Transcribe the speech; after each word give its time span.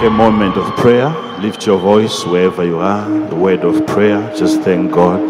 A 0.00 0.10
moment 0.10 0.56
of 0.56 0.76
prayer. 0.76 1.10
Lift 1.40 1.66
your 1.66 1.78
voice 1.78 2.24
wherever 2.24 2.64
you 2.64 2.78
are. 2.78 3.04
The 3.28 3.34
word 3.34 3.64
of 3.64 3.84
prayer. 3.86 4.32
Just 4.34 4.62
thank 4.62 4.92
God. 4.92 5.20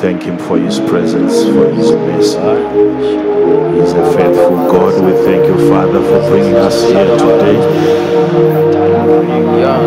Thank 0.00 0.24
Him 0.24 0.36
for 0.36 0.58
His 0.58 0.80
presence, 0.80 1.44
for 1.44 1.70
His 1.72 1.92
mercy. 1.92 2.38
He's 3.78 3.92
a 3.92 4.12
faithful 4.14 4.56
God. 4.68 5.04
We 5.04 5.12
thank 5.24 5.46
you, 5.46 5.68
Father, 5.70 6.00
for 6.02 6.28
bringing 6.28 6.56
us 6.56 6.82
here 6.82 7.16
today. 7.16 7.58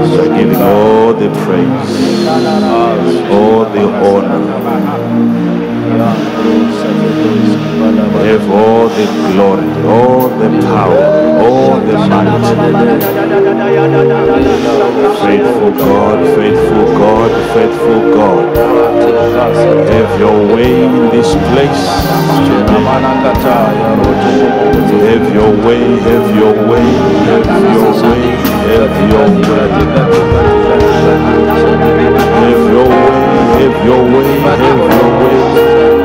We're 0.09 0.37
giving 0.37 0.61
all 0.61 1.13
the 1.13 1.29
praise, 1.43 1.89
all 3.29 3.65
the 3.65 3.83
honor. 4.07 5.44
Have 8.25 8.45
all 8.51 8.87
the 8.89 9.05
glory, 9.31 9.69
all 9.87 10.29
the 10.29 10.49
power, 10.61 11.03
all 11.45 11.79
the 11.79 11.95
might. 12.09 12.31
Faithful 15.25 15.71
God, 15.71 16.19
faithful 16.35 16.85
God, 16.97 17.31
faithful 17.53 18.01
God. 18.13 18.45
Have 19.89 20.11
your 20.19 20.37
way 20.55 20.71
in 20.85 20.95
this 21.09 21.29
place. 21.49 21.85
Have 25.05 25.27
your 25.33 25.51
way, 25.65 25.81
have 25.99 26.29
your 26.35 26.53
way, 26.69 26.85
have 27.29 27.49
your 27.73 27.91
way, 28.03 28.23
have 28.71 28.95
your 29.11 29.27
way. 29.45 29.65
Have 32.35 32.63
your 32.71 32.75
way, 32.75 32.75
have 32.75 32.75
your 32.75 32.75
way, 32.75 32.75
have 32.75 32.75
your 32.75 32.87
way. 32.87 33.15
Have 33.55 33.79
your 33.85 34.03
way, 34.03 34.29
have 34.39 34.69
your 34.91 35.09
way, 35.21 36.04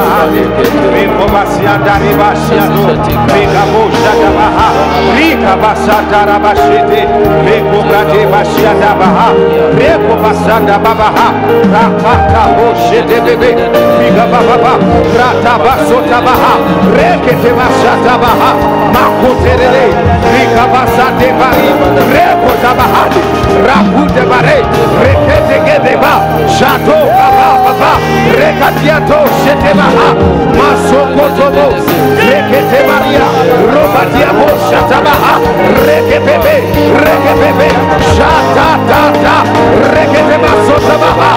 bahali 0.00 0.44
Miko 0.94 1.24
basia 1.28 1.76
dari 1.84 2.12
basia 2.16 2.64
do 2.72 2.84
Mika 3.28 3.62
bosha 3.72 4.12
da 4.16 4.30
baha 4.32 4.68
Mika 5.16 5.54
basa 5.60 5.96
dara 6.10 6.36
bashite 6.40 7.00
Miko 7.44 7.78
brade 7.84 8.24
basia 8.32 8.72
da 8.80 8.92
baha 8.96 9.28
Miko 9.76 10.14
basa 10.22 10.56
da 10.64 10.76
babaha 10.80 11.28
Rakata 11.72 12.42
boshe 12.56 13.00
de 13.04 13.18
bebe 13.20 13.52
Mika 14.00 14.24
bababa 14.32 14.72
Rata 15.18 15.54
baso 15.60 16.00
da 16.08 16.18
baha 16.24 16.52
Rekete 16.96 17.52
basa 17.52 17.92
da 18.04 18.14
baha 18.16 18.50
Makoterele 18.94 19.84
Mika 20.32 20.64
basa 20.72 21.06
de. 21.18 21.28
Bari 21.40 21.68
Reko 22.12 22.52
da 22.62 22.72
bahati 22.74 23.20
Rapu 23.64 24.02
de 24.14 24.22
bare 24.28 24.56
Rekete 25.00 25.56
gedeba 25.64 26.12
Shato 26.48 26.96
baba 27.16 27.59
Rapa 27.80 27.96
Rekatiato 28.36 29.24
Shetebaha 29.44 30.12
Masokotobo 30.52 31.72
Reketebaria 32.28 33.24
Robatiabo 33.72 34.48
Shatabaha 34.68 35.40
Rekepebe 35.88 36.56
Rekepebe 37.04 37.68
Shatatata 38.14 39.36
Reketeba 39.96 40.52
Sotabaha 40.68 41.32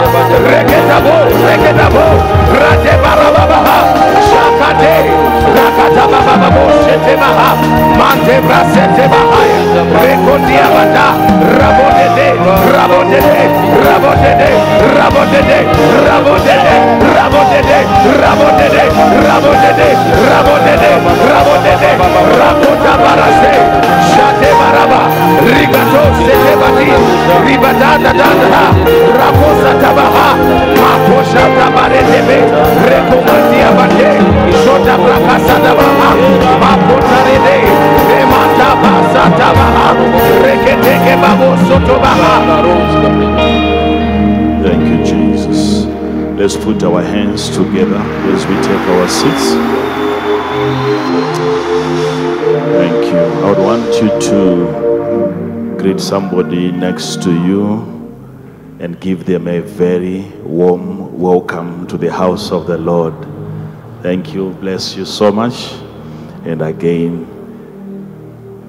Reketabo 0.51 1.15
Reketabo 1.47 2.05
Ratebarababa 2.59 4.12
Ratebarabaha, 4.43 4.73
Shakate, 4.73 5.07
Rakatabababo, 5.55 6.63
Shetebaha, 6.83 7.49
Mante 7.97 8.35
Brasetebaha, 8.41 9.41
Rekondiabata, 10.03 11.07
Rabodede, 11.59 12.27
Rabodede, 12.73 13.43
Rabodede, 13.85 14.49
Rabodede, 14.97 15.59
Rabodede, 16.07 16.75
Rabodede, 17.15 17.79
Rabodede, 18.19 18.83
Rabodede, 19.23 19.87
Rabodede, 20.27 20.91
Rabodede, 21.31 21.91
Rakota 22.39 22.93
Barase, 23.03 23.53
Shate 24.11 24.51
Dada, 28.13 28.63
Rakosa 29.17 29.71
Tabaha, 29.81 30.27
Rekomandia 32.89 33.69
Bate, 33.77 34.09
Shota 34.63 34.95
Tabaha, 35.63 36.09
Rede, 37.25 37.57
Remata 38.09 38.69
Basa 38.81 39.23
Tabaha, 39.37 39.87
Reketeke 40.43 41.13
Babo 41.21 41.49
Sotobaha. 41.65 42.33
Thank 44.63 44.83
you, 44.87 44.99
Jesus. 45.05 45.85
Let's 46.37 46.57
put 46.57 46.83
our 46.83 47.01
hands 47.01 47.49
together 47.49 48.01
as 48.33 48.45
we 48.47 48.55
take 48.61 48.87
our 48.89 49.07
seats. 49.07 49.53
I 53.43 53.49
would 53.49 53.57
want 53.57 53.93
you 54.01 54.07
to 54.29 55.77
greet 55.77 55.99
somebody 55.99 56.71
next 56.71 57.21
to 57.23 57.29
you 57.29 57.75
and 58.79 58.97
give 59.01 59.25
them 59.25 59.49
a 59.49 59.59
very 59.59 60.21
warm 60.43 61.19
welcome 61.19 61.85
to 61.87 61.97
the 61.97 62.09
house 62.09 62.53
of 62.53 62.67
the 62.67 62.77
Lord. 62.77 63.13
Thank 64.01 64.33
you. 64.33 64.51
Bless 64.61 64.95
you 64.95 65.03
so 65.03 65.29
much. 65.29 65.73
And 66.45 66.61
again, 66.61 67.27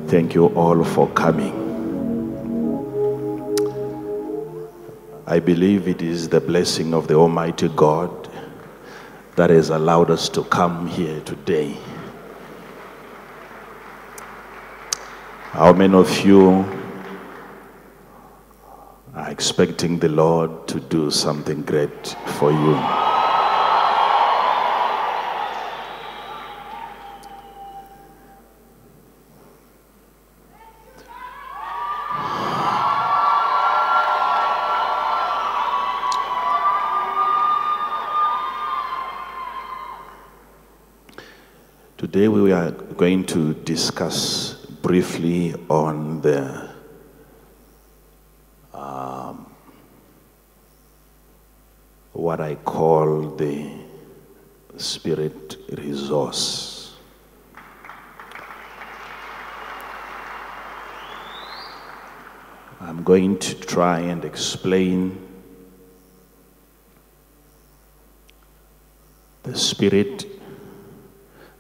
thank 0.09 0.35
you 0.35 0.47
all 0.47 0.83
for 0.83 1.09
coming. 1.11 1.55
I 5.25 5.39
believe 5.39 5.87
it 5.87 6.03
is 6.03 6.29
the 6.29 6.41
blessing 6.41 6.95
of 6.95 7.07
the 7.07 7.15
Almighty 7.15 7.69
God 7.69 8.29
that 9.37 9.51
has 9.51 9.71
allowed 9.71 10.11
us 10.11 10.29
to 10.31 10.43
come 10.43 10.89
here 10.89 11.21
today. 11.21 11.77
How 15.55 15.73
many 15.73 15.95
of 15.95 16.27
you 16.27 16.65
are 19.15 19.31
expecting 19.31 20.01
the 20.01 20.09
Lord 20.09 20.67
to 20.67 20.81
do 20.81 21.13
something 21.13 21.63
great 21.63 22.17
for 22.27 22.51
you? 22.51 22.75
Today 41.97 42.27
we 42.27 42.51
are 42.51 42.73
going 42.73 43.25
to 43.27 43.55
discuss 43.55 44.54
briefly 44.85 45.55
on 45.71 46.21
the 46.21 46.69
um, 48.75 49.51
what 52.13 52.39
I 52.39 52.57
call 52.57 53.31
the 53.31 53.71
spirit 54.77 55.57
resource. 55.79 56.99
I'm 62.79 63.03
going 63.03 63.39
to 63.39 63.55
try 63.55 64.01
and 64.01 64.23
explain 64.23 65.19
the 69.45 69.57
spirit 69.57 70.27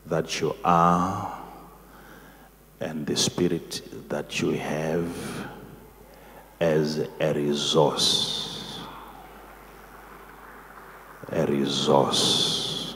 that 0.04 0.42
you 0.42 0.54
are 0.62 1.43
and 2.84 3.06
the 3.06 3.16
spirit 3.16 3.80
that 4.10 4.40
you 4.40 4.50
have 4.50 5.08
as 6.60 7.08
a 7.18 7.32
resource. 7.32 8.78
A 11.32 11.46
resource. 11.46 12.94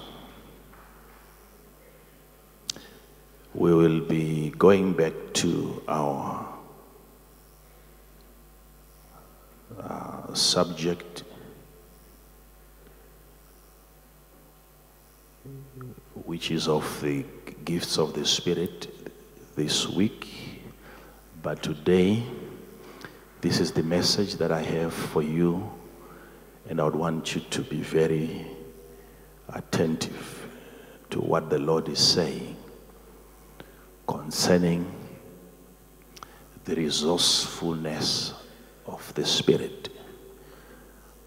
We 3.55 3.75
will 3.75 4.01
be 4.01 4.51
going 4.51 4.93
back 4.93 5.15
to 5.35 5.83
our 5.89 6.47
uh, 9.81 10.35
subject 10.35 11.25
which 16.27 16.51
is 16.51 16.69
of 16.69 17.01
the 17.01 17.25
gifts 17.65 17.97
of 17.99 18.13
the 18.13 18.25
Spirit 18.25 18.98
this 19.59 19.89
week. 19.89 20.29
But 21.43 21.65
today, 21.65 22.23
this 23.41 23.59
is 23.59 23.73
the 23.73 23.83
message 23.83 24.37
that 24.37 24.53
I 24.53 24.63
have 24.63 24.95
for 24.95 25.21
you, 25.21 25.69
and 26.69 26.81
I 26.81 26.85
would 26.85 26.95
want 26.95 27.35
you 27.35 27.41
to 27.41 27.63
be 27.63 27.81
very 27.81 28.47
attentive 29.49 30.47
to 31.11 31.19
what 31.19 31.51
the 31.51 31.59
Lord 31.59 31.89
is 31.89 31.99
saying 31.99 32.55
concerning 34.07 34.87
the 36.65 36.77
resourcefulness 36.77 38.35
of 38.87 39.13
the 39.15 39.27
Spirit. 39.27 39.89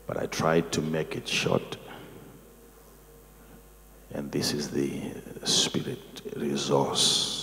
but 0.08 0.16
I 0.18 0.26
tried 0.28 0.72
to 0.74 0.82
make 0.82 1.16
it 1.16 1.28
short. 1.28 1.78
And 4.14 4.32
this 4.32 4.54
is 4.54 4.70
the 4.70 5.02
spirit 5.46 6.22
resource. 6.36 7.41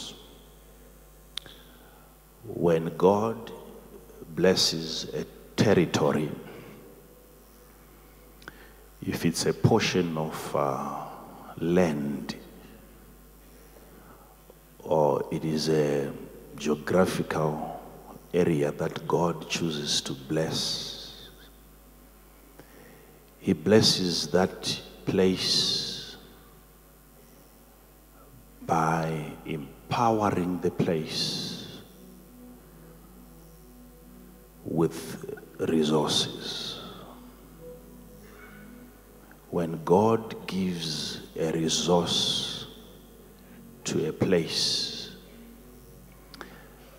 When 2.45 2.97
God 2.97 3.53
blesses 4.35 5.13
a 5.15 5.25
territory, 5.57 6.31
if 9.03 9.25
it's 9.25 9.47
a 9.47 9.53
portion 9.53 10.17
of 10.17 10.57
uh, 10.57 11.05
land 11.59 12.37
or 14.81 15.27
it 15.31 15.45
is 15.45 15.69
a 15.69 16.13
geographical 16.57 17.81
area 18.35 18.73
that 18.73 19.07
God 19.07 19.49
chooses 19.49 20.01
to 20.03 20.13
bless, 20.13 21.29
He 23.41 23.53
blesses 23.53 24.29
that 24.29 24.81
place 25.07 26.17
by 28.67 29.33
empowering 29.47 30.61
the 30.61 30.71
place 30.71 31.58
with 34.71 35.35
resources. 35.61 36.81
When 39.51 39.83
God 39.85 40.47
gives 40.47 41.21
a 41.39 41.51
resource 41.53 42.67
to 43.85 44.09
a 44.09 44.13
place, 44.13 45.11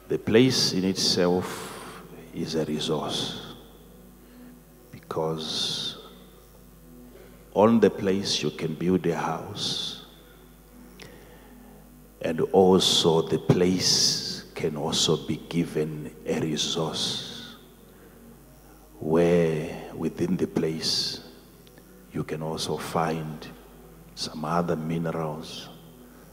the 0.07 0.17
place 0.17 0.73
in 0.73 0.83
itself 0.83 1.93
is 2.33 2.55
a 2.55 2.65
resource 2.65 3.55
because 4.91 5.97
on 7.53 7.79
the 7.79 7.89
place 7.89 8.41
you 8.41 8.49
can 8.49 8.73
build 8.73 9.05
a 9.05 9.15
house 9.15 10.05
and 12.21 12.41
also 12.41 13.21
the 13.21 13.39
place 13.39 14.45
can 14.55 14.75
also 14.75 15.15
be 15.27 15.37
given 15.49 16.13
a 16.25 16.39
resource 16.39 17.28
where 18.99 19.91
within 19.95 20.35
the 20.37 20.47
place 20.47 21.21
you 22.11 22.23
can 22.23 22.41
also 22.41 22.77
find 22.77 23.47
some 24.15 24.43
other 24.43 24.75
minerals, 24.75 25.69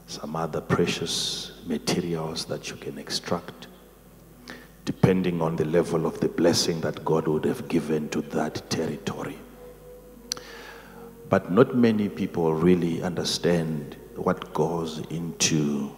some 0.07 0.35
other 0.35 0.59
precious 0.59 1.53
materials 1.65 2.45
that 2.45 2.69
you 2.69 2.75
can 2.75 2.97
extract, 2.97 3.67
depending 4.83 5.41
on 5.41 5.55
the 5.55 5.65
level 5.65 6.05
of 6.05 6.19
the 6.19 6.27
blessing 6.27 6.81
that 6.81 7.05
God 7.05 7.27
would 7.27 7.45
have 7.45 7.67
given 7.67 8.09
to 8.09 8.21
that 8.21 8.69
territory. 8.69 9.37
But 11.29 11.51
not 11.51 11.75
many 11.75 12.09
people 12.09 12.53
really 12.53 13.01
understand 13.01 13.95
what 14.15 14.53
goes 14.53 14.99
into 15.09 15.91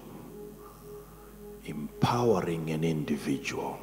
empowering 1.66 2.69
an 2.71 2.83
individual 2.83 3.80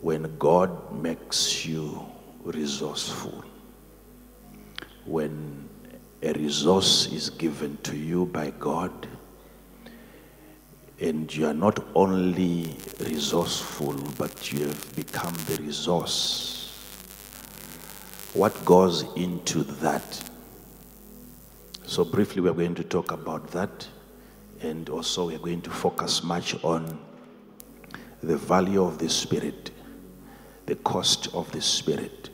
when 0.00 0.36
God 0.38 0.92
makes 0.92 1.64
you 1.66 2.04
resourceful 2.44 3.44
when 5.06 5.68
a 6.22 6.32
resource 6.32 7.06
is 7.12 7.30
given 7.30 7.76
to 7.84 7.96
you 7.96 8.26
by 8.26 8.50
God, 8.58 8.90
and 11.00 11.34
you 11.34 11.46
are 11.46 11.54
not 11.54 11.84
only 11.94 12.76
resourceful, 13.00 13.94
but 14.18 14.52
you 14.52 14.66
have 14.66 14.96
become 14.96 15.34
the 15.46 15.62
resource. 15.62 16.54
What 18.34 18.64
goes 18.64 19.04
into 19.14 19.62
that? 19.62 20.30
So, 21.84 22.04
briefly, 22.04 22.42
we're 22.42 22.54
going 22.54 22.74
to 22.74 22.84
talk 22.84 23.12
about 23.12 23.48
that, 23.52 23.86
and 24.60 24.88
also 24.88 25.26
we're 25.28 25.38
going 25.38 25.62
to 25.62 25.70
focus 25.70 26.24
much 26.24 26.62
on 26.64 26.98
the 28.22 28.36
value 28.36 28.82
of 28.82 28.98
the 28.98 29.08
Spirit, 29.08 29.70
the 30.66 30.76
cost 30.76 31.32
of 31.34 31.50
the 31.52 31.60
Spirit 31.60 32.30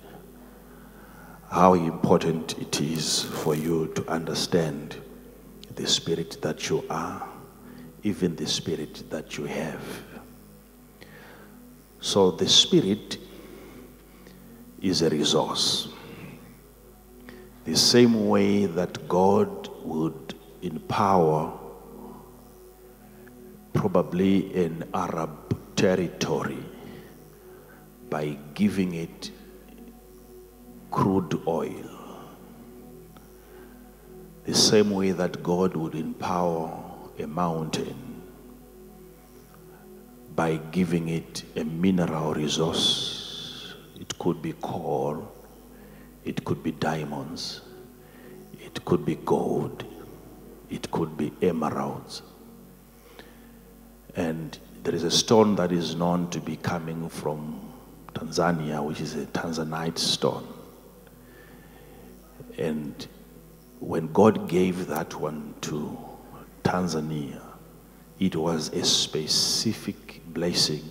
how 1.53 1.75
important 1.75 2.59
it 2.59 2.81
is 2.81 3.25
for 3.25 3.55
you 3.55 3.87
to 3.95 4.09
understand 4.09 4.97
the 5.75 5.87
spirit 5.87 6.39
that 6.41 6.71
you 6.71 6.83
are, 6.89 7.29
even 8.03 8.35
the 8.37 8.47
spirit 8.47 9.03
that 9.11 9.37
you 9.37 9.45
have. 9.45 9.83
So, 12.01 12.31
the 12.31 12.49
spirit 12.49 13.19
is 14.81 15.03
a 15.03 15.11
resource. 15.11 15.91
The 17.67 17.77
same 17.77 18.29
way 18.31 18.65
that 18.65 19.07
God 19.07 19.69
would 19.85 20.35
empower 20.63 21.53
probably 23.75 24.65
an 24.65 24.85
Arab 24.95 25.55
territory 25.77 26.65
by 28.13 28.37
giving 28.53 28.93
it 28.93 29.31
crude 30.91 31.41
oil. 31.47 31.89
The 34.45 34.55
same 34.55 34.91
way 34.91 35.13
that 35.13 35.43
God 35.43 35.75
would 35.75 35.95
empower 35.95 36.79
a 37.19 37.27
mountain 37.27 38.21
by 40.37 40.57
giving 40.57 41.09
it 41.09 41.43
a 41.57 41.65
mineral 41.65 42.35
resource. 42.35 43.73
It 43.99 44.19
could 44.19 44.43
be 44.43 44.53
coal, 44.61 45.33
it 46.23 46.45
could 46.45 46.63
be 46.63 46.73
diamonds, 46.73 47.63
it 48.61 48.85
could 48.85 49.07
be 49.07 49.15
gold, 49.15 49.87
it 50.69 50.91
could 50.91 51.17
be 51.17 51.33
emeralds. 51.41 52.21
And 54.15 54.59
there 54.83 54.95
is 54.95 55.05
a 55.05 55.11
stone 55.11 55.57
that 55.57 55.73
is 55.73 55.95
known 55.95 56.29
to 56.29 56.41
be 56.41 56.57
coming 56.57 57.09
from 57.09 57.62
Tanzania, 58.13 58.85
which 58.85 59.01
is 59.01 59.15
a 59.15 59.27
Tanzanite 59.27 59.99
stone. 59.99 60.47
And 62.59 63.07
when 63.81 64.13
God 64.13 64.49
gave 64.49 64.87
that 64.87 65.15
one 65.15 65.55
to 65.63 65.99
Tanzania, 66.63 67.41
it 68.19 68.37
was 68.37 68.69
a 68.69 68.85
specific 68.85 70.21
blessing 70.29 70.83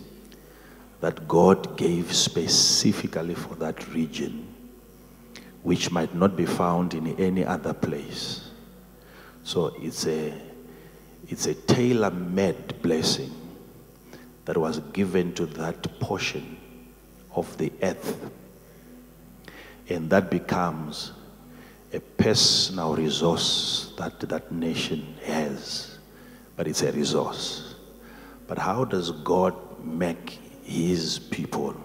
that 0.99 1.27
God 1.27 1.77
gave 1.77 2.13
specifically 2.13 3.33
for 3.33 3.55
that 3.55 3.93
region, 3.93 4.47
which 5.63 5.91
might 5.91 6.13
not 6.13 6.35
be 6.35 6.45
found 6.45 6.93
in 6.93 7.07
any 7.19 7.45
other 7.45 7.73
place. 7.73 8.49
So 9.43 9.73
it's 9.79 10.05
a, 10.05 10.33
it's 11.27 11.47
a 11.47 11.53
tailor 11.53 12.11
made 12.11 12.81
blessing 12.81 13.31
that 14.45 14.57
was 14.57 14.79
given 14.91 15.33
to 15.35 15.45
that 15.45 15.99
portion 15.99 16.57
of 17.35 17.57
the 17.57 17.71
earth. 17.81 18.31
And 19.89 20.09
that 20.09 20.29
becomes 20.29 21.11
a 21.93 21.99
personal 21.99 22.95
resource 22.95 23.93
that 23.97 24.19
that 24.21 24.51
nation 24.51 25.15
has, 25.25 25.97
but 26.55 26.67
it's 26.67 26.81
a 26.81 26.91
resource. 26.91 27.75
But 28.47 28.57
how 28.57 28.85
does 28.85 29.11
God 29.11 29.55
make 29.83 30.39
his 30.63 31.19
people 31.19 31.75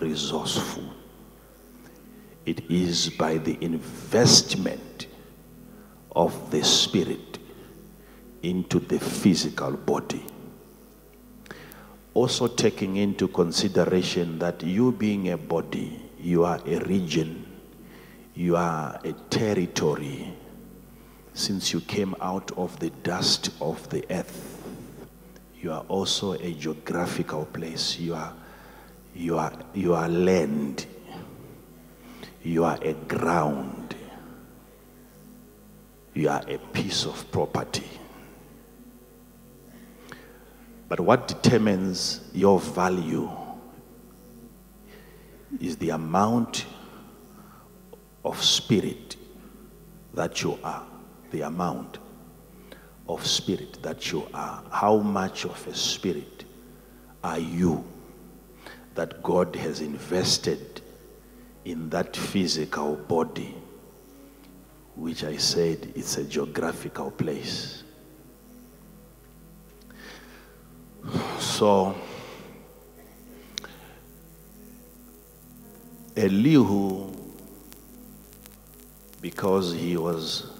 resourceful? 0.00 0.84
It 2.46 2.70
is 2.70 3.10
by 3.10 3.38
the 3.38 3.58
investment 3.62 5.06
of 6.12 6.50
the 6.50 6.64
spirit 6.64 7.38
into 8.42 8.78
the 8.78 8.98
physical 8.98 9.72
body. 9.72 10.24
Also, 12.18 12.48
taking 12.48 12.96
into 12.96 13.28
consideration 13.28 14.38
that 14.38 14.62
you 14.62 14.92
being 14.92 15.30
a 15.30 15.36
body, 15.36 15.90
you 16.18 16.44
are 16.44 16.60
a 16.66 16.78
region 16.84 17.48
you 18.38 18.54
are 18.54 19.00
a 19.02 19.12
territory 19.30 20.32
since 21.34 21.72
you 21.72 21.80
came 21.80 22.14
out 22.20 22.52
of 22.56 22.78
the 22.78 22.90
dust 23.02 23.50
of 23.60 23.88
the 23.90 24.04
earth. 24.10 24.62
You 25.60 25.72
are 25.72 25.84
also 25.88 26.34
a 26.34 26.52
geographical 26.52 27.46
place. 27.46 27.98
You 27.98 28.14
are, 28.14 28.32
you 29.12 29.38
are, 29.38 29.52
you 29.74 29.92
are 29.94 30.08
land. 30.08 30.86
You 32.44 32.62
are 32.62 32.78
a 32.80 32.92
ground. 32.92 33.96
You 36.14 36.28
are 36.28 36.44
a 36.46 36.58
piece 36.58 37.06
of 37.06 37.28
property. 37.32 37.90
But 40.88 41.00
what 41.00 41.28
determines 41.28 42.20
your 42.32 42.58
value 42.58 43.30
is 45.60 45.76
the 45.76 45.90
amount 45.90 46.64
of 48.24 48.42
spirit 48.42 49.16
that 50.14 50.42
you 50.42 50.58
are, 50.64 50.86
the 51.30 51.42
amount 51.42 51.98
of 53.08 53.26
spirit 53.26 53.82
that 53.82 54.10
you 54.10 54.26
are, 54.32 54.62
how 54.70 54.96
much 54.98 55.44
of 55.44 55.66
a 55.66 55.74
spirit 55.74 56.44
are 57.22 57.38
you 57.38 57.84
that 58.94 59.22
God 59.22 59.54
has 59.56 59.80
invested 59.80 60.80
in 61.64 61.90
that 61.90 62.16
physical 62.16 62.96
body, 62.96 63.54
which 64.96 65.22
I 65.22 65.36
said 65.36 65.92
it's 65.94 66.16
a 66.16 66.24
geographical 66.24 67.10
place. 67.10 67.84
So, 71.38 71.94
Elihu, 76.16 77.12
because 79.20 79.72
he 79.72 79.96
was 79.96 80.50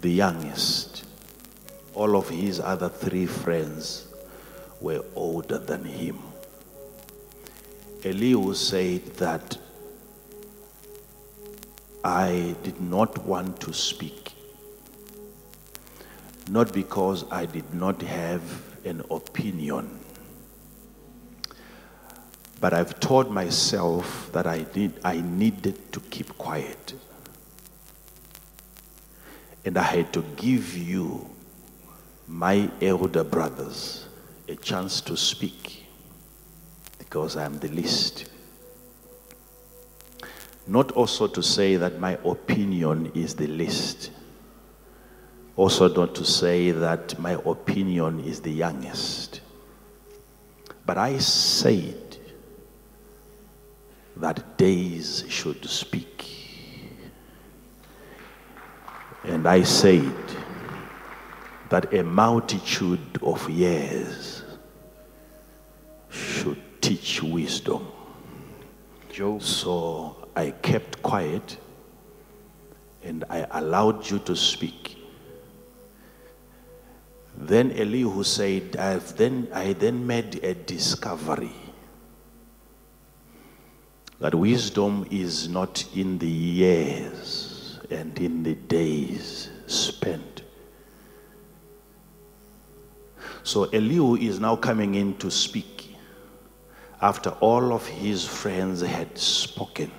the 0.00 0.10
youngest, 0.10 1.04
all 1.94 2.16
of 2.16 2.28
his 2.28 2.60
other 2.60 2.88
three 2.88 3.26
friends 3.26 4.08
were 4.80 5.04
older 5.14 5.58
than 5.58 5.84
him. 5.84 6.18
Elihu 8.04 8.54
said 8.54 9.04
that 9.16 9.58
I 12.04 12.54
did 12.62 12.80
not 12.80 13.18
want 13.24 13.60
to 13.60 13.72
speak, 13.72 14.32
not 16.48 16.72
because 16.72 17.24
I 17.30 17.46
did 17.46 17.74
not 17.74 18.00
have 18.02 18.65
an 18.86 19.02
opinion, 19.10 19.98
but 22.60 22.72
I've 22.72 22.98
told 23.00 23.30
myself 23.30 24.30
that 24.32 24.46
I, 24.46 24.62
did, 24.62 24.98
I 25.04 25.20
needed 25.20 25.92
to 25.92 26.00
keep 26.00 26.36
quiet. 26.38 26.94
And 29.64 29.76
I 29.76 29.82
had 29.82 30.12
to 30.14 30.22
give 30.36 30.76
you, 30.76 31.28
my 32.28 32.70
elder 32.80 33.24
brothers, 33.24 34.06
a 34.48 34.56
chance 34.56 35.00
to 35.02 35.16
speak 35.16 35.86
because 36.98 37.36
I 37.36 37.44
am 37.44 37.58
the 37.58 37.68
least. 37.68 38.30
Not 40.66 40.92
also 40.92 41.28
to 41.28 41.42
say 41.42 41.76
that 41.76 42.00
my 42.00 42.18
opinion 42.24 43.12
is 43.14 43.34
the 43.34 43.46
least. 43.46 44.10
Also, 45.56 45.88
not 45.88 46.14
to 46.14 46.24
say 46.24 46.70
that 46.70 47.18
my 47.18 47.32
opinion 47.46 48.20
is 48.20 48.40
the 48.40 48.52
youngest. 48.52 49.40
But 50.84 50.98
I 50.98 51.16
said 51.18 52.18
that 54.16 54.58
days 54.58 55.24
should 55.28 55.64
speak. 55.68 56.24
And 59.24 59.46
I 59.48 59.62
said 59.62 60.14
that 61.70 61.92
a 61.92 62.04
multitude 62.04 63.18
of 63.22 63.48
years 63.50 64.42
should 66.10 66.60
teach 66.80 67.22
wisdom. 67.22 67.88
Job 69.10 69.42
So 69.42 70.28
I 70.36 70.50
kept 70.50 71.02
quiet 71.02 71.56
and 73.02 73.24
I 73.30 73.46
allowed 73.50 74.08
you 74.08 74.18
to 74.20 74.36
speak. 74.36 74.95
Then 77.36 77.72
Elihu 77.72 78.24
said, 78.24 78.76
I've 78.76 79.16
then, 79.16 79.48
I 79.52 79.74
then 79.74 80.06
made 80.06 80.42
a 80.42 80.54
discovery 80.54 81.52
that 84.18 84.34
wisdom 84.34 85.06
is 85.10 85.48
not 85.48 85.84
in 85.94 86.18
the 86.18 86.26
years 86.26 87.78
and 87.90 88.18
in 88.18 88.42
the 88.42 88.54
days 88.54 89.50
spent. 89.66 90.42
So 93.42 93.64
Elihu 93.64 94.16
is 94.16 94.40
now 94.40 94.56
coming 94.56 94.94
in 94.94 95.16
to 95.18 95.30
speak 95.30 95.94
after 97.00 97.30
all 97.40 97.72
of 97.72 97.86
his 97.86 98.24
friends 98.24 98.80
had 98.80 99.16
spoken. 99.18 99.90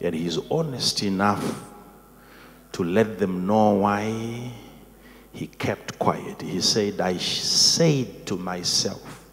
And 0.00 0.14
he's 0.14 0.38
honest 0.50 1.02
enough 1.04 1.70
to 2.72 2.82
let 2.82 3.18
them 3.18 3.46
know 3.46 3.74
why 3.74 4.50
he 5.34 5.48
kept 5.48 5.98
quiet. 5.98 6.40
He 6.40 6.60
said, 6.60 7.00
I 7.00 7.16
said 7.16 8.24
to 8.26 8.36
myself, 8.36 9.24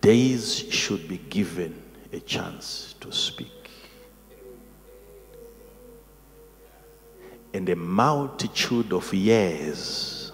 days 0.00 0.58
should 0.70 1.08
be 1.08 1.18
given 1.18 1.82
a 2.12 2.20
chance 2.20 2.94
to 3.00 3.12
speak. 3.12 3.48
And 7.52 7.68
a 7.68 7.74
multitude 7.74 8.92
of 8.92 9.12
years 9.12 10.30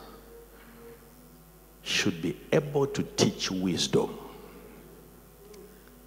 should 1.82 2.20
be 2.20 2.37
able 2.52 2.87
to 2.88 3.02
teach 3.02 3.50
wisdom. 3.50 4.18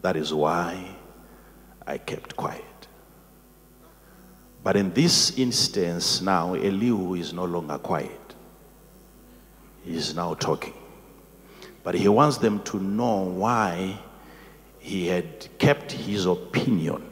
That 0.03 0.15
is 0.15 0.31
why 0.31 0.95
I 1.87 1.97
kept 1.97 2.35
quiet. 2.35 2.66
But 4.67 4.75
in 4.75 4.91
this 4.91 5.37
instance, 5.37 6.19
now 6.19 6.53
Elihu 6.53 7.13
is 7.13 7.31
no 7.31 7.45
longer 7.45 7.77
quiet. 7.77 8.35
He 9.85 9.95
is 9.95 10.13
now 10.13 10.33
talking. 10.33 10.73
But 11.83 11.95
he 11.95 12.09
wants 12.09 12.35
them 12.35 12.61
to 12.63 12.77
know 12.77 13.19
why 13.19 13.97
he 14.77 15.07
had 15.07 15.47
kept 15.57 15.93
his 15.93 16.25
opinion 16.25 17.09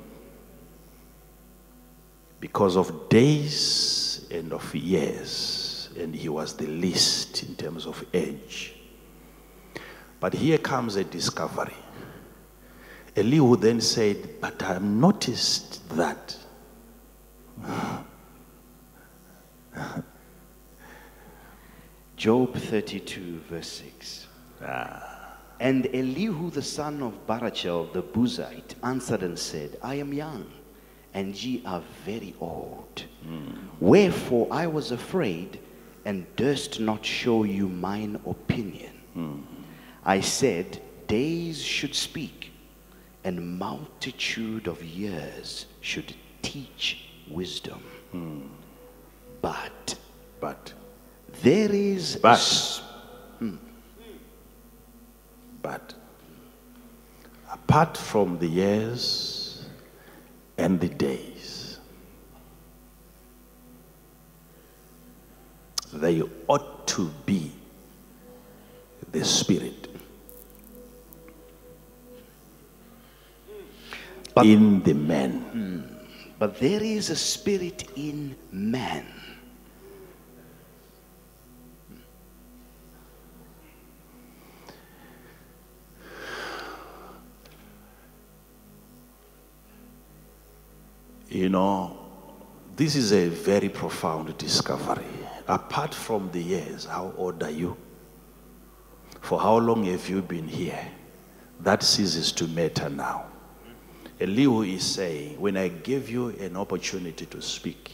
because 2.41 2.75
of 2.75 3.07
days 3.07 4.27
and 4.29 4.51
of 4.51 4.75
years, 4.75 5.87
and 5.97 6.13
he 6.13 6.27
was 6.27 6.57
the 6.57 6.67
least 6.67 7.43
in 7.43 7.55
terms 7.55 7.85
of 7.85 8.03
age. 8.13 8.75
But 10.19 10.33
here 10.33 10.57
comes 10.57 10.97
a 10.97 11.05
discovery. 11.05 11.77
Elihu 13.15 13.55
then 13.55 13.79
said, 13.79 14.41
But 14.41 14.61
I 14.61 14.73
have 14.73 14.83
noticed 14.83 15.87
that. 15.95 16.37
Job 22.17 22.55
32, 22.55 23.39
verse 23.49 23.67
6. 23.67 24.27
Ah. 24.61 25.37
And 25.59 25.87
Elihu 25.93 26.49
the 26.49 26.61
son 26.61 27.01
of 27.01 27.13
Barachel 27.27 27.91
the 27.93 28.03
Buzite 28.03 28.75
answered 28.83 29.23
and 29.23 29.39
said, 29.39 29.77
I 29.81 29.95
am 29.95 30.13
young, 30.13 30.45
and 31.13 31.35
ye 31.41 31.63
are 31.65 31.81
very 32.05 32.35
old. 32.39 33.05
Hmm. 33.23 33.51
Wherefore 33.79 34.47
I 34.51 34.67
was 34.67 34.91
afraid, 34.91 35.59
and 36.03 36.25
durst 36.35 36.79
not 36.79 37.05
show 37.05 37.43
you 37.43 37.69
mine 37.69 38.19
opinion. 38.25 38.91
Hmm. 39.13 39.39
I 40.03 40.19
said, 40.19 40.81
Days 41.07 41.61
should 41.61 41.95
speak, 41.95 42.51
and 43.23 43.59
multitude 43.59 44.67
of 44.67 44.83
years 44.83 45.67
should 45.81 46.15
teach 46.41 47.04
wisdom. 47.29 47.79
Hmm. 48.11 48.41
But 49.41 49.95
But, 50.39 50.73
there 51.41 51.71
is 51.73 52.17
But. 52.17 52.33
s- 52.37 52.81
hmm. 53.39 53.55
but, 55.61 55.93
apart 57.51 57.97
from 57.97 58.37
the 58.39 58.47
years 58.47 59.65
and 60.57 60.79
the 60.79 60.89
days, 60.89 61.79
they 65.93 66.21
ought 66.47 66.87
to 66.87 67.09
be 67.25 67.51
the 69.11 69.23
Spirit 69.25 69.87
But- 74.35 74.45
in 74.45 74.83
the 74.83 74.93
man. 74.93 75.31
Hmm. 75.31 75.94
But 76.45 76.59
there 76.59 76.83
is 76.83 77.09
a 77.09 77.15
spirit 77.15 77.89
in 77.95 78.35
man. 78.51 79.07
You 91.27 91.49
know, 91.49 91.97
this 92.75 92.95
is 92.95 93.11
a 93.11 93.27
very 93.29 93.69
profound 93.69 94.37
discovery. 94.37 95.03
Apart 95.47 95.95
from 95.95 96.29
the 96.29 96.43
years, 96.43 96.85
how 96.85 97.11
old 97.17 97.41
are 97.41 97.49
you? 97.49 97.75
For 99.21 99.39
how 99.39 99.57
long 99.57 99.85
have 99.85 100.07
you 100.07 100.21
been 100.21 100.47
here? 100.47 100.91
That 101.61 101.81
ceases 101.81 102.31
to 102.33 102.45
matter 102.45 102.87
now. 102.87 103.31
Elihu 104.19 104.63
is 104.63 104.83
saying, 104.83 105.39
when 105.39 105.57
I 105.57 105.67
gave 105.67 106.09
you 106.09 106.29
an 106.29 106.55
opportunity 106.55 107.25
to 107.25 107.41
speak, 107.41 107.91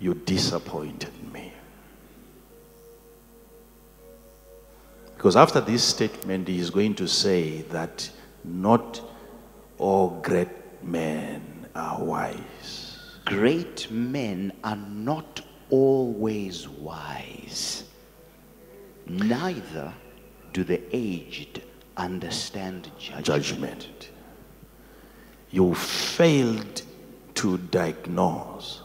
you 0.00 0.14
disappointed 0.14 1.12
me. 1.32 1.52
Because 5.16 5.36
after 5.36 5.60
this 5.60 5.84
statement, 5.84 6.48
he 6.48 6.58
is 6.58 6.70
going 6.70 6.94
to 6.96 7.06
say 7.06 7.62
that 7.70 8.10
not 8.42 9.00
all 9.78 10.20
great 10.22 10.48
men 10.82 11.68
are 11.76 12.02
wise. 12.02 12.98
Great 13.24 13.88
men 13.90 14.52
are 14.64 14.76
not 14.76 15.40
always 15.70 16.68
wise, 16.68 17.84
neither 19.06 19.94
do 20.52 20.64
the 20.64 20.82
aged 20.94 21.62
understand 21.96 22.90
judgment. 22.98 23.24
judgment. 23.24 24.10
You 25.50 25.74
failed 25.74 26.82
to 27.34 27.58
diagnose 27.58 28.82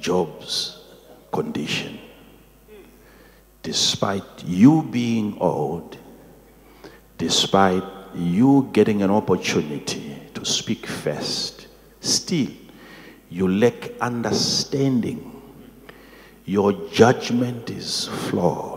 Job's 0.00 0.84
condition. 1.32 1.98
Despite 3.62 4.44
you 4.44 4.82
being 4.82 5.38
old, 5.40 5.96
despite 7.18 7.84
you 8.14 8.68
getting 8.72 9.02
an 9.02 9.10
opportunity 9.10 10.18
to 10.34 10.44
speak 10.44 10.86
first, 10.86 11.66
still 12.00 12.50
you 13.30 13.48
lack 13.48 13.90
understanding. 14.00 15.42
Your 16.44 16.72
judgment 16.92 17.70
is 17.70 18.06
flawed. 18.06 18.73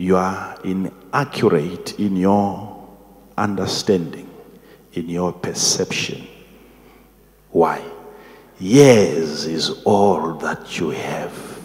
You 0.00 0.16
are 0.16 0.56
inaccurate 0.64 2.00
in 2.00 2.16
your 2.16 2.88
understanding, 3.36 4.30
in 4.94 5.10
your 5.10 5.30
perception. 5.30 6.26
Why? 7.50 7.84
Years 8.58 9.44
is 9.44 9.82
all 9.84 10.32
that 10.36 10.78
you 10.78 10.88
have. 10.88 11.60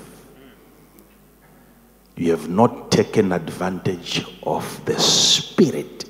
You 2.18 2.32
have 2.32 2.50
not 2.50 2.92
taken 2.92 3.32
advantage 3.32 4.25
of 4.44 4.84
the 4.84 5.00
spirit 5.00 6.04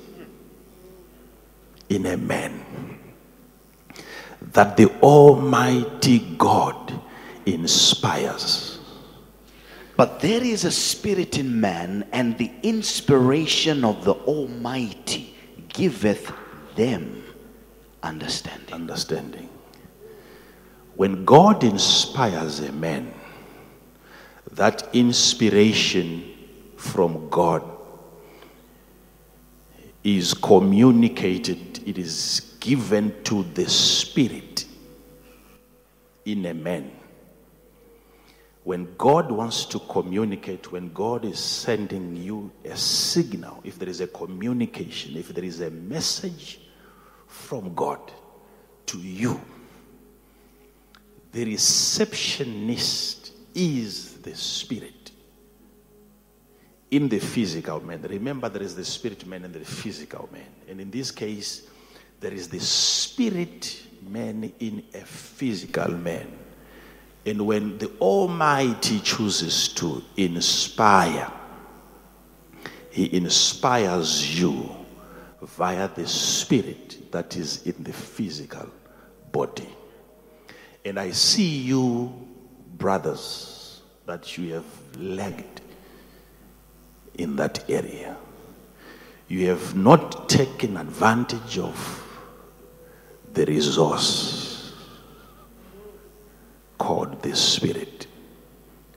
in 1.88 2.06
a 2.06 2.16
man 2.16 2.98
that 4.50 4.76
the 4.76 4.90
Almighty 5.00 6.34
God 6.36 6.92
inspires. 7.46 8.75
But 9.96 10.20
there 10.20 10.44
is 10.44 10.64
a 10.64 10.70
spirit 10.70 11.38
in 11.38 11.58
man, 11.58 12.06
and 12.12 12.36
the 12.36 12.50
inspiration 12.62 13.84
of 13.84 14.04
the 14.04 14.12
Almighty 14.12 15.34
giveth 15.68 16.30
them 16.74 17.24
understanding. 18.02 18.74
Understanding. 18.74 19.48
When 20.96 21.24
God 21.24 21.64
inspires 21.64 22.60
a 22.60 22.72
man, 22.72 23.12
that 24.52 24.88
inspiration 24.94 26.32
from 26.76 27.28
God 27.30 27.62
is 30.04 30.34
communicated, 30.34 31.86
it 31.86 31.98
is 31.98 32.54
given 32.60 33.14
to 33.24 33.42
the 33.42 33.68
spirit 33.68 34.66
in 36.24 36.46
a 36.46 36.54
man. 36.54 36.95
When 38.66 38.96
God 38.98 39.30
wants 39.30 39.64
to 39.66 39.78
communicate, 39.78 40.72
when 40.72 40.92
God 40.92 41.24
is 41.24 41.38
sending 41.38 42.16
you 42.16 42.50
a 42.64 42.76
signal, 42.76 43.60
if 43.62 43.78
there 43.78 43.88
is 43.88 44.00
a 44.00 44.08
communication, 44.08 45.16
if 45.16 45.28
there 45.28 45.44
is 45.44 45.60
a 45.60 45.70
message 45.70 46.58
from 47.28 47.76
God 47.76 48.00
to 48.86 48.98
you, 48.98 49.40
the 51.30 51.44
receptionist 51.44 53.30
is 53.54 54.14
the 54.14 54.34
spirit 54.34 55.12
in 56.90 57.08
the 57.08 57.20
physical 57.20 57.78
man. 57.84 58.02
Remember, 58.02 58.48
there 58.48 58.62
is 58.62 58.74
the 58.74 58.84
spirit 58.84 59.24
man 59.28 59.44
and 59.44 59.54
the 59.54 59.64
physical 59.64 60.28
man. 60.32 60.50
And 60.68 60.80
in 60.80 60.90
this 60.90 61.12
case, 61.12 61.68
there 62.18 62.32
is 62.32 62.48
the 62.48 62.58
spirit 62.58 63.80
man 64.02 64.52
in 64.58 64.82
a 64.92 65.04
physical 65.04 65.92
man. 65.92 66.45
And 67.26 67.44
when 67.44 67.76
the 67.78 67.90
Almighty 68.00 69.00
chooses 69.00 69.68
to 69.74 70.00
inspire, 70.16 71.30
He 72.90 73.14
inspires 73.16 74.40
you 74.40 74.70
via 75.42 75.88
the 75.88 76.06
spirit 76.06 77.10
that 77.10 77.36
is 77.36 77.66
in 77.66 77.82
the 77.82 77.92
physical 77.92 78.70
body. 79.32 79.68
And 80.84 81.00
I 81.00 81.10
see 81.10 81.58
you, 81.58 82.14
brothers, 82.76 83.82
that 84.06 84.38
you 84.38 84.54
have 84.54 84.64
lagged 84.96 85.62
in 87.14 87.34
that 87.36 87.68
area. 87.68 88.16
You 89.26 89.48
have 89.48 89.74
not 89.74 90.28
taken 90.28 90.76
advantage 90.76 91.58
of 91.58 92.04
the 93.32 93.44
resource 93.46 94.45
called 96.78 97.22
the 97.22 97.34
Spirit, 97.34 98.06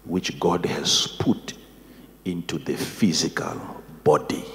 which 0.06 0.40
God 0.40 0.66
has 0.66 1.08
put 1.20 1.54
into 2.26 2.58
the 2.58 2.76
physical 2.76 3.84
body. 4.04 4.46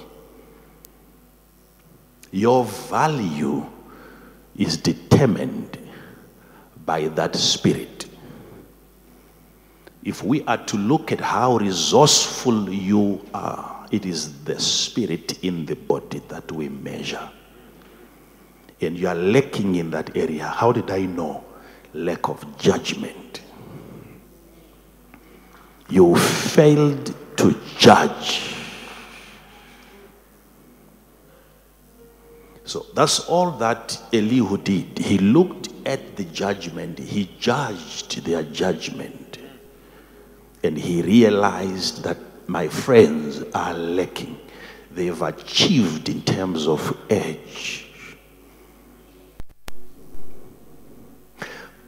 Your 2.31 2.65
value 2.65 3.65
is 4.55 4.77
determined 4.77 5.77
by 6.85 7.07
that 7.09 7.35
Spirit. 7.35 8.07
If 10.03 10.23
we 10.23 10.43
are 10.43 10.63
to 10.65 10.77
look 10.77 11.11
at 11.11 11.19
how 11.19 11.57
resourceful 11.57 12.69
you 12.69 13.25
are, 13.33 13.87
it 13.91 14.05
is 14.05 14.43
the 14.43 14.59
Spirit 14.59 15.43
in 15.43 15.65
the 15.65 15.75
body 15.75 16.21
that 16.27 16.51
we 16.51 16.69
measure 16.69 17.31
and 18.81 18.97
you 18.97 19.07
are 19.07 19.15
lacking 19.15 19.75
in 19.75 19.89
that 19.91 20.15
area, 20.15 20.47
how 20.47 20.71
did 20.71 20.91
I 20.91 21.01
know? 21.01 21.43
Lack 21.95 22.27
of 22.27 22.57
judgment. 22.57 23.39
You 25.89 26.13
failed 26.17 27.15
to 27.37 27.55
judge. 27.77 28.53
So 32.65 32.85
that's 32.93 33.21
all 33.29 33.51
that 33.51 33.97
Elihu 34.11 34.57
did. 34.57 34.99
He 34.99 35.19
looked 35.19 35.69
at 35.85 36.17
the 36.17 36.25
judgment, 36.25 36.99
he 36.99 37.29
judged 37.39 38.25
their 38.25 38.43
judgment, 38.43 39.37
and 40.63 40.77
he 40.77 41.01
realized 41.01 42.03
that 42.03 42.17
my 42.47 42.67
friends 42.67 43.41
are 43.53 43.73
lacking. 43.73 44.37
They've 44.91 45.21
achieved 45.21 46.09
in 46.09 46.23
terms 46.23 46.67
of 46.67 46.97
age 47.09 47.84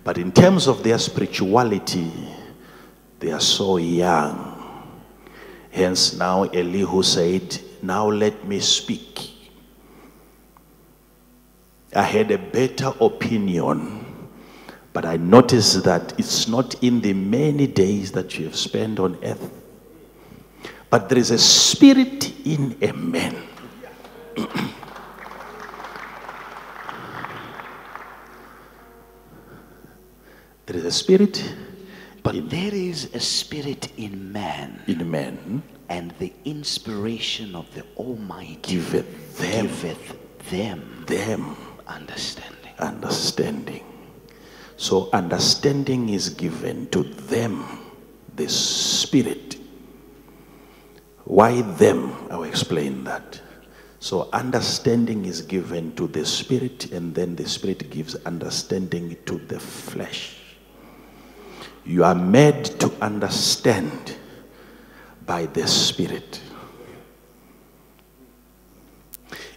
But 0.07 0.17
in 0.17 0.31
terms 0.31 0.67
of 0.67 0.83
their 0.83 0.97
spirituality, 0.99 2.09
they 3.19 3.29
are 3.29 3.41
so 3.41 3.75
young. 3.75 4.55
Hence, 5.69 6.15
now 6.17 6.43
Elihu 6.43 7.03
said, 7.03 7.59
Now 7.81 8.09
let 8.09 8.47
me 8.47 8.61
speak. 8.61 9.31
I 11.93 12.03
had 12.03 12.31
a 12.31 12.37
better 12.37 12.93
opinion, 13.01 14.05
but 14.93 15.03
I 15.03 15.17
noticed 15.17 15.83
that 15.83 16.17
it's 16.17 16.47
not 16.47 16.81
in 16.81 17.01
the 17.01 17.11
many 17.11 17.67
days 17.67 18.13
that 18.13 18.39
you 18.39 18.45
have 18.45 18.55
spent 18.55 19.01
on 19.01 19.17
earth, 19.25 19.51
but 20.89 21.09
there 21.09 21.17
is 21.17 21.31
a 21.31 21.37
spirit 21.37 22.33
in 22.45 22.77
a 22.81 22.93
man. 22.93 23.35
There 30.67 30.75
is 30.75 30.83
a 30.83 30.91
spirit, 30.91 31.55
but 32.23 32.49
there 32.49 32.75
is 32.75 33.05
a 33.13 33.21
spirit 33.21 33.89
in 33.95 34.33
man. 34.33 34.83
In 34.85 35.09
man, 35.09 35.63
and 35.87 36.11
the 36.19 36.33
inspiration 36.43 37.55
of 37.55 37.73
the 37.73 37.85
Almighty 37.95 38.57
giveth 38.61 39.37
them, 39.37 39.67
giveth 39.67 40.49
them, 40.49 41.05
them 41.07 41.55
understanding. 41.87 42.73
Understanding. 42.79 43.85
So 44.75 45.09
understanding 45.13 46.09
is 46.09 46.27
given 46.27 46.89
to 46.89 47.03
them, 47.03 47.63
the 48.35 48.49
spirit. 48.49 49.55
Why 51.23 51.61
them? 51.61 52.13
I'll 52.29 52.43
explain 52.43 53.05
that. 53.05 53.39
So 54.01 54.29
understanding 54.33 55.23
is 55.23 55.41
given 55.41 55.95
to 55.95 56.07
the 56.07 56.25
spirit, 56.25 56.91
and 56.91 57.15
then 57.15 57.37
the 57.37 57.47
spirit 57.47 57.89
gives 57.89 58.15
understanding 58.25 59.15
to 59.27 59.37
the 59.37 59.61
flesh. 59.61 60.36
You 61.87 62.03
are 62.03 62.15
made 62.15 62.65
to 62.81 62.91
understand 63.01 64.17
by 65.25 65.45
the 65.45 65.65
Spirit. 65.65 66.41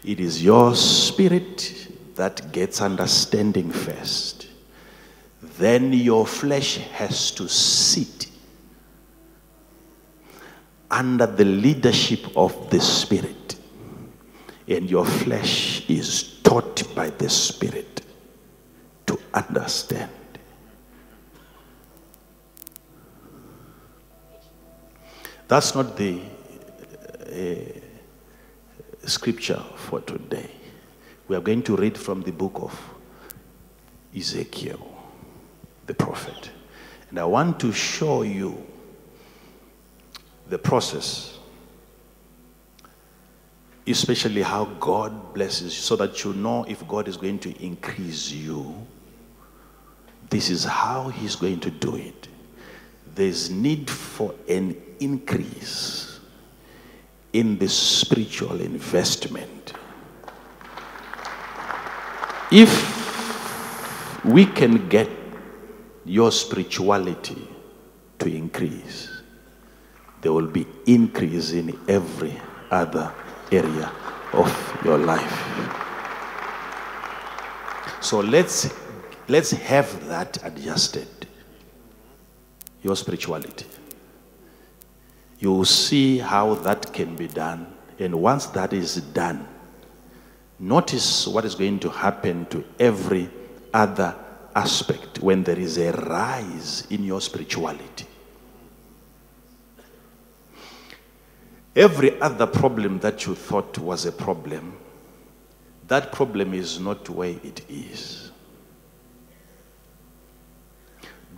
It 0.05 0.21
is 0.21 0.41
your 0.41 0.77
spirit 0.77 1.89
that 2.15 2.53
gets 2.53 2.81
understanding 2.81 3.73
first. 3.73 4.47
Then 5.59 5.93
your 5.93 6.25
flesh 6.25 6.77
has 6.77 7.33
to 7.33 7.49
sit 7.49 8.29
under 10.89 11.27
the 11.27 11.45
leadership 11.45 12.21
of 12.37 12.71
the 12.71 12.81
Spirit. 12.81 13.57
And 14.69 14.89
your 14.89 15.05
flesh 15.05 15.85
is 15.91 16.39
taught 16.45 16.95
by 16.95 17.11
the 17.11 17.29
Spirit 17.29 18.03
to 19.07 19.19
understand. 19.35 20.13
That's 25.51 25.75
not 25.75 25.97
the 25.97 26.21
uh, 27.27 27.81
scripture 29.05 29.61
for 29.75 30.01
today. 30.01 30.49
We 31.27 31.35
are 31.35 31.41
going 31.41 31.65
to 31.65 31.75
read 31.75 31.99
from 31.99 32.23
the 32.23 32.31
book 32.31 32.53
of 32.55 32.81
Ezekiel, 34.17 34.79
the 35.87 35.95
prophet. 35.95 36.53
And 37.09 37.19
I 37.19 37.25
want 37.25 37.59
to 37.61 37.73
show 37.73 38.23
you 38.23 38.65
the 40.49 40.57
process, 40.57 41.37
especially 43.89 44.43
how 44.43 44.67
God 44.79 45.35
blesses 45.35 45.75
you, 45.75 45.81
so 45.81 45.97
that 45.97 46.23
you 46.23 46.33
know 46.33 46.65
if 46.69 46.87
God 46.87 47.09
is 47.09 47.17
going 47.17 47.41
to 47.41 47.61
increase 47.61 48.31
you. 48.31 48.87
This 50.29 50.49
is 50.49 50.63
how 50.63 51.09
He's 51.09 51.35
going 51.35 51.59
to 51.59 51.73
do 51.73 51.97
it. 51.97 52.29
There's 53.17 53.51
need 53.51 53.91
for 53.91 54.33
an 54.49 54.81
increase 55.01 56.21
in 57.33 57.59
the 57.59 57.69
spiritual 57.69 58.61
investment. 58.61 59.73
If 62.53 64.25
we 64.25 64.47
can 64.47 64.89
get 64.89 65.09
your 66.05 66.33
spirituality 66.33 67.49
to 68.19 68.35
increase, 68.35 69.09
there 70.21 70.33
will 70.33 70.49
be 70.49 70.67
increase 70.87 71.53
in 71.53 71.79
every 71.89 72.37
other 72.71 73.13
area 73.51 73.91
of 74.33 74.81
your 74.85 74.99
life. 74.99 75.71
So 78.01 78.21
let's 78.21 78.73
let's 79.29 79.51
have 79.53 80.09
that 80.09 80.39
adjusted. 80.45 81.09
Your 82.83 82.97
spirituality. 82.97 83.67
You 85.41 85.53
will 85.53 85.65
see 85.65 86.19
how 86.19 86.55
that 86.55 86.93
can 86.93 87.17
be 87.17 87.27
done. 87.27 87.67
And 87.99 88.15
once 88.23 88.47
that 88.47 88.73
is 88.73 88.97
done, 88.97 89.49
notice 90.59 91.27
what 91.27 91.45
is 91.47 91.55
going 91.55 91.81
to 91.81 91.89
happen 91.89 92.47
to 92.47 92.63
every 92.79 93.31
other 93.73 94.15
aspect 94.55 95.21
when 95.21 95.43
there 95.43 95.59
is 95.59 95.79
a 95.79 95.93
rise 95.93 96.87
in 96.91 97.05
your 97.05 97.23
spirituality. 97.23 98.07
Every 101.75 102.21
other 102.21 102.47
problem 102.47 102.99
that 103.01 103.27
you 103.27 103.35
thought 103.35 103.79
was 103.79 104.05
a 104.05 104.13
problem, 104.13 104.77
that 105.89 106.13
problem 106.13 106.53
is 106.53 106.79
not 106.79 107.09
where 107.09 107.37
it 107.43 107.63
is. 107.69 108.31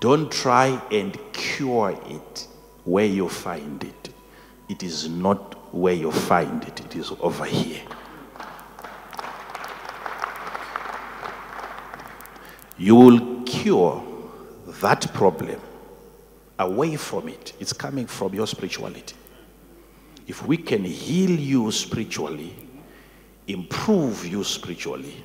Don't 0.00 0.32
try 0.32 0.82
and 0.90 1.16
cure 1.32 1.96
it 2.06 2.48
where 2.85 3.07
you 3.07 3.29
find 3.29 3.83
it. 3.85 4.11
It 4.68 4.83
is 4.83 5.09
not 5.09 5.75
where 5.75 5.95
you 5.95 6.11
find 6.12 6.62
it, 6.64 6.81
it 6.81 6.97
is 6.97 7.12
over 7.21 7.45
here. 7.45 7.81
You 12.79 12.95
will 12.97 13.42
cure 13.45 14.03
that 14.81 15.12
problem 15.12 15.61
away 16.59 16.97
from 16.97 17.29
it. 17.29 17.53
It's 17.61 17.73
coming 17.73 18.07
from 18.07 18.35
your 18.35 18.47
spirituality. 18.47 19.14
If 20.27 20.47
we 20.47 20.57
can 20.57 20.85
heal 20.85 21.31
you 21.31 21.71
spiritually, 21.73 22.55
improve 23.47 24.27
you 24.27 24.45
spiritually, 24.45 25.25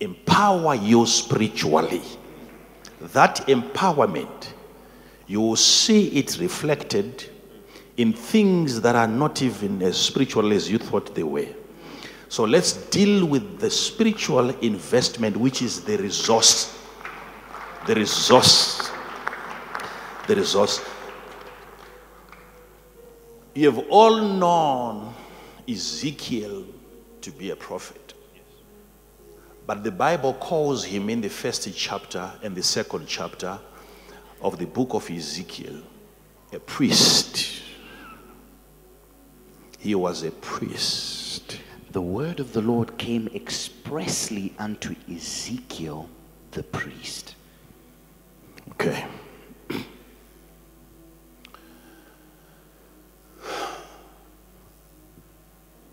empower 0.00 0.74
you 0.74 1.06
spiritually, 1.06 2.02
that 3.00 3.36
empowerment, 3.48 4.53
you 5.26 5.40
will 5.40 5.56
see 5.56 6.08
it 6.08 6.38
reflected 6.38 7.30
in 7.96 8.12
things 8.12 8.80
that 8.80 8.96
are 8.96 9.08
not 9.08 9.42
even 9.42 9.82
as 9.82 9.96
spiritual 9.96 10.52
as 10.52 10.70
you 10.70 10.78
thought 10.78 11.14
they 11.14 11.22
were. 11.22 11.48
So 12.28 12.44
let's 12.44 12.72
deal 12.72 13.24
with 13.24 13.60
the 13.60 13.70
spiritual 13.70 14.50
investment, 14.58 15.36
which 15.36 15.62
is 15.62 15.84
the 15.84 15.96
resource. 15.96 16.76
The 17.86 17.94
resource. 17.94 18.90
The 20.26 20.36
resource. 20.36 20.80
You 23.54 23.70
have 23.70 23.86
all 23.88 24.20
known 24.20 25.14
Ezekiel 25.68 26.64
to 27.20 27.30
be 27.30 27.50
a 27.50 27.56
prophet. 27.56 28.14
But 29.66 29.84
the 29.84 29.92
Bible 29.92 30.34
calls 30.34 30.84
him 30.84 31.08
in 31.08 31.20
the 31.20 31.30
first 31.30 31.72
chapter 31.74 32.32
and 32.42 32.54
the 32.54 32.62
second 32.62 33.06
chapter 33.06 33.58
of 34.40 34.58
the 34.58 34.66
book 34.66 34.94
of 34.94 35.10
Ezekiel 35.10 35.82
a 36.54 36.60
priest. 36.60 37.62
He 39.78 39.94
was 39.94 40.22
a 40.22 40.30
priest. 40.30 41.58
The 41.90 42.00
word 42.00 42.40
of 42.40 42.52
the 42.52 42.62
Lord 42.62 42.96
came 42.96 43.28
expressly 43.34 44.54
unto 44.58 44.94
Ezekiel 45.12 46.08
the 46.52 46.62
priest. 46.62 47.34
Okay. 48.72 49.04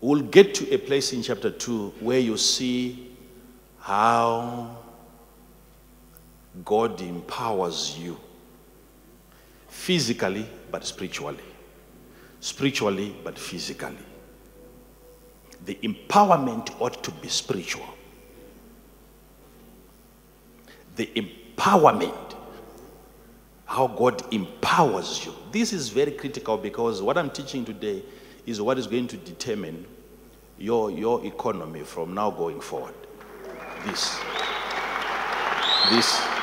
We'll 0.00 0.22
get 0.22 0.54
to 0.56 0.74
a 0.74 0.78
place 0.78 1.12
in 1.12 1.22
chapter 1.22 1.50
2 1.50 1.94
where 2.00 2.18
you 2.18 2.36
see 2.36 3.12
how 3.78 4.76
God 6.64 7.00
empowers 7.00 7.96
you 7.98 8.18
physically 9.72 10.46
but 10.70 10.84
spiritually, 10.84 11.42
spiritually 12.40 13.16
but 13.24 13.38
physically. 13.38 13.96
The 15.64 15.76
empowerment 15.82 16.78
ought 16.78 17.02
to 17.02 17.10
be 17.10 17.28
spiritual. 17.28 17.88
The 20.96 21.06
empowerment, 21.16 22.34
how 23.64 23.86
God 23.86 24.22
empowers 24.32 25.24
you. 25.24 25.34
This 25.50 25.72
is 25.72 25.88
very 25.88 26.12
critical 26.12 26.58
because 26.58 27.00
what 27.00 27.16
I'm 27.16 27.30
teaching 27.30 27.64
today 27.64 28.02
is 28.44 28.60
what 28.60 28.78
is 28.78 28.86
going 28.86 29.08
to 29.08 29.16
determine 29.16 29.86
your, 30.58 30.90
your 30.90 31.24
economy 31.24 31.80
from 31.80 32.12
now 32.14 32.30
going 32.30 32.60
forward. 32.60 32.94
This. 33.86 34.20
This. 35.90 36.41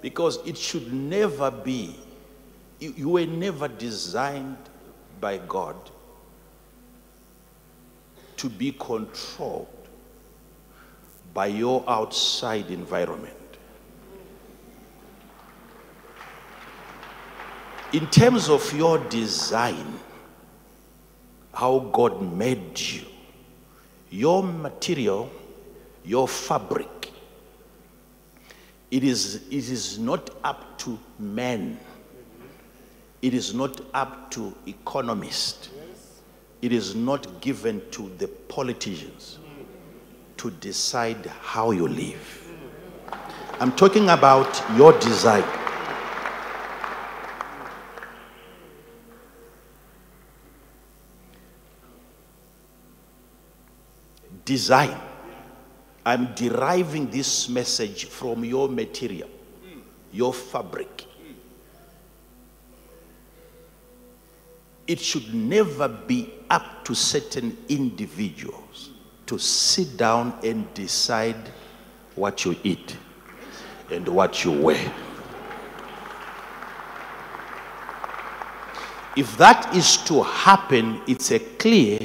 Because 0.00 0.38
it 0.46 0.56
should 0.56 0.92
never 0.92 1.50
be, 1.50 1.96
you, 2.78 3.10
were 3.10 3.26
never 3.26 3.68
designed 3.68 4.56
by 5.20 5.38
God 5.38 5.76
to 8.38 8.48
be 8.48 8.72
controlled 8.72 9.68
by 11.34 11.46
your 11.46 11.84
outside 11.86 12.70
environment. 12.70 13.36
In 17.92 18.06
terms 18.06 18.48
of 18.48 18.72
your 18.72 18.98
design, 19.08 19.98
how 21.52 21.80
God 21.92 22.22
made 22.22 22.78
you, 22.78 23.02
your 24.10 24.42
material, 24.42 25.30
your 26.04 26.26
fabric, 26.26 26.99
it 28.90 29.04
is, 29.04 29.36
it 29.50 29.70
is 29.70 29.98
not 29.98 30.30
up 30.42 30.78
to 30.78 30.98
men. 31.18 31.78
It 33.22 33.34
is 33.34 33.54
not 33.54 33.80
up 33.94 34.30
to 34.32 34.54
economists. 34.66 35.68
It 36.62 36.72
is 36.72 36.94
not 36.94 37.40
given 37.40 37.82
to 37.92 38.10
the 38.18 38.26
politicians 38.28 39.38
to 40.38 40.50
decide 40.50 41.24
how 41.26 41.70
you 41.70 41.86
live. 41.86 42.50
I'm 43.60 43.72
talking 43.72 44.08
about 44.08 44.62
your 44.76 44.98
design. 44.98 45.44
Design. 54.44 54.98
I'm 56.04 56.34
deriving 56.34 57.10
this 57.10 57.48
message 57.48 58.06
from 58.06 58.44
your 58.44 58.68
material, 58.68 59.28
your 60.12 60.32
fabric. 60.32 61.04
It 64.86 64.98
should 64.98 65.32
never 65.34 65.88
be 65.88 66.32
up 66.48 66.84
to 66.84 66.94
certain 66.94 67.56
individuals 67.68 68.90
to 69.26 69.38
sit 69.38 69.96
down 69.96 70.38
and 70.42 70.72
decide 70.74 71.50
what 72.16 72.44
you 72.44 72.56
eat 72.64 72.96
and 73.90 74.08
what 74.08 74.44
you 74.44 74.52
wear. 74.52 74.92
If 79.16 79.36
that 79.36 79.74
is 79.74 79.98
to 80.04 80.22
happen, 80.22 81.02
it's 81.06 81.30
a 81.30 81.38
clear 81.38 82.00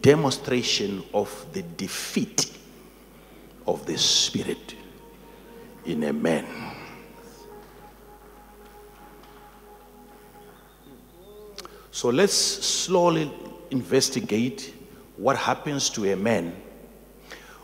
demonstration 0.00 1.04
of 1.14 1.46
the 1.52 1.62
defeat 1.62 2.55
of 3.66 3.84
the 3.86 3.98
Spirit 3.98 4.74
in 5.84 6.04
a 6.04 6.12
man. 6.12 6.46
So 11.90 12.10
let's 12.10 12.34
slowly 12.34 13.32
investigate 13.70 14.74
what 15.16 15.36
happens 15.36 15.88
to 15.90 16.12
a 16.12 16.16
man 16.16 16.54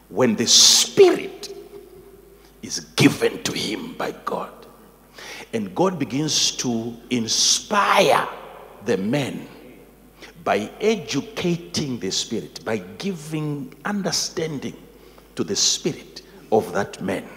when 0.08 0.36
the 0.36 0.46
Spirit 0.46 1.54
is 2.62 2.80
given 2.96 3.42
to 3.42 3.52
him 3.52 3.94
by 3.94 4.12
God. 4.24 4.52
And 5.52 5.74
God 5.74 5.98
begins 5.98 6.52
to 6.56 6.96
inspire 7.10 8.26
the 8.84 8.96
man 8.96 9.46
by 10.44 10.70
educating 10.80 11.98
the 11.98 12.10
spirit, 12.10 12.64
by 12.64 12.78
giving 12.98 13.72
understanding 13.84 14.76
to 15.36 15.44
the 15.44 15.56
spirit 15.56 16.22
of 16.50 16.72
that 16.72 17.00
man. 17.00 17.28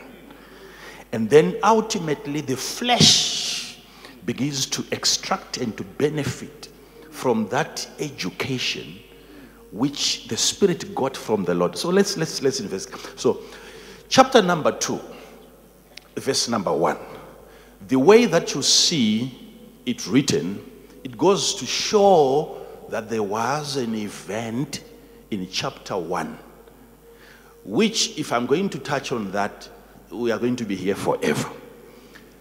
And 1.12 1.29
then 1.29 1.58
ultimately, 1.63 2.41
the 2.41 2.58
flesh 2.58 3.79
begins 4.25 4.65
to 4.67 4.84
extract 4.91 5.58
and 5.58 5.75
to 5.77 5.84
benefit 5.84 6.69
from 7.10 7.47
that 7.49 7.88
education 7.99 8.99
which 9.71 10.27
the 10.27 10.38
spirit 10.38 10.93
got 10.95 11.15
from 11.15 11.43
the 11.43 11.53
Lord. 11.53 11.77
So 11.77 11.89
let's 11.89 12.17
let's 12.17 12.41
let's 12.41 12.60
invest. 12.60 12.89
So, 13.19 13.41
chapter 14.10 14.41
number 14.41 14.71
two, 14.71 14.99
verse 16.15 16.47
number 16.49 16.73
one. 16.73 16.97
The 17.88 17.99
way 17.99 18.25
that 18.25 18.55
you 18.55 18.62
see 18.63 19.45
it 19.86 20.08
written, 20.08 20.63
it 21.03 21.17
goes 21.17 21.53
to 21.55 21.65
show 21.65 22.65
that 22.89 23.10
there 23.10 23.23
was 23.23 23.77
an 23.77 23.95
event 23.95 24.84
in 25.31 25.47
chapter 25.49 25.97
1, 25.97 26.38
which, 27.65 28.17
if 28.17 28.32
I'm 28.32 28.45
going 28.45 28.69
to 28.69 28.80
touch 28.80 29.12
on 29.12 29.32
that, 29.32 29.67
we 30.12 30.32
are 30.32 30.38
going 30.38 30.56
to 30.58 30.65
be 30.65 30.75
here 30.75 30.95
forever. 30.95 31.49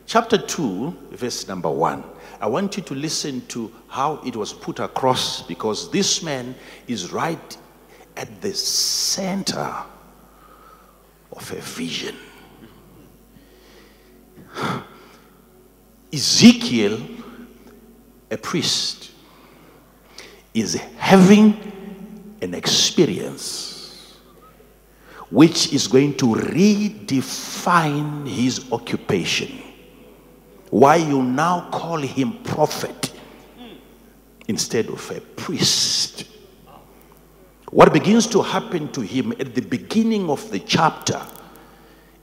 Chapter 0.07 0.37
2, 0.37 0.91
verse 1.13 1.49
number 1.49 1.71
1. 1.71 2.05
I 2.41 2.47
want 2.47 2.77
you 2.77 2.83
to 2.83 2.95
listen 2.95 3.41
to 3.49 3.73
how 3.89 4.21
it 4.27 4.37
was 4.37 4.53
put 4.53 4.79
across 4.79 5.43
because 5.43 5.91
this 5.91 6.23
man 6.23 6.55
is 6.87 7.11
right 7.11 7.57
at 8.19 8.43
the 8.43 8.53
center 8.53 9.75
of 11.33 11.53
a 11.53 11.61
vision. 11.61 12.17
Ezekiel, 16.13 17.01
a 18.31 18.37
priest, 18.37 19.11
is 20.53 20.75
having 20.99 22.37
an 22.43 22.55
experience 22.55 23.74
which 25.35 25.73
is 25.73 25.89
going 25.89 26.15
to 26.15 26.27
redefine 26.27 28.25
his 28.25 28.71
occupation. 28.71 29.51
Why 30.71 30.95
you 30.95 31.25
now 31.25 31.69
call 31.73 31.97
him 31.97 32.35
prophet 32.45 33.13
instead 34.47 34.87
of 34.87 35.11
a 35.11 35.21
priest. 35.21 36.27
What 37.71 37.93
begins 37.93 38.29
to 38.29 38.43
happen 38.43 38.93
to 38.93 39.01
him 39.01 39.33
at 39.33 39.57
the 39.57 39.63
beginning 39.63 40.31
of 40.31 40.49
the 40.53 40.61
chapter, 40.61 41.21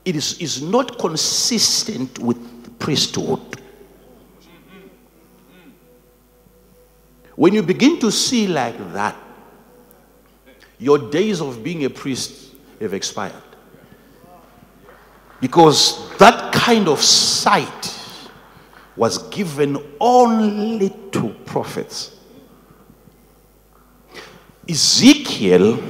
it 0.06 0.16
is, 0.16 0.38
is 0.38 0.62
not 0.62 0.98
consistent 0.98 2.18
with 2.18 2.78
priesthood. 2.78 3.60
When 7.36 7.52
you 7.52 7.62
begin 7.62 8.00
to 8.00 8.10
see 8.10 8.46
like 8.46 8.78
that, 8.94 9.16
your 10.78 11.10
days 11.10 11.42
of 11.42 11.62
being 11.62 11.84
a 11.84 11.90
priest 11.90 12.41
have 12.82 12.94
expired. 12.94 13.34
Because 15.40 16.16
that 16.18 16.52
kind 16.52 16.88
of 16.88 17.00
sight 17.00 17.92
was 18.96 19.18
given 19.30 19.76
only 20.00 20.90
to 21.10 21.30
prophets. 21.46 22.18
Ezekiel 24.68 25.82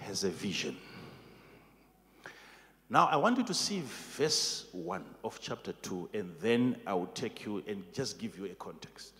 has 0.00 0.24
a 0.24 0.30
vision. 0.30 0.76
Now, 2.90 3.06
I 3.06 3.16
want 3.16 3.38
you 3.38 3.44
to 3.44 3.54
see 3.54 3.82
verse 4.16 4.66
1 4.72 5.04
of 5.24 5.38
chapter 5.40 5.72
2, 5.72 6.10
and 6.14 6.34
then 6.40 6.76
I 6.86 6.94
will 6.94 7.06
take 7.06 7.44
you 7.44 7.62
and 7.66 7.82
just 7.92 8.18
give 8.18 8.36
you 8.38 8.46
a 8.46 8.54
context 8.54 9.12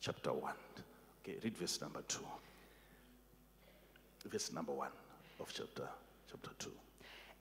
chapter 0.00 0.32
1. 0.32 0.52
Okay, 1.22 1.38
read 1.42 1.56
verse 1.56 1.80
number 1.80 2.02
2. 2.08 2.20
Verse 4.28 4.52
number 4.52 4.72
1 4.72 4.88
of 5.42 5.52
chapter, 5.52 5.88
chapter 6.30 6.50
2. 6.58 6.70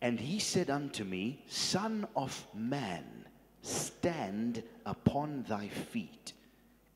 And 0.02 0.20
he 0.20 0.40
said 0.40 0.70
unto 0.70 1.04
me, 1.04 1.44
Son 1.48 2.08
of 2.16 2.46
man, 2.54 3.06
stand 3.62 4.64
upon 4.86 5.44
thy 5.48 5.68
feet, 5.68 6.34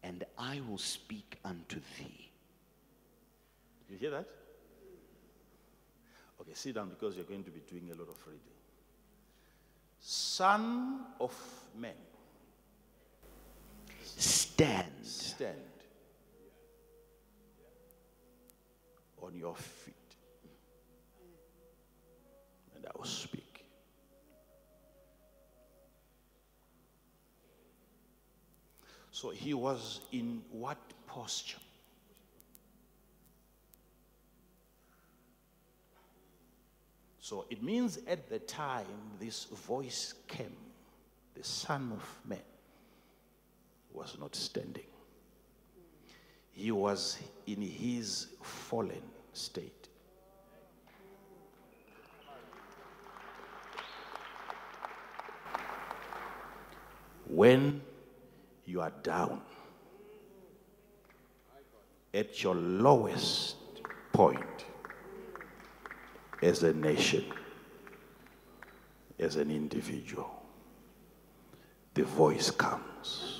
and 0.03 0.23
I 0.37 0.61
will 0.67 0.79
speak 0.79 1.37
unto 1.45 1.79
thee. 1.97 2.31
You 3.89 3.97
hear 3.97 4.09
that? 4.09 4.27
Okay, 6.41 6.51
sit 6.53 6.75
down 6.75 6.89
because 6.89 7.15
you're 7.15 7.25
going 7.25 7.43
to 7.43 7.51
be 7.51 7.61
doing 7.69 7.91
a 7.91 7.95
lot 7.95 8.09
of 8.09 8.17
reading. 8.25 8.41
Son 9.99 11.01
of 11.19 11.33
man. 11.77 11.93
Stand. 14.03 14.91
Stand 15.03 15.57
on 19.21 19.35
your 19.35 19.55
feet. 19.55 19.84
Speak. 23.05 23.65
So 29.11 29.29
he 29.29 29.53
was 29.53 30.01
in 30.11 30.41
what 30.51 30.77
posture? 31.07 31.59
So 37.19 37.45
it 37.49 37.63
means 37.63 37.97
at 38.07 38.29
the 38.29 38.39
time 38.39 38.85
this 39.19 39.45
voice 39.45 40.13
came, 40.27 40.55
the 41.33 41.43
Son 41.43 41.91
of 41.93 42.19
Man 42.23 42.37
was 43.91 44.17
not 44.19 44.35
standing. 44.35 44.83
He 46.51 46.71
was 46.71 47.17
in 47.47 47.61
his 47.61 48.27
fallen 48.43 49.01
state. 49.33 49.84
When 57.27 57.81
you 58.65 58.81
are 58.81 58.93
down 59.03 59.41
at 62.13 62.41
your 62.43 62.55
lowest 62.55 63.55
point 64.13 64.65
as 66.41 66.63
a 66.63 66.73
nation, 66.73 67.25
as 69.19 69.35
an 69.35 69.51
individual, 69.51 70.43
the 71.93 72.03
voice 72.03 72.51
comes. 72.51 73.34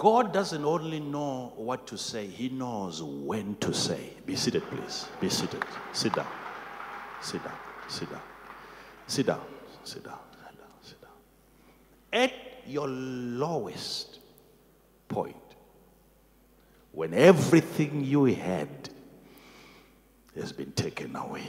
God 0.00 0.32
doesn't 0.32 0.64
only 0.64 0.98
know 0.98 1.52
what 1.56 1.86
to 1.88 1.98
say, 1.98 2.26
He 2.26 2.48
knows 2.48 3.02
when 3.02 3.54
to 3.56 3.74
say. 3.74 4.14
Be 4.24 4.34
seated, 4.34 4.62
please. 4.62 5.06
Be 5.20 5.28
seated. 5.28 5.62
Sit 5.92 6.14
down. 6.14 6.26
Sit 7.20 7.44
down. 7.44 7.52
Sit 7.86 8.08
down. 8.08 8.22
Sit 9.06 9.26
down. 9.26 9.40
Sit 9.84 10.02
down. 10.02 10.18
Sit 10.32 10.58
down. 10.58 10.68
Sit 10.80 11.02
down. 11.02 11.10
At 12.14 12.32
your 12.66 12.88
lowest 12.88 14.20
point, 15.06 15.36
when 16.92 17.12
everything 17.12 18.02
you 18.02 18.24
had 18.24 18.70
has 20.34 20.50
been 20.50 20.72
taken 20.72 21.14
away, 21.14 21.44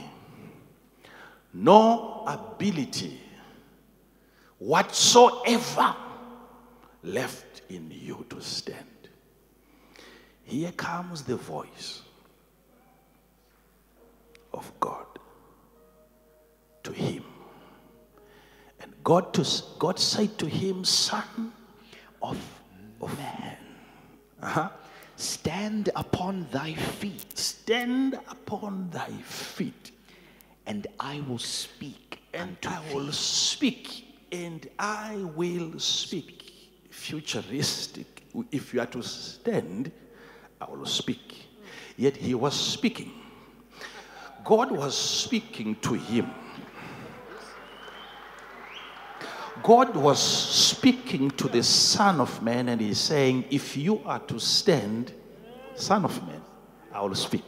no 1.54 2.22
ability 2.26 3.18
whatsoever 4.58 5.96
left 7.02 7.62
in 7.68 7.90
you 7.90 8.24
to 8.30 8.40
stand. 8.40 8.86
Here 10.44 10.72
comes 10.72 11.22
the 11.22 11.36
voice 11.36 12.02
of 14.52 14.70
God 14.80 15.06
to 16.82 16.92
him. 16.92 17.24
And 18.80 18.92
God, 19.04 19.32
to, 19.34 19.46
God 19.78 19.98
said 19.98 20.38
to 20.38 20.46
him, 20.46 20.84
Son 20.84 21.52
of, 22.22 22.38
of 23.00 23.16
man, 23.18 23.56
uh-huh. 24.42 24.68
stand 25.16 25.90
upon 25.94 26.46
thy 26.50 26.74
feet, 26.74 27.38
stand 27.38 28.18
upon 28.28 28.90
thy 28.90 29.10
feet, 29.22 29.92
and 30.66 30.86
I 30.98 31.20
will 31.28 31.38
speak. 31.38 32.18
And 32.34 32.56
I 32.66 32.80
will 32.94 33.12
speak, 33.12 34.06
and 34.32 34.66
I 34.78 35.16
will 35.36 35.78
speak 35.78 36.41
futuristic. 37.02 38.22
If 38.50 38.72
you 38.72 38.80
are 38.80 38.86
to 38.86 39.02
stand, 39.02 39.90
I 40.60 40.70
will 40.70 40.86
speak. 40.86 41.48
Yet 41.96 42.16
he 42.16 42.34
was 42.34 42.54
speaking. 42.54 43.10
God 44.44 44.70
was 44.70 44.96
speaking 44.96 45.74
to 45.76 45.94
him. 45.94 46.30
God 49.62 49.94
was 49.96 50.20
speaking 50.20 51.30
to 51.32 51.48
the 51.48 51.62
Son 51.62 52.20
of 52.20 52.42
Man 52.42 52.68
and 52.68 52.80
he's 52.80 52.98
saying, 52.98 53.44
If 53.50 53.76
you 53.76 54.00
are 54.04 54.20
to 54.20 54.38
stand, 54.40 55.12
Son 55.74 56.04
of 56.04 56.26
Man, 56.26 56.40
I 56.92 57.02
will 57.02 57.14
speak. 57.14 57.44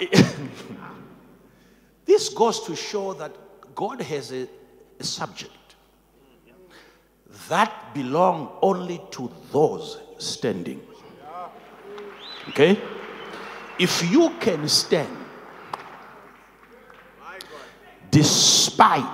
this 2.06 2.28
goes 2.30 2.64
to 2.66 2.74
show 2.74 3.12
that 3.14 3.36
God 3.74 4.00
has 4.00 4.32
a, 4.32 4.48
a 5.02 5.04
subject 5.04 5.74
that 7.48 7.92
belong 7.92 8.52
only 8.62 9.00
to 9.10 9.30
those 9.50 9.98
standing. 10.18 10.80
Okay? 12.48 12.80
If 13.78 14.10
you 14.10 14.30
can 14.38 14.68
stand 14.68 15.16
despite 18.10 19.12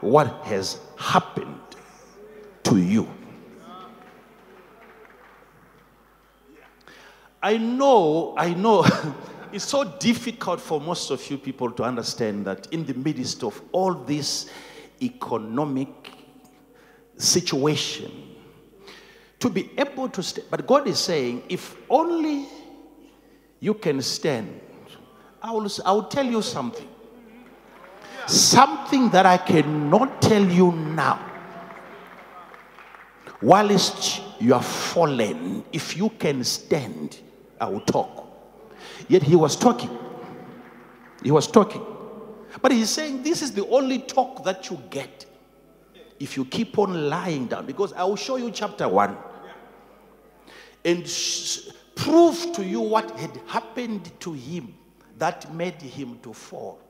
what 0.00 0.28
has 0.44 0.78
happened 0.96 1.60
to 2.62 2.76
you. 2.76 3.08
I 7.42 7.56
know, 7.56 8.34
I 8.36 8.54
know, 8.54 8.86
it's 9.52 9.64
so 9.64 9.84
difficult 9.84 10.60
for 10.60 10.80
most 10.80 11.10
of 11.10 11.28
you 11.30 11.38
people 11.38 11.70
to 11.72 11.82
understand 11.82 12.46
that 12.46 12.68
in 12.72 12.84
the 12.84 12.94
midst 12.94 13.42
of 13.42 13.60
all 13.72 13.94
this 13.94 14.50
economic 15.02 15.88
situation, 17.16 18.10
to 19.38 19.48
be 19.50 19.70
able 19.76 20.08
to 20.08 20.22
stand, 20.22 20.46
but 20.50 20.66
God 20.66 20.88
is 20.88 20.98
saying, 20.98 21.42
if 21.48 21.76
only 21.88 22.46
you 23.60 23.74
can 23.74 24.00
stand, 24.02 24.60
I 25.42 25.52
will, 25.52 25.68
I 25.84 25.92
will 25.92 26.04
tell 26.04 26.24
you 26.24 26.40
something. 26.42 26.88
Something 28.26 29.10
that 29.10 29.26
I 29.26 29.36
cannot 29.36 30.22
tell 30.22 30.42
you 30.42 30.72
now. 30.72 31.30
Whilst 33.42 34.22
you 34.40 34.54
are 34.54 34.62
fallen, 34.62 35.62
if 35.70 35.96
you 35.96 36.08
can 36.08 36.42
stand, 36.44 37.18
I 37.60 37.68
will 37.68 37.80
talk. 37.80 38.26
Yet 39.08 39.22
he 39.22 39.36
was 39.36 39.56
talking. 39.56 39.90
He 41.22 41.30
was 41.30 41.46
talking. 41.46 41.84
But 42.62 42.72
he's 42.72 42.90
saying 42.90 43.22
this 43.22 43.42
is 43.42 43.52
the 43.52 43.66
only 43.68 43.98
talk 44.00 44.44
that 44.44 44.70
you 44.70 44.80
get 44.90 45.26
if 46.20 46.36
you 46.36 46.44
keep 46.44 46.78
on 46.78 47.08
lying 47.08 47.46
down. 47.46 47.66
Because 47.66 47.92
I 47.92 48.04
will 48.04 48.16
show 48.16 48.36
you 48.36 48.50
chapter 48.50 48.88
1 48.88 49.16
and 50.84 51.08
sh- 51.08 51.68
prove 51.94 52.52
to 52.54 52.64
you 52.64 52.80
what 52.80 53.10
had 53.18 53.40
happened 53.46 54.10
to 54.20 54.32
him 54.32 54.74
that 55.18 55.52
made 55.54 55.80
him 55.80 56.18
to 56.22 56.32
fall. 56.32 56.80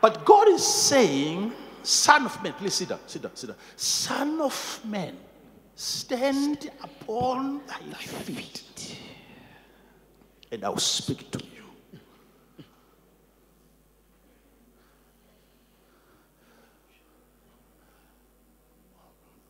But 0.00 0.24
God 0.26 0.48
is 0.48 0.62
saying, 0.62 1.52
Son 1.82 2.26
of 2.26 2.42
man, 2.42 2.52
please 2.54 2.74
sit 2.74 2.90
down, 2.90 3.00
sit 3.06 3.22
down, 3.22 3.34
sit 3.34 3.46
down. 3.46 3.56
Son 3.76 4.40
of 4.40 4.80
man, 4.84 5.16
stand 5.74 6.70
upon 6.82 7.62
thy 7.66 7.96
feet, 7.96 8.98
and 10.52 10.62
I 10.64 10.68
will 10.68 10.76
speak 10.76 11.30
to 11.30 11.38
you. 11.44 11.53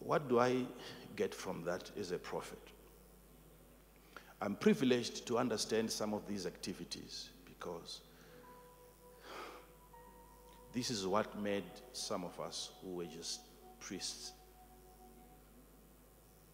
What 0.04 0.28
do 0.28 0.38
I 0.38 0.66
get 1.16 1.34
from 1.34 1.64
that 1.64 1.90
as 1.98 2.12
a 2.12 2.18
prophet? 2.18 2.58
I'm 4.40 4.54
privileged 4.54 5.26
to 5.26 5.38
understand 5.38 5.90
some 5.90 6.12
of 6.12 6.26
these 6.28 6.46
activities 6.46 7.30
because 7.46 8.02
this 10.74 10.90
is 10.90 11.06
what 11.06 11.40
made 11.40 11.64
some 11.92 12.24
of 12.24 12.38
us 12.38 12.70
who 12.82 12.96
were 12.96 13.06
just 13.06 13.40
priests 13.80 14.32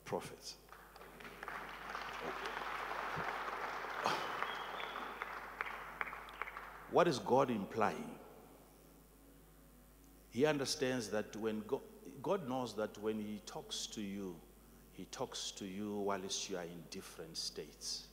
prophets. 0.04 0.54
What 6.90 7.06
is 7.06 7.20
God 7.20 7.50
implying? 7.50 8.10
He 10.30 10.44
understands 10.46 11.08
that 11.10 11.36
when 11.36 11.62
God, 11.68 11.80
God 12.22 12.48
knows 12.48 12.74
that 12.74 12.96
when 12.98 13.18
He 13.18 13.40
talks 13.46 13.86
to 13.88 14.00
you, 14.00 14.36
He 14.92 15.04
talks 15.06 15.50
to 15.52 15.64
you 15.64 15.98
whilst 16.00 16.50
you 16.50 16.56
are 16.56 16.64
in 16.64 16.82
different 16.90 17.36
states. 17.36 18.06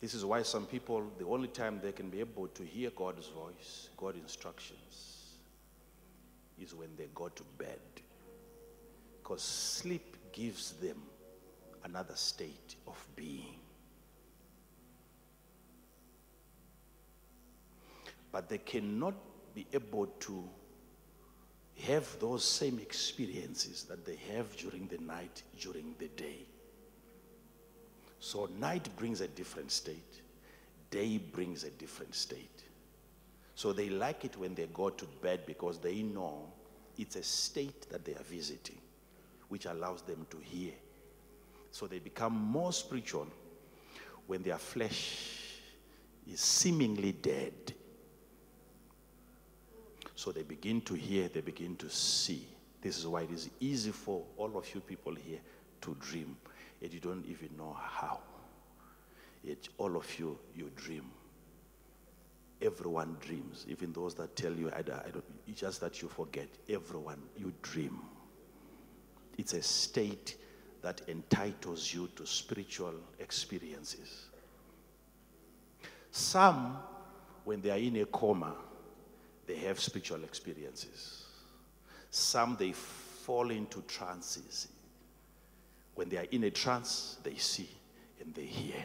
This 0.00 0.14
is 0.14 0.24
why 0.24 0.42
some 0.42 0.64
people, 0.66 1.10
the 1.18 1.26
only 1.26 1.48
time 1.48 1.80
they 1.82 1.92
can 1.92 2.08
be 2.08 2.20
able 2.20 2.46
to 2.48 2.62
hear 2.62 2.90
God's 2.90 3.26
voice, 3.28 3.88
God's 3.96 4.18
instructions, 4.18 5.38
is 6.60 6.74
when 6.74 6.88
they 6.96 7.08
go 7.14 7.28
to 7.28 7.42
bed. 7.58 7.80
Because 9.20 9.42
sleep 9.42 10.16
gives 10.32 10.72
them 10.72 11.02
another 11.84 12.14
state 12.14 12.76
of 12.86 12.96
being. 13.16 13.56
But 18.30 18.48
they 18.48 18.58
cannot 18.58 19.14
be 19.54 19.66
able 19.72 20.06
to 20.06 20.48
have 21.86 22.18
those 22.20 22.44
same 22.44 22.78
experiences 22.78 23.84
that 23.84 24.04
they 24.04 24.16
have 24.34 24.56
during 24.56 24.86
the 24.88 24.98
night, 24.98 25.42
during 25.58 25.94
the 25.98 26.08
day. 26.08 26.46
So 28.20 28.48
night 28.58 28.88
brings 28.96 29.20
a 29.20 29.28
different 29.28 29.70
state, 29.70 30.22
day 30.90 31.18
brings 31.18 31.64
a 31.64 31.70
different 31.70 32.14
state. 32.14 32.64
So 33.54 33.72
they 33.72 33.88
like 33.88 34.24
it 34.24 34.36
when 34.36 34.54
they 34.54 34.66
go 34.66 34.90
to 34.90 35.04
bed 35.22 35.40
because 35.46 35.78
they 35.78 36.02
know 36.02 36.52
it's 36.96 37.16
a 37.16 37.22
state 37.22 37.88
that 37.90 38.04
they 38.04 38.12
are 38.12 38.24
visiting, 38.24 38.78
which 39.48 39.66
allows 39.66 40.02
them 40.02 40.26
to 40.30 40.38
hear. 40.38 40.72
So 41.70 41.86
they 41.86 41.98
become 41.98 42.32
more 42.32 42.72
spiritual 42.72 43.28
when 44.26 44.42
their 44.42 44.58
flesh 44.58 45.60
is 46.30 46.40
seemingly 46.40 47.12
dead. 47.12 47.74
So 50.18 50.32
they 50.32 50.42
begin 50.42 50.80
to 50.80 50.94
hear, 50.94 51.28
they 51.28 51.42
begin 51.42 51.76
to 51.76 51.88
see. 51.88 52.44
This 52.82 52.98
is 52.98 53.06
why 53.06 53.22
it 53.22 53.30
is 53.30 53.50
easy 53.60 53.92
for 53.92 54.24
all 54.36 54.58
of 54.58 54.74
you 54.74 54.80
people 54.80 55.14
here 55.14 55.38
to 55.82 55.96
dream 56.00 56.36
and 56.82 56.92
you 56.92 56.98
don't 56.98 57.24
even 57.24 57.50
know 57.56 57.76
how. 57.80 58.18
Yet 59.44 59.68
all 59.78 59.96
of 59.96 60.18
you, 60.18 60.36
you 60.56 60.72
dream. 60.74 61.04
Everyone 62.60 63.16
dreams, 63.20 63.64
even 63.68 63.92
those 63.92 64.16
that 64.16 64.34
tell 64.34 64.52
you, 64.52 64.70
I, 64.70 64.80
I 64.80 64.82
don't, 64.82 65.24
it's 65.46 65.60
just 65.60 65.80
that 65.82 66.02
you 66.02 66.08
forget. 66.08 66.48
Everyone, 66.68 67.22
you 67.36 67.52
dream. 67.62 68.00
It's 69.38 69.52
a 69.52 69.62
state 69.62 70.34
that 70.82 71.00
entitles 71.06 71.94
you 71.94 72.08
to 72.16 72.26
spiritual 72.26 72.94
experiences. 73.20 74.26
Some, 76.10 76.76
when 77.44 77.60
they 77.60 77.70
are 77.70 77.78
in 77.78 77.98
a 77.98 78.06
coma, 78.06 78.56
they 79.48 79.56
have 79.56 79.80
spiritual 79.80 80.22
experiences. 80.24 81.24
Some, 82.10 82.56
they 82.58 82.72
fall 82.72 83.50
into 83.50 83.80
trances. 83.82 84.68
When 85.94 86.10
they 86.10 86.18
are 86.18 86.26
in 86.30 86.44
a 86.44 86.50
trance, 86.50 87.16
they 87.24 87.36
see 87.36 87.68
and 88.20 88.34
they 88.34 88.44
hear. 88.44 88.84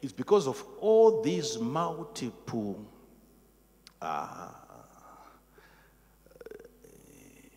It's 0.00 0.12
because 0.12 0.46
of 0.46 0.64
all 0.80 1.22
these 1.22 1.58
multiple 1.58 2.82
uh, 4.00 4.48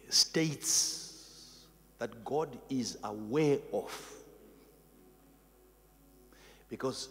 states 0.10 1.66
that 1.98 2.26
God 2.26 2.58
is 2.70 2.98
aware 3.04 3.60
of. 3.72 4.14
Because 6.68 7.10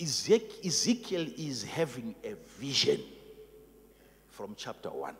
Ezekiel 0.00 1.26
is 1.36 1.64
having 1.64 2.14
a 2.24 2.34
vision 2.58 3.00
from 4.28 4.54
chapter 4.56 4.90
1. 4.90 5.16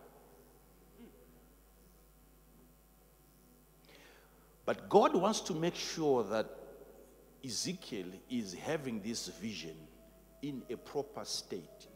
But 4.64 4.88
God 4.88 5.14
wants 5.14 5.40
to 5.42 5.54
make 5.54 5.76
sure 5.76 6.24
that 6.24 6.50
Ezekiel 7.44 8.06
is 8.28 8.54
having 8.54 9.00
this 9.00 9.28
vision 9.28 9.76
in 10.42 10.62
a 10.68 10.76
proper 10.76 11.24
state. 11.24 11.86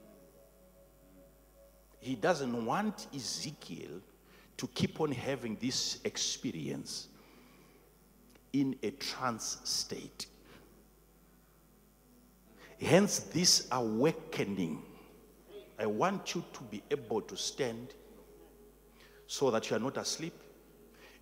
He 1.99 2.15
doesn't 2.15 2.65
want 2.65 3.09
Ezekiel 3.15 4.01
to 4.57 4.67
keep 4.69 5.01
on 5.01 5.13
having 5.13 5.57
this 5.61 5.99
experience 6.05 7.09
in 8.53 8.77
a 8.83 8.91
trance 8.91 9.59
state. 9.65 10.27
Hence, 12.81 13.21
this 13.21 13.69
awakening. 13.73 14.83
I 15.79 15.87
want 15.87 16.35
you 16.35 16.45
to 16.53 16.63
be 16.65 16.83
able 16.91 17.21
to 17.23 17.37
stand 17.37 17.95
so 19.27 19.51
that 19.51 19.69
you 19.71 19.77
are 19.77 19.81
not 19.81 19.97
asleep. 19.97 20.35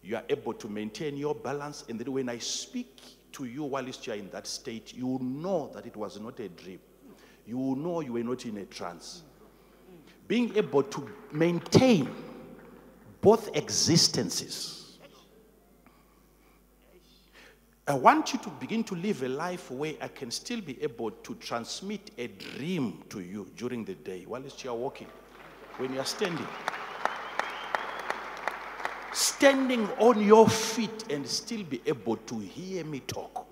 You 0.03 0.17
are 0.17 0.25
able 0.29 0.55
to 0.55 0.69
maintain 0.69 1.17
your 1.17 1.35
balance. 1.35 1.85
And 1.89 1.99
then 1.99 2.13
when 2.13 2.29
I 2.29 2.39
speak 2.39 3.01
to 3.33 3.45
you 3.45 3.65
whilst 3.65 4.07
you 4.07 4.13
are 4.13 4.17
in 4.17 4.31
that 4.31 4.47
state, 4.47 4.95
you 4.95 5.19
know 5.21 5.71
that 5.75 5.87
it 5.87 5.97
was 5.97 6.21
not 6.21 6.39
a 6.41 6.49
dream. 6.49 6.81
You 7.45 7.75
know 7.77 8.01
you 8.01 8.13
were 8.13 8.23
not 8.23 8.45
in 8.47 8.59
a 8.59 8.65
trance. 8.65 9.23
Being 10.27 10.57
able 10.57 10.83
to 10.85 11.09
maintain 11.33 12.09
both 13.21 13.57
existences. 13.57 14.78
I 17.89 17.95
want 17.95 18.33
you 18.33 18.39
to 18.41 18.51
begin 18.51 18.85
to 18.85 18.95
live 18.95 19.23
a 19.23 19.29
life 19.29 19.71
where 19.71 19.95
I 20.01 20.09
can 20.09 20.31
still 20.31 20.61
be 20.61 20.81
able 20.83 21.11
to 21.11 21.35
transmit 21.37 22.11
a 22.19 22.27
dream 22.27 23.03
to 23.09 23.21
you 23.21 23.51
during 23.57 23.85
the 23.85 23.95
day 23.95 24.25
whilst 24.29 24.63
you 24.63 24.71
are 24.71 24.77
walking, 24.77 25.09
when 25.79 25.95
you 25.95 26.01
are 26.01 26.05
standing 26.05 26.47
standing 29.19 29.89
on 29.99 30.23
your 30.23 30.49
feet 30.49 31.05
and 31.11 31.27
still 31.27 31.65
be 31.65 31.81
able 31.87 32.17
to 32.17 32.39
hear 32.39 32.85
me 32.85 33.01
talk. 33.01 33.47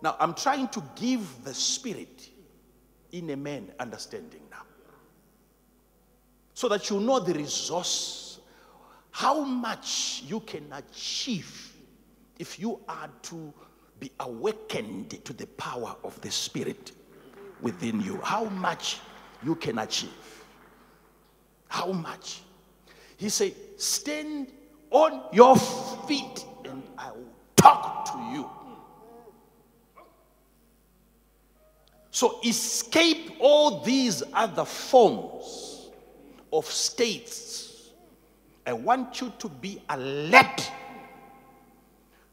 Now, 0.00 0.16
I'm 0.18 0.34
trying 0.34 0.68
to 0.68 0.82
give 0.96 1.44
the 1.44 1.54
spirit 1.54 2.30
in 3.12 3.30
a 3.30 3.36
man 3.36 3.70
understanding 3.78 4.40
now. 4.50 4.62
So 6.54 6.68
that 6.68 6.88
you 6.90 6.98
know 7.00 7.20
the 7.20 7.34
resource, 7.34 8.31
how 9.12 9.44
much 9.44 10.24
you 10.26 10.40
can 10.40 10.66
achieve 10.72 11.72
if 12.38 12.58
you 12.58 12.80
are 12.88 13.08
to 13.22 13.52
be 14.00 14.10
awakened 14.18 15.24
to 15.24 15.32
the 15.32 15.46
power 15.46 15.94
of 16.02 16.20
the 16.22 16.30
spirit 16.30 16.90
within 17.60 18.00
you. 18.00 18.18
How 18.22 18.46
much 18.46 18.98
you 19.44 19.54
can 19.54 19.78
achieve. 19.78 20.10
How 21.68 21.92
much? 21.92 22.40
He 23.16 23.28
said, 23.28 23.54
Stand 23.76 24.48
on 24.90 25.22
your 25.32 25.56
feet 25.56 26.44
and 26.64 26.82
I 26.98 27.12
will 27.12 27.28
talk 27.54 28.12
to 28.12 28.18
you. 28.32 28.50
So 32.10 32.40
escape 32.44 33.36
all 33.40 33.80
these 33.82 34.22
other 34.32 34.64
forms 34.64 35.90
of 36.52 36.66
states. 36.66 37.61
I 38.66 38.72
want 38.72 39.20
you 39.20 39.32
to 39.38 39.48
be 39.48 39.82
alert, 39.88 40.70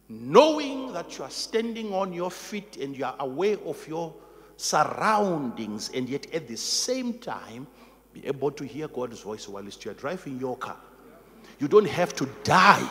knowing 0.08 0.94
that 0.94 1.18
you 1.18 1.24
are 1.24 1.30
standing 1.30 1.94
on 1.94 2.14
your 2.14 2.30
feet 2.30 2.78
and 2.78 2.96
you 2.98 3.06
are 3.06 3.16
aware 3.20 3.58
of 3.66 3.88
your 3.88 4.14
surroundings, 4.58 5.90
and 5.94 6.08
yet 6.08 6.32
at 6.34 6.48
the 6.48 6.58
same 6.58 7.14
time, 7.20 7.66
be 8.14 8.26
able 8.28 8.52
to 8.52 8.66
hear 8.66 8.88
God's 8.88 9.22
voice 9.22 9.48
while 9.48 9.64
you 9.64 9.92
are 9.92 9.94
driving 9.94 10.40
your 10.40 10.58
car. 10.58 10.78
You 11.60 11.68
don't 11.68 11.88
have 11.88 12.14
to 12.16 12.28
die 12.44 12.90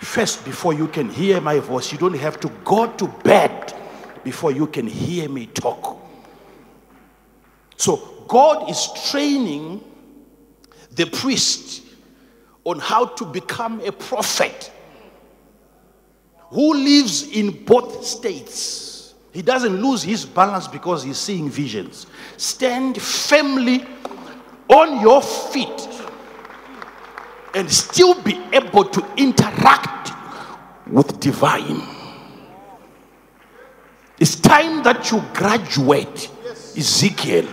first 0.00 0.44
before 0.44 0.72
you 0.72 0.88
can 0.88 1.08
hear 1.08 1.40
my 1.40 1.58
voice. 1.58 1.92
You 1.92 1.98
don't 1.98 2.16
have 2.16 2.40
to 2.40 2.48
go 2.64 2.90
to 2.92 3.06
bed 3.22 3.74
before 4.24 4.52
you 4.52 4.66
can 4.66 4.86
hear 4.86 5.28
me 5.28 5.46
talk. 5.46 5.98
So, 7.76 8.24
God 8.28 8.70
is 8.70 8.88
training 9.10 9.82
the 10.92 11.06
priest 11.06 11.82
on 12.70 12.78
how 12.78 13.04
to 13.04 13.24
become 13.24 13.80
a 13.80 13.90
prophet 13.90 14.70
who 16.50 16.74
lives 16.74 17.28
in 17.28 17.64
both 17.64 18.04
states. 18.04 19.14
He 19.32 19.42
doesn't 19.42 19.82
lose 19.82 20.02
his 20.02 20.24
balance 20.24 20.68
because 20.68 21.02
he's 21.02 21.18
seeing 21.18 21.48
visions. 21.48 22.06
Stand 22.36 23.00
firmly 23.00 23.84
on 24.68 25.00
your 25.00 25.20
feet 25.20 25.88
and 27.54 27.68
still 27.70 28.20
be 28.22 28.40
able 28.52 28.84
to 28.84 29.04
interact 29.16 30.12
with 30.86 31.18
divine. 31.18 31.82
It's 34.20 34.36
time 34.36 34.82
that 34.84 35.10
you 35.10 35.22
graduate, 35.34 36.30
Ezekiel. 36.76 37.48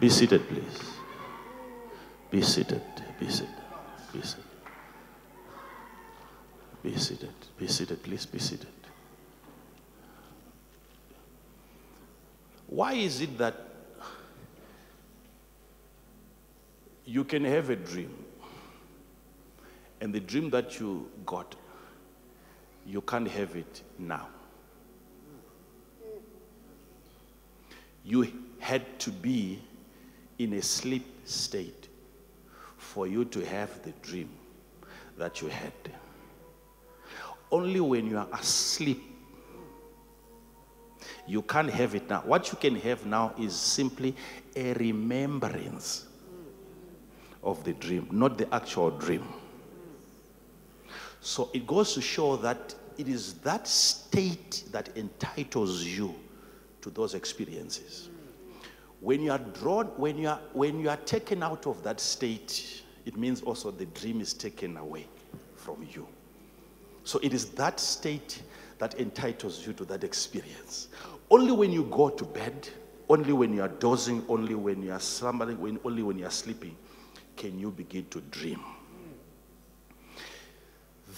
Be 0.00 0.08
seated, 0.08 0.48
please. 0.48 0.94
Be 2.30 2.42
seated. 2.42 2.82
Be 3.20 3.28
seated. 3.28 3.54
Be 4.12 4.20
seated. 4.22 4.44
Be 6.82 6.96
seated. 6.96 7.34
Be 7.58 7.66
seated. 7.66 8.02
Please 8.02 8.26
be 8.26 8.38
seated. 8.38 8.66
Why 12.66 12.94
is 12.94 13.20
it 13.20 13.38
that 13.38 13.54
you 17.04 17.22
can 17.22 17.44
have 17.44 17.70
a 17.70 17.76
dream 17.76 18.12
and 20.00 20.12
the 20.12 20.20
dream 20.20 20.50
that 20.50 20.80
you 20.80 21.08
got, 21.24 21.54
you 22.84 23.00
can't 23.00 23.28
have 23.28 23.54
it 23.54 23.82
now? 23.98 24.26
You 28.04 28.30
had 28.58 28.98
to 29.00 29.10
be 29.10 29.60
in 30.38 30.54
a 30.54 30.62
sleep 30.62 31.06
state 31.24 31.88
for 32.76 33.06
you 33.06 33.24
to 33.24 33.44
have 33.44 33.82
the 33.82 33.92
dream 34.02 34.28
that 35.16 35.40
you 35.40 35.48
had 35.48 35.72
only 37.54 37.80
when 37.80 38.06
you 38.10 38.18
are 38.18 38.28
asleep. 38.32 39.00
You 41.26 41.42
can't 41.42 41.70
have 41.70 41.94
it 41.94 42.08
now. 42.10 42.22
What 42.26 42.50
you 42.50 42.58
can 42.58 42.74
have 42.76 43.06
now 43.06 43.32
is 43.38 43.54
simply 43.54 44.14
a 44.56 44.72
remembrance 44.74 46.06
of 47.42 47.62
the 47.62 47.72
dream, 47.74 48.08
not 48.10 48.36
the 48.38 48.52
actual 48.52 48.90
dream. 48.90 49.26
So 51.20 51.50
it 51.54 51.66
goes 51.66 51.94
to 51.94 52.00
show 52.00 52.36
that 52.38 52.74
it 52.98 53.08
is 53.08 53.34
that 53.34 53.68
state 53.68 54.64
that 54.72 54.90
entitles 54.96 55.84
you 55.84 56.14
to 56.82 56.90
those 56.90 57.14
experiences. 57.14 58.10
When 59.04 59.20
you 59.20 59.32
are 59.32 59.38
drawn, 59.38 59.88
when 59.98 60.16
you 60.16 60.28
are, 60.28 60.40
when 60.54 60.80
you 60.80 60.88
are 60.88 60.96
taken 60.96 61.42
out 61.42 61.66
of 61.66 61.82
that 61.82 62.00
state, 62.00 62.82
it 63.04 63.18
means 63.18 63.42
also 63.42 63.70
the 63.70 63.84
dream 63.84 64.22
is 64.22 64.32
taken 64.32 64.78
away 64.78 65.06
from 65.56 65.86
you. 65.94 66.08
So 67.04 67.20
it 67.22 67.34
is 67.34 67.50
that 67.50 67.78
state 67.78 68.40
that 68.78 68.98
entitles 68.98 69.66
you 69.66 69.74
to 69.74 69.84
that 69.84 70.04
experience. 70.04 70.88
Only 71.30 71.52
when 71.52 71.70
you 71.70 71.84
go 71.90 72.08
to 72.08 72.24
bed, 72.24 72.66
only 73.10 73.34
when 73.34 73.52
you 73.52 73.60
are 73.60 73.68
dozing, 73.68 74.24
only 74.26 74.54
when 74.54 74.82
you 74.82 74.92
are 74.92 75.00
slumbering, 75.00 75.60
when, 75.60 75.78
only 75.84 76.02
when 76.02 76.18
you 76.18 76.24
are 76.24 76.30
sleeping, 76.30 76.74
can 77.36 77.58
you 77.58 77.72
begin 77.72 78.06
to 78.06 78.22
dream. 78.22 78.60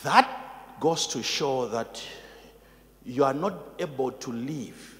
That 0.03 0.81
goes 0.81 1.07
to 1.07 1.23
show 1.23 1.69
that 1.69 2.03
you 3.05 3.23
are 3.23 3.33
not 3.33 3.55
able 3.79 4.11
to 4.11 4.33
live 4.33 4.99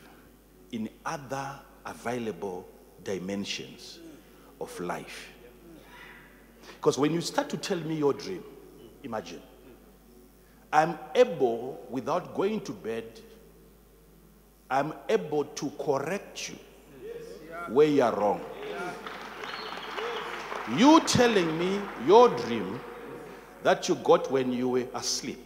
in 0.71 0.89
other 1.05 1.51
available 1.85 2.69
dimensions 3.07 4.01
of 4.61 4.79
life. 4.81 5.29
Because 6.77 6.99
when 6.99 7.13
you 7.13 7.21
start 7.21 7.49
to 7.51 7.57
tell 7.57 7.79
me 7.79 7.97
your 7.97 8.13
dream, 8.13 8.43
imagine 9.03 9.41
I'm 10.73 10.99
able, 11.15 11.81
without 11.89 12.35
going 12.35 12.61
to 12.63 12.73
bed, 12.73 13.05
I'm 14.69 14.93
able 15.09 15.45
to 15.45 15.71
correct 15.79 16.49
you 16.49 16.57
where 17.69 17.87
you 17.87 18.03
are 18.03 18.15
wrong. 18.15 18.41
You 20.77 21.01
telling 21.07 21.57
me 21.59 21.81
your 22.07 22.29
dream 22.29 22.81
that 23.63 23.89
you 23.89 23.95
got 23.97 24.31
when 24.31 24.53
you 24.53 24.69
were 24.69 24.87
asleep. 24.95 25.43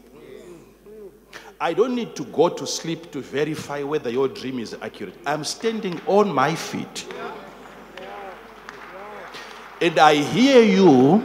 I 1.61 1.75
don't 1.75 1.95
need 1.95 2.17
to 2.17 2.25
go 2.25 2.49
to 2.49 2.67
sleep 2.67 3.13
to 3.13 3.21
verify 3.21 3.83
whether 3.83 4.09
your 4.09 4.29
dream 4.29 4.59
is 4.59 4.75
accurate. 4.81 5.15
I'm 5.27 5.45
standing 5.45 6.01
on 6.07 6.33
my 6.33 6.55
feet. 6.55 7.07
And 9.83 9.99
I 9.99 10.17
hear 10.17 10.63
you 10.63 11.23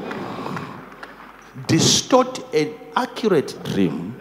distort 1.68 2.54
an 2.54 2.74
accurate 2.96 3.62
dream, 3.66 4.16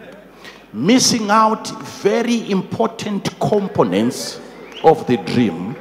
missing 0.73 1.31
out 1.31 1.69
very 2.01 2.51
important 2.51 3.39
components 3.39 4.41
of 4.83 5.07
the 5.07 5.15
dream, 5.17 5.77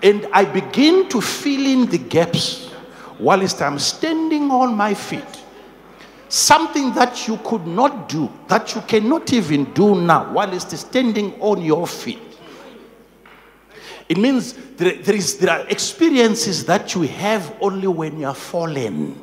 and 0.00 0.28
I 0.32 0.44
begin 0.44 1.08
to 1.08 1.20
fill 1.20 1.66
in 1.66 1.86
the 1.86 1.98
gaps 1.98 2.70
whilst 3.18 3.60
I'm 3.60 3.80
standing 3.80 4.50
on 4.50 4.76
my 4.76 4.94
feet. 4.94 5.42
Something 6.28 6.94
that 6.94 7.26
you 7.26 7.36
could 7.38 7.66
not 7.66 8.08
do, 8.08 8.30
that 8.46 8.74
you 8.76 8.80
cannot 8.82 9.32
even 9.32 9.64
do 9.74 10.00
now, 10.00 10.32
whilst 10.32 10.70
standing 10.76 11.34
on 11.40 11.60
your 11.62 11.86
feet. 11.86 12.31
It 14.12 14.18
means 14.18 14.52
there, 14.76 14.92
there, 14.92 15.14
is, 15.14 15.38
there 15.38 15.48
are 15.48 15.66
experiences 15.68 16.66
that 16.66 16.94
you 16.94 17.00
have 17.00 17.56
only 17.62 17.86
when 17.86 18.18
you 18.20 18.26
are 18.26 18.34
fallen. 18.34 19.18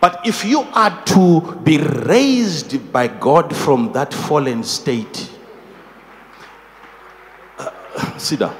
But 0.00 0.26
if 0.26 0.46
you 0.46 0.60
are 0.60 1.04
to 1.04 1.60
be 1.62 1.76
raised 1.76 2.90
by 2.90 3.08
God 3.08 3.54
from 3.54 3.92
that 3.92 4.14
fallen 4.14 4.64
state, 4.64 5.30
uh, 7.58 8.16
sit 8.16 8.38
down, 8.38 8.56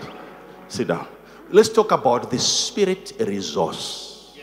sit 0.68 0.88
down. 0.88 1.08
Let's 1.48 1.70
talk 1.70 1.92
about 1.92 2.30
the 2.30 2.38
spirit 2.38 3.14
resource. 3.20 4.36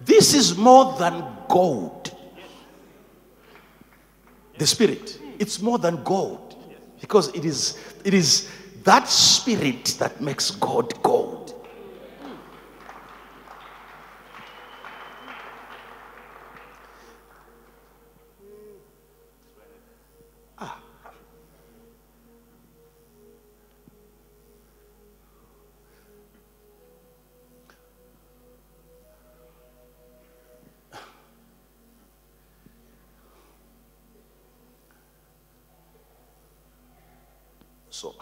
This 0.00 0.32
is 0.32 0.56
more 0.56 0.96
than 0.98 1.22
gold. 1.50 2.16
The 4.56 4.66
spirit, 4.66 5.20
it's 5.38 5.60
more 5.60 5.78
than 5.78 6.02
gold 6.02 6.43
because 7.04 7.28
it 7.34 7.44
is, 7.44 7.78
it 8.02 8.14
is 8.14 8.48
that 8.84 9.06
spirit 9.06 9.84
that 9.98 10.22
makes 10.22 10.50
God 10.52 10.90
gold. 11.02 11.33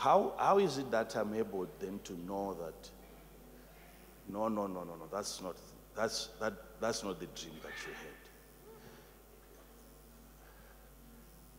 How, 0.02 0.32
how 0.36 0.58
is 0.58 0.78
it 0.78 0.90
that 0.90 1.14
I'm 1.14 1.32
able 1.32 1.64
then 1.78 2.00
to 2.02 2.12
know 2.26 2.54
that 2.54 2.90
no, 4.28 4.48
no, 4.48 4.66
no, 4.66 4.82
no, 4.82 4.96
no, 4.96 5.06
that's 5.12 5.40
not, 5.40 5.54
that's, 5.94 6.30
that, 6.40 6.54
that's 6.80 7.04
not 7.04 7.20
the 7.20 7.26
dream 7.26 7.54
that 7.62 7.70
you 7.86 7.92
had. 7.92 8.16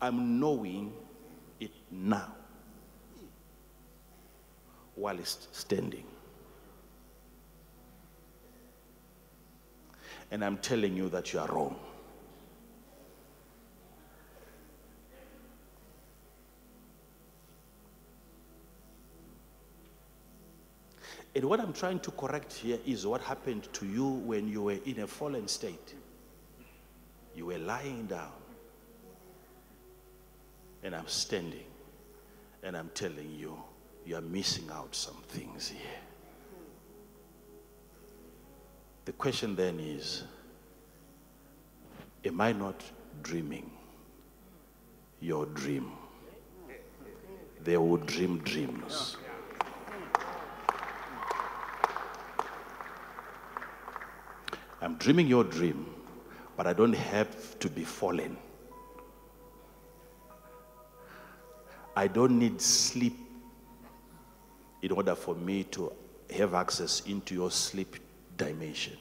I'm 0.02 0.38
knowing 0.38 0.92
it 1.58 1.70
now 1.90 2.34
while 4.94 5.18
it's 5.18 5.48
standing. 5.52 6.04
And 10.30 10.44
I'm 10.44 10.58
telling 10.58 10.94
you 10.94 11.08
that 11.08 11.32
you 11.32 11.38
are 11.38 11.48
wrong. 11.48 11.76
And 21.34 21.44
what 21.44 21.58
I'm 21.60 21.72
trying 21.72 21.98
to 22.00 22.10
correct 22.12 22.52
here 22.52 22.78
is 22.86 23.06
what 23.06 23.20
happened 23.20 23.68
to 23.72 23.86
you 23.86 24.06
when 24.06 24.46
you 24.46 24.62
were 24.62 24.78
in 24.84 25.00
a 25.00 25.06
fallen 25.06 25.48
state. 25.48 25.94
You 27.34 27.46
were 27.46 27.58
lying 27.58 28.06
down. 28.06 28.30
And 30.84 30.94
I'm 30.94 31.08
standing. 31.08 31.66
And 32.62 32.76
I'm 32.76 32.90
telling 32.94 33.30
you, 33.36 33.58
you 34.06 34.16
are 34.16 34.20
missing 34.20 34.68
out 34.72 34.94
some 34.94 35.16
things 35.28 35.68
here. 35.68 35.80
The 39.04 39.12
question 39.12 39.56
then 39.56 39.80
is 39.80 40.22
Am 42.24 42.40
I 42.40 42.52
not 42.52 42.82
dreaming 43.22 43.70
your 45.20 45.46
dream? 45.46 45.90
They 47.62 47.76
will 47.76 47.98
dream 47.98 48.38
dreams. 48.38 49.16
I'm 54.84 54.96
dreaming 54.96 55.26
your 55.26 55.44
dream, 55.44 55.86
but 56.58 56.66
I 56.66 56.74
don't 56.74 56.92
have 56.92 57.58
to 57.60 57.70
be 57.70 57.84
fallen. 57.84 58.36
I 61.96 62.06
don't 62.06 62.38
need 62.38 62.60
sleep 62.60 63.16
in 64.82 64.92
order 64.92 65.14
for 65.14 65.34
me 65.34 65.64
to 65.64 65.90
have 66.36 66.52
access 66.52 67.00
into 67.06 67.34
your 67.34 67.50
sleep 67.50 67.96
dimension. 68.36 68.98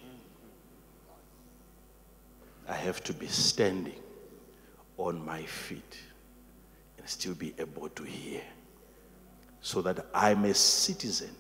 I 2.70 2.76
have 2.76 3.04
to 3.04 3.14
be 3.14 3.28
standing 3.28 4.00
on 4.98 5.26
my 5.26 5.44
feet 5.44 5.98
and 6.98 7.10
still 7.10 7.34
be 7.34 7.54
able 7.60 7.90
to 7.90 8.04
hear 8.04 8.42
so 9.60 9.82
that 9.82 10.06
I'm 10.14 10.46
a 10.46 10.54
citizen 10.54 11.32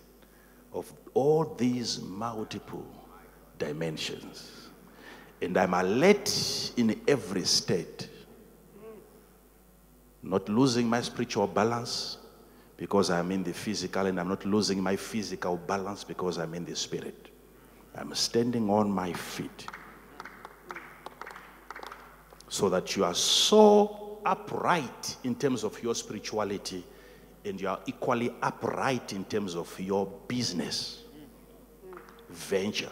of 0.73 0.91
all 1.13 1.45
these 1.45 2.01
multiple 2.01 3.02
dimensions. 3.63 4.69
And 5.41 5.57
I'm 5.57 5.73
alert 5.73 6.71
in 6.77 7.01
every 7.07 7.43
state. 7.43 8.09
Not 10.21 10.47
losing 10.47 10.87
my 10.87 11.01
spiritual 11.01 11.47
balance 11.47 12.17
because 12.77 13.09
I'm 13.09 13.31
in 13.31 13.43
the 13.43 13.53
physical, 13.53 14.05
and 14.05 14.19
I'm 14.19 14.29
not 14.29 14.45
losing 14.45 14.81
my 14.81 14.95
physical 14.95 15.57
balance 15.57 16.03
because 16.03 16.37
I'm 16.37 16.53
in 16.53 16.65
the 16.65 16.75
spirit. 16.75 17.29
I'm 17.95 18.13
standing 18.15 18.69
on 18.69 18.89
my 18.89 19.13
feet. 19.13 19.67
So 22.47 22.69
that 22.69 22.95
you 22.95 23.03
are 23.03 23.15
so 23.15 24.19
upright 24.25 25.17
in 25.23 25.35
terms 25.35 25.63
of 25.63 25.81
your 25.83 25.95
spirituality, 25.95 26.83
and 27.45 27.59
you 27.59 27.67
are 27.67 27.79
equally 27.85 28.33
upright 28.41 29.13
in 29.13 29.25
terms 29.25 29.55
of 29.55 29.77
your 29.79 30.07
business 30.27 31.03
venture. 32.29 32.91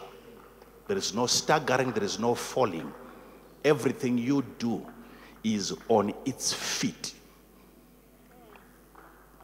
There 0.86 0.96
is 0.96 1.14
no 1.14 1.26
staggering, 1.26 1.92
there 1.92 2.04
is 2.04 2.18
no 2.18 2.34
falling. 2.34 2.92
Everything 3.64 4.18
you 4.18 4.44
do 4.58 4.84
is 5.44 5.74
on 5.88 6.12
its 6.24 6.52
feet. 6.52 7.14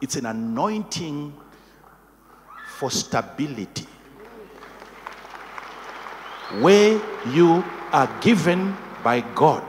It's 0.01 0.15
an 0.15 0.25
anointing 0.25 1.33
for 2.77 2.89
stability. 2.91 3.87
Where 6.61 7.01
you 7.31 7.63
are 7.91 8.09
given 8.21 8.75
by 9.03 9.21
God 9.21 9.63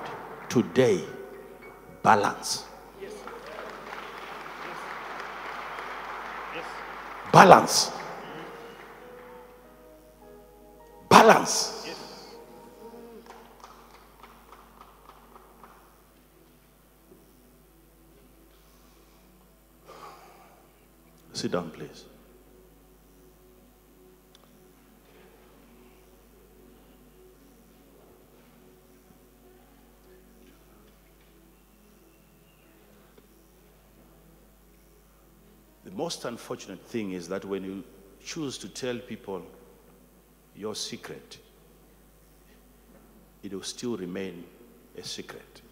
today 0.49 1.05
balance. 2.03 2.65
Balance. 7.33 8.00
Balance. 11.11 11.77
Sit 21.33 21.53
down, 21.53 21.71
please. 21.71 22.05
The 35.85 35.91
most 35.93 36.25
unfortunate 36.27 36.81
thing 36.87 37.13
is 37.13 37.27
that 37.29 37.45
when 37.45 37.65
you 37.65 37.85
choose 38.23 38.59
to 38.59 38.69
tell 38.69 38.99
people 38.99 39.43
your 40.57 40.75
secret, 40.75 41.39
it 43.43 43.53
will 43.53 43.63
still 43.63 43.97
remain 43.97 44.45
a 44.97 45.03
secret. 45.03 45.63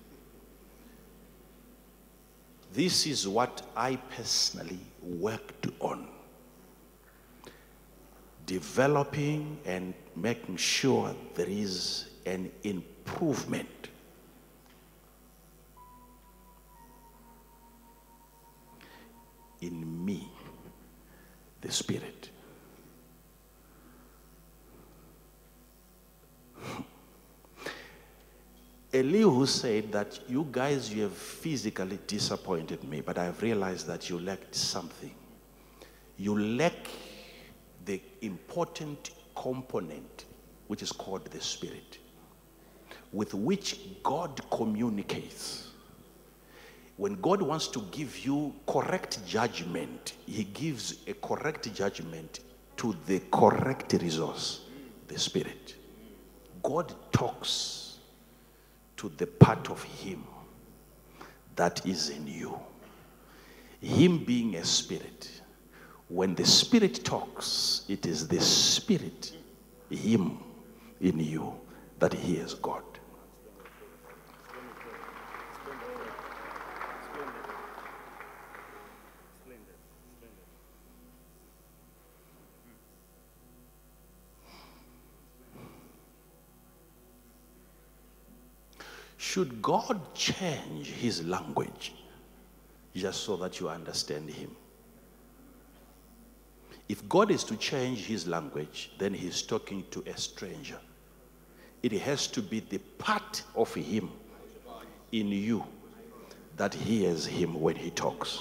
This 2.73 3.07
is 3.07 3.27
what 3.27 3.63
I 3.77 3.97
personally 3.97 4.79
worked 5.03 5.69
on. 5.81 6.07
Developing 8.47 9.59
and 9.67 9.95
making 10.17 10.57
sure 10.57 11.15
there 11.35 11.49
is 11.49 12.07
an 12.25 12.51
improvement. 12.63 13.69
In 19.61 20.05
me, 20.05 20.29
the 21.61 21.71
Spirit. 21.73 22.31
Elihu 28.93 29.45
said 29.45 29.93
that 29.93 30.19
you 30.29 30.49
guys, 30.51 30.93
you 30.93 31.03
have 31.03 31.13
physically 31.13 31.99
disappointed 32.07 32.83
me, 32.85 33.03
but 33.03 33.19
I've 33.19 33.43
realized 33.43 33.87
that 33.87 34.09
you 34.09 34.19
lacked 34.19 34.55
something. 34.55 35.15
You 36.17 36.39
lack 36.39 36.89
the 37.85 38.01
important 38.23 39.11
component, 39.37 40.25
which 40.69 40.83
is 40.83 40.91
called 40.91 41.27
the 41.27 41.41
Spirit, 41.41 41.99
with 43.13 43.35
which 43.35 43.79
God 44.03 44.41
communicates. 44.51 45.69
When 46.97 47.21
God 47.21 47.43
wants 47.43 47.69
to 47.69 47.83
give 47.91 48.19
you 48.25 48.55
correct 48.67 49.25
judgment, 49.27 50.15
He 50.25 50.45
gives 50.45 50.97
a 51.07 51.13
correct 51.13 51.73
judgment 51.75 52.41
to 52.79 52.97
the 53.07 53.21
correct 53.31 53.93
resource, 53.93 54.63
the 55.09 55.19
Spirit. 55.19 55.75
God 56.63 56.95
talks 57.13 57.88
to 58.99 59.11
the 59.17 59.27
part 59.27 59.71
of 59.71 59.83
Him 59.83 60.23
that 61.57 61.85
is 61.87 62.11
in 62.11 62.27
you. 62.27 62.59
Him 63.81 64.25
being 64.25 64.57
a 64.57 64.65
spirit. 64.65 65.41
When 66.09 66.35
the 66.35 66.47
spirit 66.47 67.05
talks, 67.05 67.85
it 67.89 68.07
is 68.07 68.29
the 68.29 68.41
spirit, 68.41 69.33
Him 69.91 70.39
in 71.01 71.21
you, 71.21 71.55
that 71.99 72.13
hears 72.13 72.55
God. 72.55 72.83
Should 89.39 89.63
God 89.63 90.01
change 90.17 90.89
his 90.89 91.25
language 91.25 91.95
just 92.97 93.21
so 93.21 93.37
that 93.37 93.61
you 93.61 93.69
understand 93.69 94.29
him? 94.29 94.51
If 96.89 97.09
God 97.09 97.31
is 97.31 97.45
to 97.45 97.57
change 97.57 98.01
his 98.01 98.27
language, 98.27 98.91
then 98.99 99.15
he's 99.15 99.41
talking 99.43 99.85
to 99.93 100.03
a 100.09 100.17
stranger. 100.17 100.81
It 101.85 101.93
has 101.93 102.27
to 102.27 102.43
be 102.43 102.59
the 102.59 102.79
part 102.99 103.45
of 103.55 103.73
him 103.73 104.11
in 105.13 105.29
you 105.29 105.63
that 106.57 106.75
hears 106.75 107.25
him 107.25 107.61
when 107.61 107.77
he 107.77 107.91
talks. 107.91 108.41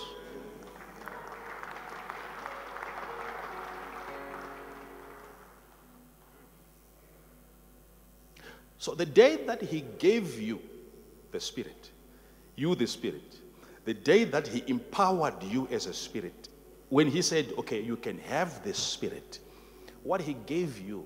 So 8.80 8.96
the 8.96 9.06
day 9.06 9.36
that 9.46 9.62
he 9.62 9.84
gave 10.00 10.42
you 10.42 10.60
the 11.32 11.40
Spirit, 11.40 11.92
you 12.56 12.76
the 12.76 12.88
Spirit, 12.88 13.38
the 13.86 13.94
day 13.94 14.24
that 14.26 14.48
he 14.48 14.64
empowered 14.68 15.42
you 15.44 15.68
as 15.72 15.86
a 15.86 15.94
Spirit, 15.94 16.50
when 16.90 17.08
he 17.08 17.22
said, 17.22 17.54
okay, 17.58 17.82
you 17.82 17.98
can 17.98 18.18
have 18.20 18.64
the 18.64 18.74
Spirit, 18.74 19.40
what 20.04 20.22
he 20.22 20.36
gave 20.46 20.80
you 20.80 21.06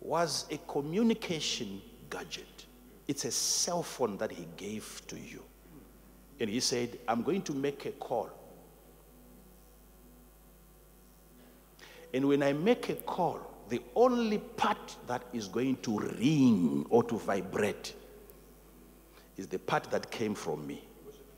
was 0.00 0.46
a 0.50 0.58
communication 0.70 1.80
gadget. 2.10 2.66
It's 3.08 3.24
a 3.24 3.30
cell 3.30 3.82
phone 3.82 4.16
that 4.18 4.30
he 4.30 4.46
gave 4.56 5.02
to 5.08 5.18
you. 5.18 5.42
And 6.40 6.48
he 6.48 6.60
said, 6.60 6.98
I'm 7.08 7.22
going 7.22 7.42
to 7.42 7.52
make 7.52 7.86
a 7.86 7.90
call. 7.92 8.30
And 12.14 12.26
when 12.26 12.42
I 12.42 12.52
make 12.52 12.88
a 12.88 12.94
call, 12.94 13.40
the 13.68 13.82
only 13.94 14.38
part 14.38 14.96
that 15.06 15.22
is 15.32 15.48
going 15.48 15.76
to 15.78 15.98
ring 15.98 16.86
or 16.88 17.02
to 17.04 17.18
vibrate 17.18 17.94
is 19.38 19.46
the 19.46 19.58
part 19.58 19.84
that 19.84 20.10
came 20.10 20.34
from 20.34 20.66
me, 20.66 20.86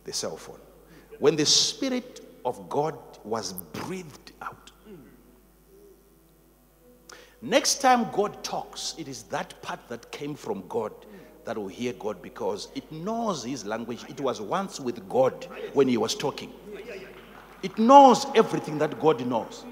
the 0.05 0.13
cell 0.13 0.37
phone. 0.37 0.59
When 1.21 1.37
the 1.37 1.47
Spirit 1.47 2.21
of 2.45 2.69
God 2.69 2.99
was 3.25 3.53
breathed 3.53 4.33
out. 4.43 4.73
Next 7.43 7.81
time 7.81 8.09
God 8.13 8.43
talks, 8.43 8.95
it 8.99 9.09
is 9.09 9.23
that 9.25 9.61
part 9.63 9.81
that 9.89 10.11
came 10.11 10.35
from 10.35 10.65
God 10.69 10.93
that 11.45 11.57
will 11.57 11.69
hear 11.69 11.93
God 11.95 12.21
because 12.21 12.69
it 12.75 12.91
knows 12.91 13.45
His 13.45 13.65
language. 13.65 14.05
It 14.09 14.21
was 14.21 14.41
once 14.41 14.79
with 14.81 15.07
God 15.09 15.47
when 15.73 15.89
He 15.89 15.97
was 15.97 16.15
talking. 16.15 16.53
It 17.63 17.79
knows 17.79 18.27
everything 18.35 18.79
that 18.79 18.99
God 19.01 19.27
knows. 19.27 19.65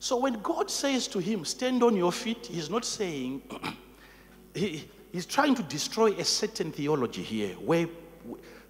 So 0.00 0.16
when 0.16 0.40
God 0.40 0.70
says 0.70 1.06
to 1.08 1.18
him, 1.18 1.44
Stand 1.44 1.82
on 1.82 1.94
your 1.94 2.10
feet, 2.10 2.46
he's 2.46 2.70
not 2.70 2.86
saying, 2.86 3.42
he, 4.54 4.88
he's 5.12 5.26
trying 5.26 5.54
to 5.54 5.62
destroy 5.62 6.12
a 6.12 6.24
certain 6.24 6.72
theology 6.72 7.22
here 7.22 7.54
where 7.56 7.86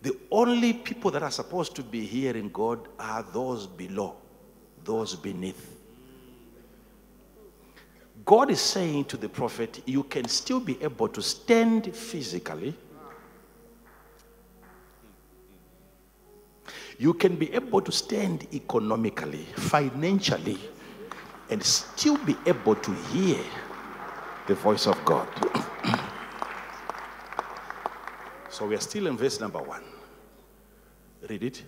the 0.03 0.17
only 0.33 0.73
people 0.73 1.13
that 1.13 1.23
are 1.23 1.31
supposed 1.31 1.77
to 1.77 1.85
be 1.85 2.05
hearing 2.05 2.51
God 2.51 2.89
are 2.99 3.23
those 3.23 3.69
below, 3.69 4.17
those 4.83 5.15
beneath. 5.15 5.77
God 8.25 8.51
is 8.51 8.61
saying 8.61 9.05
to 9.07 9.17
the 9.17 9.29
prophet, 9.29 9.83
You 9.87 10.03
can 10.03 10.27
still 10.27 10.59
be 10.59 10.83
able 10.83 11.09
to 11.11 11.23
stand 11.23 11.95
physically. 11.95 12.75
You 16.99 17.15
can 17.15 17.37
be 17.37 17.55
able 17.55 17.83
to 17.83 17.93
stand 17.93 18.49
economically, 18.53 19.47
financially 19.55 20.59
and 21.51 21.63
still 21.63 22.17
be 22.19 22.37
able 22.47 22.77
to 22.77 22.93
hear 23.13 23.39
the 24.47 24.55
voice 24.55 24.87
of 24.87 25.05
God. 25.05 25.29
so 28.51 28.67
we 28.67 28.75
are 28.75 28.81
still 28.81 29.07
in 29.07 29.17
verse 29.17 29.41
number 29.41 29.61
one. 29.61 29.83
Read 31.29 31.43
it. 31.43 31.63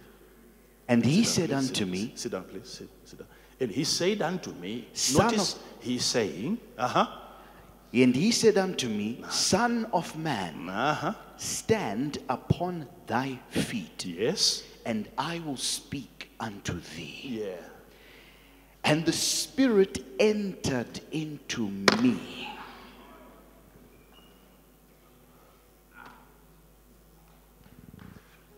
And 0.88 1.04
he 1.04 1.24
said 1.24 1.50
please. 1.50 1.56
unto 1.56 1.74
Sit- 1.74 1.88
me, 1.88 2.12
Sit 2.14 2.32
down, 2.32 2.44
please. 2.44 2.68
Sit, 2.68 2.88
sit 3.04 3.18
down. 3.18 3.28
And 3.60 3.70
he 3.70 3.84
said 3.84 4.22
unto 4.22 4.52
me, 4.52 4.88
Son 4.92 5.26
notice 5.26 5.58
he's 5.80 6.04
saying, 6.04 6.58
uh 6.76 6.88
huh, 6.88 7.06
and 7.94 8.14
he 8.16 8.32
said 8.32 8.56
unto 8.58 8.88
me, 8.88 9.22
Son 9.30 9.86
of 9.92 10.16
man, 10.18 10.68
uh 10.68 10.94
huh, 10.94 11.14
stand 11.36 12.18
upon 12.28 12.88
thy 13.06 13.38
feet, 13.50 14.04
yes, 14.04 14.64
and 14.84 15.08
I 15.16 15.40
will 15.46 15.56
speak 15.58 16.30
unto 16.40 16.80
thee. 16.96 17.42
yeah. 17.44 17.71
And 18.84 19.06
the 19.06 19.12
Spirit 19.12 20.04
entered 20.18 21.00
into 21.12 21.68
me. 22.02 22.48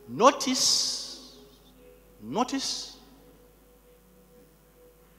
Notice, 0.09 1.37
notice, 2.22 2.97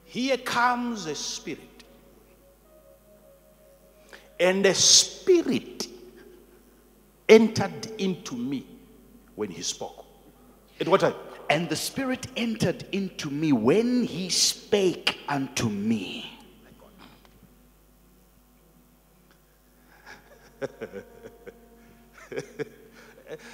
here 0.04 0.38
comes 0.38 1.06
a 1.06 1.14
spirit. 1.14 1.84
And 4.38 4.64
the 4.64 4.74
spirit 4.74 5.88
entered 7.28 7.86
into 7.98 8.34
me 8.34 8.66
when 9.34 9.50
he 9.50 9.62
spoke. 9.62 10.04
At 10.80 10.88
what 10.88 11.00
time? 11.00 11.14
And 11.48 11.68
the 11.68 11.76
Spirit 11.76 12.26
entered 12.36 12.84
into 12.92 13.30
me 13.30 13.52
when 13.52 14.04
he 14.04 14.28
spake 14.30 15.18
unto 15.28 15.68
me. 15.68 16.32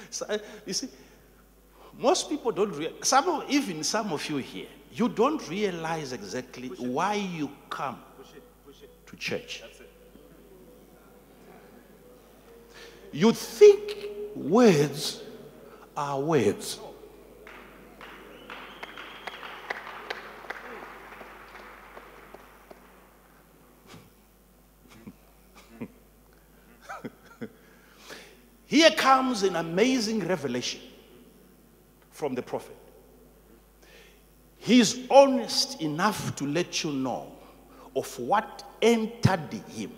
So, 0.09 0.25
you 0.65 0.73
see, 0.73 0.89
most 1.97 2.29
people 2.29 2.51
don't 2.51 2.71
realize, 2.71 3.07
some 3.07 3.27
of, 3.29 3.49
even 3.49 3.83
some 3.83 4.11
of 4.11 4.27
you 4.29 4.37
here, 4.37 4.67
you 4.91 5.09
don't 5.09 5.47
realize 5.49 6.13
exactly 6.13 6.69
why 6.69 7.15
you 7.15 7.49
come 7.69 7.99
to 9.05 9.15
church. 9.15 9.63
You 13.11 13.31
think 13.31 13.95
words 14.35 15.21
are 15.95 16.19
words. 16.19 16.79
Here 28.73 28.89
comes 28.89 29.43
an 29.43 29.55
amazing 29.55 30.27
revelation 30.27 30.81
from 32.09 32.33
the 32.33 32.41
prophet. 32.41 32.75
He's 34.57 35.07
honest 35.11 35.79
enough 35.79 36.35
to 36.37 36.47
let 36.47 36.83
you 36.83 36.91
know 36.91 37.33
of 37.95 38.17
what 38.17 38.63
entered 38.81 39.53
him 39.69 39.91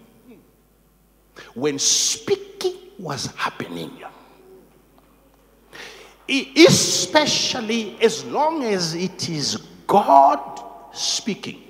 when 1.53 1.79
speaking 1.79 2.75
was 2.99 3.27
happening. 3.37 4.03
Especially 6.27 7.95
as 8.01 8.25
long 8.25 8.61
as 8.61 8.93
it 8.93 9.29
is 9.29 9.55
God 9.87 10.65
speaking. 10.91 11.63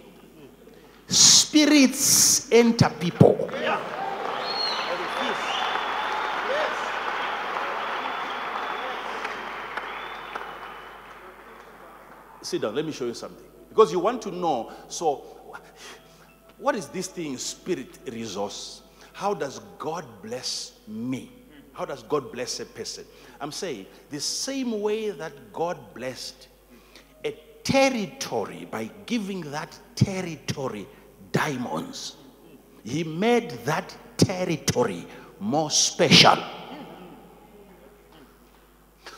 Spirits 1.07 2.51
enter 2.51 2.89
people. 2.99 3.47
Sit 12.45 12.61
down, 12.61 12.75
let 12.75 12.85
me 12.85 12.91
show 12.91 13.05
you 13.05 13.15
something. 13.15 13.43
Because 13.69 13.91
you 13.91 13.99
want 13.99 14.21
to 14.21 14.31
know, 14.31 14.71
so 14.87 15.23
what 16.59 16.75
is 16.75 16.87
this 16.89 17.07
thing, 17.07 17.37
spirit 17.39 17.97
resource? 18.07 18.83
How 19.13 19.33
does 19.33 19.59
God 19.79 20.05
bless 20.21 20.73
me? 20.87 21.31
How 21.73 21.85
does 21.85 22.03
God 22.03 22.31
bless 22.31 22.59
a 22.59 22.65
person? 22.65 23.05
I'm 23.41 23.51
saying 23.51 23.87
the 24.11 24.19
same 24.19 24.79
way 24.79 25.09
that 25.09 25.33
God 25.51 25.77
blessed 25.95 26.47
a 27.23 27.31
territory 27.63 28.67
by 28.69 28.91
giving 29.07 29.41
that 29.51 29.77
territory 29.95 30.87
diamonds, 31.31 32.15
He 32.83 33.03
made 33.03 33.49
that 33.65 33.95
territory 34.17 35.07
more 35.39 35.71
special. 35.71 36.37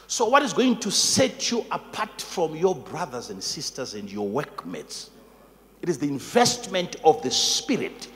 So, 0.07 0.25
what 0.25 0.41
is 0.41 0.53
going 0.53 0.79
to 0.79 0.89
set 0.89 1.51
you 1.51 1.65
apart 1.69 2.21
from 2.21 2.55
your 2.55 2.73
brothers 2.73 3.29
and 3.29 3.43
sisters 3.43 3.93
and 3.93 4.09
your 4.09 4.27
workmates? 4.27 5.09
It 5.81 5.89
is 5.89 5.99
the 5.99 6.07
investment 6.07 6.95
of 7.03 7.21
the 7.21 7.29
Spirit 7.29 8.07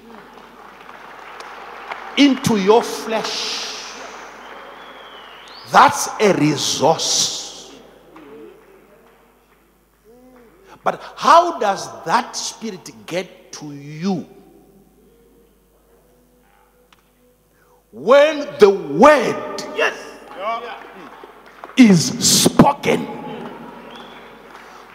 into 2.18 2.58
your 2.58 2.82
flesh. 2.82 3.68
That's 5.72 6.10
a 6.20 6.34
resource. 6.34 7.74
But 10.84 11.02
how 11.16 11.60
does 11.60 11.88
that 12.06 12.36
spirit 12.36 12.90
get 13.06 13.52
to 13.54 13.72
you? 13.72 14.28
When 17.92 18.40
the 18.60 18.70
word 18.70 19.62
yes. 19.76 19.98
Is 21.82 22.08
spoken, 22.20 23.06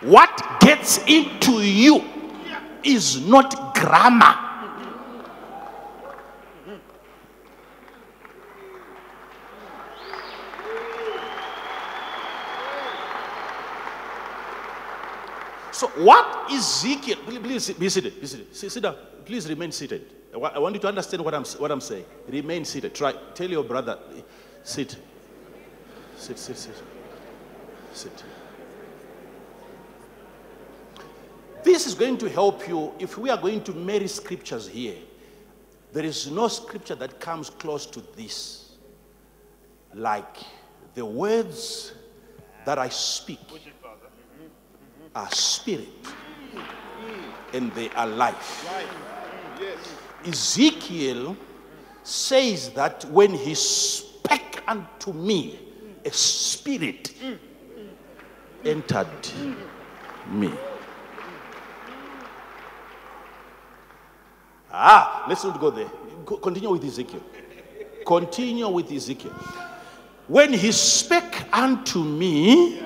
what 0.03 0.61
gets 0.61 0.99
into 1.07 1.63
you 1.63 2.05
is 2.85 3.27
not 3.27 3.75
grammar. 3.75 4.43
So, 15.73 15.89
what 15.89 16.51
Ezekiel, 16.51 17.19
please, 17.27 17.39
be 17.73 17.89
seated, 17.89 18.21
be 18.21 18.27
seated, 18.27 18.57
sit, 18.57 18.73
sit 18.73 18.83
down, 18.83 18.97
please 19.27 19.47
remain 19.47 19.73
seated. 19.73 20.11
I 20.33 20.59
want 20.59 20.75
you 20.75 20.81
to 20.81 20.89
understand 20.89 21.23
what 21.23 21.35
I'm, 21.35 21.45
what 21.45 21.71
I'm 21.71 21.81
saying. 21.81 22.05
Remain 22.29 22.65
seated. 22.65 22.95
Try, 22.95 23.13
tell 23.35 23.51
your 23.51 23.65
brother, 23.65 23.99
sit. 24.63 24.97
Sit, 26.17 26.39
sit, 26.39 26.57
sit. 26.57 26.83
Sit. 27.93 28.25
This 31.63 31.87
is 31.87 31.95
going 31.95 32.17
to 32.19 32.29
help 32.29 32.69
you 32.69 32.93
if 32.99 33.19
we 33.19 33.29
are 33.29 33.37
going 33.37 33.63
to 33.65 33.73
marry 33.73 34.07
scriptures 34.07 34.69
here. 34.69 34.97
There 35.93 36.05
is 36.05 36.31
no 36.31 36.49
scripture 36.49 36.95
that 36.95 37.21
comes 37.21 37.51
close 37.51 37.87
to 37.87 38.03
this. 38.17 38.77
Like 39.95 40.37
the 40.95 41.05
words 41.05 41.93
that 42.65 42.79
I 42.79 42.89
speak 42.89 43.41
are 45.15 45.31
spirit 45.31 45.89
and 47.53 47.73
they 47.73 47.89
are 47.91 48.07
life. 48.07 48.69
Ezekiel 50.25 51.37
says 52.03 52.71
that 52.71 53.05
when 53.07 53.33
he 53.33 53.55
spake 53.55 54.63
unto 54.67 55.13
me, 55.13 55.66
a 56.07 56.13
spirit 56.13 57.13
entered 58.65 59.09
me. 60.31 60.53
Ah, 64.71 65.25
let's 65.29 65.43
not 65.43 65.61
go 65.61 65.71
there. 65.71 65.91
Continue 66.25 66.71
with 66.71 66.85
Ezekiel. 66.85 67.23
Continue 68.07 68.69
with 68.69 68.93
Ezekiel. 68.93 69.33
When 70.29 70.53
he 70.53 70.71
spake 70.71 71.45
unto 71.53 72.05
me, 72.05 72.83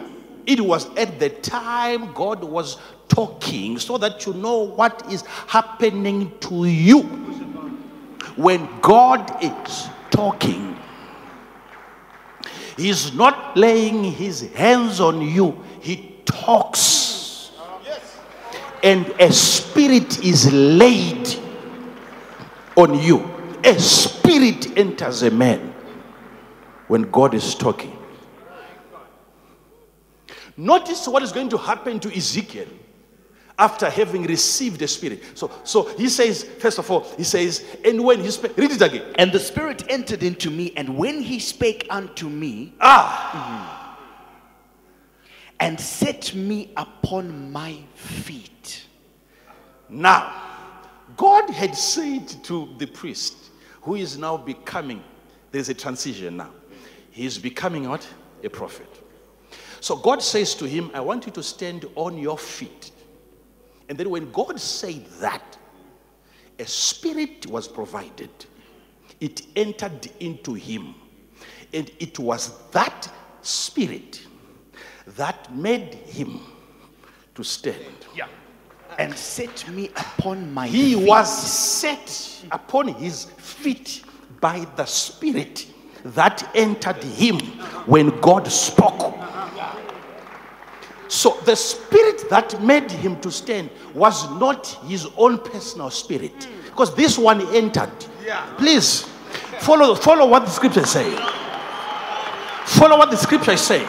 it 0.47 0.61
was 0.61 0.89
at 0.97 1.18
the 1.18 1.29
time 1.29 2.12
God 2.14 2.43
was 2.43 2.79
talking 3.09 3.79
so 3.79 3.99
that 3.99 4.25
you 4.25 4.33
know 4.33 4.59
what 4.59 5.05
is 5.12 5.23
happening 5.47 6.33
to 6.41 6.64
you. 6.64 7.03
When 8.37 8.68
God 8.81 9.43
is 9.43 9.89
talking, 10.11 10.70
He's 12.81 13.12
not 13.12 13.57
laying 13.57 14.05
His 14.05 14.51
hands 14.53 15.01
on 15.01 15.20
you, 15.20 15.62
He 15.81 16.16
talks. 16.24 17.53
And 18.83 19.07
a 19.20 19.31
spirit 19.31 20.24
is 20.24 20.51
laid 20.53 21.28
on 22.76 22.99
you. 22.99 23.31
A 23.62 23.78
spirit 23.78 24.78
enters 24.78 25.22
a 25.22 25.31
man 25.31 25.74
when 26.89 27.03
God 27.11 27.35
is 27.35 27.55
talking. 27.55 27.97
Notice 30.57 31.07
what 31.07 31.22
is 31.22 31.33
going 31.33 31.51
to 31.51 31.59
happen 31.59 32.01
to 32.01 32.16
Ezekiel 32.16 32.68
after 33.61 33.90
having 33.90 34.24
received 34.24 34.80
the 34.80 34.88
Spirit. 34.88 35.22
So, 35.34 35.50
so 35.62 35.84
he 35.96 36.08
says, 36.08 36.44
first 36.44 36.78
of 36.78 36.90
all, 36.90 37.02
he 37.16 37.24
says, 37.24 37.64
and 37.84 38.02
when 38.02 38.20
he 38.20 38.30
spake, 38.30 38.56
read 38.56 38.72
it 38.72 38.80
again. 38.80 39.12
And 39.16 39.30
the 39.30 39.38
Spirit 39.38 39.84
entered 39.88 40.22
into 40.22 40.50
me, 40.50 40.72
and 40.76 40.96
when 40.96 41.20
he 41.20 41.38
spake 41.38 41.86
unto 41.90 42.28
me, 42.28 42.72
ah, 42.80 43.98
and 45.61 45.78
set 45.78 46.34
me 46.34 46.72
upon 46.76 47.52
my 47.52 47.78
feet. 47.94 48.86
Now, 49.90 50.32
God 51.16 51.50
had 51.50 51.76
said 51.76 52.26
to 52.44 52.70
the 52.78 52.86
priest, 52.86 53.50
who 53.82 53.96
is 53.96 54.16
now 54.16 54.38
becoming, 54.38 55.04
there's 55.52 55.68
a 55.68 55.74
transition 55.74 56.38
now. 56.38 56.50
He's 57.11 57.36
becoming 57.36 57.88
what? 57.88 58.06
A 58.42 58.48
prophet. 58.48 58.88
So 59.80 59.96
God 59.96 60.22
says 60.22 60.54
to 60.56 60.66
him, 60.66 60.90
I 60.94 61.00
want 61.00 61.26
you 61.26 61.32
to 61.32 61.42
stand 61.42 61.84
on 61.94 62.16
your 62.16 62.38
feet. 62.38 62.92
And 63.91 63.99
then 63.99 64.09
when 64.09 64.30
God 64.30 64.61
said 64.61 65.05
that, 65.20 65.59
a 66.61 66.64
spirit 66.64 67.45
was 67.49 67.66
provided. 67.66 68.30
It 69.18 69.43
entered 69.57 70.09
into 70.20 70.55
him. 70.55 70.95
And 71.74 71.91
it 71.99 72.16
was 72.20 72.57
that 72.70 73.11
spirit 73.43 74.24
that 75.16 75.53
made 75.53 75.95
him 75.95 76.41
to 77.34 77.43
stand. 77.43 78.07
Yeah. 78.14 78.28
And 78.97 79.12
set 79.16 79.68
me 79.68 79.88
upon 79.88 80.55
my 80.55 80.68
he 80.68 80.95
feet. 80.95 81.09
was 81.09 81.51
set 81.51 82.45
upon 82.53 82.88
his 82.88 83.24
feet 83.24 84.05
by 84.41 84.68
the 84.76 84.84
spirit 84.84 85.66
that 86.05 86.49
entered 86.55 87.03
him 87.03 87.41
when 87.86 88.20
God 88.20 88.47
spoke. 88.47 89.16
So 91.11 91.36
the 91.44 91.56
spirit 91.56 92.30
that 92.30 92.62
made 92.62 92.88
him 92.88 93.20
to 93.20 93.32
stand 93.32 93.68
was 93.94 94.30
not 94.38 94.68
his 94.86 95.08
own 95.16 95.38
personal 95.38 95.90
spirit. 95.90 96.46
Because 96.66 96.94
this 96.94 97.18
one 97.18 97.42
entered. 97.52 97.90
Please 98.56 99.02
follow, 99.58 99.96
follow 99.96 100.28
what 100.28 100.44
the 100.44 100.50
scripture 100.50 100.82
is 100.82 100.90
saying. 100.90 101.18
Follow 102.64 102.96
what 102.96 103.11
the 103.11 103.16
scripture 103.16 103.50
is 103.50 103.61
saying. 103.61 103.88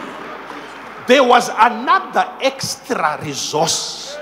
There 1.07 1.23
was 1.23 1.49
another 1.49 2.27
extra 2.41 3.19
resource 3.23 4.17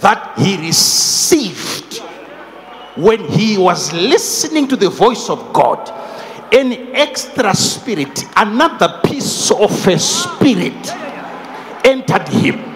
that 0.00 0.34
he 0.36 0.58
received 0.58 1.96
when 2.96 3.26
he 3.26 3.56
was 3.56 3.90
listening 3.94 4.68
to 4.68 4.76
the 4.76 4.90
voice 4.90 5.30
of 5.30 5.50
God. 5.54 5.88
An 6.52 6.94
extra 6.94 7.54
spirit, 7.54 8.22
another 8.36 9.00
piece 9.02 9.50
of 9.50 9.88
a 9.88 9.98
spirit 9.98 11.05
entered 11.86 12.28
him. 12.28 12.72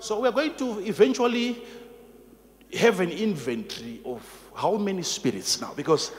So 0.00 0.20
we're 0.20 0.32
going 0.32 0.54
to 0.56 0.80
eventually 0.80 1.62
have 2.74 3.00
an 3.00 3.10
inventory 3.10 4.02
of 4.04 4.20
how 4.54 4.76
many 4.76 5.02
spirits 5.02 5.62
now, 5.62 5.72
because 5.74 6.12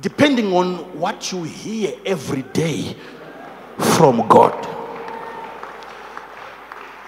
depending 0.00 0.52
on 0.52 0.76
what 0.98 1.32
you 1.32 1.42
hear 1.42 1.94
every 2.06 2.42
day 2.42 2.94
from 3.96 4.28
God. 4.28 4.54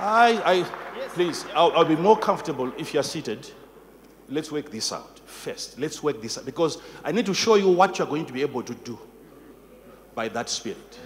I, 0.00 0.42
I 0.44 0.62
please, 1.10 1.46
I'll, 1.54 1.70
I'll 1.72 1.84
be 1.84 1.96
more 1.96 2.18
comfortable 2.18 2.72
if 2.76 2.92
you're 2.92 3.04
seated. 3.04 3.48
Let's 4.28 4.50
work 4.50 4.70
this 4.70 4.92
out 4.92 5.13
first. 5.44 5.78
Let's 5.78 6.02
work 6.02 6.22
this 6.22 6.38
out 6.38 6.46
because 6.46 6.78
I 7.04 7.12
need 7.12 7.26
to 7.26 7.34
show 7.34 7.56
you 7.56 7.68
what 7.68 7.98
you're 7.98 8.08
going 8.08 8.26
to 8.26 8.32
be 8.32 8.40
able 8.40 8.62
to 8.62 8.74
do 8.74 8.98
by 10.14 10.28
that 10.28 10.48
spirit 10.48 10.98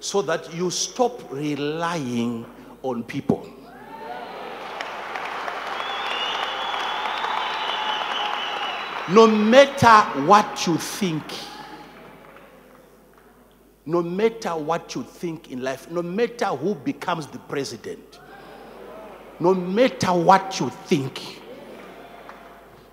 so 0.00 0.20
that 0.22 0.52
you 0.54 0.70
stop 0.70 1.32
relying 1.32 2.44
on 2.82 3.04
people. 3.04 3.48
No 9.10 9.26
matter 9.26 10.20
what 10.26 10.66
you 10.66 10.76
think, 10.76 11.24
no 13.84 14.02
matter 14.02 14.50
what 14.50 14.94
you 14.94 15.02
think 15.02 15.50
in 15.50 15.62
life, 15.62 15.90
no 15.90 16.02
matter 16.02 16.46
who 16.46 16.74
becomes 16.74 17.26
the 17.26 17.38
president, 17.38 18.20
no 19.40 19.54
matter 19.54 20.12
what 20.12 20.60
you 20.60 20.70
think, 20.86 21.41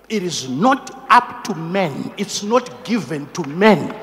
It 0.10 0.24
is 0.24 0.50
not 0.50 1.06
up 1.10 1.44
to 1.46 1.56
men, 1.56 2.12
it's 2.18 2.42
not 2.42 2.84
given 2.84 3.28
to 3.34 3.44
men 3.48 3.96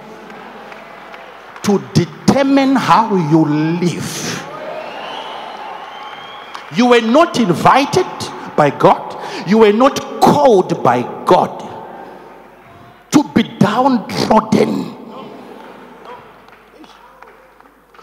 to 1.63 1.83
determine 1.95 2.77
how 2.77 3.15
you 3.17 3.45
live. 3.45 4.43
You 6.77 6.87
were 6.87 7.01
not 7.01 7.41
invited 7.41 8.07
by 8.57 8.71
God, 8.71 9.17
you 9.49 9.59
were 9.59 9.73
not 9.73 10.01
called 10.21 10.83
by 10.85 11.03
God 11.25 11.61
to 13.11 13.25
be 13.35 13.43
downtrodden. 13.59 14.85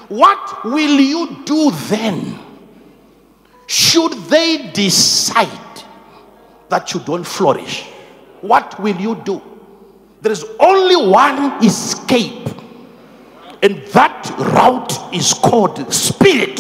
What 0.10 0.66
will 0.66 1.00
you 1.00 1.44
do 1.46 1.72
then? 1.88 2.40
Should 3.66 4.12
they 4.30 4.72
decide 4.74 5.48
that 6.70 6.94
you 6.94 7.00
don't 7.00 7.24
flourish, 7.24 7.88
what 8.44 8.78
will 8.78 9.00
you 9.00 9.16
do? 9.24 9.42
There 10.22 10.32
is 10.32 10.46
only 10.60 10.98
one 11.10 11.64
escape, 11.64 12.50
and 13.62 13.78
that 13.94 14.30
route 14.38 15.14
is 15.16 15.34
called 15.34 15.94
spirit. 15.94 16.60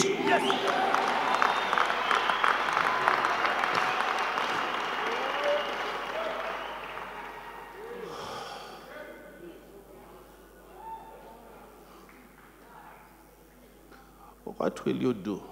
What 14.45 14.85
will 14.85 14.95
you 14.95 15.13
do? 15.13 15.43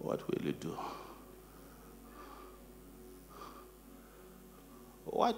What 0.00 0.28
will 0.28 0.44
you 0.44 0.52
do? 0.52 0.76
What? 5.10 5.36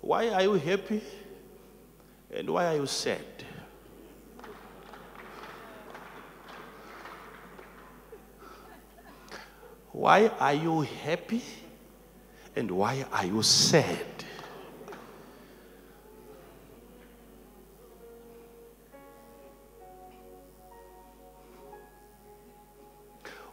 Why 0.00 0.28
are 0.30 0.42
you 0.42 0.54
happy? 0.54 1.00
And 2.34 2.50
why 2.50 2.66
are 2.66 2.74
you 2.74 2.86
sad? 2.86 3.20
Why 9.92 10.26
are 10.40 10.54
you 10.54 10.80
happy? 10.80 11.42
And 12.56 12.70
why 12.72 13.04
are 13.12 13.24
you 13.24 13.42
sad? 13.42 14.24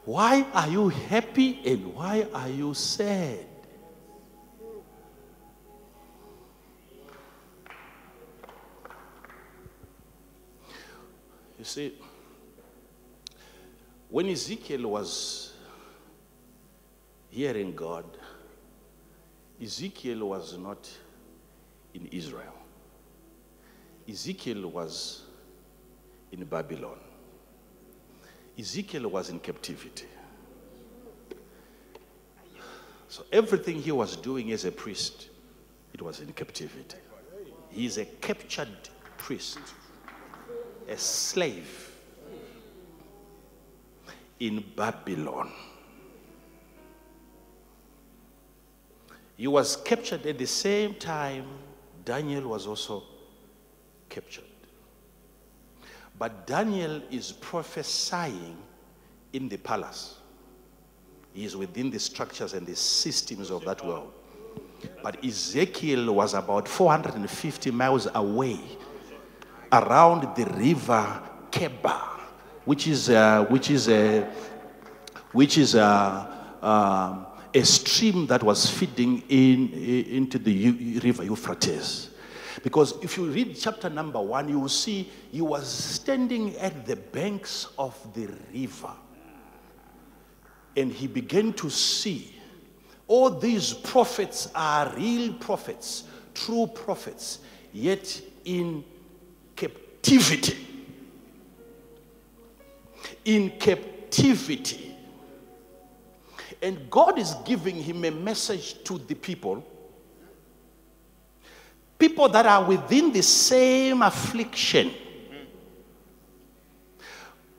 Why 0.06 0.46
are 0.54 0.68
you 0.68 0.90
happy 0.90 1.62
and 1.66 1.94
why 1.94 2.28
are 2.34 2.50
you 2.50 2.74
sad? 2.74 3.53
You 11.64 11.68
see, 11.68 11.94
when 14.10 14.28
Ezekiel 14.28 14.86
was 14.90 15.54
hearing 17.30 17.74
God, 17.74 18.04
Ezekiel 19.62 20.28
was 20.28 20.58
not 20.58 20.90
in 21.94 22.08
Israel. 22.08 22.54
Ezekiel 24.10 24.68
was 24.68 25.22
in 26.34 26.44
Babylon. 26.44 27.00
Ezekiel 28.60 29.08
was 29.08 29.30
in 29.30 29.40
captivity. 29.40 30.08
So 33.08 33.24
everything 33.32 33.82
he 33.82 33.94
was 33.94 34.18
doing 34.18 34.52
as 34.52 34.66
a 34.66 34.72
priest, 34.74 35.30
it 35.94 36.02
was 36.02 36.20
in 36.20 36.34
captivity. 36.34 36.98
He 37.70 37.86
is 37.86 37.98
a 38.00 38.04
captured 38.04 38.90
priest, 39.18 39.60
a 40.90 40.98
slave 40.98 41.92
in 44.40 44.64
Babylon. 44.76 45.52
He 49.38 49.48
was 49.48 49.76
captured 49.78 50.26
at 50.26 50.38
the 50.38 50.46
same 50.46 50.96
time 50.96 51.46
Daniel 52.06 52.50
was 52.50 52.68
also 52.68 53.04
captured. 54.10 54.44
But 56.18 56.46
Daniel 56.46 57.02
is 57.10 57.32
prophesying 57.32 58.58
in 59.34 59.50
the 59.50 59.58
palace. 59.58 60.18
He 61.34 61.46
is 61.46 61.58
within 61.58 61.90
the 61.90 62.00
structures 62.00 62.54
and 62.54 62.68
the 62.68 62.76
systems 62.76 63.50
of 63.50 63.66
that 63.66 63.84
world. 63.84 64.14
But 65.02 65.24
Ezekiel 65.26 66.14
was 66.14 66.34
about 66.34 66.68
450 66.68 67.72
miles 67.72 68.08
away 68.14 68.60
around 69.74 70.36
the 70.36 70.46
river 70.56 71.22
Chebar, 71.52 72.20
which 72.66 72.88
is, 72.88 73.10
uh, 73.10 73.46
which 73.50 73.72
is, 73.72 73.90
a, 73.90 74.22
which 75.32 75.58
is 75.58 75.76
a, 75.76 76.58
um, 76.62 77.26
a 77.54 77.66
stream 77.66 78.28
that 78.28 78.44
was 78.44 78.70
feeding 78.70 79.24
in, 79.30 79.74
into 79.74 80.38
the 80.38 81.00
river 81.00 81.24
Euphrates. 81.24 82.12
Because 82.64 82.94
if 83.04 83.18
you 83.18 83.26
read 83.26 83.58
chapter 83.60 83.90
number 83.90 84.22
one, 84.22 84.48
you 84.48 84.60
will 84.60 84.70
see 84.70 85.10
he 85.32 85.42
was 85.42 85.68
standing 85.68 86.56
at 86.58 86.86
the 86.86 86.96
banks 86.96 87.68
of 87.78 87.98
the 88.14 88.30
river. 88.54 88.92
And 90.78 90.92
he 90.92 91.08
began 91.08 91.54
to 91.54 91.70
see 91.70 92.36
all 93.08 93.30
these 93.30 93.74
prophets 93.74 94.50
are 94.56 94.92
real 94.96 95.34
prophets, 95.34 96.06
true 96.34 96.68
prophets, 96.68 97.40
yet 97.74 98.22
in 98.46 98.84
captivity. 99.56 100.58
In 103.26 103.52
captivity. 103.52 104.96
And 106.62 106.90
God 106.90 107.20
is 107.20 107.36
giving 107.46 107.76
him 107.76 108.06
a 108.06 108.12
message 108.12 108.84
to 108.84 108.98
the 108.98 109.16
people 109.16 109.66
people 112.04 112.28
that 112.28 112.46
are 112.46 112.66
within 112.66 113.14
the 113.14 113.24
same 113.24 114.02
affliction. 114.02 114.92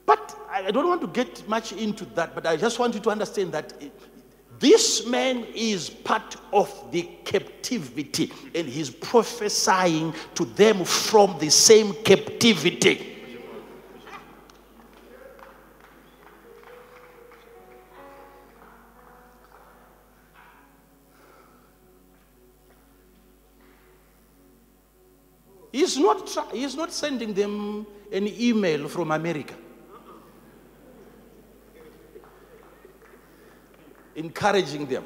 But 0.05 0.37
I 0.51 0.71
don't 0.71 0.87
want 0.87 1.01
to 1.01 1.07
get 1.07 1.49
much 1.49 1.73
into 1.73 2.05
that, 2.17 2.35
but 2.35 2.47
I 2.47 2.59
just 2.59 2.79
want 2.79 2.93
you 2.95 3.01
to 3.01 3.11
understand 3.11 3.53
that 3.53 3.73
this 4.59 5.07
man 5.07 5.45
is 5.55 5.91
part 5.91 6.37
of 6.53 6.91
the 6.91 7.03
captivity 7.25 8.33
and 8.55 8.69
he's 8.69 8.91
prophesying 8.91 10.15
to 10.35 10.45
them 10.45 10.85
from 10.85 11.39
the 11.39 11.51
same 11.51 11.93
captivity. 12.05 13.11
He's 25.73 25.99
not, 25.99 26.53
he's 26.53 26.77
not 26.77 26.93
sending 26.93 27.35
them 27.35 27.85
an 28.13 28.29
email 28.29 28.87
from 28.87 29.11
America. 29.11 29.55
Encouraging 34.17 34.87
them. 34.87 35.05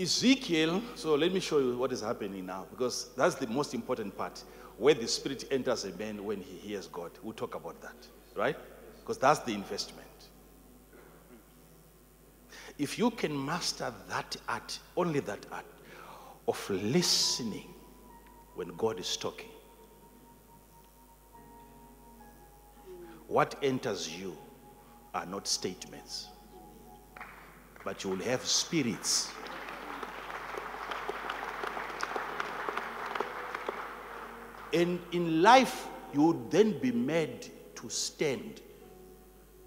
Ezekiel, 0.00 0.82
so 0.94 1.14
let 1.14 1.30
me 1.30 1.40
show 1.40 1.58
you 1.58 1.76
what 1.76 1.92
is 1.92 2.00
happening 2.00 2.46
now, 2.46 2.66
because 2.70 3.10
that's 3.18 3.34
the 3.34 3.46
most 3.46 3.74
important 3.74 4.16
part. 4.16 4.42
Where 4.78 4.94
the 4.94 5.06
Spirit 5.06 5.44
enters 5.50 5.84
a 5.84 5.90
man 5.96 6.24
when 6.24 6.40
he 6.40 6.56
hears 6.56 6.86
God. 6.86 7.10
We'll 7.22 7.34
talk 7.34 7.54
about 7.54 7.82
that, 7.82 7.94
right? 8.34 8.56
Because 9.00 9.18
that's 9.18 9.40
the 9.40 9.52
investment. 9.52 10.09
If 12.80 12.98
you 12.98 13.10
can 13.10 13.44
master 13.44 13.92
that 14.08 14.36
art, 14.48 14.78
only 14.96 15.20
that 15.20 15.44
art, 15.52 15.66
of 16.48 16.70
listening 16.70 17.74
when 18.54 18.68
God 18.76 18.98
is 18.98 19.18
talking, 19.18 19.50
what 23.28 23.54
enters 23.62 24.08
you 24.18 24.34
are 25.12 25.26
not 25.26 25.46
statements, 25.46 26.28
but 27.84 28.02
you 28.02 28.10
will 28.10 28.24
have 28.24 28.44
spirits 28.46 29.30
And 34.72 35.00
in 35.10 35.42
life, 35.42 35.88
you 36.14 36.22
would 36.22 36.50
then 36.50 36.78
be 36.78 36.92
made 36.92 37.50
to 37.74 37.88
stand 37.90 38.60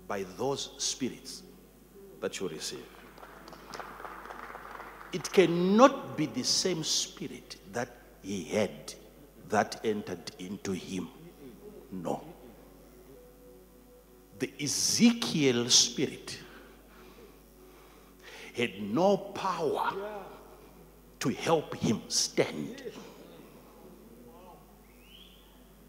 by 0.07 0.23
those 0.37 0.71
spirits. 0.77 1.43
that 2.23 2.39
you 2.39 2.47
receive. 2.47 2.92
It 5.13 5.31
cannot 5.31 6.17
be 6.17 6.25
the 6.25 6.43
same 6.43 6.83
spirit 6.83 7.57
that 7.71 7.89
he 8.23 8.43
had 8.45 8.93
that 9.49 9.79
entered 9.83 10.31
into 10.39 10.71
him. 10.71 11.07
No. 11.91 12.23
The 14.39 14.51
Ezekiel 14.59 15.69
spirit 15.69 16.39
had 18.55 18.81
no 18.81 19.17
power 19.17 19.93
to 21.19 21.29
help 21.29 21.75
him 21.75 22.01
stand. 22.07 22.81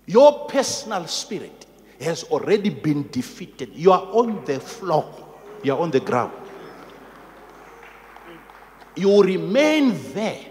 Your 0.07 0.47
personal 0.47 1.07
spirit 1.07 1.65
has 2.01 2.25
already 2.25 2.69
been 2.69 3.09
defeated. 3.11 3.71
You 3.73 3.93
are 3.93 4.03
on 4.03 4.45
the 4.45 4.61
floor, 4.61 5.07
you 5.63 5.73
are 5.73 5.81
on 5.81 5.91
the 5.91 6.01
ground. 6.01 6.44
You 8.97 9.23
remain 9.23 10.01
there 10.13 10.45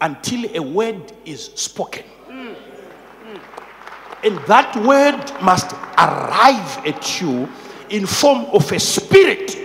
until 0.00 0.56
a 0.56 0.60
word 0.62 1.12
is 1.24 1.46
spoken. 1.54 2.04
And 4.24 4.38
that 4.46 4.76
word 4.76 5.42
must 5.42 5.72
arrive 5.98 6.86
at 6.86 7.20
you 7.20 7.48
in 7.90 8.06
form 8.06 8.46
of 8.52 8.70
a 8.70 8.78
spirit. 8.78 9.56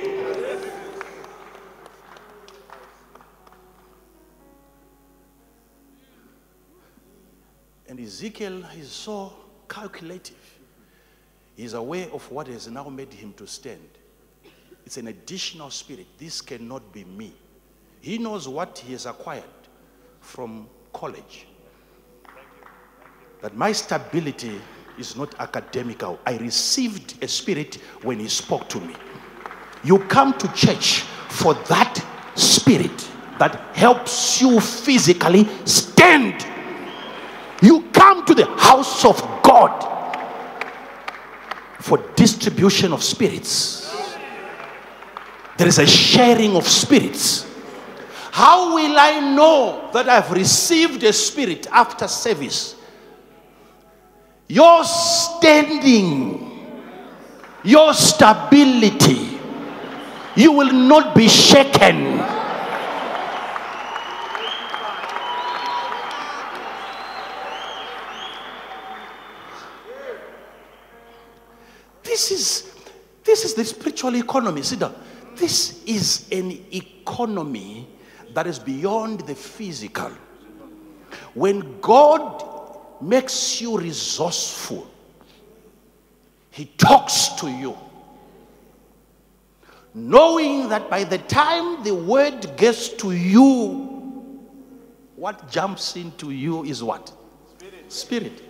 And 7.88 7.99
Ezekiel 7.99 8.65
is 8.78 8.91
so 8.91 9.34
calculative. 9.70 10.36
He's 11.55 11.74
aware 11.74 12.09
of 12.11 12.30
what 12.32 12.47
has 12.47 12.68
now 12.68 12.89
made 12.89 13.13
him 13.13 13.34
to 13.34 13.47
stand. 13.47 13.88
It's 14.86 14.97
an 14.97 15.07
additional 15.07 15.70
spirit. 15.70 16.07
This 16.18 16.41
cannot 16.41 16.91
be 16.91 17.03
me. 17.03 17.34
He 18.08 18.18
knows 18.18 18.47
what 18.47 18.78
he 18.78 18.93
has 18.93 19.05
acquired 19.05 19.43
from 20.22 20.70
college. 20.93 21.45
That 23.41 23.53
my 23.58 23.74
stability 23.74 24.62
is 24.97 25.18
not 25.18 25.36
academical. 25.41 26.18
I 26.26 26.38
received 26.38 27.22
a 27.22 27.28
spirit 27.28 27.76
when 28.03 28.20
he 28.20 28.30
spoke 28.30 28.70
to 28.70 28.80
me. 28.80 28.95
You 29.84 29.99
come 29.99 30.38
to 30.38 30.47
church 30.53 31.01
for 31.28 31.53
that 31.53 32.01
spirit 32.36 33.10
that 33.39 33.58
helps 33.76 34.39
you 34.39 34.62
physically 34.62 35.45
stand. 35.66 36.47
You 37.62 37.89
come 37.91 38.26
to 38.26 38.34
the 38.34 38.45
house 38.55 39.03
of 39.03 39.18
God 39.43 39.84
for 41.82 41.97
distribution 42.16 42.93
of 42.93 43.03
spirits. 43.03 43.93
There 45.58 45.68
is 45.68 45.80
a 45.80 45.86
sharing 45.86 46.55
of 46.55 46.66
spirits. 46.66 47.47
How 48.38 48.76
will 48.76 48.96
I 49.00 49.20
know 49.34 49.90
that 49.94 50.08
I've 50.08 50.32
received 50.32 51.02
a 51.02 51.12
spirit 51.12 51.66
after 51.72 52.08
service? 52.08 52.76
Your 54.48 54.84
standing, 54.84 56.46
your 57.64 57.96
stability, 57.96 59.40
you 60.36 60.52
will 60.52 60.72
not 60.72 61.16
be 61.16 61.28
shaken. 61.28 62.18
This 72.04 72.30
is 72.30 72.76
this 73.24 73.46
is 73.46 73.56
the 73.56 73.66
spiritual 73.66 74.14
economy. 74.16 74.62
See 74.62 74.76
down. 74.76 74.94
This 75.36 75.84
is 75.86 76.28
an 76.32 76.52
economy 76.72 77.97
that 78.38 78.46
is 78.46 78.60
beyond 78.60 79.22
the 79.22 79.34
physical. 79.34 80.12
When 81.34 81.82
God 81.82 82.46
makes 83.02 83.60
you 83.60 83.80
resourceful, 83.80 84.88
He 86.52 86.66
talks 86.78 87.30
to 87.40 87.50
you. 87.50 87.76
Knowing 89.96 90.70
that 90.70 90.88
by 90.88 91.04
the 91.04 91.18
time 91.18 91.84
the 91.84 91.96
word 91.96 92.56
gets 92.58 92.90
to 92.90 93.12
you, 93.12 94.40
what 95.16 95.50
jumps 95.50 95.96
into 95.96 96.30
you 96.30 96.64
is 96.64 96.84
what? 96.84 97.12
Spirit. 97.58 97.92
Spirit. 97.92 98.47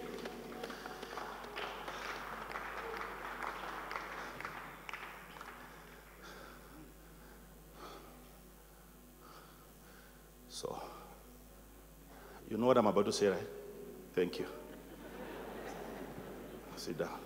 You 12.50 12.58
know 12.58 12.66
what 12.66 12.78
I'm 12.78 12.88
about 12.88 13.06
to 13.06 13.12
say, 13.12 13.28
right? 13.28 13.48
Thank 14.14 14.39
you. 14.39 14.45
Sit 16.76 16.98
down. 16.98 17.20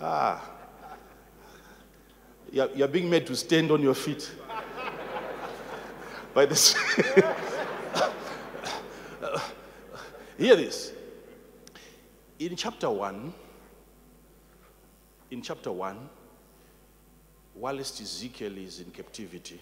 Ah. 0.00 0.50
You're, 2.50 2.70
you're 2.74 2.88
being 2.88 3.08
made 3.08 3.26
to 3.28 3.36
stand 3.36 3.70
on 3.70 3.80
your 3.82 3.94
feet. 3.94 4.30
By 6.34 6.46
this. 6.46 6.74
Hear 10.38 10.56
this. 10.56 10.92
In 12.38 12.56
chapter 12.56 12.90
1, 12.90 13.32
in 15.30 15.40
chapter 15.42 15.70
1, 15.70 16.08
whilst 17.54 18.00
Ezekiel 18.00 18.58
is 18.58 18.80
in 18.80 18.90
captivity, 18.90 19.60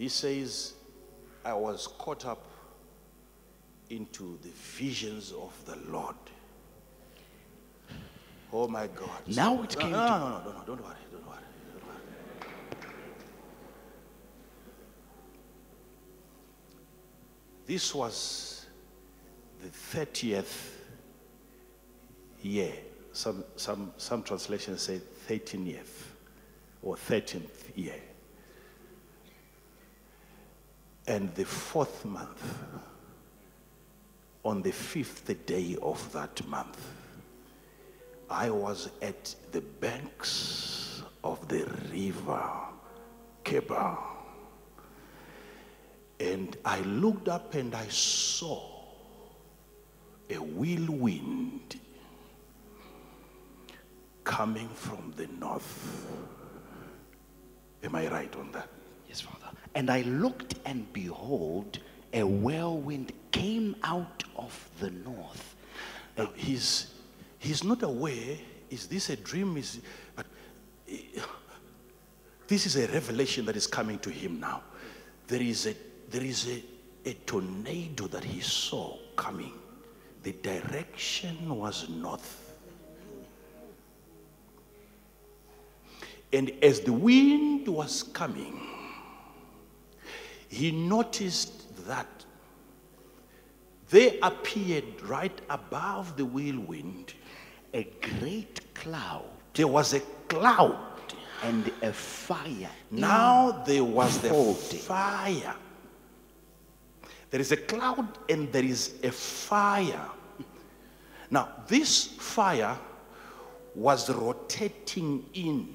he 0.00 0.08
says, 0.08 0.72
I 1.44 1.52
was 1.52 1.86
caught 1.86 2.24
up 2.24 2.42
into 3.90 4.38
the 4.40 4.48
visions 4.48 5.30
of 5.30 5.52
the 5.66 5.76
Lord. 5.92 6.16
Oh 8.50 8.66
my 8.66 8.86
God. 8.86 9.20
Now 9.26 9.62
it 9.62 9.78
came 9.78 9.90
no, 9.90 9.98
no, 9.98 10.18
no, 10.18 10.28
no, 10.28 10.52
no, 10.52 10.62
don't 10.66 10.82
worry, 10.82 10.96
don't 11.12 11.26
worry, 11.26 11.38
don't 11.70 11.86
worry. 11.86 11.98
This 17.66 17.94
was 17.94 18.64
the 19.60 19.68
30th 19.68 20.76
year. 22.40 22.72
Some, 23.12 23.44
some, 23.56 23.92
some 23.98 24.22
translations 24.22 24.80
say 24.80 25.02
13th 25.28 26.06
or 26.80 26.96
13th 26.96 27.76
year. 27.76 28.00
And 31.10 31.34
the 31.34 31.44
fourth 31.44 32.04
month, 32.04 32.56
on 34.44 34.62
the 34.62 34.70
fifth 34.70 35.44
day 35.44 35.76
of 35.82 36.12
that 36.12 36.46
month, 36.46 36.80
I 38.30 38.48
was 38.48 38.90
at 39.02 39.34
the 39.50 39.60
banks 39.60 41.02
of 41.24 41.48
the 41.48 41.64
river 41.92 42.48
Chebar. 43.44 43.98
And 46.20 46.56
I 46.64 46.78
looked 46.82 47.28
up 47.28 47.56
and 47.56 47.74
I 47.74 47.88
saw 47.88 48.62
a 50.30 50.36
whirlwind 50.36 51.80
coming 54.22 54.68
from 54.68 55.12
the 55.16 55.26
north. 55.40 56.06
Am 57.82 57.96
I 57.96 58.06
right 58.06 58.36
on 58.36 58.52
that? 58.52 58.68
Yes, 59.08 59.22
Father. 59.22 59.49
And 59.74 59.90
I 59.90 60.02
looked, 60.02 60.54
and 60.64 60.90
behold, 60.92 61.78
a 62.12 62.24
whirlwind 62.24 63.12
came 63.30 63.76
out 63.82 64.24
of 64.36 64.68
the 64.80 64.90
north. 64.90 65.54
Now, 66.18 66.30
he's, 66.34 66.94
he's 67.38 67.62
not 67.62 67.82
aware, 67.82 68.36
is 68.68 68.86
this 68.86 69.10
a 69.10 69.16
dream? 69.16 69.56
Is, 69.56 69.80
but 70.16 70.26
eh, 70.90 71.20
this 72.48 72.66
is 72.66 72.76
a 72.76 72.86
revelation 72.92 73.44
that 73.46 73.56
is 73.56 73.66
coming 73.66 73.98
to 74.00 74.10
him 74.10 74.40
now. 74.40 74.62
There 75.28 75.42
is 75.42 75.66
a, 75.66 75.74
there 76.10 76.24
is 76.24 76.48
a, 76.48 77.08
a 77.08 77.12
tornado 77.26 78.06
that 78.08 78.24
he 78.24 78.40
saw 78.40 78.96
coming. 79.14 79.52
The 80.22 80.32
direction 80.32 81.56
was 81.56 81.88
north. 81.88 82.50
And 86.32 86.52
as 86.62 86.80
the 86.80 86.92
wind 86.92 87.66
was 87.66 88.02
coming, 88.02 88.69
he 90.50 90.70
noticed 90.72 91.86
that 91.86 92.06
there 93.88 94.14
appeared 94.22 95.00
right 95.02 95.40
above 95.48 96.16
the 96.16 96.24
whirlwind, 96.24 97.14
A 97.72 97.84
great 98.18 98.74
cloud 98.74 99.24
there 99.54 99.68
was 99.68 99.94
a 99.94 100.00
cloud. 100.28 100.76
and 101.42 101.72
a 101.82 101.92
fire. 101.92 102.68
Now 102.90 103.62
there 103.66 103.82
was 103.82 104.18
the 104.18 104.28
fire. 104.54 105.54
There 107.30 107.40
is 107.40 107.50
a 107.52 107.56
cloud 107.56 108.18
and 108.28 108.52
there 108.52 108.64
is 108.64 108.94
a 109.02 109.10
fire. 109.10 110.06
Now, 111.30 111.48
this 111.68 112.06
fire 112.06 112.76
was 113.74 114.10
rotating 114.10 115.24
in. 115.32 115.74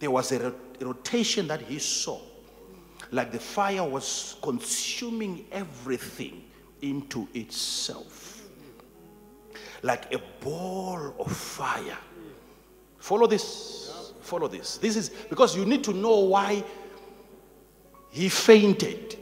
There 0.00 0.10
was 0.10 0.32
a 0.32 0.52
rotation 0.80 1.46
that 1.48 1.60
he 1.62 1.78
saw, 1.78 2.20
like 3.12 3.30
the 3.30 3.38
fire 3.38 3.84
was 3.84 4.36
consuming 4.42 5.44
everything 5.52 6.44
into 6.80 7.28
itself, 7.34 8.48
like 9.82 10.12
a 10.14 10.20
ball 10.40 11.14
of 11.18 11.30
fire. 11.30 11.98
Follow 12.98 13.26
this. 13.26 14.12
Follow 14.22 14.48
this. 14.48 14.78
This 14.78 14.96
is 14.96 15.10
because 15.10 15.54
you 15.54 15.66
need 15.66 15.84
to 15.84 15.92
know 15.92 16.20
why 16.20 16.64
he 18.10 18.28
fainted. 18.28 19.18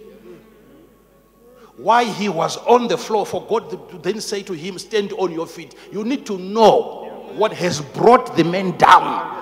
Why 1.76 2.04
he 2.04 2.28
was 2.28 2.58
on 2.58 2.88
the 2.88 2.98
floor 2.98 3.26
for 3.26 3.44
God 3.46 3.90
to 3.90 3.98
then 3.98 4.20
say 4.20 4.42
to 4.42 4.52
him, 4.52 4.78
Stand 4.78 5.12
on 5.14 5.32
your 5.32 5.46
feet. 5.46 5.74
You 5.90 6.04
need 6.04 6.26
to 6.26 6.38
know 6.38 7.32
what 7.34 7.52
has 7.54 7.80
brought 7.80 8.36
the 8.36 8.44
man 8.44 8.76
down. 8.76 9.39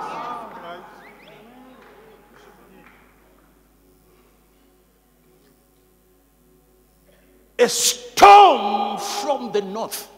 A 7.58 7.68
storm 7.68 8.98
from 8.98 9.52
the 9.52 9.62
north. 9.62 10.08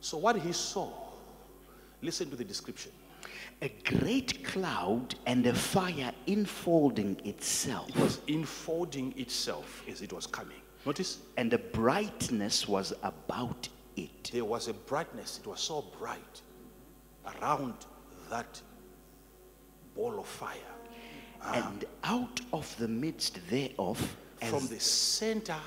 So, 0.00 0.18
what 0.18 0.36
he 0.36 0.52
saw, 0.52 0.90
listen 2.02 2.30
to 2.30 2.36
the 2.36 2.44
description. 2.44 2.90
A 3.62 3.68
great 3.84 4.42
cloud 4.44 5.14
and 5.26 5.46
a 5.46 5.54
fire 5.54 6.12
enfolding 6.26 7.20
itself. 7.24 7.88
It 7.90 7.96
was 7.96 8.20
enfolding 8.26 9.12
itself 9.18 9.84
as 9.88 10.00
it 10.00 10.12
was 10.12 10.26
coming. 10.26 10.56
Notice 10.86 11.18
And 11.36 11.52
a 11.52 11.58
brightness 11.58 12.66
was 12.66 12.94
about 13.02 13.68
it. 13.96 14.30
there 14.32 14.46
was 14.46 14.68
a 14.68 14.72
brightness, 14.72 15.38
it 15.38 15.46
was 15.46 15.60
so 15.60 15.84
bright 15.98 16.40
around 17.26 17.74
that 18.30 18.60
ball 19.94 20.18
of 20.18 20.26
fire. 20.26 20.79
Ah. 21.42 21.54
And 21.70 21.84
out 22.04 22.40
of 22.52 22.74
the 22.78 22.88
midst 22.88 23.38
thereof, 23.48 24.16
From 24.42 24.66
the 24.68 24.80
center 24.80 25.58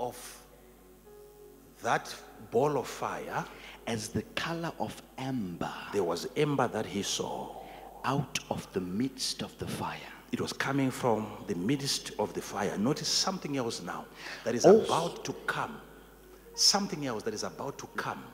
of 0.00 0.16
that 1.82 2.14
ball 2.50 2.78
of 2.78 2.86
fire, 2.86 3.44
as 3.86 4.08
the 4.08 4.22
color 4.34 4.72
of 4.78 5.02
amber, 5.18 5.72
there 5.92 6.04
was 6.04 6.28
amber 6.36 6.68
that 6.68 6.86
he 6.86 7.02
saw. 7.02 7.56
out 8.04 8.40
of 8.50 8.66
the 8.72 8.80
midst 8.80 9.42
of 9.42 9.56
the 9.58 9.66
fire. 9.66 10.12
It 10.32 10.40
was 10.40 10.52
coming 10.52 10.90
from 10.90 11.26
the 11.46 11.54
midst 11.54 12.10
of 12.18 12.32
the 12.34 12.42
fire. 12.42 12.76
Notice 12.76 13.06
something 13.06 13.56
else 13.56 13.80
now 13.80 14.06
that 14.42 14.56
is 14.56 14.64
Also- 14.66 14.84
about 14.84 15.24
to 15.24 15.32
come. 15.46 15.80
Something 16.56 17.06
else 17.06 17.22
that 17.22 17.32
is 17.34 17.44
about 17.44 17.78
to 17.78 17.86
come 17.94 18.24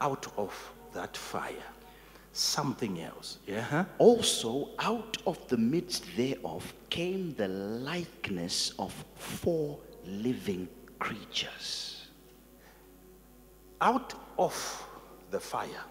out 0.00 0.26
of 0.36 0.52
that 0.94 1.16
fire. 1.16 1.62
Something 2.36 3.00
else. 3.00 3.38
Yeah. 3.46 3.60
Uh-huh. 3.60 3.84
Also, 3.98 4.70
out 4.80 5.18
of 5.24 5.38
the 5.46 5.56
midst 5.56 6.04
thereof 6.16 6.74
came 6.90 7.32
the 7.36 7.46
likeness 7.46 8.72
of 8.76 8.92
four 9.14 9.78
living 10.04 10.68
creatures. 10.98 12.08
Out 13.80 14.14
of 14.36 14.52
the 15.30 15.38
fire, 15.38 15.84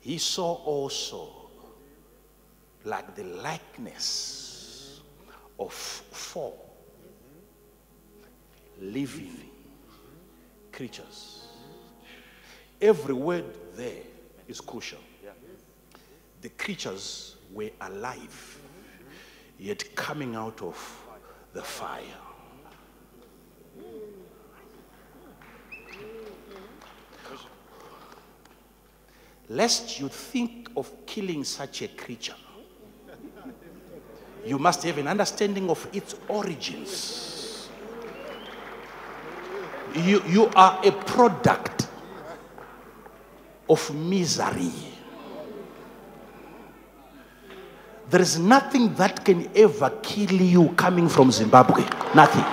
he 0.00 0.16
saw 0.16 0.54
also 0.54 1.50
like 2.84 3.14
the 3.14 3.24
likeness 3.24 5.02
of 5.58 5.74
four 5.74 6.54
living 8.80 9.36
creatures. 10.72 11.46
Every 12.80 13.12
word 13.12 13.44
there 13.74 14.02
is 14.48 14.62
crucial. 14.62 14.98
The 16.40 16.48
creatures 16.50 17.36
were 17.52 17.70
alive, 17.80 18.60
yet 19.58 19.94
coming 19.94 20.34
out 20.34 20.62
of 20.62 20.76
the 21.52 21.62
fire. 21.62 22.02
Lest 29.48 29.98
you 29.98 30.08
think 30.08 30.70
of 30.76 30.90
killing 31.06 31.42
such 31.42 31.82
a 31.82 31.88
creature, 31.88 32.36
you 34.46 34.58
must 34.58 34.84
have 34.84 34.96
an 34.98 35.08
understanding 35.08 35.68
of 35.68 35.86
its 35.92 36.14
origins. 36.28 37.68
You, 39.94 40.22
you 40.26 40.46
are 40.54 40.80
a 40.84 40.92
product 40.92 41.88
of 43.68 43.92
misery. 43.94 44.70
There 48.10 48.20
is 48.20 48.40
nothing 48.40 48.92
that 48.94 49.24
can 49.24 49.48
ever 49.54 49.88
kill 50.02 50.32
you 50.32 50.70
coming 50.70 51.08
from 51.08 51.30
Zimbabwe. 51.30 51.84
Nothing. 52.12 52.44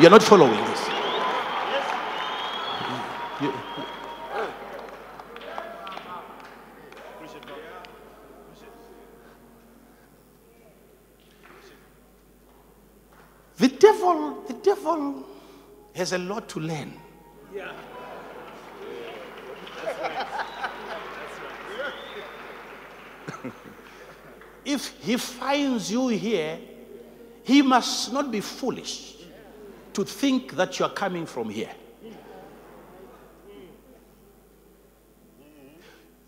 You're 0.00 0.10
not 0.10 0.22
following 0.22 0.64
this. 0.64 0.88
The 13.58 13.68
devil, 13.68 14.42
the 14.48 14.54
devil 14.54 15.26
has 15.94 16.14
a 16.14 16.18
lot 16.18 16.48
to 16.48 16.60
learn. 16.60 16.94
If 24.72 24.88
he 25.02 25.16
finds 25.16 25.90
you 25.90 26.08
here, 26.08 26.58
he 27.44 27.62
must 27.62 28.12
not 28.12 28.30
be 28.30 28.40
foolish 28.40 29.16
to 29.92 30.04
think 30.04 30.54
that 30.56 30.78
you 30.78 30.86
are 30.86 30.92
coming 30.92 31.26
from 31.26 31.50
here. 31.50 31.70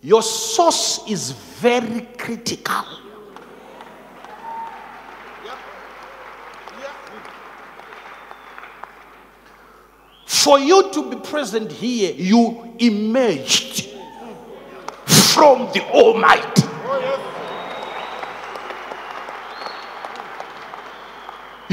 Your 0.03 0.23
source 0.23 1.01
is 1.09 1.31
very 1.31 2.03
critical. 2.19 2.85
For 10.27 10.59
you 10.59 10.93
to 10.93 11.11
be 11.11 11.17
present 11.17 11.73
here, 11.73 12.13
you 12.13 12.75
emerged 12.79 13.95
from 15.07 15.73
the 15.73 15.83
Almighty. 15.91 16.65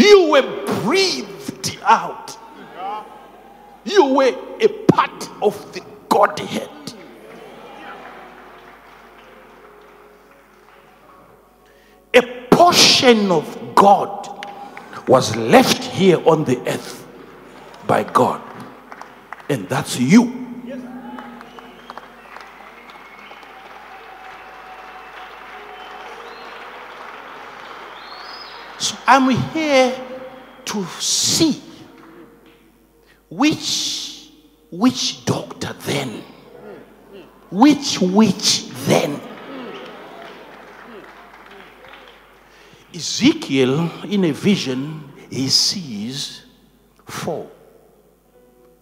You 0.02 0.32
were 0.32 0.66
breathed 0.82 1.78
out. 1.84 2.36
You 3.84 4.06
were 4.06 4.36
a 4.60 4.68
part 4.68 5.30
of 5.44 5.74
the 5.74 5.82
Godhead. 6.10 6.70
A 12.16 12.22
portion 12.50 13.32
of 13.32 13.76
God 13.76 14.28
was 15.08 15.36
left 15.36 15.84
here 15.84 16.18
on 16.28 16.46
the 16.46 16.58
earth 16.68 17.06
by 17.86 18.04
God. 18.04 18.42
And 19.50 19.70
that's 19.70 20.00
you. 20.00 20.42
So 28.82 28.90
I'm 29.08 29.30
here 29.30 29.96
to 30.66 30.86
see 31.00 31.62
which 33.30 34.30
which 34.72 35.26
doctor 35.26 35.74
then, 35.74 36.24
which 37.50 38.00
witch 38.00 38.70
then. 38.86 39.20
Ezekiel, 42.94 43.90
in 44.06 44.26
a 44.26 44.32
vision, 44.32 45.12
he 45.30 45.48
sees 45.50 46.44
four 47.06 47.50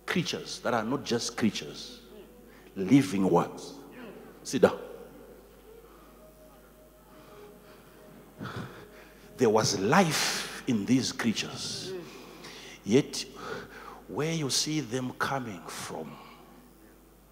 creatures 0.05 0.59
that 0.59 0.73
are 0.73 0.83
not 0.83 1.03
just 1.03 1.37
creatures, 1.37 1.99
living 2.75 3.29
ones. 3.29 3.73
Sit 4.43 4.63
down. 4.63 4.79
There 9.39 9.49
was 9.49 9.79
life 9.79 10.63
in 10.67 10.85
these 10.85 11.13
creatures. 11.13 11.93
Yet, 12.83 13.23
where 14.09 14.33
you 14.33 14.49
see 14.49 14.81
them 14.81 15.13
coming 15.17 15.61
from, 15.65 16.11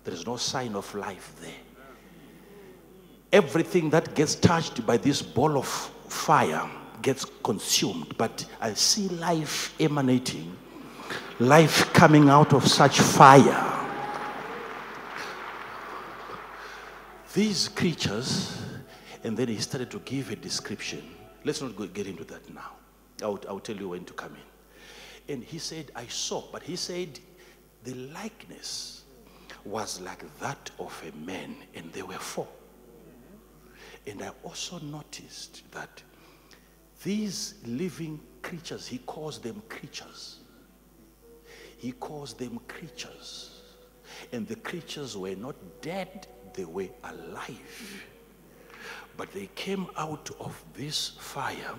there 0.05 0.13
is 0.13 0.25
no 0.25 0.38
sign 0.38 0.73
of 0.75 0.95
life 0.95 1.34
there. 1.41 1.51
Everything 3.34 3.89
that 3.89 4.15
gets 4.15 4.35
touched 4.35 4.85
by 4.85 4.95
this 4.95 5.21
ball 5.21 5.57
of 5.57 5.67
fire 5.67 6.69
gets 7.01 7.25
consumed, 7.43 8.17
but 8.17 8.45
I 8.61 8.73
see 8.73 9.09
life 9.09 9.75
emanating, 9.77 10.55
life 11.39 11.91
coming 11.91 12.29
out 12.29 12.53
of 12.53 12.65
such 12.65 13.01
fire. 13.01 13.73
These 17.34 17.67
creatures, 17.67 18.63
and 19.25 19.35
then 19.35 19.49
he 19.49 19.57
started 19.57 19.91
to 19.91 19.99
give 19.99 20.31
a 20.31 20.38
description. 20.38 21.03
Let's 21.48 21.61
not 21.61 21.78
go, 21.78 21.88
get 21.88 22.07
into 22.07 22.26
that 22.26 22.53
now. 22.53 22.74
I'll, 23.24 23.40
I'll 23.48 23.61
tell 23.61 23.78
you 23.78 23.88
when 23.88 24.03
to 24.03 24.11
come 24.11 24.36
in. 24.36 25.34
And 25.34 25.41
he 25.41 25.60
said, 25.60 25.91
I 25.95 26.06
saw, 26.07 26.44
but 26.52 26.61
he 26.61 26.76
said, 26.76 27.18
the 27.86 27.94
likeness 27.94 29.03
was 29.64 30.02
like 30.02 30.26
that 30.40 30.69
of 30.78 31.02
a 31.07 31.26
man, 31.26 31.56
and 31.74 31.90
there 31.94 32.06
were 32.06 32.15
four. 32.15 32.49
And 34.06 34.22
I 34.22 34.32
also 34.44 34.80
noticed 34.80 35.64
that 35.72 36.03
these 37.02 37.53
living 37.65 38.19
creatures, 38.41 38.86
he 38.86 38.98
calls 38.98 39.40
them 39.40 39.61
creatures. 39.69 40.40
He 41.78 41.94
calls 41.94 42.34
them 42.34 42.60
creatures. 42.68 43.61
And 44.34 44.45
the 44.45 44.57
creatures 44.57 45.15
were 45.15 45.36
not 45.36 45.56
dead, 45.82 46.28
they 46.53 46.65
were 46.65 46.90
alive. 47.06 48.03
But 49.18 49.31
they 49.34 49.49
came 49.56 49.88
out 49.98 50.30
of 50.39 50.64
this 50.73 51.10
fire, 51.19 51.73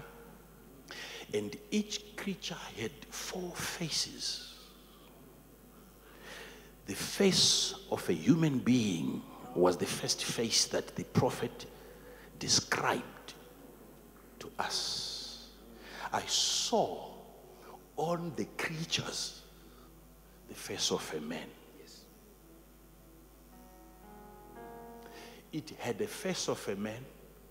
and 1.33 1.57
each 1.71 2.17
creature 2.17 2.59
had 2.77 2.91
four 3.11 3.55
faces. 3.55 4.55
The 6.87 6.95
face 6.95 7.75
of 7.93 8.09
a 8.09 8.13
human 8.13 8.59
being 8.59 9.23
was 9.55 9.77
the 9.77 9.87
first 9.87 10.25
face 10.25 10.67
that 10.67 10.97
the 10.97 11.05
prophet 11.05 11.67
described 12.39 13.35
to 14.41 14.51
us. 14.59 15.49
I 16.13 16.23
saw 16.27 17.11
on 17.97 18.33
the 18.37 18.47
creatures 18.57 19.43
the 20.49 20.55
face 20.55 20.91
of 20.91 21.15
a 21.17 21.21
man. 21.21 21.47
It 25.53 25.73
had 25.79 25.99
the 25.99 26.07
face 26.07 26.49
of 26.49 26.67
a 26.69 26.77
man, 26.77 27.05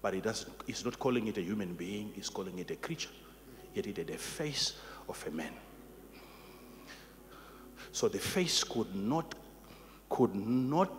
but 0.08 0.16
it 0.16 0.24
doesn't, 0.24 0.54
it's 0.68 0.86
not 0.86 0.98
calling 0.98 1.28
it 1.28 1.38
a 1.38 1.42
human 1.42 1.74
being, 1.74 2.14
it's 2.16 2.30
calling 2.30 2.58
it 2.60 2.72
a 2.72 2.78
creature. 2.78 3.10
Yet 3.74 3.88
it 3.88 3.98
had 3.98 4.10
a 4.10 4.18
face 4.18 4.78
of 5.10 5.22
a 5.28 5.32
man. 5.32 5.52
So 7.92 8.08
the 8.08 8.18
face 8.18 8.64
could 8.64 8.96
not, 8.96 9.36
could 10.10 10.34
not 10.34 10.90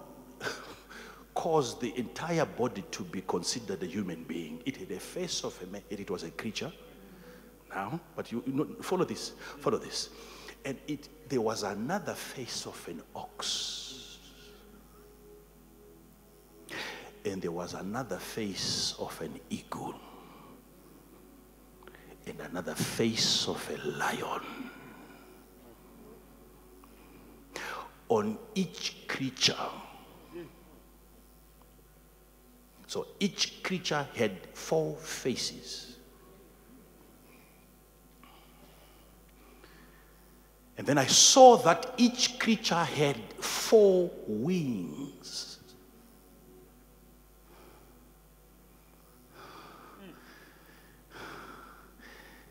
cause 1.35 1.78
the 1.78 1.98
entire 1.98 2.44
body 2.44 2.85
to 2.90 3.02
be 3.02 3.22
considered 3.22 3.82
a 3.82 3.86
human 3.86 4.24
being. 4.24 4.60
It 4.66 4.76
had 4.76 4.90
a 4.90 5.01
face 5.01 5.43
of 5.43 5.59
a 5.62 5.66
man, 5.68 5.80
it 5.89 6.10
was 6.10 6.24
a 6.24 6.30
creature. 6.30 6.70
Now, 7.70 7.98
but 8.14 8.30
you, 8.30 8.43
you 8.47 8.52
know, 8.52 8.66
follow 8.82 9.06
this, 9.06 9.32
follow 9.59 9.78
this. 9.78 10.10
And 10.66 10.76
it, 10.86 11.09
there 11.30 11.40
was 11.40 11.62
another 11.62 12.12
face 12.12 12.66
of 12.66 12.86
an 12.86 13.01
ox. 13.16 13.88
And 17.28 17.42
there 17.42 17.52
was 17.52 17.74
another 17.74 18.16
face 18.16 18.94
of 18.98 19.20
an 19.20 19.38
eagle. 19.50 19.94
And 22.26 22.40
another 22.40 22.74
face 22.74 23.46
of 23.48 23.70
a 23.70 23.88
lion. 23.98 24.40
On 28.09 28.38
each 28.55 29.06
creature, 29.06 29.55
so 32.86 33.06
each 33.20 33.62
creature 33.62 34.06
had 34.14 34.32
four 34.55 34.96
faces. 34.96 35.96
And 40.78 40.86
then 40.86 40.96
I 40.96 41.05
saw 41.05 41.59
that 41.59 41.92
each 41.98 42.38
creature 42.38 42.82
had 42.82 43.18
four 43.40 44.10
wings. 44.26 45.18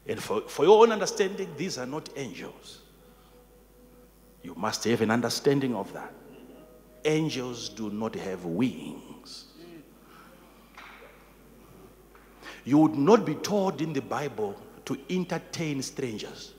And 0.08 0.22
for, 0.22 0.42
for 0.42 0.64
your 0.64 0.84
own 0.84 0.92
understanding, 0.92 1.50
these 1.58 1.78
are 1.78 1.86
not 1.86 2.10
angels. 2.16 2.80
You 4.42 4.56
must 4.56 4.84
have 4.86 5.02
an 5.02 5.12
understanding 5.12 5.76
of 5.76 5.92
that. 5.94 6.14
Angels 7.04 7.70
do 7.70 7.90
not 7.90 8.16
have 8.16 8.46
wings. 8.46 9.46
You 12.64 12.78
would 12.80 12.96
not 12.96 13.26
be 13.26 13.36
told 13.36 13.82
in 13.82 13.94
the 13.94 14.02
Bible 14.02 14.60
to 14.86 14.98
entertain 15.10 15.82
strangers. 15.82 16.54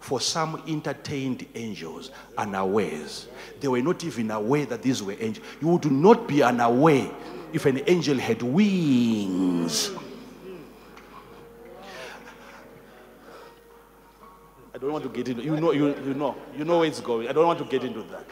For 0.00 0.20
some 0.20 0.62
entertained 0.66 1.46
angels 1.54 2.10
unawares. 2.36 3.28
They 3.60 3.68
were 3.68 3.82
not 3.82 4.02
even 4.04 4.30
aware 4.30 4.66
that 4.66 4.82
these 4.82 5.02
were 5.02 5.16
angels. 5.20 5.46
You 5.60 5.68
would 5.68 5.90
not 5.90 6.26
be 6.26 6.42
unaware 6.42 7.10
if 7.52 7.66
an 7.66 7.82
angel 7.86 8.18
had 8.18 8.42
wings. 8.42 9.90
I 14.74 14.78
don't 14.78 14.92
want 14.92 15.04
to 15.04 15.10
get 15.10 15.28
into 15.28 15.42
you 15.42 15.60
know 15.60 15.72
you, 15.72 15.88
you 15.88 16.14
know 16.14 16.34
you 16.56 16.64
know 16.64 16.78
where 16.78 16.88
it's 16.88 17.00
going. 17.00 17.28
I 17.28 17.32
don't 17.32 17.46
want 17.46 17.58
to 17.58 17.64
get 17.64 17.84
into 17.84 18.02
that. 18.04 18.26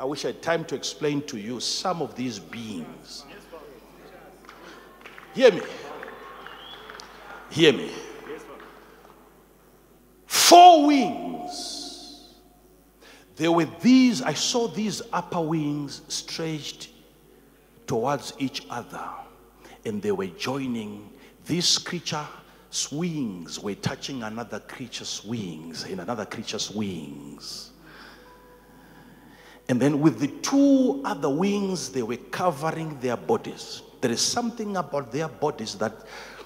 I 0.00 0.04
wish 0.04 0.24
I 0.24 0.28
had 0.28 0.42
time 0.42 0.64
to 0.66 0.76
explain 0.76 1.22
to 1.22 1.38
you 1.38 1.58
some 1.58 2.02
of 2.02 2.14
these 2.14 2.38
beings. 2.38 3.24
Hear 5.34 5.52
me. 5.52 5.62
Hear 7.50 7.72
me. 7.72 7.90
Four 10.26 10.86
wings. 10.86 12.34
There 13.36 13.52
were 13.52 13.68
these, 13.80 14.22
I 14.22 14.34
saw 14.34 14.68
these 14.68 15.02
upper 15.12 15.40
wings 15.40 16.02
stretched 16.08 16.90
towards 17.86 18.34
each 18.38 18.66
other, 18.68 19.04
and 19.84 20.02
they 20.02 20.12
were 20.12 20.26
joining. 20.26 21.10
This 21.44 21.78
creature's 21.78 22.26
wings 22.92 23.58
were 23.60 23.74
touching 23.74 24.22
another 24.22 24.60
creature's 24.60 25.24
wings, 25.24 25.84
and 25.84 26.00
another 26.00 26.24
creature's 26.24 26.70
wings. 26.70 27.70
And 29.68 29.80
then 29.80 30.00
with 30.00 30.18
the 30.18 30.28
two 30.28 31.02
other 31.04 31.28
wings, 31.28 31.90
they 31.90 32.02
were 32.02 32.16
covering 32.16 32.98
their 33.00 33.16
bodies. 33.16 33.82
There 34.00 34.10
is 34.10 34.20
something 34.20 34.76
about 34.76 35.12
their 35.12 35.28
bodies 35.28 35.74
that 35.76 35.92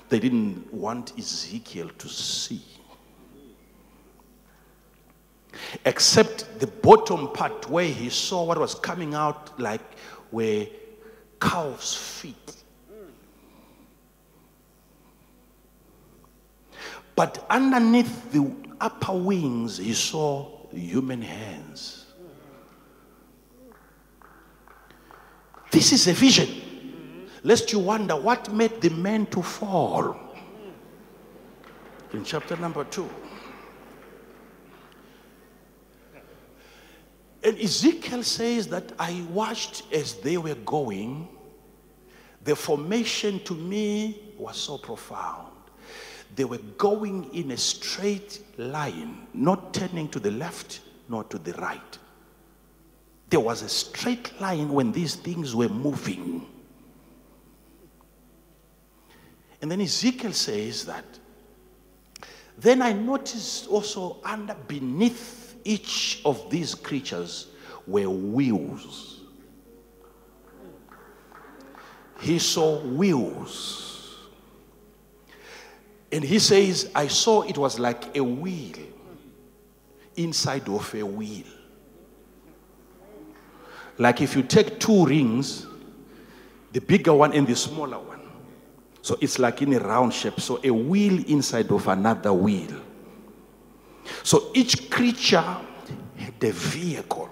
they 0.08 0.18
didn't 0.18 0.72
want 0.72 1.12
Ezekiel 1.18 1.90
to 1.98 2.08
see. 2.08 2.62
Except 5.84 6.58
the 6.60 6.66
bottom 6.66 7.28
part 7.28 7.68
where 7.70 7.86
he 7.86 8.10
saw 8.10 8.44
what 8.44 8.58
was 8.58 8.74
coming 8.74 9.14
out 9.14 9.58
like 9.58 9.82
were 10.30 10.66
calves' 11.40 11.94
feet. 11.94 12.61
But 17.14 17.44
underneath 17.50 18.32
the 18.32 18.50
upper 18.80 19.12
wings, 19.12 19.78
he 19.78 19.94
saw 19.94 20.66
human 20.70 21.22
hands. 21.22 22.06
This 25.70 25.92
is 25.92 26.06
a 26.06 26.12
vision. 26.12 26.48
Lest 27.42 27.72
you 27.72 27.80
wonder 27.80 28.14
what 28.14 28.52
made 28.52 28.80
the 28.80 28.90
men 28.90 29.26
to 29.26 29.42
fall. 29.42 30.16
In 32.12 32.24
chapter 32.24 32.56
number 32.56 32.84
two. 32.84 33.08
And 37.42 37.58
Ezekiel 37.58 38.22
says 38.22 38.68
that 38.68 38.92
I 38.98 39.24
watched 39.30 39.82
as 39.92 40.14
they 40.14 40.36
were 40.36 40.54
going. 40.54 41.28
The 42.44 42.54
formation 42.54 43.40
to 43.44 43.54
me 43.54 44.34
was 44.38 44.56
so 44.56 44.78
profound. 44.78 45.51
They 46.34 46.44
were 46.44 46.58
going 46.78 47.32
in 47.34 47.50
a 47.50 47.56
straight 47.56 48.40
line, 48.56 49.26
not 49.34 49.74
turning 49.74 50.08
to 50.10 50.18
the 50.18 50.30
left 50.30 50.80
nor 51.08 51.24
to 51.24 51.38
the 51.38 51.52
right. 51.54 51.98
There 53.28 53.40
was 53.40 53.62
a 53.62 53.68
straight 53.68 54.40
line 54.40 54.70
when 54.72 54.92
these 54.92 55.14
things 55.14 55.54
were 55.54 55.68
moving. 55.68 56.46
And 59.60 59.70
then 59.70 59.80
Ezekiel 59.80 60.32
says 60.32 60.84
that. 60.86 61.04
Then 62.58 62.82
I 62.82 62.92
noticed 62.92 63.68
also 63.68 64.18
under 64.24 64.54
beneath 64.68 65.54
each 65.64 66.20
of 66.24 66.50
these 66.50 66.74
creatures 66.74 67.48
were 67.86 68.10
wheels. 68.10 69.20
He 72.20 72.38
saw 72.38 72.80
wheels. 72.80 73.81
And 76.12 76.22
he 76.22 76.38
says, 76.38 76.90
I 76.94 77.06
saw 77.06 77.42
it 77.42 77.56
was 77.56 77.78
like 77.78 78.16
a 78.16 78.22
wheel 78.22 78.76
inside 80.14 80.68
of 80.68 80.94
a 80.94 81.02
wheel. 81.02 81.46
Like 83.96 84.20
if 84.20 84.36
you 84.36 84.42
take 84.42 84.78
two 84.78 85.06
rings, 85.06 85.66
the 86.72 86.80
bigger 86.80 87.14
one 87.14 87.32
and 87.32 87.46
the 87.46 87.56
smaller 87.56 87.98
one, 87.98 88.20
So 89.02 89.18
it's 89.20 89.38
like 89.40 89.62
in 89.62 89.72
a 89.72 89.80
round 89.80 90.14
shape. 90.14 90.40
So 90.40 90.60
a 90.62 90.70
wheel 90.70 91.24
inside 91.26 91.70
of 91.72 91.88
another 91.88 92.32
wheel. 92.32 92.80
So 94.22 94.50
each 94.54 94.90
creature 94.90 95.56
had 96.16 96.42
a 96.42 96.52
vehicle. 96.52 97.28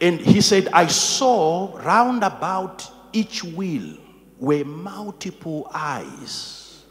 And 0.00 0.20
he 0.20 0.40
said, 0.42 0.68
I 0.72 0.88
saw 0.88 1.78
round 1.78 2.22
about 2.22 2.86
each 3.12 3.42
wheel 3.42 3.96
were 4.44 4.64
multiple 4.64 5.70
eyes. 5.72 6.84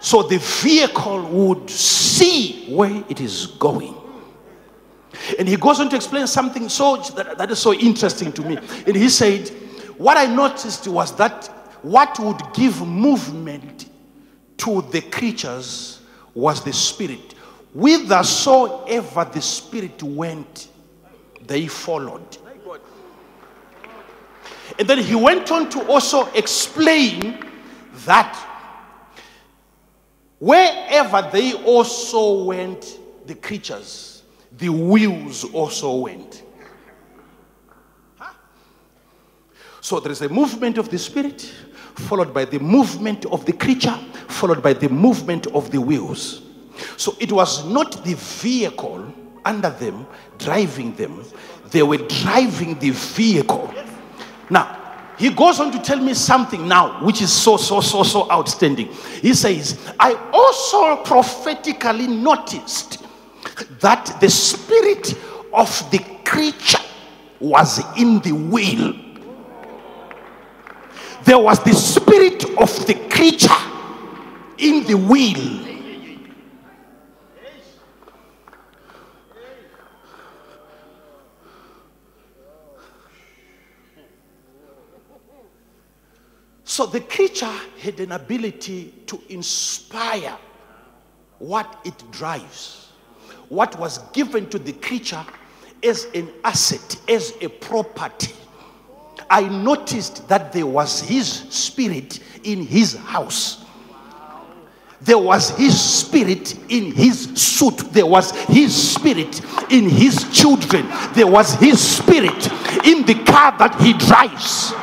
So 0.00 0.22
the 0.22 0.38
vehicle 0.38 1.22
would 1.22 1.70
see 1.70 2.66
where 2.74 3.04
it 3.08 3.20
is 3.20 3.46
going. 3.46 3.94
And 5.38 5.48
he 5.48 5.56
goes 5.56 5.80
on 5.80 5.88
to 5.88 5.96
explain 5.96 6.26
something 6.26 6.68
so 6.68 6.96
that, 7.16 7.38
that 7.38 7.50
is 7.50 7.58
so 7.58 7.72
interesting 7.72 8.32
to 8.32 8.42
me. 8.42 8.58
And 8.86 8.96
he 8.96 9.08
said, 9.08 9.48
What 9.96 10.18
I 10.18 10.26
noticed 10.26 10.86
was 10.88 11.16
that 11.16 11.46
what 11.82 12.18
would 12.18 12.40
give 12.52 12.86
movement 12.86 13.88
to 14.58 14.82
the 14.90 15.00
creatures 15.00 16.00
was 16.34 16.62
the 16.62 16.72
spirit. 16.72 17.32
Whithersoever 17.72 19.24
the 19.32 19.40
spirit 19.40 20.02
went, 20.02 20.68
they 21.46 21.66
followed. 21.66 22.38
And 24.78 24.88
then 24.88 24.98
he 24.98 25.14
went 25.14 25.50
on 25.52 25.70
to 25.70 25.86
also 25.86 26.26
explain 26.32 27.44
that 28.06 28.36
wherever 30.38 31.28
they 31.32 31.54
also 31.64 32.44
went, 32.44 32.98
the 33.26 33.34
creatures, 33.34 34.22
the 34.52 34.68
wheels 34.68 35.44
also 35.52 35.96
went. 35.96 36.42
So 39.80 40.00
there 40.00 40.12
is 40.12 40.22
a 40.22 40.28
movement 40.28 40.78
of 40.78 40.88
the 40.88 40.98
spirit, 40.98 41.42
followed 41.94 42.32
by 42.32 42.46
the 42.46 42.58
movement 42.58 43.26
of 43.26 43.44
the 43.44 43.52
creature, 43.52 43.98
followed 44.28 44.62
by 44.62 44.72
the 44.72 44.88
movement 44.88 45.46
of 45.48 45.70
the 45.70 45.80
wheels. 45.80 46.42
So 46.96 47.14
it 47.20 47.30
was 47.30 47.64
not 47.66 48.02
the 48.04 48.14
vehicle 48.14 49.12
under 49.44 49.70
them 49.70 50.06
driving 50.38 50.94
them, 50.94 51.22
they 51.70 51.82
were 51.82 51.98
driving 51.98 52.78
the 52.78 52.90
vehicle. 52.90 53.72
Now, 54.50 54.80
he 55.18 55.30
goes 55.30 55.60
on 55.60 55.70
to 55.72 55.78
tell 55.78 56.00
me 56.00 56.14
something 56.14 56.66
now, 56.66 57.04
which 57.04 57.22
is 57.22 57.32
so, 57.32 57.56
so, 57.56 57.80
so, 57.80 58.02
so 58.02 58.30
outstanding. 58.30 58.88
He 59.22 59.32
says, 59.34 59.78
I 59.98 60.14
also 60.32 61.02
prophetically 61.04 62.08
noticed 62.08 63.04
that 63.80 64.18
the 64.20 64.28
spirit 64.28 65.14
of 65.52 65.90
the 65.90 66.00
creature 66.24 66.78
was 67.38 67.80
in 67.96 68.20
the 68.20 68.32
wheel. 68.32 68.94
There 71.24 71.38
was 71.38 71.62
the 71.62 71.72
spirit 71.72 72.44
of 72.58 72.86
the 72.86 72.94
creature 73.10 73.48
in 74.58 74.84
the 74.84 74.94
wheel. 74.94 75.73
So 86.74 86.86
the 86.86 87.02
creature 87.02 87.54
had 87.78 88.00
an 88.00 88.10
ability 88.10 88.92
to 89.06 89.22
inspire 89.28 90.36
what 91.38 91.78
it 91.84 92.02
drives. 92.10 92.88
What 93.48 93.78
was 93.78 93.98
given 94.10 94.48
to 94.50 94.58
the 94.58 94.72
creature 94.72 95.24
as 95.84 96.06
an 96.16 96.28
asset, 96.42 97.00
as 97.08 97.32
a 97.40 97.46
property. 97.46 98.34
I 99.30 99.42
noticed 99.42 100.26
that 100.26 100.52
there 100.52 100.66
was 100.66 101.00
his 101.00 101.28
spirit 101.28 102.18
in 102.42 102.66
his 102.66 102.96
house. 102.96 103.64
There 105.00 105.16
was 105.16 105.50
his 105.50 105.80
spirit 105.80 106.58
in 106.70 106.90
his 106.90 107.40
suit. 107.40 107.92
There 107.92 108.04
was 108.06 108.32
his 108.46 108.74
spirit 108.74 109.40
in 109.70 109.88
his 109.88 110.28
children. 110.36 110.88
There 111.12 111.28
was 111.28 111.54
his 111.54 111.80
spirit 111.80 112.48
in 112.84 113.06
the 113.06 113.22
car 113.24 113.56
that 113.58 113.76
he 113.80 113.92
drives. 113.92 114.74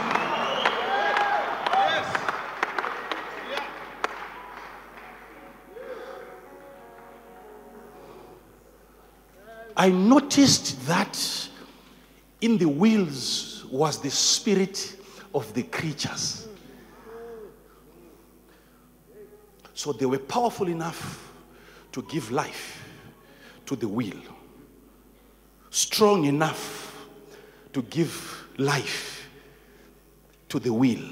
I 9.82 9.90
noticed 9.90 10.86
that 10.86 11.50
in 12.40 12.60
the 12.60 12.68
wheels 12.68 13.66
was 13.72 14.00
the 14.00 14.12
spirit 14.12 14.96
of 15.34 15.52
the 15.56 15.64
creatures. 15.64 16.48
So 19.74 19.92
they 19.92 20.06
were 20.06 20.20
powerful 20.20 20.68
enough 20.68 21.34
to 21.94 22.04
give 22.04 22.30
life 22.30 22.88
to 23.66 23.76
the 23.76 23.88
wheel, 23.88 24.22
strong 25.72 26.26
enough 26.26 26.96
to 27.74 27.82
give 27.82 28.46
life 28.60 29.28
to 30.50 30.60
the 30.60 30.72
wheel, 30.72 31.10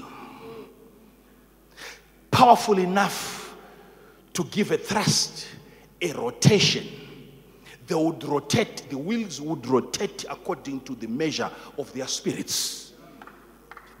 powerful 2.30 2.78
enough 2.78 3.52
to 4.32 4.44
give 4.44 4.70
a 4.70 4.78
thrust, 4.78 5.48
a 6.00 6.12
rotation 6.12 6.99
they 7.90 7.96
would 7.96 8.22
rotate, 8.22 8.88
the 8.88 8.96
wheels 8.96 9.40
would 9.40 9.66
rotate 9.66 10.24
according 10.30 10.80
to 10.82 10.94
the 10.94 11.08
measure 11.08 11.50
of 11.76 11.92
their 11.92 12.06
spirits. 12.06 12.92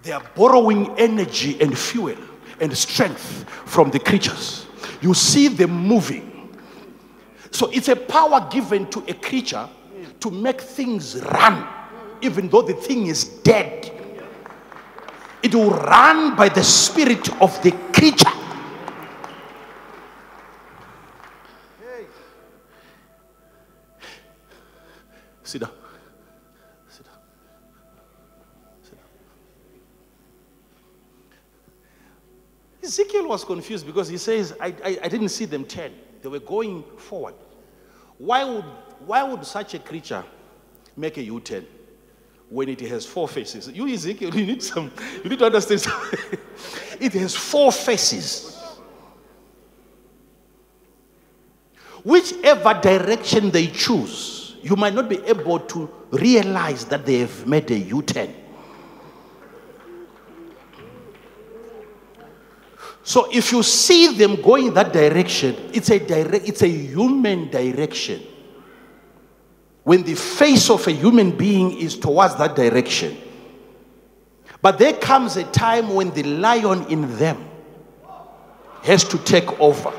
They 0.04 0.12
are 0.12 0.22
borrowing 0.36 0.96
energy 0.96 1.60
and 1.60 1.76
fuel 1.76 2.16
and 2.60 2.76
strength 2.78 3.48
from 3.66 3.90
the 3.90 3.98
creatures. 3.98 4.66
You 5.00 5.12
see 5.12 5.48
them 5.48 5.72
moving. 5.72 6.56
So 7.50 7.68
it's 7.72 7.88
a 7.88 7.96
power 7.96 8.46
given 8.48 8.88
to 8.90 9.04
a 9.08 9.14
creature 9.14 9.68
to 10.20 10.30
make 10.30 10.60
things 10.60 11.20
run, 11.22 11.66
even 12.20 12.48
though 12.48 12.62
the 12.62 12.74
thing 12.74 13.08
is 13.08 13.24
dead. 13.24 13.90
It 15.42 15.52
will 15.52 15.70
run 15.70 16.36
by 16.36 16.48
the 16.48 16.62
spirit 16.62 17.28
of 17.42 17.60
the 17.64 17.72
creature. 17.92 18.30
Sit 25.50 25.62
down. 25.62 25.72
Sit 26.88 27.04
down. 27.06 27.14
Sit 28.84 28.92
down. 28.92 29.04
Ezekiel 32.84 33.26
was 33.26 33.44
confused 33.44 33.84
because 33.84 34.06
he 34.06 34.16
says, 34.16 34.54
I, 34.60 34.68
I, 34.84 34.98
I 35.02 35.08
didn't 35.08 35.30
see 35.30 35.46
them 35.46 35.64
turn. 35.64 35.92
They 36.22 36.28
were 36.28 36.38
going 36.38 36.84
forward. 36.98 37.34
Why 38.18 38.44
would, 38.44 38.64
why 39.04 39.24
would 39.24 39.44
such 39.44 39.74
a 39.74 39.80
creature 39.80 40.22
make 40.96 41.16
a 41.16 41.22
U 41.22 41.40
turn 41.40 41.66
when 42.48 42.68
it 42.68 42.80
has 42.82 43.04
four 43.04 43.26
faces? 43.26 43.66
You, 43.66 43.88
Ezekiel, 43.88 44.32
you 44.36 44.46
need 44.46 44.62
some, 44.62 44.92
you 45.24 45.30
need 45.30 45.40
to 45.40 45.46
understand. 45.46 45.84
it 47.00 47.12
has 47.14 47.34
four 47.34 47.72
faces. 47.72 48.56
Whichever 52.04 52.80
direction 52.80 53.50
they 53.50 53.66
choose, 53.66 54.39
you 54.62 54.76
might 54.76 54.94
not 54.94 55.08
be 55.08 55.18
able 55.24 55.60
to 55.60 55.90
realize 56.10 56.84
that 56.86 57.06
they 57.06 57.18
have 57.18 57.46
made 57.46 57.70
a 57.70 57.78
U 57.78 58.02
turn. 58.02 58.34
So 63.02 63.28
if 63.32 63.50
you 63.50 63.62
see 63.62 64.16
them 64.16 64.40
going 64.40 64.74
that 64.74 64.92
direction, 64.92 65.56
it's 65.72 65.90
a 65.90 65.98
direct, 65.98 66.48
it's 66.48 66.62
a 66.62 66.68
human 66.68 67.50
direction. 67.50 68.22
When 69.82 70.02
the 70.02 70.14
face 70.14 70.70
of 70.70 70.86
a 70.86 70.92
human 70.92 71.36
being 71.36 71.76
is 71.76 71.98
towards 71.98 72.36
that 72.36 72.54
direction. 72.54 73.16
But 74.62 74.78
there 74.78 74.92
comes 74.92 75.36
a 75.36 75.44
time 75.44 75.94
when 75.94 76.10
the 76.10 76.22
lion 76.22 76.84
in 76.90 77.16
them 77.16 77.48
has 78.82 79.04
to 79.04 79.18
take 79.18 79.58
over. 79.58 79.92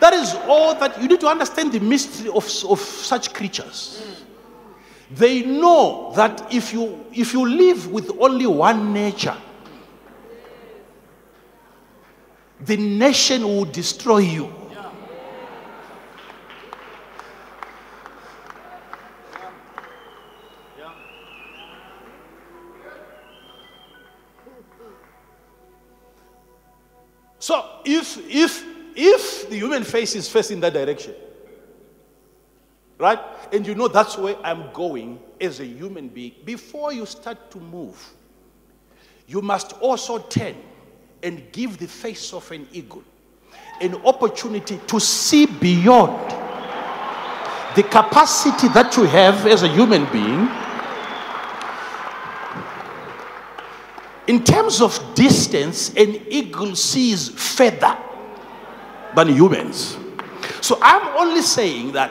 That 0.00 0.14
is 0.14 0.34
all 0.48 0.74
that 0.76 1.00
you 1.00 1.08
need 1.08 1.20
to 1.20 1.28
understand 1.28 1.72
the 1.72 1.80
mystery 1.80 2.30
of, 2.30 2.44
of 2.64 2.80
such 2.80 3.34
creatures. 3.34 4.02
They 5.10 5.42
know 5.42 6.12
that 6.16 6.52
if 6.52 6.72
you 6.72 7.04
if 7.12 7.34
you 7.34 7.46
live 7.46 7.90
with 7.90 8.10
only 8.18 8.46
one 8.46 8.92
nature, 8.94 9.36
the 12.60 12.76
nation 12.76 13.42
will 13.42 13.64
destroy 13.66 14.18
you. 14.18 14.54
So 27.38 27.64
if 27.84 28.16
if 28.28 28.64
if 28.96 29.48
the 29.48 29.56
human 29.56 29.84
face 29.84 30.14
is 30.14 30.28
facing 30.28 30.60
that 30.60 30.72
direction, 30.72 31.14
Right? 33.00 33.18
And 33.50 33.66
you 33.66 33.74
know 33.74 33.88
that's 33.88 34.18
where 34.18 34.36
I'm 34.44 34.70
going 34.74 35.18
as 35.40 35.58
a 35.60 35.64
human 35.64 36.08
being. 36.08 36.32
Before 36.44 36.92
you 36.92 37.06
start 37.06 37.50
to 37.50 37.58
move, 37.58 37.98
you 39.26 39.40
must 39.40 39.72
also 39.80 40.18
turn 40.18 40.54
and 41.22 41.50
give 41.50 41.78
the 41.78 41.86
face 41.88 42.34
of 42.34 42.48
an 42.52 42.68
eagle 42.72 43.02
an 43.80 43.94
opportunity 44.04 44.78
to 44.86 45.00
see 45.00 45.46
beyond 45.46 46.30
the 47.74 47.82
capacity 47.84 48.68
that 48.68 48.94
you 48.98 49.04
have 49.04 49.46
as 49.46 49.62
a 49.62 49.68
human 49.68 50.04
being. 50.12 50.46
In 54.26 54.44
terms 54.44 54.82
of 54.82 55.00
distance, 55.14 55.88
an 55.94 56.20
eagle 56.28 56.76
sees 56.76 57.30
further 57.30 57.96
than 59.14 59.28
humans. 59.28 59.96
So 60.60 60.78
I'm 60.80 61.16
only 61.16 61.42
saying 61.42 61.92
that 61.92 62.10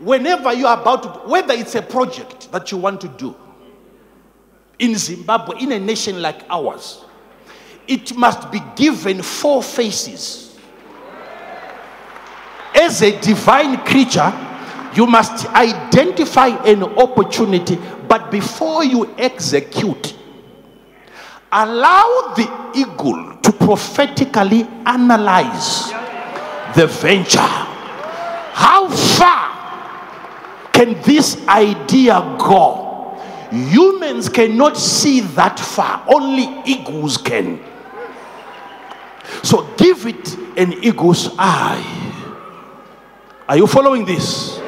whenever 0.00 0.52
you 0.52 0.66
are 0.66 0.80
about 0.80 1.02
to, 1.02 1.08
whether 1.28 1.54
it's 1.54 1.74
a 1.74 1.82
project 1.82 2.50
that 2.52 2.70
you 2.70 2.78
want 2.78 3.00
to 3.02 3.08
do 3.08 3.34
in 4.78 4.94
Zimbabwe, 4.96 5.58
in 5.60 5.72
a 5.72 5.78
nation 5.78 6.20
like 6.20 6.42
ours, 6.50 7.04
it 7.86 8.16
must 8.16 8.50
be 8.50 8.60
given 8.74 9.22
four 9.22 9.62
faces. 9.62 10.58
As 12.74 13.00
a 13.02 13.18
divine 13.20 13.78
creature, 13.84 14.32
you 14.94 15.06
must 15.06 15.46
identify 15.48 16.48
an 16.64 16.82
opportunity, 16.82 17.78
but 18.08 18.30
before 18.30 18.84
you 18.84 19.14
execute, 19.18 20.14
allow 21.52 22.34
the 22.36 22.72
eagle 22.74 23.36
to 23.42 23.52
prophetically 23.52 24.62
analyze 24.84 25.92
the 26.76 26.86
venture. 26.86 27.40
How 27.40 28.88
far 28.88 30.70
can 30.72 31.00
this 31.02 31.46
idea 31.48 32.20
go? 32.38 33.18
Humans 33.50 34.28
cannot 34.28 34.76
see 34.76 35.20
that 35.20 35.58
far, 35.58 36.04
only 36.12 36.62
eagles 36.66 37.16
can. 37.16 37.60
So 39.42 39.68
give 39.76 40.06
it 40.06 40.36
an 40.56 40.72
eagle's 40.84 41.30
eye. 41.38 42.04
Are 43.48 43.56
you 43.56 43.66
following 43.66 44.04
this? 44.04 44.58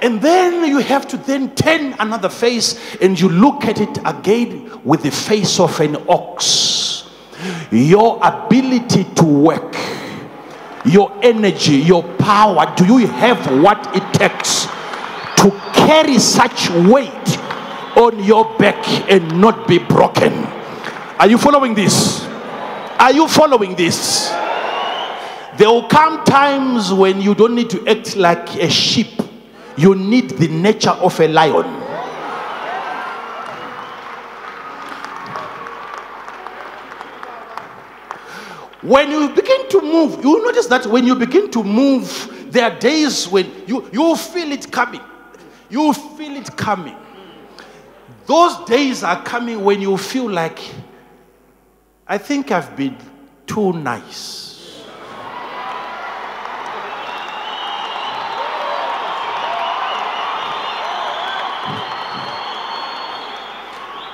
And 0.00 0.20
then 0.20 0.64
you 0.68 0.78
have 0.78 1.08
to 1.08 1.16
then 1.16 1.54
turn 1.54 1.94
another 1.98 2.28
face 2.28 2.96
and 3.00 3.18
you 3.18 3.28
look 3.28 3.64
at 3.64 3.80
it 3.80 3.98
again 4.04 4.80
with 4.84 5.02
the 5.02 5.10
face 5.10 5.58
of 5.58 5.80
an 5.80 5.96
ox. 6.08 7.10
Your 7.70 8.20
ability 8.22 9.04
to 9.16 9.24
work, 9.24 9.74
your 10.84 11.12
energy, 11.22 11.76
your 11.76 12.02
power, 12.18 12.72
do 12.76 12.84
you 12.86 13.06
have 13.06 13.62
what 13.62 13.78
it 13.96 14.02
takes 14.14 14.66
to 15.42 15.50
carry 15.74 16.18
such 16.18 16.70
weight 16.70 17.38
on 17.96 18.22
your 18.22 18.44
back 18.58 18.86
and 19.10 19.40
not 19.40 19.66
be 19.66 19.78
broken? 19.78 20.32
Are 21.18 21.28
you 21.28 21.38
following 21.38 21.74
this? 21.74 22.24
Are 22.98 23.12
you 23.12 23.28
following 23.28 23.74
this? 23.74 24.30
There 25.56 25.68
will 25.68 25.88
come 25.88 26.24
times 26.24 26.92
when 26.92 27.20
you 27.20 27.34
don't 27.34 27.54
need 27.54 27.70
to 27.70 27.86
act 27.88 28.16
like 28.16 28.56
a 28.56 28.70
sheep. 28.70 29.20
You 29.76 29.94
need 29.94 30.30
the 30.30 30.48
nature 30.48 30.90
of 30.90 31.18
a 31.18 31.28
lion. 31.28 31.87
When 38.82 39.10
you 39.10 39.28
begin 39.30 39.68
to 39.70 39.80
move, 39.80 40.24
you 40.24 40.44
notice 40.44 40.66
that 40.66 40.86
when 40.86 41.04
you 41.04 41.16
begin 41.16 41.50
to 41.50 41.64
move, 41.64 42.46
there 42.52 42.70
are 42.70 42.78
days 42.78 43.26
when 43.26 43.50
you, 43.66 43.88
you 43.92 44.16
feel 44.16 44.52
it 44.52 44.70
coming. 44.70 45.00
You 45.68 45.92
feel 45.92 46.36
it 46.36 46.56
coming. 46.56 46.96
Those 48.26 48.64
days 48.66 49.02
are 49.02 49.22
coming 49.24 49.64
when 49.64 49.80
you 49.80 49.96
feel 49.96 50.30
like, 50.30 50.60
I 52.06 52.18
think 52.18 52.52
I've 52.52 52.76
been 52.76 52.96
too 53.46 53.72
nice. 53.72 54.44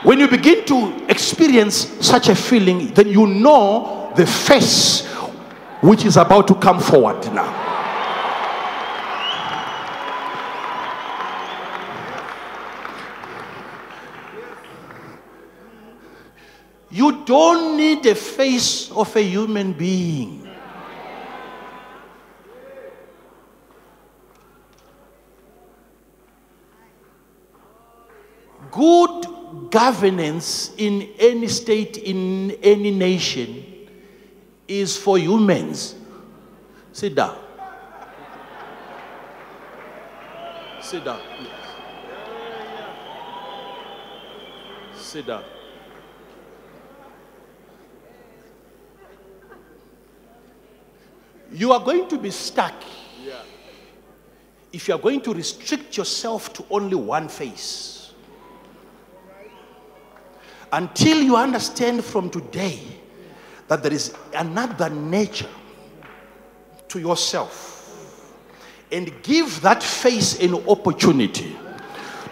When 0.05 0.20
you 0.20 0.28
begin 0.28 0.65
to 0.66 1.07
experience 1.09 1.89
such 2.07 2.28
a 2.28 2.35
feeling, 2.35 2.89
then 2.95 3.09
you 3.09 3.27
know 3.27 4.03
the 4.16 4.27
face 4.27 5.07
which 5.81 6.05
is 6.05 6.16
about 6.16 6.49
to 6.49 6.55
come 6.55 6.81
forward 6.81 7.23
now. 7.32 7.65
You 16.91 17.24
don't 17.24 17.77
need 17.77 18.05
the 18.05 18.15
face 18.15 18.89
of 18.93 19.16
a 19.16 19.20
human 19.23 19.73
being. 19.73 20.49
Good 28.70 29.27
governance 29.70 30.73
in 30.78 31.11
any 31.19 31.49
state, 31.49 31.97
in 31.97 32.53
any 32.62 32.93
nation, 32.93 33.73
is 34.66 34.97
for 34.97 35.19
humans. 35.19 35.95
Sit 36.93 37.15
down. 37.15 37.39
Sit 40.81 41.05
down. 41.05 41.20
Sit 44.95 45.27
down. 45.27 45.45
You 51.53 51.73
are 51.73 51.81
going 51.81 52.09
to 52.09 52.19
be 52.19 52.31
stuck 52.31 52.74
if 54.73 54.89
you 54.89 54.95
are 54.95 54.99
going 54.99 55.20
to 55.20 55.32
restrict 55.32 55.97
yourself 55.97 56.53
to 56.53 56.65
only 56.69 56.97
one 56.97 57.28
face. 57.28 58.12
Until 60.73 61.23
you 61.23 61.36
understand 61.36 62.05
from 62.05 62.28
today 62.28 62.81
that 63.69 63.82
there 63.82 63.93
is 63.93 64.15
another 64.35 64.91
nature 64.91 65.49
to 66.89 67.01
yourself 67.01 67.74
and 68.93 69.12
give 69.23 69.61
that 69.62 69.82
face 69.82 70.41
an 70.41 70.55
opportunity 70.69 71.57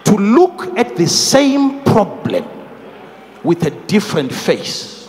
to 0.05 0.17
look 0.17 0.77
at 0.79 0.97
the 0.97 1.07
same 1.07 1.83
problem 1.85 2.45
with 3.43 3.65
a 3.67 3.71
different 3.87 4.33
face. 4.33 5.02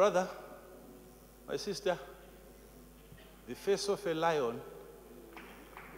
Brother, 0.00 0.26
my 1.46 1.58
sister, 1.58 1.98
the 3.46 3.54
face 3.54 3.86
of 3.86 4.06
a 4.06 4.14
lion 4.14 4.58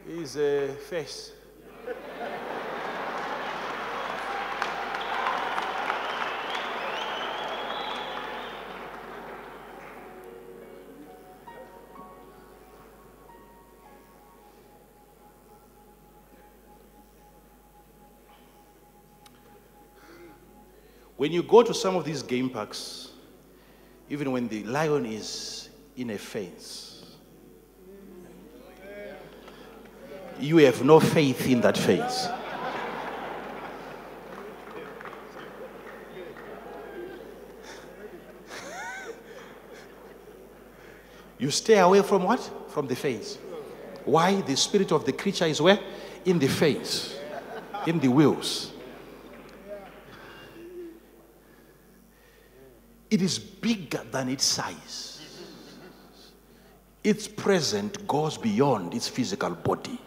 is 0.09 0.37
a 0.37 0.75
face. 0.91 1.31
When 21.17 21.31
you 21.31 21.45
go 21.45 21.63
to 21.63 21.73
some 21.73 21.95
of 21.95 22.05
these 22.05 22.25
game 22.25 22.51
parks, 22.51 23.12
even 24.13 24.31
when 24.31 24.47
the 24.47 24.63
lion 24.65 25.07
is 25.07 25.71
in 25.97 26.11
a 26.11 26.19
fence, 26.19 27.03
you 30.39 30.59
have 30.59 30.85
no 30.85 31.01
faith 31.01 31.49
in 31.49 31.63
that 31.63 31.79
fence. 31.79 32.29
You 41.39 41.51
stay 41.51 41.79
away 41.79 42.03
from 42.03 42.25
what? 42.25 42.69
From 42.69 42.87
the 42.87 42.95
fence. 42.95 43.39
Why? 44.05 44.43
The 44.43 44.57
spirit 44.59 44.93
of 44.93 45.07
the 45.07 45.13
creature 45.15 45.47
is 45.47 45.63
where? 45.63 45.79
In 46.27 46.39
the 46.39 46.49
face, 46.49 47.19
in 47.87 47.99
the 47.99 48.09
wheels. 48.09 48.73
It 53.13 53.21
is 53.21 53.39
bigger 53.39 54.03
than 54.11 54.31
its 54.31 54.43
size. 54.43 55.21
Its 57.05 57.29
present 57.29 58.09
goes 58.09 58.39
beyond 58.39 58.95
its 58.95 59.07
physical 59.07 59.51
body. 59.51 59.99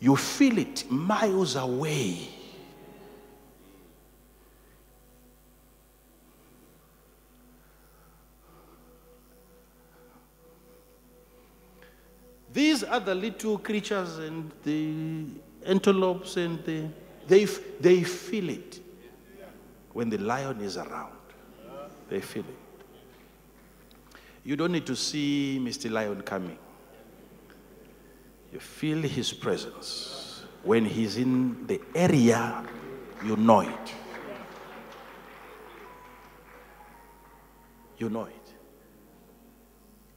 You 0.00 0.16
feel 0.16 0.58
it 0.58 0.90
miles 0.90 1.54
away. 1.54 2.28
These 12.52 12.82
are 12.82 12.98
the 12.98 13.14
little 13.14 13.58
creatures 13.58 14.18
and 14.18 14.50
the 14.64 15.26
antelopes 15.64 16.36
and 16.36 16.64
the, 16.64 16.88
they, 17.28 17.44
they 17.44 18.02
feel 18.02 18.48
it 18.48 18.80
when 19.92 20.10
the 20.10 20.18
lion 20.18 20.60
is 20.60 20.76
around. 20.76 21.13
They 22.08 22.20
feel 22.20 22.44
it. 22.44 22.56
You 24.44 24.56
don't 24.56 24.72
need 24.72 24.86
to 24.86 24.96
see 24.96 25.58
Mr. 25.60 25.90
Lion 25.90 26.20
coming. 26.22 26.58
You 28.52 28.60
feel 28.60 29.02
his 29.02 29.32
presence. 29.32 30.44
When 30.62 30.84
he's 30.84 31.16
in 31.16 31.66
the 31.66 31.80
area, 31.94 32.64
you 33.24 33.36
know 33.36 33.60
it. 33.60 33.94
You 37.98 38.10
know 38.10 38.24
it. 38.24 38.52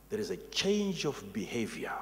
There 0.09 0.19
is 0.19 0.29
a 0.29 0.37
change 0.37 1.05
of 1.05 1.33
behavior. 1.33 1.93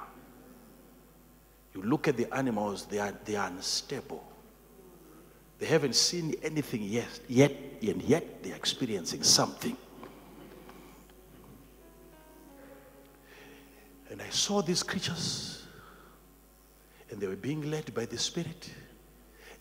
You 1.74 1.84
look 1.84 2.08
at 2.08 2.18
the 2.18 2.34
animals, 2.34 2.86
they 2.86 3.00
are, 3.00 3.14
they 3.26 3.36
are 3.36 3.48
unstable. 3.48 4.24
They 5.60 5.66
haven't 5.66 5.96
seen 5.96 6.36
anything 6.44 6.84
yet, 6.84 7.20
yet, 7.28 7.52
and 7.82 8.02
yet 8.02 8.44
they're 8.44 8.56
experiencing 8.56 9.24
something. 9.24 9.78
And 14.10 14.22
I 14.22 14.30
saw 14.30 14.62
these 14.62 14.84
creatures, 14.84 15.64
and 17.10 17.20
they 17.20 17.28
were 17.28 17.36
being 17.36 17.70
led 17.70 17.94
by 17.94 18.06
the 18.06 18.18
Spirit, 18.18 18.70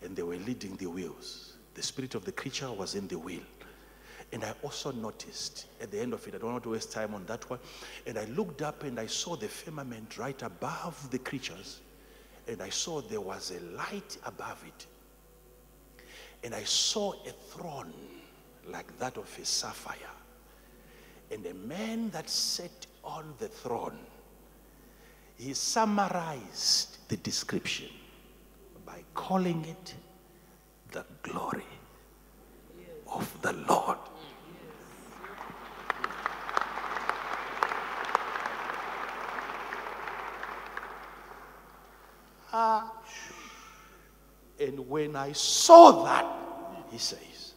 and 0.01 0.15
they 0.15 0.23
were 0.23 0.37
leading 0.37 0.75
the 0.75 0.87
wheels. 0.87 1.53
The 1.73 1.83
spirit 1.83 2.15
of 2.15 2.23
the 2.23 2.31
creature 2.31 2.71
was 2.71 2.95
in 2.95 3.07
the 3.07 3.19
wheel. 3.19 3.43
And 4.31 4.43
I 4.43 4.53
also 4.63 4.91
noticed 4.91 5.67
at 5.81 5.91
the 5.91 5.99
end 5.99 6.13
of 6.13 6.25
it, 6.27 6.35
I 6.35 6.37
don't 6.37 6.51
want 6.51 6.63
to 6.63 6.71
waste 6.71 6.91
time 6.91 7.13
on 7.13 7.25
that 7.25 7.49
one. 7.49 7.59
And 8.07 8.17
I 8.17 8.25
looked 8.25 8.61
up 8.61 8.83
and 8.83 8.99
I 8.99 9.07
saw 9.07 9.35
the 9.35 9.47
firmament 9.47 10.17
right 10.17 10.41
above 10.41 11.09
the 11.11 11.19
creatures. 11.19 11.81
And 12.47 12.61
I 12.61 12.69
saw 12.69 13.01
there 13.01 13.21
was 13.21 13.51
a 13.51 13.59
light 13.75 14.17
above 14.25 14.63
it. 14.65 14.87
And 16.45 16.53
I 16.53 16.63
saw 16.63 17.13
a 17.13 17.31
throne 17.31 17.91
like 18.67 18.99
that 18.99 19.17
of 19.17 19.27
a 19.41 19.43
sapphire. 19.43 20.15
And 21.31 21.43
a 21.47 21.55
man 21.55 22.11
that 22.11 22.29
sat 22.29 22.85
on 23.03 23.33
the 23.39 23.47
throne, 23.47 23.97
he 25.39 25.55
summarized 25.55 26.99
the 27.07 27.17
description 27.17 27.89
by 28.85 28.99
calling 29.15 29.65
it 29.65 29.95
the 30.91 31.03
glory 31.23 31.63
of 33.11 33.41
the 33.41 33.53
Lord. 33.53 33.97
Ah, 42.53 42.91
and 44.59 44.87
when 44.89 45.15
I 45.15 45.33
saw 45.33 46.03
that, 46.03 46.25
he 46.91 46.97
says, 46.97 47.53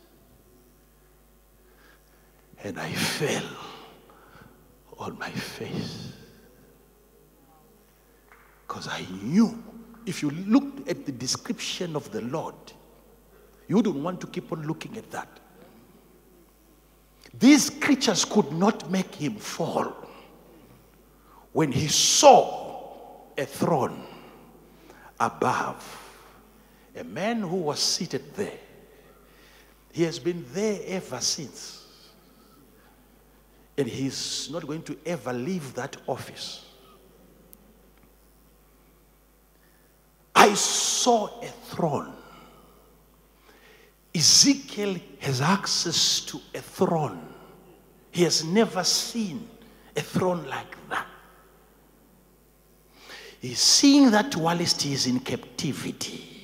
and 2.64 2.78
I 2.78 2.90
fell 2.92 3.48
on 4.98 5.18
my 5.18 5.30
face. 5.30 6.12
Because 8.66 8.88
I 8.88 9.06
knew 9.22 9.62
if 10.06 10.22
you 10.22 10.30
looked 10.30 10.88
at 10.88 11.06
the 11.06 11.12
description 11.12 11.94
of 11.94 12.10
the 12.10 12.22
Lord, 12.22 12.54
you 13.68 13.76
wouldn't 13.76 13.96
want 13.96 14.20
to 14.22 14.26
keep 14.26 14.50
on 14.52 14.66
looking 14.66 14.96
at 14.96 15.10
that. 15.12 15.28
These 17.38 17.70
creatures 17.70 18.24
could 18.24 18.50
not 18.52 18.90
make 18.90 19.14
him 19.14 19.36
fall 19.36 19.94
when 21.52 21.70
he 21.70 21.86
saw 21.86 23.20
a 23.36 23.46
throne 23.46 24.02
above 25.20 26.07
a 26.98 27.04
man 27.04 27.40
who 27.40 27.56
was 27.56 27.78
seated 27.78 28.34
there. 28.34 28.58
He 29.92 30.02
has 30.02 30.18
been 30.18 30.44
there 30.52 30.80
ever 30.86 31.20
since. 31.20 31.86
And 33.76 33.86
he's 33.86 34.50
not 34.50 34.66
going 34.66 34.82
to 34.82 34.96
ever 35.06 35.32
leave 35.32 35.74
that 35.74 35.96
office. 36.06 36.66
I 40.34 40.54
saw 40.54 41.40
a 41.42 41.46
throne. 41.46 42.12
Ezekiel 44.14 44.96
has 45.20 45.40
access 45.40 46.20
to 46.22 46.40
a 46.54 46.60
throne. 46.60 47.20
He 48.10 48.24
has 48.24 48.44
never 48.44 48.82
seen 48.82 49.48
a 49.96 50.00
throne 50.00 50.44
like 50.48 50.76
that. 50.88 51.06
He's 53.40 53.60
seeing 53.60 54.10
that 54.10 54.34
whilst 54.34 54.82
he 54.82 54.92
is 54.92 55.06
in 55.06 55.20
captivity. 55.20 56.37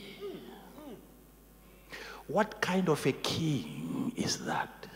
What 2.26 2.60
kind 2.60 2.88
of 2.88 3.04
a 3.06 3.12
king 3.12 4.12
is 4.16 4.44
that? 4.44 4.86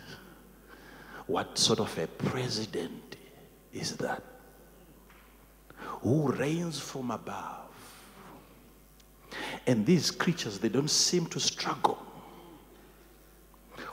What 1.27 1.59
sort 1.59 1.81
of 1.81 1.97
a 1.99 2.07
president 2.07 3.17
is 3.73 3.97
that? 3.99 4.23
Who 6.03 6.33
reigns 6.33 6.79
from 6.81 7.11
above? 7.11 7.67
And 9.67 9.85
these 9.85 10.11
creatures, 10.11 10.59
they 10.59 10.71
don't 10.71 10.91
seem 10.91 11.27
to 11.27 11.41
struggle. 11.41 11.99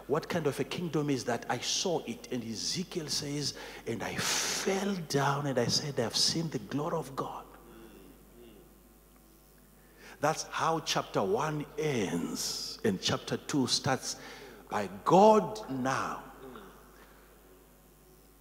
What 0.07 0.29
kind 0.29 0.45
of 0.47 0.59
a 0.59 0.63
kingdom 0.63 1.09
is 1.09 1.23
that? 1.25 1.45
I 1.49 1.57
saw 1.57 2.01
it, 2.05 2.27
and 2.31 2.43
Ezekiel 2.43 3.07
says, 3.07 3.55
and 3.87 4.03
I 4.03 4.15
fell 4.15 4.95
down 5.09 5.47
and 5.47 5.57
I 5.57 5.65
said, 5.65 5.99
I've 5.99 6.15
seen 6.15 6.49
the 6.49 6.59
glory 6.59 6.95
of 6.95 7.15
God. 7.15 7.44
That's 10.21 10.43
how 10.51 10.79
chapter 10.79 11.21
1 11.21 11.65
ends, 11.77 12.79
and 12.83 13.01
chapter 13.01 13.37
2 13.37 13.67
starts 13.67 14.15
by 14.69 14.89
God 15.03 15.59
now 15.69 16.23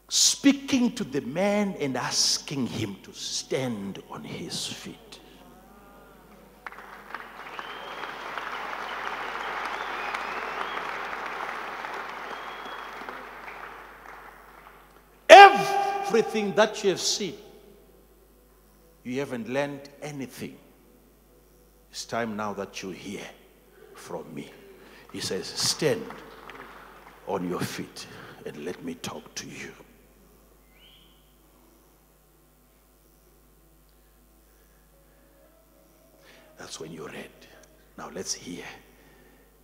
speaking 0.09 0.93
to 0.93 1.03
the 1.03 1.21
man 1.23 1.75
and 1.81 1.97
asking 1.97 2.67
him 2.67 2.97
to 3.03 3.13
stand 3.13 4.01
on 4.11 4.23
his 4.23 4.67
feet. 4.67 5.19
Everything 15.29 16.55
that 16.55 16.85
you 16.85 16.91
have 16.91 17.01
seen, 17.01 17.35
you 19.03 19.19
haven't 19.19 19.49
learned 19.49 19.89
anything. 20.01 20.57
It's 21.95 22.05
time 22.05 22.37
now 22.37 22.53
that 22.55 22.83
you 22.83 22.91
hear 22.91 23.23
from 23.95 24.35
me. 24.35 24.51
He 25.13 25.21
says, 25.21 25.47
Stand 25.47 26.03
on 27.29 27.49
your 27.49 27.61
feet 27.61 28.09
and 28.45 28.65
let 28.65 28.83
me 28.83 28.95
talk 28.95 29.33
to 29.37 29.47
you. 29.47 29.71
That's 36.59 36.81
when 36.81 36.91
you 36.91 37.07
read. 37.07 37.31
Now 37.97 38.11
let's 38.13 38.35
hear. 38.35 38.65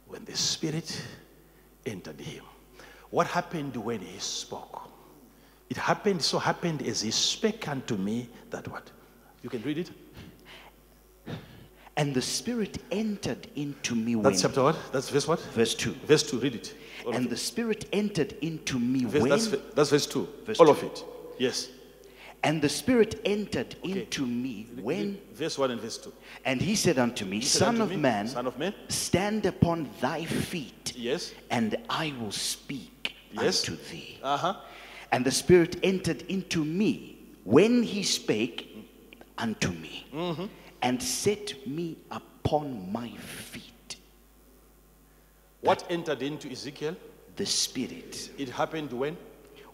When 0.06 0.24
the 0.24 0.36
Spirit 0.36 1.02
entered 1.84 2.20
him, 2.20 2.44
what 3.10 3.26
happened 3.26 3.74
when 3.74 3.98
he 3.98 4.20
spoke? 4.20 4.88
It 5.68 5.76
happened, 5.76 6.22
so 6.22 6.38
happened 6.38 6.82
as 6.82 7.00
he 7.00 7.10
spake 7.10 7.66
unto 7.66 7.96
me 7.96 8.28
that 8.50 8.68
what? 8.68 8.88
You 9.42 9.50
can 9.50 9.62
read 9.62 9.78
it? 9.78 9.90
And 12.00 12.14
the 12.14 12.22
Spirit 12.22 12.78
entered 12.90 13.46
into 13.56 13.94
me 13.94 14.16
when. 14.16 14.22
That's 14.22 14.40
chapter 14.40 14.62
what? 14.62 14.76
That's 14.90 15.10
verse 15.10 15.28
what? 15.28 15.40
Verse 15.52 15.74
2. 15.74 15.92
Verse 16.06 16.22
2, 16.22 16.38
read 16.38 16.54
it. 16.54 16.74
All 17.04 17.12
And 17.14 17.28
the 17.28 17.36
Spirit 17.36 17.86
entered 17.92 18.32
into 18.40 18.78
me 18.78 19.04
Verse- 19.04 19.20
when. 19.20 19.28
that's, 19.30 19.46
that's 19.74 19.90
verse 19.90 20.06
2. 20.06 20.28
Verse 20.46 20.58
All 20.60 20.66
two. 20.66 20.72
of 20.72 20.82
it. 20.82 21.04
Yes. 21.38 21.68
And 22.42 22.62
the 22.62 22.70
Spirit 22.70 23.20
entered 23.26 23.76
into 23.84 24.24
me 24.24 24.66
when. 24.80 25.18
Verse 25.34 25.58
1 25.58 25.72
and 25.72 25.80
verse 25.80 25.98
2. 25.98 26.10
And 26.46 26.62
he 26.62 26.74
said 26.74 26.98
unto 26.98 27.26
me, 27.26 27.42
said 27.42 27.58
Son 27.58 27.68
unto 27.74 27.82
of 27.82 27.90
me, 27.90 27.96
man, 27.96 28.28
Son 28.28 28.46
of 28.46 28.58
man. 28.58 28.74
stand 28.88 29.44
upon 29.44 29.90
thy 30.00 30.24
feet, 30.24 30.94
Yes. 30.96 31.34
and 31.50 31.76
I 31.90 32.14
will 32.18 32.32
speak 32.32 33.14
Yes. 33.32 33.68
unto 33.68 33.82
thee. 33.90 34.18
Uh 34.22 34.38
huh. 34.38 34.54
And 35.12 35.22
the 35.22 35.30
Spirit 35.30 35.76
entered 35.82 36.22
into 36.28 36.64
me 36.64 37.18
when 37.44 37.82
he 37.82 38.02
spake 38.04 38.68
unto 39.36 39.68
me, 39.70 40.06
Mm-hmm. 40.14 40.44
And 40.82 41.02
set 41.02 41.66
me 41.66 41.96
upon 42.10 42.90
my 42.92 43.10
feet. 43.10 43.96
What 45.60 45.84
entered 45.90 46.22
into 46.22 46.50
Ezekiel? 46.50 46.96
the 47.40 47.46
Spirit. 47.46 48.30
It 48.36 48.50
happened 48.50 48.92
when? 48.92 49.16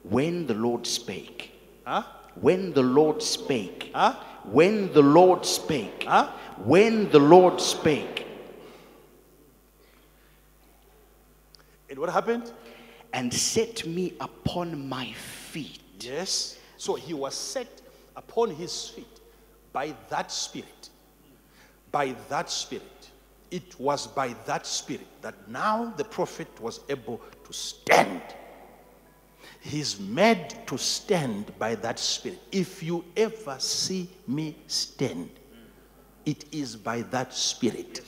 When 0.04 0.46
the 0.46 0.54
Lord 0.54 0.86
spake. 0.86 1.52
Huh? 1.84 2.04
When 2.36 2.72
the 2.72 2.82
Lord 2.82 3.20
spake. 3.20 3.90
Huh? 3.92 4.14
When 4.44 4.92
the 4.92 5.02
Lord 5.02 5.44
spake. 5.44 6.04
Huh? 6.06 6.30
When 6.58 7.10
the 7.10 7.18
Lord 7.18 7.60
spake. 7.60 8.24
And 11.90 11.98
what 11.98 12.08
happened? 12.10 12.52
And 13.12 13.34
set 13.34 13.84
me 13.84 14.14
upon 14.20 14.88
my 14.88 15.12
feet. 15.50 15.80
Yes. 15.98 16.58
So 16.76 16.94
he 16.94 17.14
was 17.14 17.34
set 17.34 17.82
upon 18.14 18.50
his 18.50 18.88
feet 18.90 19.20
by 19.72 19.92
that 20.10 20.30
spirit. 20.30 20.90
By 21.96 22.14
that 22.28 22.50
spirit. 22.50 23.08
It 23.50 23.80
was 23.80 24.06
by 24.06 24.34
that 24.44 24.66
spirit 24.66 25.06
that 25.22 25.48
now 25.48 25.94
the 25.96 26.04
prophet 26.04 26.46
was 26.60 26.80
able 26.90 27.22
to 27.46 27.52
stand. 27.54 28.20
He's 29.60 29.98
made 29.98 30.54
to 30.66 30.76
stand 30.76 31.58
by 31.58 31.74
that 31.76 31.98
spirit. 31.98 32.38
If 32.52 32.82
you 32.82 33.02
ever 33.16 33.56
see 33.58 34.10
me 34.26 34.56
stand, 34.66 35.30
it 36.26 36.44
is 36.52 36.76
by 36.76 37.00
that 37.00 37.32
spirit. 37.32 38.02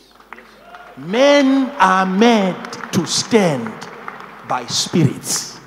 Men 0.98 1.70
are 1.78 2.04
made 2.04 2.62
to 2.92 3.06
stand 3.06 3.72
by 4.46 4.66
spirits. 4.66 5.58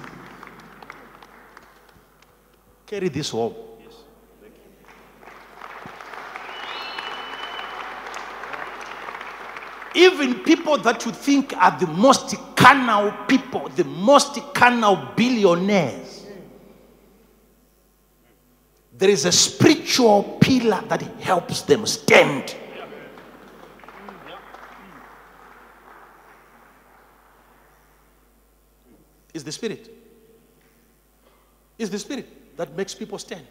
Carry 2.85 3.09
this 3.09 3.31
home. 3.31 3.70
Even 9.93 10.35
people 10.39 10.77
that 10.77 11.05
you 11.05 11.11
think 11.11 11.55
are 11.57 11.77
the 11.77 11.87
most 11.87 12.35
carnal 12.55 13.11
people, 13.27 13.67
the 13.69 13.83
most 13.83 14.39
carnal 14.53 14.95
billionaires, 15.15 16.25
there 18.97 19.09
is 19.09 19.25
a 19.25 19.31
spiritual 19.31 20.37
pillar 20.39 20.81
that 20.87 21.01
helps 21.19 21.63
them 21.63 21.85
stand. 21.85 22.55
Is 29.33 29.43
the 29.43 29.51
spirit. 29.51 29.89
Is 31.77 31.89
the 31.89 31.99
spirit 31.99 32.57
that 32.57 32.75
makes 32.77 32.93
people 32.93 33.17
stand. 33.17 33.45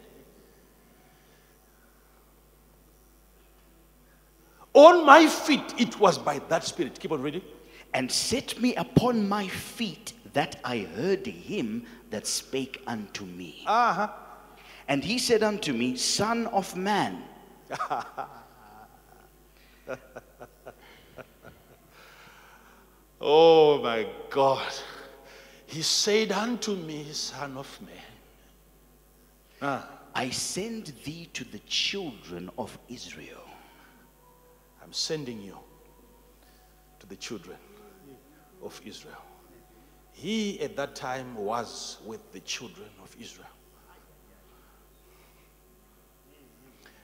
On 4.73 5.05
my 5.05 5.27
feet, 5.27 5.73
it 5.77 5.99
was 5.99 6.17
by 6.17 6.39
that 6.49 6.63
spirit. 6.63 6.99
Keep 6.99 7.11
on 7.11 7.21
reading. 7.21 7.41
And 7.93 8.11
set 8.11 8.59
me 8.61 8.75
upon 8.75 9.27
my 9.27 9.47
feet 9.47 10.13
that 10.33 10.59
I 10.63 10.79
heard 10.79 11.27
him 11.27 11.85
that 12.09 12.25
spake 12.25 12.81
unto 12.87 13.25
me. 13.25 13.63
Uh 13.67 13.93
huh. 13.93 14.09
And 14.87 15.03
he 15.03 15.19
said 15.19 15.43
unto 15.43 15.73
me, 15.73 15.95
Son 15.97 16.47
of 16.47 16.75
man, 16.75 17.23
Oh 23.21 23.81
my 23.81 24.07
God. 24.29 24.73
He 25.67 25.81
said 25.83 26.31
unto 26.31 26.75
me, 26.75 27.05
Son 27.11 27.57
of 27.57 27.79
man. 27.81 27.95
Ah, 29.61 29.87
I 30.13 30.31
send 30.31 30.91
thee 31.03 31.29
to 31.33 31.43
the 31.43 31.59
children 31.59 32.49
of 32.57 32.77
Israel. 32.89 33.40
I'm 34.91 34.95
sending 34.95 35.41
you 35.41 35.57
to 36.99 37.07
the 37.07 37.15
children 37.15 37.55
of 38.61 38.81
Israel. 38.83 39.23
He 40.11 40.59
at 40.59 40.75
that 40.75 40.97
time 40.97 41.33
was 41.33 41.99
with 42.05 42.33
the 42.33 42.41
children 42.41 42.89
of 43.01 43.15
Israel. 43.17 43.47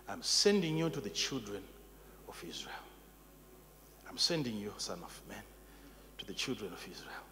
I'm 0.09 0.22
sending 0.22 0.77
you 0.77 0.89
to 0.89 0.99
the 0.99 1.11
children 1.11 1.64
of 2.27 2.43
Israel. 2.45 2.76
I'm 4.09 4.18
sending 4.18 4.57
you, 4.57 4.73
son 4.77 4.99
of 5.01 5.22
man, 5.30 5.43
to 6.18 6.26
the 6.26 6.34
children 6.34 6.73
of 6.73 6.85
Israel. 6.91 7.23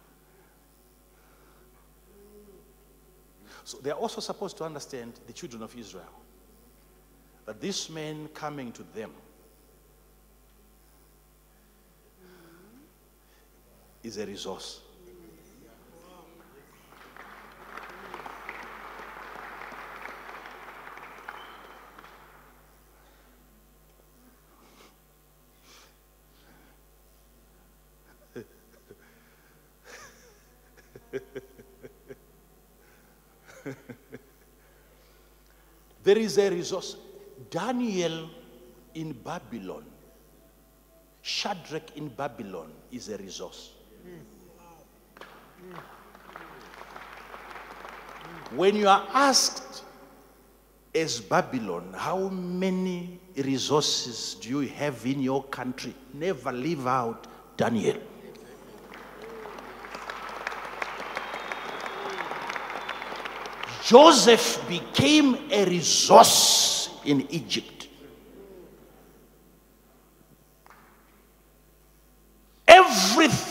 So 3.64 3.76
they're 3.82 3.92
also 3.92 4.22
supposed 4.22 4.56
to 4.56 4.64
understand, 4.64 5.20
the 5.26 5.34
children 5.34 5.62
of 5.62 5.76
Israel, 5.76 6.08
that 7.44 7.60
this 7.60 7.90
man 7.90 8.28
coming 8.28 8.72
to 8.72 8.82
them 8.94 9.10
is 14.06 14.18
a 14.18 14.26
resource. 14.26 14.80
There 36.04 36.18
is 36.18 36.38
a 36.38 36.48
resource. 36.48 36.96
Daniel 37.50 38.30
in 38.94 39.12
Babylon, 39.12 39.84
Shadrach 41.20 41.96
in 41.96 42.06
Babylon 42.06 42.70
is 42.92 43.08
a 43.08 43.16
resource. 43.16 43.75
When 48.52 48.76
you 48.76 48.88
are 48.88 49.06
asked 49.12 49.82
as 50.94 51.20
Babylon, 51.20 51.92
how 51.96 52.28
many 52.28 53.20
resources 53.36 54.36
do 54.40 54.62
you 54.62 54.68
have 54.68 55.04
in 55.04 55.20
your 55.20 55.44
country? 55.44 55.94
Never 56.14 56.52
leave 56.52 56.86
out 56.86 57.26
Daniel. 57.56 57.98
Joseph 63.84 64.66
became 64.68 65.36
a 65.50 65.64
resource 65.64 66.90
in 67.04 67.26
Egypt. 67.30 67.75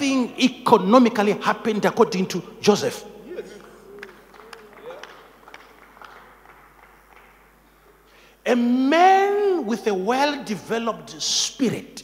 Everything 0.05 0.39
economically 0.39 1.31
happened 1.33 1.83
according 1.85 2.27
to 2.27 2.43
Joseph. 2.61 3.05
A 8.45 8.55
man 8.55 9.65
with 9.65 9.87
a 9.87 9.93
well 9.93 10.43
developed 10.43 11.19
spirit 11.19 12.03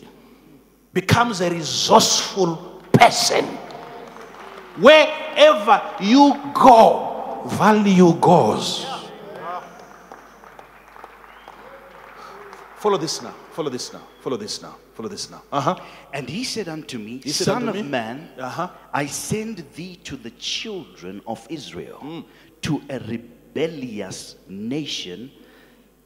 becomes 0.93 1.41
a 1.41 1.49
resourceful 1.51 2.81
person. 2.91 3.45
Wherever 4.79 5.79
you 6.01 6.51
go, 6.55 7.43
value 7.45 8.13
goes. 8.15 8.87
Follow 12.77 12.97
this 12.97 13.21
now. 13.21 13.35
Follow 13.51 13.69
this 13.69 13.93
now. 13.93 14.01
Follow 14.21 14.37
this 14.37 14.59
now. 14.59 14.75
Follow 14.93 15.09
this 15.09 15.29
now. 15.29 15.41
Uh 15.51 15.61
huh. 15.61 15.75
And 16.13 16.29
he 16.29 16.43
said 16.43 16.67
unto 16.67 16.97
me, 16.99 17.21
He 17.23 17.29
Son 17.31 17.67
unto 17.67 17.69
of 17.69 17.75
me, 17.75 17.83
man, 17.83 18.29
Uh-huh. 18.37 18.69
I 18.93 19.05
send 19.05 19.63
thee 19.75 19.95
to 20.03 20.17
the 20.17 20.31
children 20.31 21.21
of 21.25 21.45
Israel, 21.49 22.25
to 22.63 22.81
a 22.89 22.99
rebellious 22.99 24.35
nation 24.47 25.31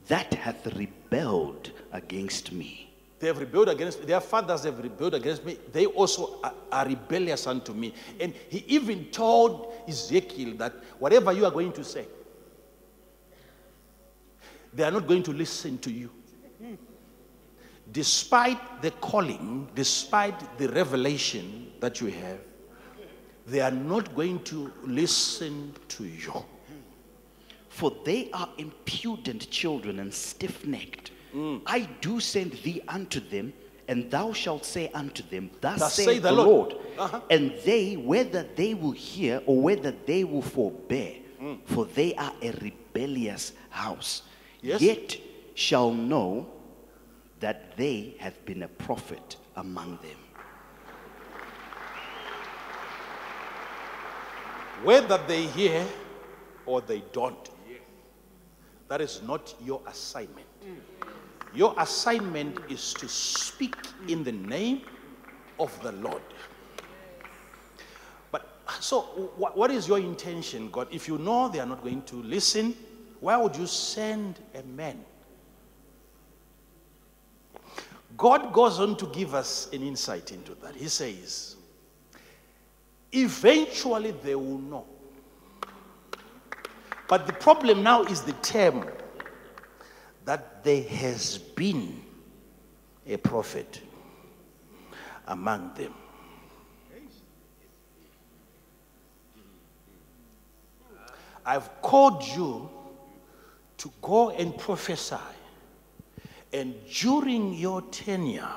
that 0.07 0.33
hath 0.33 0.67
rebelled 0.75 1.71
against 1.91 2.51
me. 2.51 2.93
They 3.19 3.27
have 3.27 3.39
rebelled 3.39 3.69
against 3.69 4.05
their 4.05 4.19
fathers 4.19 4.65
have 4.65 4.77
rebelled 4.77 5.15
against 5.15 5.43
me. 5.45 5.57
They 5.71 5.85
also 5.87 6.39
are, 6.43 6.53
are 6.71 6.85
rebellious 6.85 7.47
unto 7.47 7.73
me. 7.73 7.93
And 8.19 8.33
he 8.49 8.63
even 8.67 9.05
told 9.05 9.73
Ezekiel 9.87 10.55
that 10.57 10.73
whatever 10.99 11.31
you 11.31 11.45
are 11.45 11.51
going 11.51 11.71
to 11.73 11.83
say, 11.83 12.05
they 14.73 14.83
are 14.83 14.91
not 14.91 15.07
going 15.07 15.23
to 15.23 15.31
listen 15.31 15.77
to 15.79 15.91
you. 15.91 16.11
Despite 17.91 18.81
the 18.81 18.91
calling, 18.91 19.69
despite 19.75 20.57
the 20.57 20.67
revelation 20.69 21.71
that 21.79 22.01
you 22.01 22.07
have, 22.07 22.39
they 23.47 23.61
are 23.61 23.71
not 23.71 24.15
going 24.15 24.39
to 24.45 24.71
listen 24.83 25.73
to 25.89 26.03
you. 26.03 26.33
For 27.69 27.91
they 28.03 28.29
are 28.31 28.49
impudent 28.57 29.49
children 29.51 29.99
and 29.99 30.13
stiff 30.13 30.65
necked. 30.65 31.11
I 31.67 31.87
do 31.99 32.19
send 32.21 32.53
thee 32.63 32.81
unto 32.87 33.19
them, 33.19 33.53
and 33.89 34.09
thou 34.09 34.31
shalt 34.31 34.63
say 34.65 34.89
unto 34.93 35.21
them, 35.23 35.51
Thus, 35.59 35.79
Thus 35.79 35.93
saith 35.95 36.23
the 36.23 36.31
Lord. 36.31 36.71
Lord. 36.73 36.85
Uh-huh. 36.97 37.21
And 37.29 37.53
they, 37.65 37.95
whether 37.97 38.43
they 38.55 38.73
will 38.73 38.93
hear 38.93 39.41
or 39.45 39.59
whether 39.61 39.91
they 39.91 40.23
will 40.23 40.41
forbear, 40.41 41.15
for 41.65 41.85
they 41.85 42.15
are 42.15 42.33
a 42.41 42.51
rebellious 42.51 43.51
house, 43.69 44.21
Yes. 44.61 44.81
yet 44.81 45.17
shall 45.55 45.91
know 45.91 46.47
that 47.39 47.75
they 47.77 48.15
have 48.19 48.43
been 48.45 48.63
a 48.63 48.67
prophet 48.67 49.37
among 49.55 49.97
them. 50.01 50.17
Whether 54.83 55.17
they 55.27 55.43
hear 55.47 55.85
or 56.65 56.81
they 56.81 57.03
don't, 57.11 57.49
that 58.87 59.01
is 59.01 59.21
not 59.23 59.55
your 59.63 59.81
assignment. 59.87 60.47
Your 61.53 61.73
assignment 61.77 62.59
is 62.69 62.93
to 62.95 63.07
speak 63.07 63.75
in 64.07 64.23
the 64.23 64.33
name 64.33 64.81
of 65.59 65.77
the 65.81 65.93
Lord. 65.93 66.21
But 68.31 68.59
so, 68.81 69.01
wh- 69.01 69.55
what 69.55 69.71
is 69.71 69.87
your 69.87 69.99
intention, 69.99 70.69
God? 70.69 70.87
If 70.91 71.07
you 71.07 71.17
know 71.17 71.47
they 71.47 71.59
are 71.59 71.65
not 71.65 71.81
going 71.81 72.01
to 72.03 72.17
listen, 72.17 72.75
why 73.21 73.37
would 73.37 73.55
you 73.55 73.67
send 73.67 74.39
a 74.53 74.63
man? 74.63 75.03
God 78.17 78.53
goes 78.53 78.79
on 78.79 78.95
to 78.97 79.07
give 79.07 79.33
us 79.33 79.69
an 79.73 79.81
insight 79.81 80.31
into 80.31 80.55
that. 80.55 80.75
He 80.75 80.87
says, 80.87 81.55
eventually 83.11 84.11
they 84.11 84.35
will 84.35 84.59
know. 84.59 84.85
But 87.07 87.27
the 87.27 87.33
problem 87.33 87.83
now 87.83 88.03
is 88.03 88.21
the 88.21 88.33
term 88.33 88.89
that 90.25 90.63
there 90.63 90.83
has 90.83 91.37
been 91.37 92.01
a 93.05 93.17
prophet 93.17 93.81
among 95.27 95.73
them. 95.75 95.93
I've 101.45 101.81
called 101.81 102.23
you 102.23 102.69
to 103.77 103.91
go 104.01 104.31
and 104.31 104.57
prophesy. 104.57 105.15
And 106.55 106.73
during 106.89 107.53
your 107.53 107.81
tenure, 107.81 108.47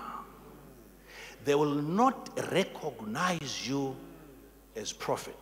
they 1.45 1.57
will 1.57 1.75
not 1.75 2.31
recognize 2.53 3.69
you 3.69 3.97
as 4.77 4.93
prophet. 4.93 5.35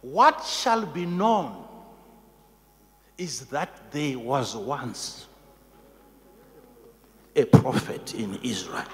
What 0.00 0.42
shall 0.46 0.86
be 0.86 1.04
known 1.04 1.66
is 3.18 3.44
that 3.50 3.92
there 3.92 4.18
was 4.18 4.56
once 4.56 5.26
a 7.36 7.44
prophet 7.44 8.14
in 8.14 8.38
Israel. 8.42 8.86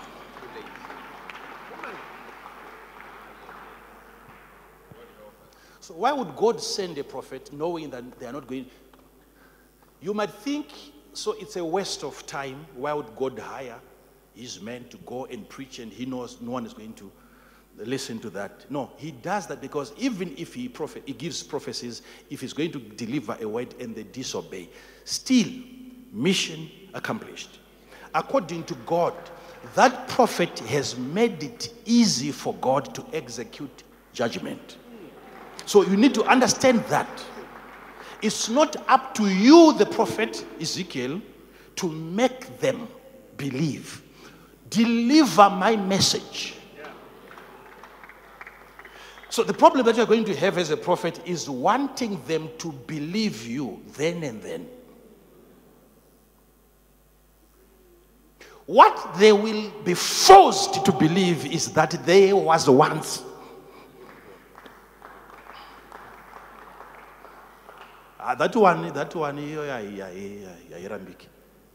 So, 5.78 5.94
why 5.94 6.12
would 6.12 6.34
God 6.34 6.60
send 6.60 6.98
a 6.98 7.04
prophet 7.04 7.52
knowing 7.52 7.88
that 7.90 8.18
they 8.18 8.26
are 8.26 8.32
not 8.32 8.48
going? 8.48 8.66
You 10.00 10.14
might 10.14 10.30
think, 10.30 10.68
so 11.12 11.32
it's 11.38 11.56
a 11.56 11.64
waste 11.64 12.04
of 12.04 12.24
time. 12.26 12.66
Why 12.74 12.92
would 12.92 13.14
God 13.16 13.38
hire 13.38 13.78
his 14.34 14.60
men 14.60 14.88
to 14.90 14.96
go 14.98 15.26
and 15.26 15.48
preach 15.48 15.80
and 15.80 15.92
he 15.92 16.06
knows 16.06 16.38
no 16.40 16.52
one 16.52 16.66
is 16.66 16.72
going 16.72 16.94
to 16.94 17.10
listen 17.76 18.18
to 18.20 18.30
that? 18.30 18.70
No, 18.70 18.92
he 18.96 19.10
does 19.10 19.46
that 19.48 19.60
because 19.60 19.92
even 19.96 20.34
if 20.36 20.54
he, 20.54 20.68
prophet, 20.68 21.02
he 21.06 21.12
gives 21.12 21.42
prophecies, 21.42 22.02
if 22.30 22.40
he's 22.40 22.52
going 22.52 22.70
to 22.72 22.78
deliver 22.78 23.36
a 23.40 23.48
word 23.48 23.74
and 23.80 23.94
they 23.94 24.04
disobey, 24.04 24.68
still, 25.04 25.48
mission 26.12 26.70
accomplished. 26.94 27.58
According 28.14 28.64
to 28.64 28.74
God, 28.86 29.14
that 29.74 30.08
prophet 30.08 30.58
has 30.60 30.96
made 30.96 31.42
it 31.42 31.74
easy 31.84 32.30
for 32.30 32.54
God 32.54 32.94
to 32.94 33.04
execute 33.12 33.82
judgment. 34.12 34.76
So 35.66 35.82
you 35.82 35.96
need 35.96 36.14
to 36.14 36.24
understand 36.24 36.84
that. 36.84 37.08
It's 38.20 38.48
not 38.48 38.76
up 38.88 39.14
to 39.14 39.28
you, 39.28 39.74
the 39.74 39.86
prophet 39.86 40.44
Ezekiel, 40.60 41.20
to 41.76 41.88
make 41.88 42.58
them 42.58 42.88
believe. 43.36 44.02
Deliver 44.68 45.48
my 45.50 45.76
message. 45.76 46.54
So 49.30 49.44
the 49.44 49.54
problem 49.54 49.84
that 49.86 49.96
you're 49.96 50.06
going 50.06 50.24
to 50.24 50.34
have 50.36 50.58
as 50.58 50.70
a 50.70 50.76
prophet 50.76 51.20
is 51.24 51.48
wanting 51.48 52.20
them 52.26 52.48
to 52.58 52.72
believe 52.72 53.46
you 53.46 53.80
then 53.96 54.24
and 54.24 54.42
then. 54.42 54.68
What 58.66 59.14
they 59.18 59.32
will 59.32 59.70
be 59.84 59.94
forced 59.94 60.84
to 60.84 60.92
believe 60.92 61.46
is 61.46 61.72
that 61.72 62.04
there 62.04 62.36
was 62.36 62.68
once 62.68 63.22
Ah, 68.20 68.34
that 68.34 68.54
one, 68.56 68.92
that 68.92 69.14
one, 69.14 69.38
iyo 69.38 69.62
yayi- 69.64 69.96
yayi- 69.98 70.42
yayi- 70.42 70.70
yayirambiki. 70.72 71.26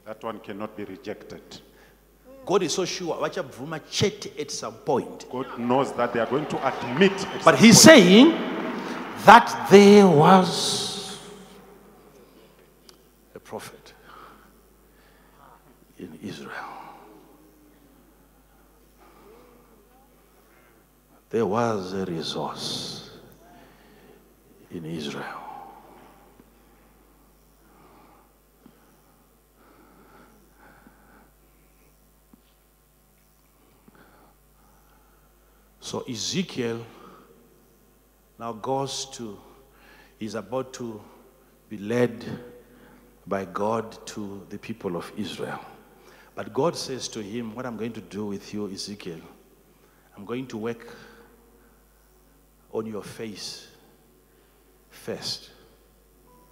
That 0.06 0.22
one 0.24 0.40
cannot 0.40 0.76
be 0.76 0.84
rejected. 0.84 1.42
God 2.46 2.64
is 2.64 2.74
so 2.74 2.84
sure, 2.84 3.16
vachabvuma 3.16 3.80
chete 3.90 4.38
at 4.38 4.52
some 4.52 4.74
point. 4.74 5.26
God 5.32 5.58
knows 5.58 5.94
that 5.94 6.12
they 6.12 6.20
are 6.20 6.26
going 6.26 6.46
to 6.48 6.58
admit. 6.68 7.14
at 7.14 7.46
But 7.46 7.56
some 7.56 7.58
he's 7.58 7.76
point. 7.86 7.98
saying 7.98 8.32
that 9.26 9.68
there 9.72 10.06
was 10.06 11.18
a 13.34 13.40
prophet 13.40 13.94
in 15.98 16.20
Israel. 16.22 16.52
There 21.30 21.46
was 21.46 21.94
a 21.94 22.06
resource 22.06 23.10
in 24.70 24.84
Israel. 24.86 25.40
So 35.84 36.00
Ezekiel 36.10 36.80
now 38.40 38.54
goes 38.54 39.04
to, 39.18 39.38
is 40.18 40.34
about 40.34 40.72
to 40.76 41.02
be 41.68 41.78
led 41.78 42.24
by 43.28 43.44
God 43.44 43.98
to 44.08 44.48
the 44.50 44.58
people 44.58 44.96
of 44.96 45.12
Israel. 45.18 45.60
But 46.36 46.54
God 46.54 46.78
says 46.78 47.10
to 47.10 47.22
him, 47.22 47.54
What 47.54 47.66
I'm 47.66 47.76
going 47.76 47.92
to 47.92 48.00
do 48.00 48.28
with 48.28 48.54
you, 48.54 48.72
Ezekiel, 48.72 49.20
I'm 50.16 50.24
going 50.24 50.48
to 50.48 50.58
work 50.58 50.96
on 52.72 52.86
your 52.86 53.04
face 53.04 53.68
first. 54.90 55.50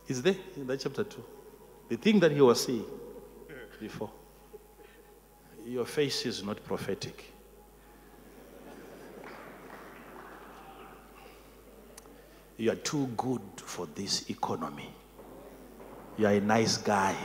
Is 0.10 0.22
there 0.22 0.36
in 0.58 0.68
that 0.68 0.82
chapter 0.82 1.06
2? 1.06 1.24
The 1.88 1.96
thing 1.96 2.20
that 2.20 2.34
he 2.34 2.42
was 2.42 2.66
seeing 2.66 2.84
before. 3.80 4.12
Your 5.66 5.86
face 5.86 6.26
is 6.26 6.44
not 6.44 6.62
prophetic. 6.66 7.31
You 12.62 12.72
are 12.74 12.76
too 12.76 13.08
good 13.18 13.42
for 13.56 13.88
this 13.96 14.30
economy. 14.30 14.94
You 16.16 16.28
are 16.28 16.34
a 16.34 16.40
nice 16.40 16.78
guy. 16.78 17.16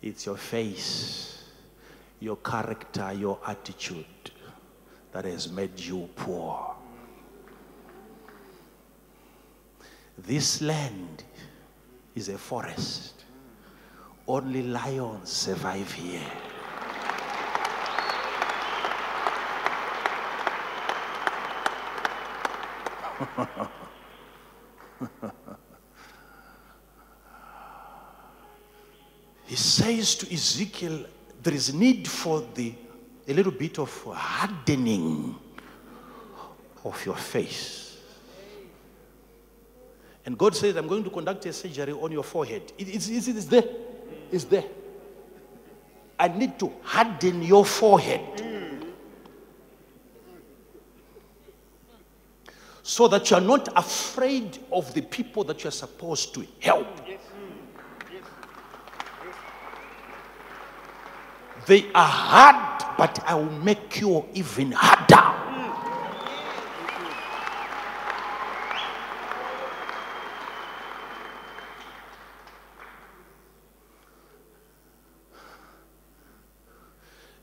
It's 0.00 0.24
your 0.24 0.36
face, 0.36 1.42
your 2.20 2.36
character, 2.36 3.12
your 3.12 3.40
attitude 3.44 4.30
that 5.10 5.24
has 5.24 5.50
made 5.50 5.80
you 5.80 6.08
poor. 6.14 6.76
This 10.16 10.62
land 10.62 11.24
is 12.14 12.28
a 12.28 12.38
forest. 12.38 13.24
Only 14.28 14.62
lions 14.62 15.28
survive 15.28 15.90
here. 15.90 16.30
He 29.46 29.56
says 29.56 30.14
to 30.16 30.32
Ezekiel, 30.32 31.04
there 31.42 31.54
is 31.54 31.72
need 31.74 32.08
for 32.08 32.42
the 32.54 32.74
a 33.28 33.32
little 33.32 33.52
bit 33.52 33.78
of 33.78 33.90
hardening 34.04 35.34
of 36.84 37.06
your 37.06 37.16
face. 37.16 37.98
And 40.26 40.36
God 40.38 40.54
says, 40.56 40.76
I'm 40.76 40.86
going 40.88 41.04
to 41.04 41.10
conduct 41.10 41.44
a 41.46 41.52
surgery 41.52 41.92
on 41.92 42.10
your 42.12 42.24
forehead. 42.24 42.72
It- 42.78 42.88
it's, 42.94 43.08
it's, 43.08 43.28
it's 43.28 43.44
there. 43.46 43.64
It's 44.32 44.44
there. 44.44 44.64
I 46.18 46.28
need 46.28 46.58
to 46.60 46.72
harden 46.82 47.42
your 47.42 47.64
forehead. 47.64 48.22
So 52.86 53.08
that 53.08 53.30
you're 53.30 53.40
not 53.40 53.66
afraid 53.76 54.58
of 54.70 54.92
the 54.92 55.00
people 55.00 55.42
that 55.44 55.64
you're 55.64 55.70
supposed 55.70 56.34
to 56.34 56.46
help. 56.60 56.86
They 61.66 61.86
are 61.94 62.06
hard, 62.06 62.96
but 62.98 63.24
I 63.26 63.36
will 63.36 63.50
make 63.50 64.02
you 64.02 64.26
even 64.34 64.72
harder. 64.72 65.14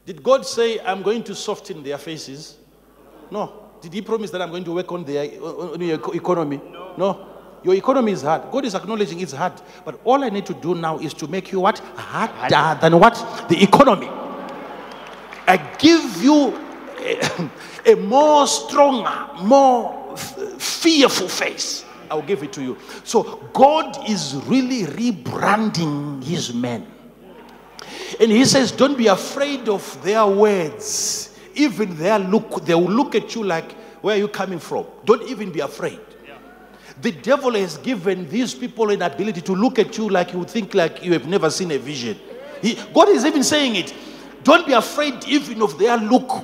Did 0.05 0.21
God 0.21 0.45
say, 0.45 0.79
I'm 0.81 1.01
going 1.01 1.23
to 1.23 1.33
soften 1.33 1.81
their 1.81 1.97
faces? 1.97 2.57
No. 3.31 3.60
Did 3.81 3.93
He 3.93 4.01
promise 4.01 4.29
that 4.31 4.41
I'm 4.41 4.51
going 4.51 4.63
to 4.63 4.73
work 4.73 4.91
on 4.91 5.03
the, 5.03 5.39
on 5.41 5.81
your 5.81 6.15
economy? 6.15 6.61
No. 6.97 7.27
Your 7.63 7.75
economy 7.75 8.11
is 8.11 8.23
hard. 8.23 8.51
God 8.51 8.65
is 8.65 8.73
acknowledging 8.73 9.19
it's 9.19 9.33
hard. 9.33 9.53
But 9.85 9.99
all 10.03 10.23
I 10.23 10.29
need 10.29 10.45
to 10.47 10.53
do 10.53 10.73
now 10.73 10.97
is 10.99 11.13
to 11.15 11.27
make 11.27 11.51
you 11.51 11.59
what? 11.59 11.79
Harder 11.79 12.79
than 12.79 12.99
what? 12.99 13.45
The 13.49 13.61
economy. 13.61 14.07
I 15.47 15.57
give 15.77 16.23
you 16.23 16.59
a, 16.99 17.49
a 17.93 17.95
more 17.95 18.47
stronger, 18.47 19.29
more 19.43 20.15
fearful 20.17 21.27
face. 21.27 21.85
I'll 22.09 22.21
give 22.21 22.43
it 22.43 22.51
to 22.53 22.61
you. 22.61 22.77
So 23.03 23.49
God 23.53 24.09
is 24.09 24.35
really 24.45 24.83
rebranding 24.83 26.23
his 26.23 26.53
men. 26.53 26.85
And 28.19 28.31
he 28.31 28.45
says, 28.45 28.71
Don't 28.71 28.97
be 28.97 29.07
afraid 29.07 29.69
of 29.69 30.01
their 30.03 30.25
words. 30.25 31.30
Even 31.55 31.95
their 31.97 32.19
look, 32.19 32.65
they 32.65 32.75
will 32.75 32.91
look 32.91 33.15
at 33.15 33.35
you 33.35 33.43
like, 33.43 33.71
Where 34.01 34.15
are 34.15 34.19
you 34.19 34.27
coming 34.27 34.59
from? 34.59 34.85
Don't 35.05 35.23
even 35.23 35.51
be 35.51 35.59
afraid. 35.59 35.99
The 37.01 37.11
devil 37.11 37.53
has 37.53 37.77
given 37.77 38.29
these 38.29 38.53
people 38.53 38.89
an 38.91 39.01
ability 39.01 39.41
to 39.41 39.55
look 39.55 39.79
at 39.79 39.97
you 39.97 40.09
like 40.09 40.33
you 40.33 40.43
think 40.43 40.73
like 40.73 41.03
you 41.03 41.13
have 41.13 41.27
never 41.27 41.49
seen 41.49 41.71
a 41.71 41.77
vision. 41.77 42.19
He, 42.61 42.77
God 42.93 43.09
is 43.09 43.25
even 43.25 43.43
saying 43.43 43.75
it. 43.75 43.93
Don't 44.43 44.67
be 44.67 44.73
afraid 44.73 45.23
even 45.27 45.61
of 45.61 45.79
their 45.79 45.97
look. 45.97 46.43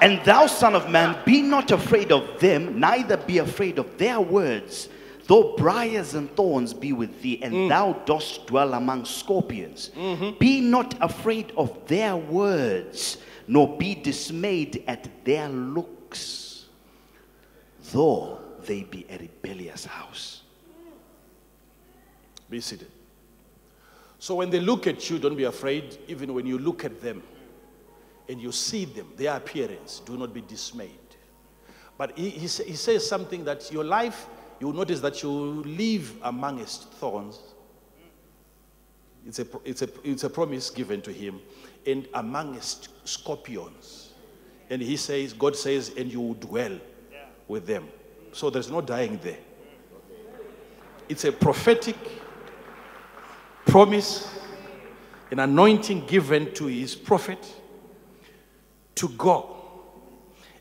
And 0.00 0.24
thou, 0.24 0.46
son 0.46 0.74
of 0.74 0.88
man, 0.88 1.18
be 1.26 1.42
not 1.42 1.70
afraid 1.70 2.10
of 2.10 2.40
them, 2.40 2.80
neither 2.80 3.18
be 3.18 3.38
afraid 3.38 3.78
of 3.78 3.98
their 3.98 4.20
words. 4.20 4.88
Though 5.26 5.54
briars 5.56 6.14
and 6.14 6.34
thorns 6.34 6.72
be 6.72 6.92
with 6.92 7.20
thee, 7.20 7.38
and 7.42 7.52
mm. 7.52 7.68
thou 7.68 7.92
dost 8.04 8.46
dwell 8.46 8.74
among 8.74 9.04
scorpions, 9.04 9.90
mm-hmm. 9.94 10.38
be 10.38 10.60
not 10.60 10.94
afraid 11.00 11.52
of 11.56 11.86
their 11.86 12.16
words, 12.16 13.18
nor 13.50 13.76
be 13.76 13.96
dismayed 13.96 14.84
at 14.86 15.24
their 15.24 15.48
looks, 15.48 16.66
though 17.90 18.38
they 18.64 18.84
be 18.84 19.04
a 19.10 19.18
rebellious 19.18 19.84
house. 19.84 20.42
Be 22.48 22.60
seated. 22.60 22.86
So 24.20 24.36
when 24.36 24.50
they 24.50 24.60
look 24.60 24.86
at 24.86 25.10
you, 25.10 25.18
don't 25.18 25.34
be 25.34 25.44
afraid. 25.44 25.98
Even 26.06 26.32
when 26.32 26.46
you 26.46 26.58
look 26.58 26.84
at 26.84 27.00
them 27.00 27.24
and 28.28 28.40
you 28.40 28.52
see 28.52 28.84
them, 28.84 29.08
their 29.16 29.34
appearance, 29.34 30.00
do 30.06 30.16
not 30.16 30.32
be 30.32 30.42
dismayed. 30.42 30.90
But 31.98 32.16
he, 32.16 32.30
he, 32.30 32.46
he 32.46 32.76
says 32.76 33.04
something 33.04 33.42
that 33.46 33.72
your 33.72 33.82
life, 33.82 34.28
you 34.60 34.68
will 34.68 34.74
notice 34.74 35.00
that 35.00 35.24
you 35.24 35.30
live 35.30 36.14
amongst 36.22 36.92
thorns. 36.92 37.40
It's 39.26 39.40
a, 39.40 39.46
it's, 39.64 39.82
a, 39.82 39.88
it's 40.04 40.22
a 40.22 40.30
promise 40.30 40.70
given 40.70 41.02
to 41.02 41.12
him. 41.12 41.40
And 41.86 42.06
amongst 42.14 42.88
scorpions. 43.08 44.12
And 44.68 44.80
he 44.82 44.96
says, 44.96 45.32
God 45.32 45.56
says, 45.56 45.92
and 45.96 46.12
you 46.12 46.20
will 46.20 46.34
dwell 46.34 46.78
with 47.48 47.66
them. 47.66 47.88
So 48.32 48.50
there's 48.50 48.70
no 48.70 48.80
dying 48.80 49.18
there. 49.22 49.38
It's 51.08 51.24
a 51.24 51.32
prophetic 51.32 51.96
promise, 53.66 54.32
an 55.30 55.40
anointing 55.40 56.06
given 56.06 56.52
to 56.54 56.66
his 56.66 56.94
prophet 56.94 57.52
to 58.94 59.08
go 59.08 59.56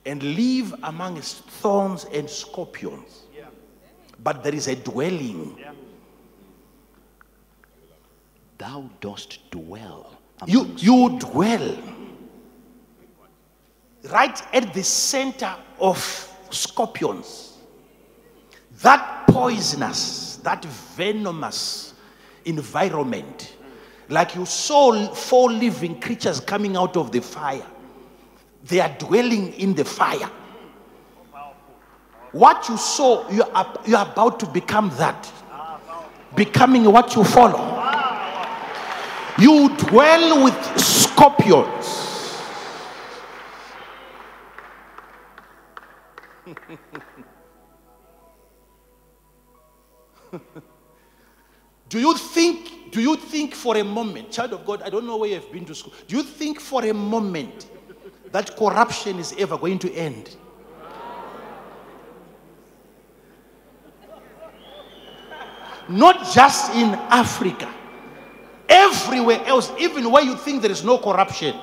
and 0.06 0.24
live 0.24 0.74
amongst 0.84 1.44
thorns 1.44 2.06
and 2.06 2.28
scorpions. 2.30 3.24
But 4.24 4.44
there 4.44 4.56
is 4.56 4.68
a 4.68 4.76
dwelling. 4.76 5.64
Thou 8.58 8.90
dost 9.00 9.52
dwell 9.52 10.19
You, 10.46 10.74
you 10.78 11.18
dwell 11.20 11.78
right 14.12 14.56
at 14.56 14.74
the 14.74 14.84
center 14.84 15.54
of 15.80 15.98
scorpions. 16.50 17.58
That 18.82 19.28
poisonous, 19.28 20.38
that 20.38 20.64
venomous 20.66 21.94
environment, 22.46 23.56
like 24.08 24.36
you 24.36 24.46
saw 24.46 25.14
four 25.14 25.52
living 25.52 26.00
creatures 26.00 26.40
coming 26.40 26.78
out 26.78 26.96
of 26.96 27.12
the 27.12 27.22
fire, 27.22 27.66
they 28.64 28.80
are 28.80 28.96
dwelling 28.98 29.54
in 29.54 29.74
the 29.74 29.86
fire. 29.86 30.30
What 32.32 32.70
you 32.70 32.78
saw, 32.78 33.30
you 33.30 33.44
are, 33.44 33.80
you 33.86 33.96
are 33.96 34.10
about 34.10 34.40
to 34.42 34.46
become 34.46 34.90
that. 34.98 35.32
Becoming 36.36 36.86
what 36.86 37.16
you 37.16 37.24
follow. 37.24 37.69
You 39.38 39.70
dwell 39.78 40.44
with 40.44 40.80
scorpions. 40.80 42.08
do 51.90 52.00
you 52.00 52.18
think, 52.18 52.92
do 52.92 53.02
you 53.02 53.16
think 53.16 53.54
for 53.54 53.78
a 53.78 53.84
moment, 53.84 54.32
child 54.32 54.54
of 54.54 54.66
God, 54.66 54.82
I 54.82 54.90
don't 54.90 55.06
know 55.06 55.18
where 55.18 55.30
you've 55.30 55.52
been 55.52 55.66
to 55.66 55.76
school, 55.76 55.94
do 56.08 56.18
you 56.18 56.24
think 56.24 56.60
for 56.60 56.84
a 56.86 56.94
moment 56.94 57.70
that 58.32 58.58
corruption 58.58 59.20
is 59.20 59.36
ever 59.38 59.56
going 59.58 59.78
to 59.80 59.94
end? 59.94 60.36
Not 65.88 66.34
just 66.34 66.74
in 66.76 66.94
Africa 67.10 67.74
everywhere 68.70 69.44
else, 69.46 69.72
even 69.80 70.10
where 70.12 70.24
you 70.24 70.36
think 70.36 70.62
there 70.62 70.72
is 70.72 70.84
no 70.84 70.98
corruption, 70.98 71.56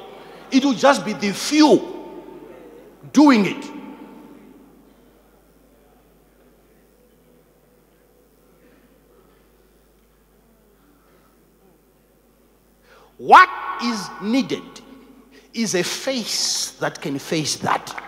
it 0.51 0.65
will 0.65 0.75
just 0.75 1.05
be 1.05 1.13
the 1.13 1.33
few 1.33 1.95
doing 3.13 3.47
it. 3.47 3.71
What 13.19 13.49
is 13.83 14.09
needed 14.23 14.63
is 15.55 15.75
a 15.75 15.83
face 15.83 16.73
that 16.81 17.01
can 17.01 17.19
face 17.19 17.57
that. 17.57 18.06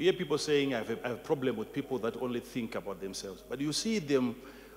You 0.00 0.04
hear 0.04 0.14
people 0.14 0.38
saying, 0.38 0.72
I 0.72 0.78
have, 0.78 0.88
a, 0.88 0.98
I 1.04 1.08
have 1.08 1.18
a 1.18 1.20
problem 1.20 1.56
with 1.58 1.74
people 1.74 1.98
that 1.98 2.16
only 2.22 2.40
think 2.40 2.74
about 2.74 3.02
themselves. 3.02 3.44
But 3.46 3.60
you 3.60 3.70
see 3.70 3.98
them 3.98 4.34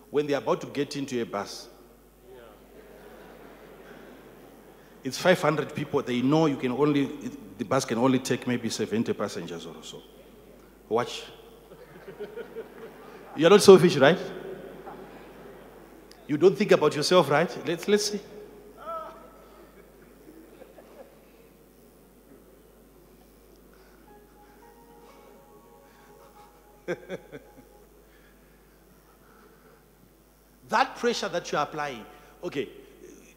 when 0.10 0.28
they're 0.28 0.38
about 0.38 0.60
to 0.60 0.68
get 0.68 0.98
into 0.98 1.22
a 1.22 1.26
bus. 1.26 1.70
It's 5.02 5.18
500 5.18 5.74
people. 5.74 6.02
They 6.02 6.22
know 6.22 6.48
you 6.48 6.58
can 6.58 6.74
only, 6.74 7.06
the 7.58 7.64
bus 7.64 7.86
can 7.86 8.00
only 8.00 8.20
take 8.20 8.46
maybe 8.46 8.70
70 8.70 9.14
passengers 9.14 9.66
or 9.66 9.76
so. 9.82 10.04
Watch. 10.90 11.24
You're 13.38 13.50
not 13.50 13.62
selfish, 13.62 13.96
right? 13.96 14.20
You 16.28 16.36
don't 16.36 16.58
think 16.58 16.74
about 16.74 16.98
yourself, 16.98 17.30
right? 17.30 17.66
Let's, 17.66 17.88
let's 17.88 18.12
see. 18.12 18.20
that 30.70 30.96
pressure 30.96 31.30
that 31.30 31.52
you're 31.52 31.62
applying, 31.62 32.06
okay, 32.44 32.70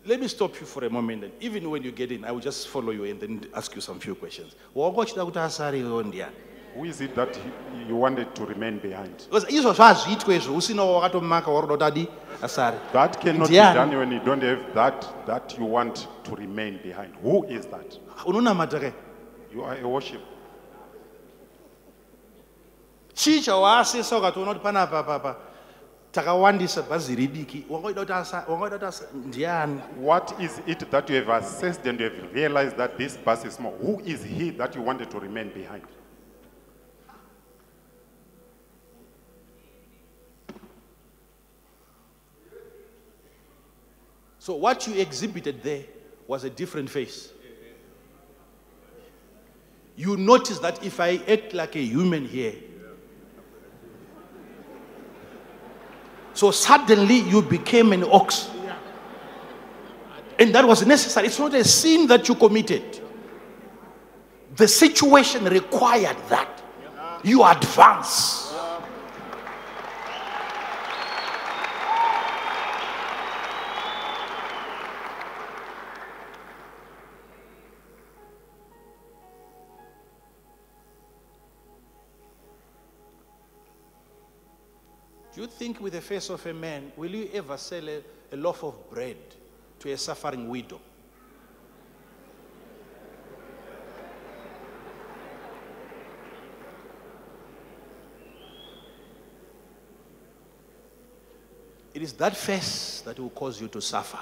let 0.04 0.20
me 0.20 0.28
stop 0.28 0.58
you 0.60 0.66
for 0.66 0.84
a 0.84 0.90
moment. 0.90 1.24
And 1.24 1.32
even 1.40 1.68
when 1.70 1.82
you 1.82 1.90
get 1.92 2.12
in, 2.12 2.24
I 2.24 2.30
will 2.32 2.40
just 2.40 2.68
follow 2.68 2.92
you 2.92 3.04
and 3.04 3.20
then 3.20 3.46
ask 3.54 3.74
you 3.74 3.80
some 3.80 3.98
few 3.98 4.14
questions. 4.14 4.54
Wakochida 4.74 5.24
kuti 5.24 5.38
asari 5.38 5.82
ondia. 5.82 6.28
Who 6.74 6.84
is 6.84 7.00
it 7.00 7.14
that 7.14 7.34
you- 7.36 7.86
you 7.88 7.96
wanted 7.96 8.34
to 8.34 8.44
remain 8.46 8.78
behind? 8.78 9.16
Because 9.30 9.46
izvo 9.48 9.72
zvazviitwa 9.72 10.34
izvo 10.34 10.56
usina 10.56 10.84
wakatomaka 10.84 11.50
waroda 11.50 11.76
kuti 11.90 12.00
adi 12.00 12.08
asari. 12.42 12.76
Ah, 12.76 12.92
that 12.92 13.20
cannot 13.20 13.48
be 13.48 13.54
Ndiani? 13.54 13.74
done 13.74 13.96
when 13.96 14.12
you 14.12 14.20
don't 14.20 14.42
have 14.42 14.74
that 14.74 15.06
that 15.26 15.58
you 15.58 15.64
want 15.64 16.06
to 16.24 16.34
remain 16.36 16.78
behind. 16.82 17.14
Who 17.22 17.44
is 17.48 17.66
that? 17.66 17.98
unonamata 18.26 18.80
kai 18.80 18.92
You 19.54 19.64
are 19.64 19.78
a 19.82 19.88
worship. 19.88 20.20
Chii 23.20 23.40
chawaasesa 23.46 24.18
ukatoona 24.18 24.50
kuti 24.52 24.62
panapa 24.66 25.02
papa 25.02 25.36
takawandisa 26.12 26.80
bhazi 26.88 27.12
ridiki 27.20 27.58
wangoida 27.70 28.00
kuti 28.00 28.12
asa 28.12 28.38
wangoida 28.48 28.76
kuti 28.76 28.86
asa 28.90 29.04
ndiani 29.28 29.80
What 30.08 30.26
is 30.40 30.52
it 30.66 30.80
that 30.90 31.10
you 31.10 31.16
have 31.16 31.32
assessed 31.38 31.86
and 31.90 32.00
you 32.00 32.06
have 32.10 32.32
realized 32.34 32.76
that 32.76 32.96
this 32.98 33.16
bus 33.24 33.44
is 33.44 33.54
small? 33.54 33.72
Who 33.84 34.00
is 34.12 34.20
he 34.24 34.50
that 34.60 34.70
you 34.76 34.82
wanted 34.88 35.10
to 35.10 35.18
remain 35.20 35.48
behind? 35.60 35.82
So 44.38 44.54
what 44.54 44.86
you 44.86 44.94
exhibited 45.00 45.62
there 45.62 45.84
was 46.28 46.44
a 46.44 46.50
different 46.50 46.90
face. 46.90 47.32
You 49.96 50.16
notice 50.16 50.58
that 50.58 50.84
if 50.84 51.00
I 51.00 51.16
act 51.26 51.54
like 51.54 51.74
a 51.74 51.82
human 51.82 52.26
here, 52.26 52.54
so 56.36 56.50
suddenly 56.50 57.20
you 57.20 57.40
became 57.40 57.94
an 57.94 58.04
ox. 58.04 58.50
And 60.38 60.54
that 60.54 60.68
was 60.68 60.84
necessary. 60.84 61.28
It's 61.28 61.38
not 61.38 61.54
a 61.54 61.64
sin 61.64 62.06
that 62.08 62.28
you 62.28 62.34
committed. 62.34 63.00
The 64.54 64.68
situation 64.68 65.44
required 65.44 66.18
that. 66.28 66.62
You 67.24 67.42
advance. 67.42 68.45
Think, 85.56 85.80
with 85.80 85.94
the 85.94 86.00
face 86.00 86.28
of 86.30 86.44
a 86.46 86.52
man, 86.52 86.92
will 86.96 87.10
you 87.10 87.30
ever 87.32 87.56
sell 87.56 87.88
a, 87.88 88.02
a 88.32 88.36
loaf 88.36 88.62
of 88.62 88.90
bread 88.90 89.16
to 89.78 89.90
a 89.90 89.96
suffering 89.96 90.48
widow? 90.48 90.80
It 101.94 102.02
is 102.02 102.12
that 102.12 102.36
face 102.36 103.00
that 103.06 103.18
will 103.18 103.30
cause 103.30 103.58
you 103.58 103.68
to 103.68 103.80
suffer. 103.80 104.18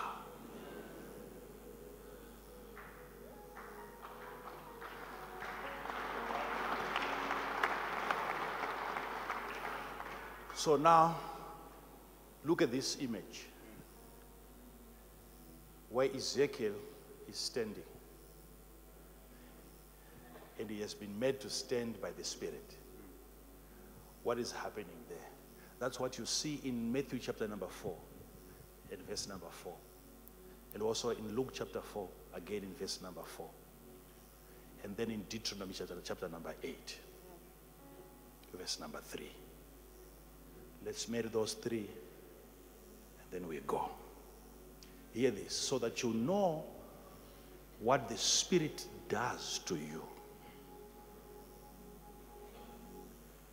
So 10.64 10.76
now, 10.76 11.14
look 12.42 12.62
at 12.62 12.72
this 12.72 12.96
image 12.98 13.42
where 15.90 16.08
Ezekiel 16.16 16.72
is 17.28 17.36
standing. 17.36 17.82
And 20.58 20.70
he 20.70 20.80
has 20.80 20.94
been 20.94 21.20
made 21.20 21.38
to 21.40 21.50
stand 21.50 22.00
by 22.00 22.12
the 22.16 22.24
Spirit. 22.24 22.76
What 24.22 24.38
is 24.38 24.52
happening 24.52 24.96
there? 25.10 25.28
That's 25.80 26.00
what 26.00 26.16
you 26.16 26.24
see 26.24 26.58
in 26.64 26.90
Matthew 26.90 27.18
chapter 27.18 27.46
number 27.46 27.68
4 27.68 27.94
and 28.90 29.02
verse 29.06 29.28
number 29.28 29.50
4. 29.50 29.74
And 30.72 30.82
also 30.82 31.10
in 31.10 31.36
Luke 31.36 31.50
chapter 31.52 31.82
4, 31.82 32.08
again 32.36 32.62
in 32.62 32.72
verse 32.80 33.02
number 33.02 33.20
4. 33.22 33.46
And 34.82 34.96
then 34.96 35.10
in 35.10 35.24
Deuteronomy 35.28 35.74
chapter, 35.76 35.96
chapter 36.02 36.26
number 36.26 36.54
8, 36.62 36.98
verse 38.58 38.80
number 38.80 39.00
3. 39.02 39.28
Let's 40.84 41.08
marry 41.08 41.28
those 41.28 41.54
three, 41.54 41.88
and 43.22 43.30
then 43.30 43.48
we 43.48 43.60
go. 43.66 43.88
Hear 45.12 45.30
this 45.30 45.54
so 45.54 45.78
that 45.78 46.02
you 46.02 46.12
know 46.12 46.64
what 47.80 48.08
the 48.08 48.16
Spirit 48.16 48.84
does 49.08 49.60
to 49.66 49.76
you. 49.76 50.02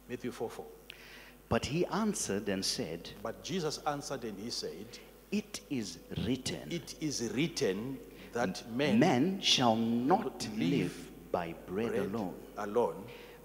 Matthew 0.10 0.32
4 0.32 0.50
4. 0.50 0.66
But 1.48 1.66
he 1.66 1.86
answered 1.88 2.50
and 2.50 2.64
said, 2.64 3.10
But 3.22 3.44
Jesus 3.44 3.80
answered 3.86 4.24
and 4.24 4.38
he 4.40 4.50
said, 4.50 4.86
It 5.32 5.62
is 5.70 6.00
written, 6.26 6.70
It 6.70 6.96
is 7.00 7.32
written 7.34 7.98
that 8.34 8.64
men 8.72 9.00
Man 9.00 9.42
shall 9.42 9.76
not 9.76 10.24
not 10.24 10.48
live 10.58 10.70
live 10.70 11.12
by 11.32 11.54
bread, 11.68 11.92
bread 11.92 12.06
alone, 12.06 12.34
alone, 12.58 13.04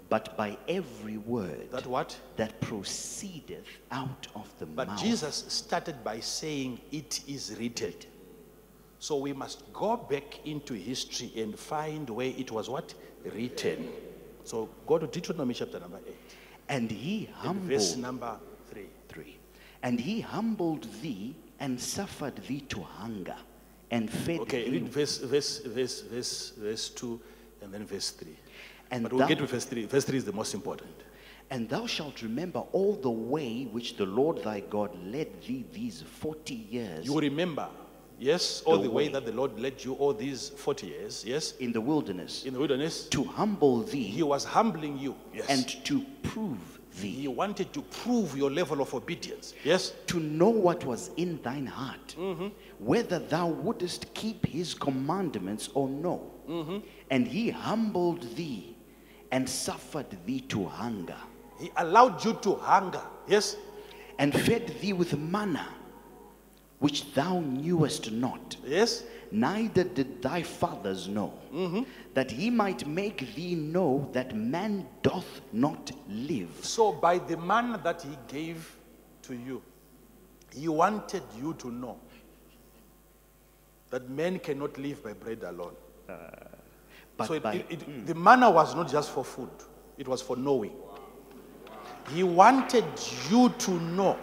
but 0.09 0.37
by 0.37 0.57
every 0.67 1.17
word 1.17 1.69
that 1.71 1.85
what? 1.85 2.17
that 2.37 2.59
proceedeth 2.61 3.65
out 3.91 4.27
of 4.35 4.47
the 4.59 4.65
mouth. 4.65 4.75
But 4.75 4.87
mouth. 4.89 5.01
Jesus 5.01 5.45
started 5.47 6.03
by 6.03 6.19
saying, 6.19 6.79
It 6.91 7.21
is 7.27 7.55
written. 7.59 7.93
So 8.99 9.17
we 9.17 9.33
must 9.33 9.71
go 9.73 9.97
back 9.97 10.45
into 10.45 10.73
history 10.73 11.31
and 11.37 11.57
find 11.57 12.09
where 12.09 12.33
it 12.37 12.51
was 12.51 12.69
what? 12.69 12.93
Written. 13.23 13.89
So 14.43 14.69
go 14.87 14.97
to 14.97 15.07
Deuteronomy 15.07 15.53
chapter 15.53 15.79
number 15.79 15.99
8, 16.07 16.15
and 16.69 16.89
he 16.89 17.29
and 17.43 17.61
verse 17.61 17.93
humbled 17.93 18.01
number 18.01 18.37
3. 18.71 18.85
three. 19.09 19.37
And 19.83 19.99
he 19.99 20.21
humbled 20.21 20.87
thee 21.01 21.35
and 21.59 21.79
suffered 21.79 22.37
thee 22.47 22.61
to 22.61 22.81
hunger 22.81 23.35
and 23.91 24.09
fed 24.09 24.39
Okay, 24.41 24.65
thee. 24.65 24.71
read 24.71 24.89
verse, 24.89 25.17
verse, 25.19 25.59
verse, 25.59 26.01
verse, 26.01 26.53
verse 26.57 26.89
2 26.89 27.19
and 27.61 27.73
then 27.73 27.85
verse 27.85 28.11
3. 28.11 28.35
And 28.91 29.03
but 29.03 29.11
we'll 29.11 29.19
thou- 29.19 29.27
get 29.27 29.37
to 29.39 29.45
verse 29.47 29.65
3. 29.65 29.85
Verse 29.85 30.05
3 30.05 30.17
is 30.17 30.25
the 30.25 30.33
most 30.33 30.53
important. 30.53 30.91
And 31.49 31.69
thou 31.69 31.85
shalt 31.87 32.21
remember 32.21 32.59
all 32.73 32.93
the 32.95 33.09
way 33.09 33.63
which 33.71 33.95
the 33.95 34.05
Lord 34.05 34.43
thy 34.43 34.59
God 34.59 34.91
led 35.05 35.41
thee 35.43 35.65
these 35.71 36.01
forty 36.01 36.55
years 36.55 37.05
You 37.05 37.17
remember, 37.19 37.69
yes, 38.19 38.61
all 38.65 38.77
The 38.77 38.83
the, 38.83 38.89
way. 38.89 39.05
way. 39.07 39.13
that 39.13 39.25
the 39.25 39.31
Lord 39.31 39.57
led 39.57 39.81
you 39.83 39.93
all 39.93 40.13
these 40.13 40.49
40 40.49 40.87
years, 40.87 41.23
yes, 41.25 41.53
in 41.59 41.71
the 41.71 41.79
wilderness 41.79 42.43
in 42.45 42.53
the 42.53 42.59
wilderness. 42.59 43.07
to 43.09 43.23
humble 43.23 43.83
thee. 43.83 44.03
He 44.03 44.23
was 44.23 44.43
humbling 44.43 44.97
you, 44.97 45.15
yes. 45.33 45.45
and 45.47 45.65
to 45.85 46.03
prove 46.23 46.59
thee, 46.99 47.11
he 47.11 47.27
wanted 47.29 47.71
to 47.73 47.81
prove 47.81 48.35
your 48.35 48.51
level 48.51 48.81
of 48.81 48.93
obedience, 48.93 49.53
yes. 49.63 49.93
to 50.07 50.19
know 50.19 50.49
what 50.49 50.83
was 50.83 51.11
in 51.15 51.39
thine 51.43 51.67
heart, 51.67 52.15
mm-hmm. 52.19 52.47
whether 52.79 53.19
thou 53.19 53.47
wouldest 53.47 54.13
keep 54.13 54.45
his 54.45 54.73
commandments 54.73 55.69
or 55.75 55.87
no. 55.87 56.29
Mm-hmm. 56.49 56.77
And 57.11 57.27
he 57.27 57.51
humbled 57.51 58.23
thee 58.35 58.75
and 59.31 59.47
suffered 59.49 60.07
thee 60.25 60.41
to 60.41 60.65
hunger, 60.65 61.17
He 61.59 61.71
allowed 61.77 62.23
you 62.23 62.33
to 62.41 62.55
hunger, 62.55 63.01
yes. 63.27 63.57
and 64.19 64.33
fed 64.33 64.67
thee 64.79 64.93
with 64.93 65.17
manna, 65.17 65.67
which 66.79 67.13
thou 67.13 67.39
knewest 67.39 68.11
not. 68.11 68.55
Yes. 68.65 69.03
neither 69.31 69.83
did 69.83 70.21
thy 70.21 70.41
fathers 70.41 71.07
know, 71.07 71.33
mm-hmm. 71.53 71.83
that 72.13 72.31
he 72.31 72.49
might 72.49 72.87
make 72.87 73.33
thee 73.35 73.55
know 73.55 74.09
that 74.13 74.35
man 74.35 74.87
doth 75.01 75.41
not 75.51 75.91
live. 76.07 76.49
So 76.61 76.91
by 76.91 77.17
the 77.17 77.37
man 77.37 77.79
that 77.83 78.01
he 78.01 78.17
gave 78.27 78.75
to 79.23 79.35
you, 79.35 79.61
he 80.53 80.67
wanted 80.67 81.23
you 81.39 81.53
to 81.55 81.71
know 81.71 81.97
that 83.89 84.09
men 84.09 84.39
cannot 84.39 84.77
live 84.77 85.03
by 85.03 85.13
bread 85.13 85.43
alone. 85.43 85.75
Uh, 86.09 86.13
But 87.17 87.27
so 87.27 87.33
it, 87.33 87.43
by, 87.43 87.53
it- 87.55 87.65
it- 87.69 87.89
mm. 87.89 88.05
the 88.05 88.15
manna 88.15 88.49
was 88.49 88.75
not 88.75 88.89
just 88.89 89.11
for 89.11 89.25
food, 89.25 89.49
it 89.97 90.07
was 90.07 90.21
for 90.21 90.37
knowing. 90.37 90.73
He 92.13 92.23
wanted 92.23 92.85
you 93.29 93.49
to 93.49 93.71
know. 93.71 94.17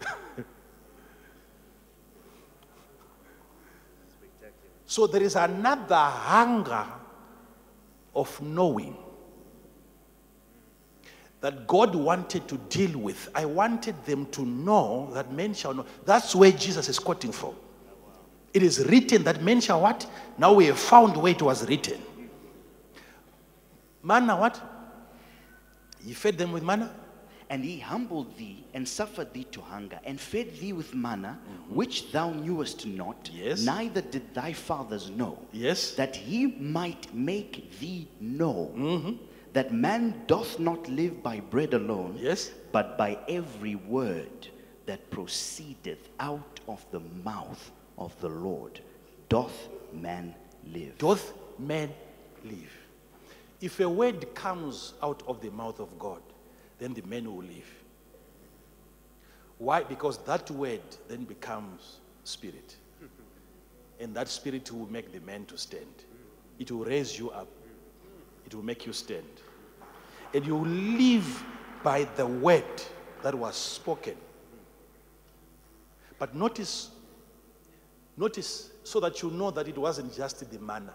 so 4.86 5.06
there 5.06 5.22
is 5.22 5.36
another 5.36 5.94
hunger 5.96 6.86
of 8.14 8.40
knowing 8.40 8.96
that 11.40 11.66
God 11.66 11.94
wanted 11.94 12.46
to 12.48 12.56
deal 12.68 12.98
with. 12.98 13.28
I 13.34 13.44
wanted 13.44 14.02
them 14.04 14.26
to 14.26 14.42
know 14.46 15.10
that 15.12 15.32
men 15.32 15.52
shall 15.54 15.74
know. 15.74 15.84
That's 16.04 16.34
where 16.34 16.52
Jesus 16.52 16.88
is 16.88 16.98
quoting 17.00 17.32
from. 17.32 17.54
It 18.54 18.62
is 18.62 18.86
written 18.86 19.22
that 19.24 19.42
men 19.42 19.60
shall 19.60 19.80
what? 19.80 20.06
Now 20.38 20.52
we 20.52 20.66
have 20.66 20.78
found 20.78 21.16
where 21.16 21.32
it 21.32 21.42
was 21.42 21.66
written. 21.68 22.00
Manna 24.02 24.36
what? 24.36 24.60
He 26.04 26.12
fed 26.12 26.36
them 26.38 26.52
with 26.52 26.62
manna. 26.62 26.90
and 27.50 27.62
he 27.62 27.78
humbled 27.78 28.34
thee 28.38 28.64
and 28.72 28.88
suffered 28.88 29.30
thee 29.34 29.44
to 29.44 29.60
hunger, 29.60 30.00
and 30.04 30.18
fed 30.18 30.56
thee 30.58 30.72
with 30.72 30.94
manna, 30.94 31.38
which 31.68 32.10
thou 32.10 32.30
knewest 32.30 32.86
not, 32.86 33.28
Yes. 33.30 33.62
neither 33.62 34.00
did 34.00 34.32
thy 34.32 34.54
fathers 34.54 35.10
know, 35.10 35.38
Yes. 35.52 35.94
that 35.96 36.16
he 36.16 36.46
might 36.46 37.12
make 37.14 37.78
thee 37.78 38.08
know 38.20 38.70
mm-hmm. 38.74 39.16
that 39.52 39.70
man 39.70 40.22
doth 40.26 40.58
not 40.58 40.88
live 40.88 41.22
by 41.22 41.40
bread 41.40 41.74
alone, 41.74 42.16
Yes. 42.18 42.50
but 42.72 42.96
by 42.96 43.18
every 43.28 43.74
word 43.74 44.48
that 44.86 45.10
proceedeth 45.10 46.08
out 46.20 46.58
of 46.68 46.86
the 46.90 47.00
mouth 47.22 47.70
of 48.04 48.18
the 48.20 48.28
Lord 48.28 48.80
doth 49.28 49.68
man 49.92 50.34
live. 50.72 50.98
Doth 50.98 51.32
man 51.58 51.90
live? 52.44 52.72
If 53.60 53.78
a 53.80 53.88
word 53.88 54.34
comes 54.34 54.94
out 55.02 55.22
of 55.28 55.40
the 55.40 55.50
mouth 55.50 55.78
of 55.78 55.98
God, 55.98 56.20
then 56.78 56.94
the 56.94 57.02
man 57.02 57.24
will 57.24 57.44
live. 57.44 57.70
Why? 59.58 59.84
Because 59.84 60.18
that 60.24 60.50
word 60.50 60.82
then 61.08 61.24
becomes 61.24 62.00
spirit. 62.24 62.76
And 64.00 64.14
that 64.16 64.26
spirit 64.26 64.72
will 64.72 64.90
make 64.90 65.12
the 65.12 65.20
man 65.20 65.44
to 65.46 65.56
stand. 65.56 66.04
It 66.58 66.72
will 66.72 66.84
raise 66.84 67.16
you 67.16 67.30
up. 67.30 67.46
It 68.44 68.54
will 68.54 68.64
make 68.64 68.84
you 68.84 68.92
stand. 68.92 69.22
And 70.34 70.44
you 70.44 70.56
will 70.56 70.66
live 70.66 71.44
by 71.84 72.04
the 72.16 72.26
word 72.26 72.82
that 73.22 73.34
was 73.34 73.54
spoken. 73.54 74.16
But 76.18 76.34
notice, 76.34 76.90
notice, 78.16 78.70
so 78.84 79.00
that 79.00 79.22
you 79.22 79.30
know 79.30 79.50
that 79.50 79.68
it 79.68 79.76
wasn't 79.78 80.14
just 80.14 80.50
the 80.50 80.58
manna. 80.58 80.94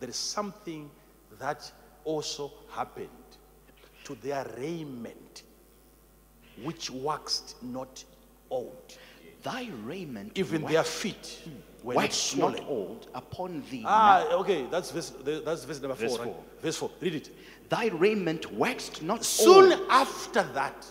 There 0.00 0.08
is 0.08 0.16
something 0.16 0.90
that 1.38 1.70
also 2.04 2.52
happened 2.70 3.08
to 4.04 4.14
their 4.16 4.46
raiment, 4.58 5.42
which 6.64 6.90
waxed 6.90 7.56
not 7.62 8.04
old. 8.50 8.96
Thy 9.42 9.68
raiment 9.84 10.32
Even 10.36 10.62
wax- 10.62 10.72
their 10.74 10.82
feet 10.84 11.38
were 11.82 11.94
not 11.94 12.02
waxed 12.02 12.36
not 12.36 12.56
swollen. 12.56 12.68
old 12.68 13.08
upon 13.14 13.62
thee. 13.70 13.84
Ah, 13.86 14.26
okay, 14.32 14.66
that's 14.70 14.90
verse, 14.90 15.10
that's 15.24 15.64
verse 15.64 15.80
number 15.80 15.94
Verse 15.94 16.16
four. 16.16 16.24
right? 16.26 16.34
four. 16.34 16.44
Verse 16.60 16.76
four. 16.76 16.90
Read 17.00 17.14
it. 17.14 17.30
Thy 17.68 17.86
raiment 17.88 18.52
waxed 18.52 19.02
not 19.02 19.24
Soon 19.24 19.72
old. 19.74 19.86
after 19.90 20.42
that, 20.54 20.86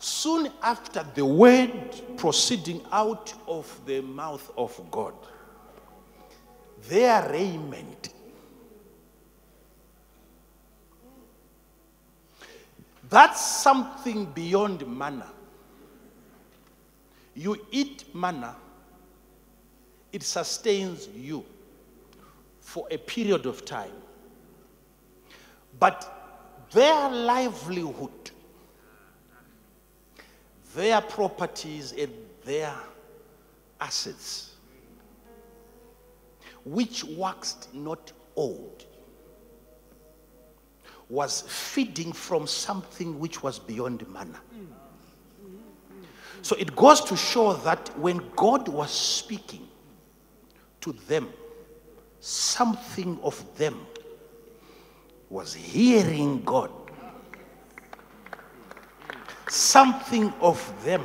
soon 0.00 0.50
after 0.62 1.04
the 1.14 1.24
word 1.24 2.16
proceeding 2.16 2.80
out 2.90 3.34
of 3.46 3.80
the 3.84 4.00
mouth 4.00 4.50
of 4.56 4.80
God, 4.90 5.12
their 6.88 7.30
raiment, 7.30 8.14
that's 13.10 13.44
something 13.44 14.24
beyond 14.24 14.86
manna. 14.86 15.26
You 17.34 17.58
eat 17.70 18.14
manna, 18.14 18.56
it 20.12 20.22
sustains 20.22 21.08
you 21.14 21.44
for 22.60 22.86
a 22.90 22.96
period 22.96 23.44
of 23.44 23.66
time. 23.66 23.92
But 25.78 26.66
their 26.72 27.10
livelihood, 27.10 28.30
their 30.74 31.00
properties, 31.00 31.92
and 31.92 32.12
their 32.44 32.74
assets, 33.80 34.56
which 36.64 37.04
waxed 37.04 37.72
not 37.74 38.12
old, 38.36 38.86
was 41.08 41.42
feeding 41.42 42.12
from 42.12 42.46
something 42.46 43.18
which 43.18 43.42
was 43.42 43.58
beyond 43.58 44.08
manna. 44.08 44.40
So 46.42 46.56
it 46.56 46.74
goes 46.74 47.00
to 47.02 47.16
show 47.16 47.52
that 47.52 47.98
when 47.98 48.22
God 48.36 48.68
was 48.68 48.90
speaking 48.90 49.68
to 50.80 50.92
them, 50.92 51.28
something 52.20 53.18
of 53.22 53.44
them 53.58 53.86
was 55.28 55.52
hearing 55.52 56.42
God. 56.42 56.70
Something 59.50 60.32
of 60.40 60.62
them. 60.84 61.04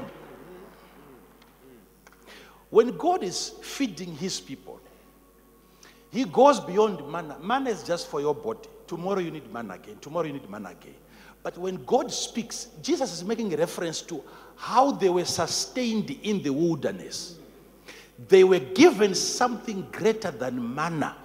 When 2.69 2.95
God 2.95 3.23
is 3.23 3.55
feeding 3.63 4.15
his 4.15 4.39
people, 4.39 4.79
he 6.11 6.25
goes 6.25 6.59
beyond 6.59 7.11
manna. 7.11 7.37
Manna 7.41 7.71
is 7.71 7.81
just 7.81 8.07
for 8.07 8.21
your 8.21 8.35
body. 8.35 8.69
Tomorrow 8.85 9.19
you 9.19 9.31
need 9.31 9.51
manna 9.51 9.73
again. 9.73 9.97
Tomorrow 9.99 10.27
you 10.27 10.33
need 10.33 10.47
manna 10.47 10.69
again. 10.69 10.93
But 11.41 11.57
when 11.57 11.83
God 11.85 12.11
speaks, 12.11 12.67
Jesus 12.83 13.11
is 13.13 13.23
making 13.23 13.51
a 13.55 13.57
reference 13.57 14.03
to 14.03 14.23
how 14.55 14.91
they 14.91 15.09
were 15.09 15.25
sustained 15.25 16.11
in 16.21 16.43
the 16.43 16.51
wilderness. 16.51 17.39
They 18.27 18.43
were 18.43 18.59
given 18.59 19.15
something 19.15 19.87
greater 19.91 20.29
than 20.29 20.75
manna, 20.75 21.15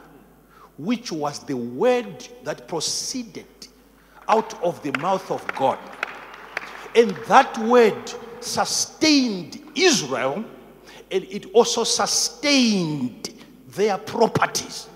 which 0.78 1.12
was 1.12 1.40
the 1.40 1.56
word 1.56 2.26
that 2.44 2.66
proceeded 2.66 3.46
out 4.26 4.54
of 4.64 4.82
the 4.82 4.98
mouth 5.00 5.30
of 5.30 5.46
God. 5.54 5.78
And 6.94 7.10
that 7.28 7.56
word 7.58 8.12
sustained 8.40 9.62
Israel 9.74 10.44
and 11.10 11.24
it 11.24 11.46
also 11.52 11.84
sustained 11.84 13.30
their 13.68 13.98
properties. 13.98 14.88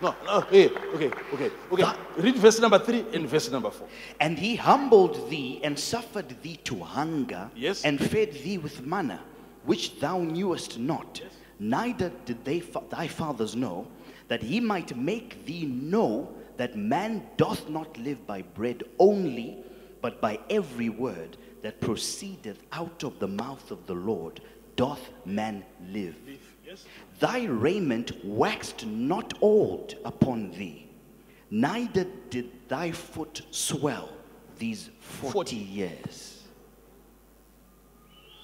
No, 0.00 0.16
no, 0.24 0.40
hey, 0.40 0.68
okay, 0.94 1.10
okay, 1.32 1.50
okay. 1.70 1.92
Read 2.18 2.34
verse 2.36 2.58
number 2.58 2.78
three 2.80 3.04
and 3.12 3.28
verse 3.28 3.48
number 3.52 3.70
four. 3.70 3.86
And 4.18 4.36
he 4.36 4.56
humbled 4.56 5.30
thee 5.30 5.60
and 5.62 5.78
suffered 5.78 6.42
thee 6.42 6.56
to 6.64 6.80
hunger, 6.80 7.48
Yes. 7.54 7.84
and 7.84 8.00
fed 8.00 8.32
thee 8.32 8.58
with 8.58 8.84
manna, 8.84 9.20
which 9.64 10.00
thou 10.00 10.18
knewest 10.18 10.76
not, 10.80 11.22
neither 11.60 12.10
did 12.24 12.44
they 12.44 12.58
fa- 12.58 12.82
thy 12.90 13.06
fathers 13.06 13.54
know, 13.54 13.86
that 14.26 14.42
he 14.42 14.58
might 14.58 14.96
make 14.96 15.46
thee 15.46 15.66
know 15.66 16.28
that 16.56 16.76
man 16.76 17.24
doth 17.36 17.68
not 17.68 17.96
live 17.98 18.26
by 18.26 18.42
bread 18.42 18.82
only, 18.98 19.61
but 20.02 20.20
by 20.20 20.38
every 20.50 20.90
word 20.90 21.38
that 21.62 21.80
proceedeth 21.80 22.62
out 22.72 23.04
of 23.04 23.18
the 23.20 23.28
mouth 23.28 23.70
of 23.70 23.86
the 23.86 23.94
Lord 23.94 24.40
doth 24.76 25.10
man 25.24 25.64
live. 25.88 26.16
Thy 27.20 27.44
raiment 27.44 28.12
waxed 28.24 28.84
not 28.84 29.32
old 29.40 29.94
upon 30.04 30.50
thee, 30.50 30.88
neither 31.50 32.06
did 32.28 32.50
thy 32.68 32.90
foot 32.90 33.42
swell 33.50 34.10
these 34.58 34.90
forty 35.00 35.56
years. 35.56 36.42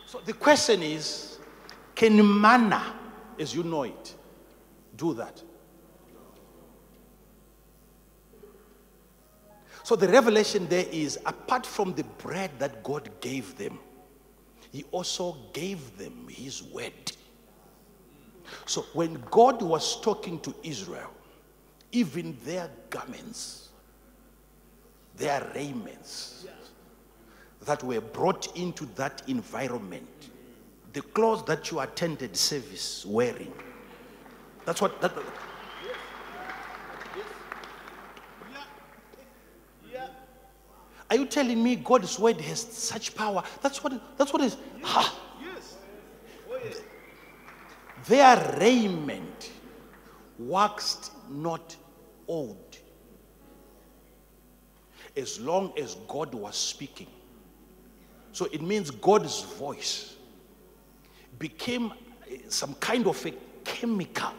So 0.06 0.20
the 0.24 0.32
question 0.32 0.82
is 0.82 1.38
can 1.94 2.40
manna, 2.40 2.94
as 3.38 3.54
you 3.54 3.64
know 3.64 3.82
it, 3.82 4.14
do 4.96 5.12
that? 5.14 5.42
So 9.88 9.96
the 9.96 10.08
revelation 10.08 10.68
there 10.68 10.84
is 10.92 11.18
apart 11.24 11.64
from 11.64 11.94
the 11.94 12.04
bread 12.04 12.50
that 12.58 12.82
God 12.82 13.08
gave 13.22 13.56
them, 13.56 13.78
He 14.70 14.84
also 14.90 15.34
gave 15.54 15.96
them 15.96 16.28
His 16.28 16.62
word. 16.62 17.12
So 18.66 18.82
when 18.92 19.14
God 19.30 19.62
was 19.62 19.98
talking 20.02 20.40
to 20.40 20.54
Israel, 20.62 21.10
even 21.90 22.36
their 22.44 22.68
garments, 22.90 23.70
their 25.16 25.50
raiments, 25.54 26.46
that 27.62 27.82
were 27.82 28.02
brought 28.02 28.54
into 28.58 28.84
that 28.96 29.22
environment, 29.26 30.28
the 30.92 31.00
clothes 31.00 31.46
that 31.46 31.70
you 31.70 31.80
attended 31.80 32.36
service 32.36 33.06
wearing. 33.06 33.54
That's 34.66 34.82
what 34.82 35.00
that. 35.00 35.14
Are 41.10 41.16
you 41.16 41.26
telling 41.26 41.62
me 41.62 41.76
God's 41.76 42.18
word 42.18 42.40
has 42.40 42.60
such 42.60 43.14
power? 43.14 43.42
That's 43.62 43.82
what 43.82 44.00
that's 44.16 44.32
what 44.32 44.42
is. 44.42 44.56
Ha. 44.82 45.18
Their 48.06 48.56
raiment 48.58 49.50
waxed 50.38 51.12
not 51.30 51.76
old 52.26 52.78
as 55.16 55.40
long 55.40 55.72
as 55.76 55.96
God 56.06 56.32
was 56.32 56.56
speaking. 56.56 57.08
So 58.32 58.46
it 58.52 58.62
means 58.62 58.90
God's 58.90 59.42
voice 59.42 60.16
became 61.38 61.92
eh, 62.30 62.36
some 62.48 62.74
kind 62.74 63.06
of 63.06 63.26
a 63.26 63.32
chemical, 63.64 64.30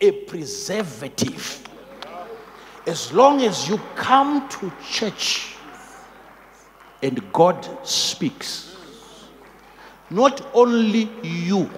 a 0.00 0.12
preservative. 0.12 1.66
As 2.86 3.12
long 3.12 3.42
as 3.42 3.68
you 3.68 3.78
come 3.96 4.48
to 4.48 4.72
church 4.88 5.54
and 7.02 7.32
God 7.32 7.66
speaks, 7.86 8.76
not 10.10 10.44
only 10.54 11.10
you, 11.22 11.70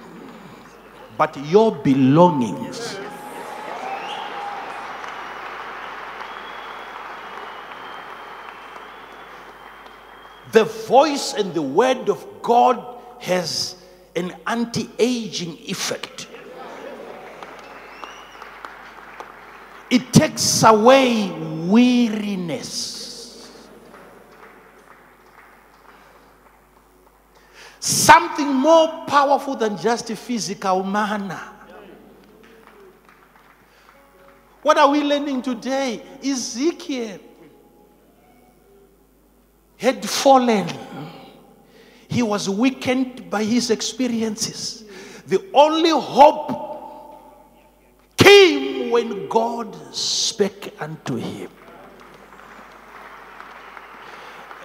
but 1.19 1.37
your 1.47 1.73
belongings. 1.73 2.99
The 10.53 10.65
voice 10.65 11.35
and 11.35 11.55
the 11.55 11.63
word 11.63 12.09
of 12.09 12.27
God 12.43 12.83
has 13.21 13.77
an 14.17 14.35
anti 14.47 14.91
aging 14.99 15.59
effect. 15.59 16.27
It 19.91 20.13
takes 20.13 20.63
away 20.63 21.31
weariness. 21.69 23.00
Something 27.81 28.55
more 28.55 29.07
powerful 29.07 29.57
than 29.57 29.79
just 29.79 30.11
a 30.11 30.17
physical 30.17 30.85
manna. 30.85 31.41
What 34.63 34.77
are 34.77 34.91
we 34.91 35.03
learning 35.03 35.41
today? 35.41 36.03
Ezekiel 36.23 37.19
had 39.79 40.07
fallen. 40.07 40.69
He 42.09 42.23
was 42.23 42.51
weakened 42.51 43.31
by 43.31 43.45
his 43.45 43.71
experiences. 43.71 44.85
The 45.27 45.43
only 45.55 45.91
hope 45.91 46.69
came 48.19 48.91
when 48.91 49.27
God 49.29 49.75
spake 49.95 50.75
unto 50.79 51.17
him. 51.17 51.51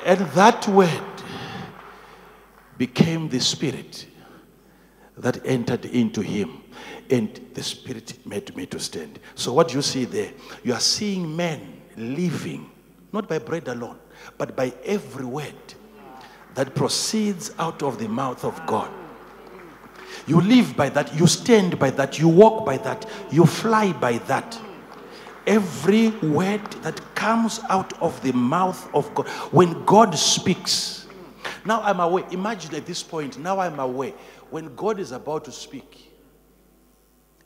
And 0.06 0.20
that 0.32 0.68
word 0.68 1.15
became 2.78 3.30
the 3.30 3.40
spirit 3.40 4.06
that 5.18 5.46
entered 5.46 5.86
into 5.86 6.22
him. 6.22 6.62
And 7.10 7.40
the 7.54 7.64
spirit 7.64 8.26
made 8.26 8.56
me 8.56 8.66
to 8.68 8.80
stand. 8.80 9.20
So, 9.36 9.54
what 9.54 9.74
you 9.74 9.82
see 9.82 10.06
there, 10.06 10.32
you 10.64 10.74
are 10.74 10.80
seeing 10.80 11.36
men 11.36 11.82
living, 11.96 12.70
not 13.14 13.30
by 13.30 13.40
bread 13.40 13.68
alone, 13.68 13.98
but 14.38 14.56
by 14.56 14.74
every 14.84 15.26
word 15.26 15.54
that 16.56 16.74
proceeds 16.74 17.52
out 17.60 17.84
of 17.84 18.00
the 18.00 18.08
mouth 18.08 18.44
of 18.44 18.66
God. 18.66 18.92
You 20.28 20.42
live 20.42 20.76
by 20.76 20.90
that, 20.90 21.14
you 21.14 21.28
stand 21.28 21.78
by 21.78 21.92
that, 21.92 22.18
you 22.18 22.28
walk 22.28 22.66
by 22.66 22.78
that, 22.78 23.06
you 23.32 23.46
fly 23.46 23.92
by 23.94 24.18
that. 24.20 24.60
Every 25.46 26.10
word 26.10 26.66
that 26.82 27.00
comes 27.14 27.60
out 27.70 27.94
of 28.02 28.20
the 28.24 28.32
mouth 28.34 28.90
of 28.96 29.14
God, 29.14 29.28
when 29.52 29.86
God 29.86 30.18
speaks, 30.18 31.05
now 31.66 31.82
I'm 31.82 32.00
aware. 32.00 32.26
Imagine 32.32 32.76
at 32.76 32.86
this 32.86 33.02
point, 33.02 33.38
now 33.40 33.60
I'm 33.60 33.80
aware. 33.80 34.14
When 34.50 34.76
God 34.76 35.00
is 35.00 35.12
about 35.12 35.46
to 35.46 35.52
speak, 35.52 36.12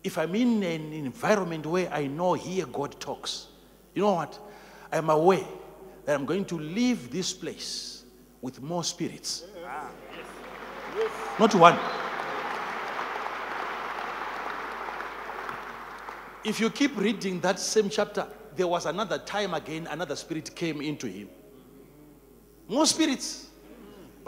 if 0.04 0.18
I'm 0.18 0.36
in 0.36 0.64
an 0.64 0.94
environment 0.94 1.66
where 1.66 1.92
I 1.92 2.08
know 2.08 2.34
here 2.34 2.66
God 2.66 3.00
talks, 3.00 3.48
you 3.94 4.04
know 4.04 4.14
what? 4.14 4.40
I'm 4.92 5.10
aware 5.10 5.46
that 6.06 6.16
I'm 6.16 6.26
going 6.26 6.46
to 6.46 6.60
leave 6.60 7.12
this 7.12 7.34
place 7.34 8.04
with 8.42 8.62
more 8.62 8.84
spirits. 8.84 9.46
Not 11.38 11.54
one. 11.56 11.78
If 16.44 16.60
you 16.60 16.70
keep 16.70 16.98
reading 16.98 17.42
that 17.42 17.60
same 17.60 17.90
chapter, 17.90 18.26
there 18.56 18.68
was 18.68 18.86
another 18.86 19.18
time 19.20 19.54
again, 19.54 19.88
another 19.92 20.16
spirit 20.16 20.56
came 20.56 20.82
into 20.82 21.08
him. 21.08 21.30
More 22.68 22.86
spirits. 22.86 23.49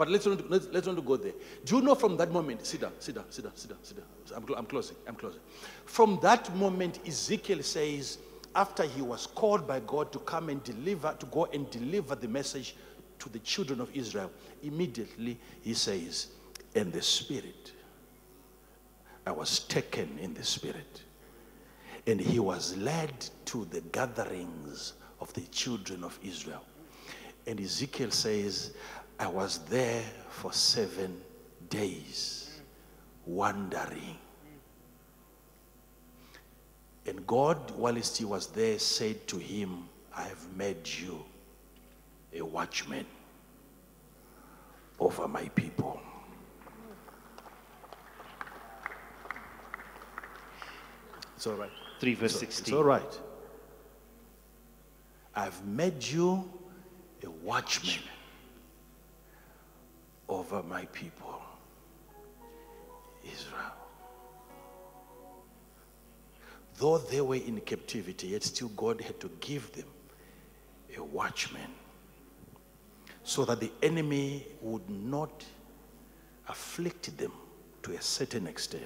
But 0.02 0.10
let's 0.10 0.26
not, 0.26 0.50
let's, 0.50 0.66
let's 0.72 0.88
not 0.88 1.06
go 1.06 1.16
there. 1.16 1.30
Do 1.64 1.76
you 1.76 1.80
know 1.80 1.94
from 1.94 2.16
that 2.16 2.32
moment? 2.32 2.66
Sit 2.66 2.80
down, 2.80 2.90
sit 2.98 3.14
down, 3.14 3.26
sit 3.30 3.44
down, 3.44 3.52
sit 3.54 3.68
down, 3.68 3.78
sit 3.84 3.96
down. 3.96 4.06
I'm, 4.34 4.58
I'm 4.58 4.66
closing, 4.66 4.96
I'm 5.06 5.14
closing. 5.14 5.38
From 5.84 6.18
that 6.22 6.52
moment, 6.56 6.98
Ezekiel 7.06 7.62
says, 7.62 8.18
after 8.56 8.82
he 8.82 9.00
was 9.00 9.28
called 9.28 9.64
by 9.64 9.78
God 9.78 10.10
to 10.10 10.18
come 10.18 10.48
and 10.48 10.60
deliver, 10.64 11.14
to 11.20 11.26
go 11.26 11.44
and 11.52 11.70
deliver 11.70 12.16
the 12.16 12.26
message 12.26 12.74
to 13.20 13.28
the 13.28 13.38
children 13.38 13.80
of 13.80 13.94
Israel, 13.94 14.32
immediately 14.64 15.38
he 15.60 15.72
says, 15.72 16.32
In 16.74 16.90
the 16.90 17.00
spirit, 17.00 17.70
I 19.24 19.30
was 19.30 19.60
taken 19.60 20.18
in 20.18 20.34
the 20.34 20.42
spirit. 20.42 21.00
And 22.08 22.20
he 22.20 22.40
was 22.40 22.76
led 22.76 23.24
to 23.44 23.66
the 23.66 23.82
gatherings 23.92 24.94
of 25.20 25.32
the 25.34 25.42
children 25.52 26.02
of 26.02 26.18
Israel. 26.24 26.64
And 27.46 27.60
Ezekiel 27.60 28.10
says, 28.10 28.72
I 29.18 29.26
was 29.28 29.58
there 29.68 30.02
for 30.30 30.52
seven 30.52 31.20
days, 31.68 32.60
wandering. 33.26 34.16
And 37.06 37.26
God, 37.26 37.72
whilst 37.72 38.18
he 38.18 38.24
was 38.24 38.46
there, 38.48 38.78
said 38.78 39.26
to 39.28 39.38
him, 39.38 39.88
I 40.14 40.22
have 40.22 40.44
made 40.56 40.86
you 40.88 41.24
a 42.34 42.42
watchman 42.42 43.06
over 45.00 45.26
my 45.26 45.44
people. 45.48 46.00
It's 51.36 51.46
all 51.46 51.54
right. 51.54 51.70
3 51.98 52.14
verse 52.14 52.32
It's 52.42 52.56
16. 52.56 52.74
all 52.74 52.84
right. 52.84 53.20
I've 55.34 55.64
made 55.66 56.04
you 56.04 56.48
a 57.24 57.30
watchman 57.30 58.02
over 60.34 60.62
my 60.62 60.84
people, 60.86 61.40
Israel. 63.24 63.72
Though 66.78 66.98
they 66.98 67.20
were 67.20 67.36
in 67.36 67.60
captivity, 67.60 68.28
yet 68.28 68.42
still 68.42 68.68
God 68.68 69.00
had 69.00 69.20
to 69.20 69.30
give 69.40 69.72
them 69.72 69.86
a 70.96 71.02
watchman 71.02 71.70
so 73.24 73.44
that 73.44 73.60
the 73.60 73.70
enemy 73.82 74.46
would 74.60 74.88
not 74.88 75.44
afflict 76.48 77.16
them 77.16 77.32
to 77.82 77.92
a 77.92 78.00
certain 78.00 78.46
extent. 78.46 78.84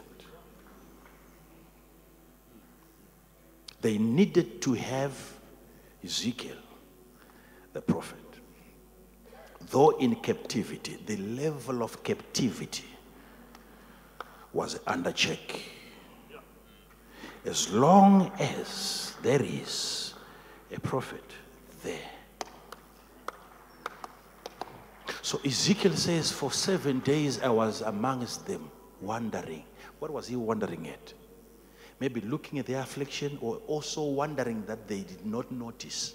They 3.80 3.98
needed 3.98 4.60
to 4.62 4.74
have 4.74 5.12
Ezekiel, 6.04 6.56
the 7.72 7.80
prophet. 7.80 8.25
Though 9.70 9.90
in 9.98 10.14
captivity, 10.16 10.98
the 11.06 11.16
level 11.16 11.82
of 11.82 12.02
captivity 12.02 12.84
was 14.52 14.78
under 14.86 15.12
check. 15.12 15.60
As 17.44 17.70
long 17.72 18.30
as 18.38 19.14
there 19.22 19.42
is 19.42 20.14
a 20.74 20.80
prophet 20.80 21.24
there. 21.82 22.10
So 25.22 25.40
Ezekiel 25.44 25.96
says, 25.96 26.30
For 26.30 26.52
seven 26.52 27.00
days 27.00 27.40
I 27.42 27.48
was 27.48 27.80
amongst 27.80 28.46
them, 28.46 28.70
wondering. 29.00 29.64
What 29.98 30.12
was 30.12 30.28
he 30.28 30.36
wondering 30.36 30.88
at? 30.88 31.12
Maybe 31.98 32.20
looking 32.20 32.58
at 32.58 32.66
their 32.66 32.80
affliction 32.80 33.38
or 33.40 33.56
also 33.66 34.04
wondering 34.04 34.64
that 34.66 34.86
they 34.86 35.00
did 35.00 35.24
not 35.26 35.50
notice. 35.50 36.14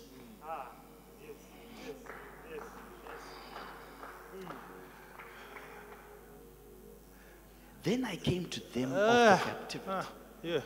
Then 7.84 8.06
I 8.06 8.16
came 8.16 8.46
to 8.46 8.60
them 8.74 8.92
Ah, 8.96 9.34
of 9.34 9.40
the 9.40 9.46
captivity. 9.46 10.08
Yeah. 10.44 10.60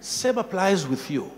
Same 0.00 0.38
applies 0.38 0.86
with 0.86 1.10
you. 1.10 1.30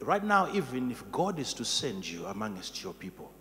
Right 0.00 0.22
now, 0.22 0.52
even 0.52 0.90
if 0.90 1.04
God 1.10 1.38
is 1.38 1.54
to 1.54 1.64
send 1.64 2.06
you 2.06 2.26
amongst 2.26 2.82
your 2.82 2.92
people, 2.92 3.32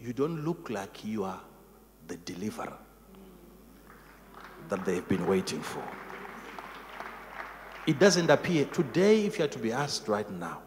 you 0.00 0.12
don't 0.12 0.44
look 0.44 0.68
like 0.70 1.04
you 1.04 1.24
are 1.24 1.40
the 2.06 2.16
deliverer 2.18 2.76
that 4.68 4.84
they've 4.84 5.06
been 5.08 5.26
waiting 5.26 5.60
for. 5.60 5.82
It 7.86 7.98
doesn't 7.98 8.30
appear. 8.30 8.64
Today, 8.66 9.24
if 9.26 9.38
you 9.38 9.44
are 9.44 9.48
to 9.48 9.58
be 9.58 9.72
asked 9.72 10.08
right 10.08 10.30
now, 10.30 10.60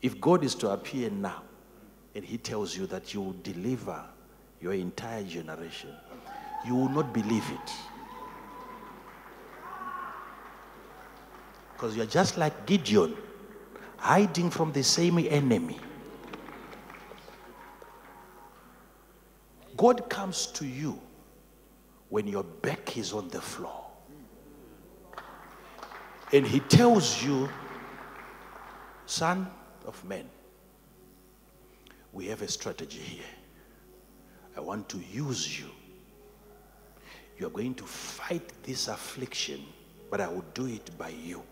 if 0.00 0.20
God 0.20 0.44
is 0.44 0.54
to 0.56 0.70
appear 0.70 1.10
now 1.10 1.42
and 2.14 2.24
He 2.24 2.38
tells 2.38 2.76
you 2.76 2.86
that 2.86 3.12
you 3.12 3.20
will 3.20 3.36
deliver 3.42 4.04
your 4.60 4.72
entire 4.72 5.22
generation, 5.22 5.90
you 6.66 6.74
will 6.74 6.88
not 6.88 7.12
believe 7.12 7.44
it. 7.50 7.72
Because 11.72 11.96
you're 11.96 12.06
just 12.06 12.36
like 12.36 12.66
Gideon, 12.66 13.16
hiding 13.98 14.50
from 14.50 14.72
the 14.72 14.82
same 14.82 15.18
enemy. 15.18 15.78
God 19.76 20.10
comes 20.10 20.46
to 20.48 20.66
you 20.66 21.00
when 22.08 22.26
your 22.26 22.42
back 22.42 22.96
is 22.96 23.12
on 23.12 23.28
the 23.28 23.40
floor. 23.40 23.86
And 26.32 26.46
he 26.46 26.60
tells 26.60 27.22
you, 27.22 27.48
son 29.06 29.48
of 29.86 30.04
man, 30.04 30.28
we 32.12 32.26
have 32.26 32.42
a 32.42 32.48
strategy 32.48 32.98
here. 32.98 33.37
I 34.58 34.60
want 34.60 34.88
to 34.88 34.98
use 35.12 35.60
you. 35.60 35.66
You 37.38 37.46
are 37.46 37.50
going 37.50 37.74
to 37.76 37.84
fight 37.84 38.42
this 38.64 38.88
affliction, 38.88 39.64
but 40.10 40.20
I 40.20 40.26
will 40.26 40.44
do 40.52 40.66
it 40.66 40.90
by 40.98 41.10
you. 41.10 41.44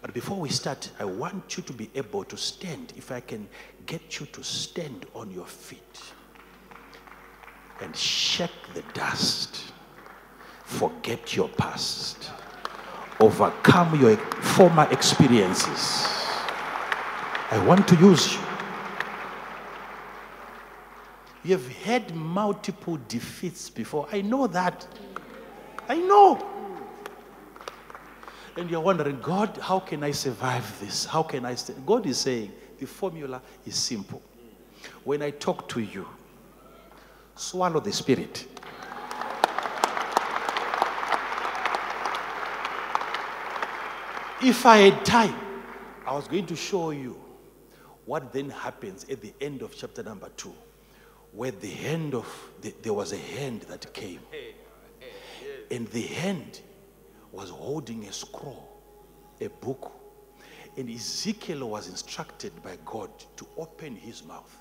But 0.00 0.14
before 0.14 0.38
we 0.38 0.48
start, 0.48 0.92
I 1.00 1.06
want 1.06 1.56
you 1.56 1.64
to 1.64 1.72
be 1.72 1.90
able 1.96 2.22
to 2.22 2.36
stand. 2.36 2.92
If 2.96 3.10
I 3.10 3.18
can 3.18 3.48
get 3.84 4.20
you 4.20 4.26
to 4.26 4.44
stand 4.44 5.06
on 5.12 5.32
your 5.32 5.44
feet 5.44 6.00
and 7.80 7.96
shake 7.96 8.52
the 8.74 8.82
dust, 8.94 9.72
forget 10.62 11.34
your 11.34 11.48
past, 11.48 12.30
overcome 13.18 14.00
your 14.00 14.16
former 14.16 14.86
experiences. 14.92 16.06
I 17.50 17.60
want 17.66 17.88
to 17.88 17.96
use 17.96 18.34
you. 18.34 18.49
You 21.42 21.52
have 21.52 21.68
had 21.68 22.14
multiple 22.14 22.98
defeats 23.08 23.70
before. 23.70 24.06
I 24.12 24.20
know 24.20 24.46
that. 24.48 24.86
I 25.88 25.96
know. 25.96 26.46
And 28.56 28.70
you're 28.70 28.80
wondering, 28.80 29.20
God, 29.20 29.58
how 29.62 29.80
can 29.80 30.04
I 30.04 30.10
survive 30.10 30.78
this? 30.80 31.06
How 31.06 31.22
can 31.22 31.46
I? 31.46 31.56
God 31.86 32.04
is 32.06 32.18
saying 32.18 32.52
the 32.78 32.86
formula 32.86 33.40
is 33.64 33.74
simple. 33.74 34.20
When 35.04 35.22
I 35.22 35.30
talk 35.30 35.68
to 35.70 35.80
you, 35.80 36.06
swallow 37.34 37.80
the 37.80 37.92
spirit. 37.92 38.46
If 44.42 44.64
I 44.64 44.78
had 44.78 45.04
time, 45.04 45.34
I 46.06 46.14
was 46.14 46.26
going 46.26 46.46
to 46.46 46.56
show 46.56 46.90
you 46.90 47.20
what 48.06 48.32
then 48.32 48.48
happens 48.48 49.04
at 49.10 49.20
the 49.20 49.32
end 49.40 49.60
of 49.62 49.76
chapter 49.76 50.02
number 50.02 50.30
two, 50.36 50.54
where 51.32 51.50
the 51.50 51.68
hand 51.68 52.14
of, 52.14 52.26
the, 52.60 52.74
there 52.82 52.92
was 52.92 53.12
a 53.12 53.16
hand 53.16 53.62
that 53.62 53.92
came. 53.92 54.20
And 55.70 55.86
the 55.88 56.02
hand 56.02 56.60
was 57.32 57.50
holding 57.50 58.04
a 58.06 58.12
scroll, 58.12 58.68
a 59.40 59.48
book. 59.48 59.92
And 60.76 60.90
Ezekiel 60.90 61.68
was 61.68 61.88
instructed 61.88 62.52
by 62.62 62.78
God 62.84 63.10
to 63.36 63.46
open 63.56 63.94
his 63.94 64.24
mouth. 64.24 64.56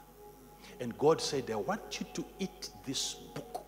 And 0.80 0.98
God 0.98 1.20
said, 1.20 1.50
I 1.52 1.56
want 1.56 2.00
you 2.00 2.06
to 2.14 2.26
eat 2.40 2.70
this 2.86 3.16
book. 3.34 3.66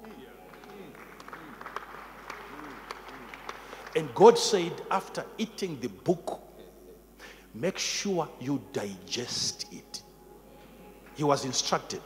And 3.95 4.13
God 4.13 4.37
said, 4.37 4.71
after 4.89 5.25
eating 5.37 5.79
the 5.81 5.89
book, 5.89 6.41
make 7.53 7.77
sure 7.77 8.29
you 8.39 8.61
digest 8.71 9.65
it. 9.73 10.01
He 11.15 11.23
was 11.25 11.43
instructed 11.43 12.01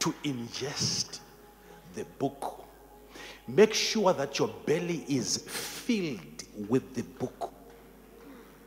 to 0.00 0.14
ingest 0.24 1.20
the 1.94 2.04
book. 2.18 2.64
Make 3.46 3.74
sure 3.74 4.12
that 4.12 4.38
your 4.38 4.48
belly 4.66 5.04
is 5.08 5.38
filled 5.38 6.44
with 6.68 6.94
the 6.94 7.02
book. 7.02 7.52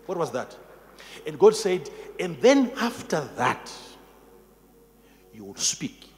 What 0.06 0.18
was 0.18 0.32
that? 0.32 0.58
And 1.26 1.38
God 1.38 1.56
said, 1.56 1.90
and 2.20 2.40
then 2.42 2.72
after 2.78 3.22
that, 3.36 3.72
you 5.34 5.46
will 5.46 5.56
speak. 5.56 6.10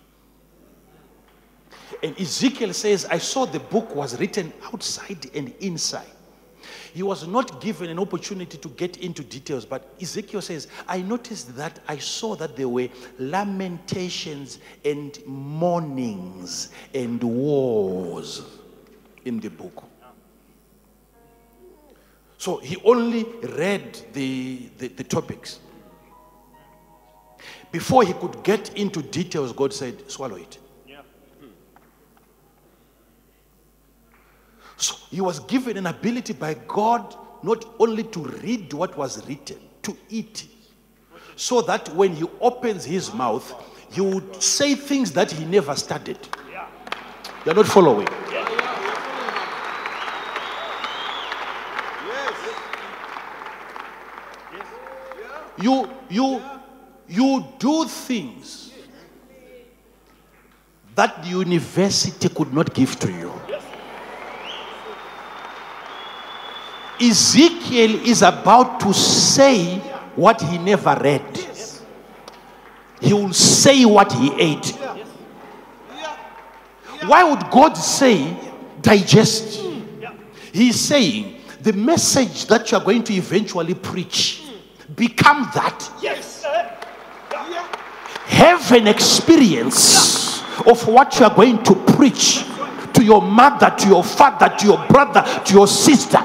And 2.02 2.20
Ezekiel 2.20 2.74
says, 2.74 3.06
I 3.06 3.20
saw 3.20 3.46
the 3.46 3.60
book 3.60 3.96
was 3.96 4.20
written 4.20 4.52
outside 4.74 5.30
and 5.34 5.54
inside. 5.60 6.15
He 6.96 7.04
was 7.04 7.28
not 7.28 7.60
given 7.60 7.90
an 7.90 8.00
opportunity 8.00 8.58
to 8.58 8.70
get 8.70 8.96
into 9.00 9.22
details, 9.22 9.66
but 9.66 9.94
Ezekiel 10.02 10.42
says, 10.42 10.70
I 10.88 11.02
noticed 11.02 11.54
that 11.58 11.82
I 11.90 11.98
saw 11.98 12.38
that 12.38 12.56
there 12.56 12.70
were 12.70 12.88
lamentations 13.20 14.60
and 14.86 15.20
mournings 15.26 16.70
and 16.94 17.22
wars 17.22 18.44
in 19.26 19.42
the 19.42 19.50
book. 19.50 19.84
So 22.38 22.60
he 22.60 22.78
only 22.86 23.26
read 23.44 24.00
the, 24.14 24.70
the, 24.78 24.88
the 24.88 25.04
topics. 25.04 25.60
Before 27.74 28.06
he 28.06 28.14
could 28.14 28.42
get 28.42 28.74
into 28.78 29.02
details, 29.02 29.52
God 29.52 29.74
said, 29.74 30.10
swallow 30.10 30.38
it. 30.38 30.60
So 34.78 34.96
he 35.10 35.22
was 35.22 35.40
given 35.42 35.78
an 35.78 35.88
ability 35.88 36.34
by 36.34 36.56
God 36.68 37.16
not 37.44 37.66
only 37.80 38.04
to 38.04 38.20
read 38.20 38.74
what 38.74 38.98
was 38.98 39.26
written, 39.28 39.58
to 39.84 39.96
eat. 40.10 40.48
So 41.36 41.62
that 41.62 41.90
when 41.96 42.16
he 42.16 42.26
opens 42.42 42.86
his 42.86 43.14
mouth, 43.14 43.54
he 43.92 44.02
would 44.02 44.42
say 44.42 44.76
things 44.76 45.12
that 45.12 45.32
he 45.32 45.46
never 45.46 45.76
studied. 45.76 46.20
You're 47.46 47.56
not 47.56 47.68
following. 47.68 48.08
You, 55.62 55.90
you, 56.10 56.42
you 57.08 57.46
do 57.60 57.86
things 57.86 58.74
that 60.96 61.24
the 61.24 61.30
university 61.30 62.30
could 62.30 62.54
not 62.54 62.74
give 62.74 62.98
to 63.00 63.12
you. 63.12 63.32
Ezekiel 67.02 68.08
is 68.08 68.22
about 68.22 68.80
to 68.82 68.94
say 68.94 69.78
what 70.16 70.42
he 70.42 70.58
never 70.58 70.98
read. 71.02 71.22
He 73.02 73.14
will 73.14 73.34
say 73.34 73.86
what 73.86 74.12
he 74.14 74.34
ate. 74.40 74.70
Why 77.06 77.24
would 77.24 77.52
God 77.52 77.74
say 77.74 78.36
digest? 78.82 79.62
He's 80.54 80.80
saying 80.80 81.42
the 81.62 81.74
message 81.74 82.46
that 82.46 82.72
you 82.72 82.78
are 82.78 82.84
going 82.84 83.04
to 83.04 83.14
eventually 83.14 83.74
preach 83.74 84.44
become 84.96 85.50
that. 85.54 85.92
Yes. 86.02 86.46
Have 88.28 88.72
an 88.72 88.88
experience 88.88 90.42
of 90.66 90.88
what 90.88 91.20
you 91.20 91.26
are 91.26 91.36
going 91.36 91.62
to 91.64 91.76
preach 91.76 92.46
to 92.94 93.04
your 93.04 93.22
mother, 93.22 93.74
to 93.78 93.88
your 93.88 94.04
father, 94.04 94.56
to 94.58 94.66
your 94.66 94.88
brother, 94.88 95.24
to 95.46 95.54
your 95.54 95.68
sister. 95.68 96.20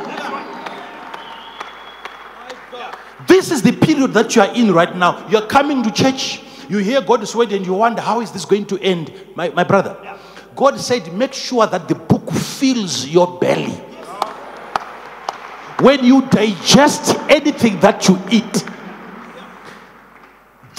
This 3.30 3.52
is 3.52 3.62
the 3.62 3.70
period 3.70 4.12
that 4.14 4.34
you 4.34 4.42
are 4.42 4.52
in 4.56 4.72
right 4.72 4.96
now. 4.96 5.24
You're 5.28 5.46
coming 5.46 5.84
to 5.84 5.92
church, 5.92 6.42
you 6.68 6.78
hear 6.78 7.00
God's 7.00 7.32
word, 7.32 7.52
and 7.52 7.64
you 7.64 7.74
wonder, 7.74 8.02
how 8.02 8.20
is 8.20 8.32
this 8.32 8.44
going 8.44 8.66
to 8.66 8.78
end? 8.80 9.12
My, 9.36 9.50
my 9.50 9.62
brother, 9.62 9.96
God 10.56 10.80
said, 10.80 11.14
make 11.14 11.32
sure 11.32 11.64
that 11.64 11.86
the 11.86 11.94
book 11.94 12.28
fills 12.32 13.06
your 13.06 13.38
belly. 13.38 13.70
When 15.78 16.04
you 16.04 16.22
digest 16.22 17.14
anything 17.28 17.78
that 17.78 18.08
you 18.08 18.20
eat, 18.32 18.64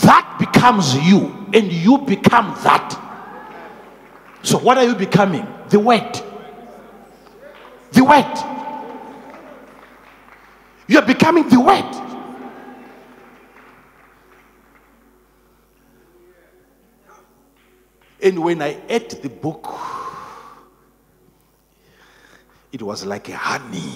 that 0.02 0.36
becomes 0.38 0.94
you, 1.08 1.48
and 1.54 1.72
you 1.72 2.00
become 2.00 2.54
that. 2.64 3.00
So, 4.44 4.58
what 4.58 4.78
are 4.78 4.84
you 4.84 4.96
becoming? 4.96 5.48
The 5.70 5.80
word. 5.80 6.20
The 7.94 8.04
word. 8.04 9.32
You 10.90 11.00
are 11.00 11.06
becoming 11.06 11.48
the 11.48 11.62
word. 11.62 12.11
And 18.22 18.44
when 18.44 18.62
I 18.62 18.80
ate 18.88 19.22
the 19.22 19.30
book, 19.30 19.68
it 22.72 22.82
was 22.82 23.06
like 23.06 23.30
a 23.30 23.36
honey 23.36 23.94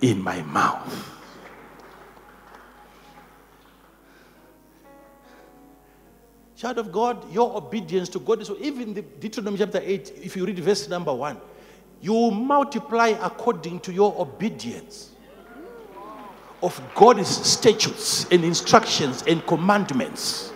in 0.00 0.20
my 0.20 0.42
mouth. 0.42 1.16
Child 6.56 6.78
of 6.78 6.92
God, 6.92 7.32
your 7.32 7.56
obedience 7.56 8.10
to 8.10 8.18
God 8.18 8.44
So 8.44 8.54
even 8.60 8.92
the 8.92 9.00
Deuteronomy 9.00 9.56
chapter 9.56 9.80
8, 9.82 10.12
if 10.22 10.36
you 10.36 10.44
read 10.44 10.58
verse 10.58 10.88
number 10.88 11.14
1, 11.14 11.40
you 12.02 12.30
multiply 12.30 13.08
according 13.08 13.80
to 13.80 13.92
your 13.92 14.14
obedience 14.18 15.10
of 16.62 16.80
God's 16.94 17.28
statutes 17.28 18.26
and 18.30 18.44
instructions 18.44 19.22
and 19.26 19.46
commandments. 19.46 20.49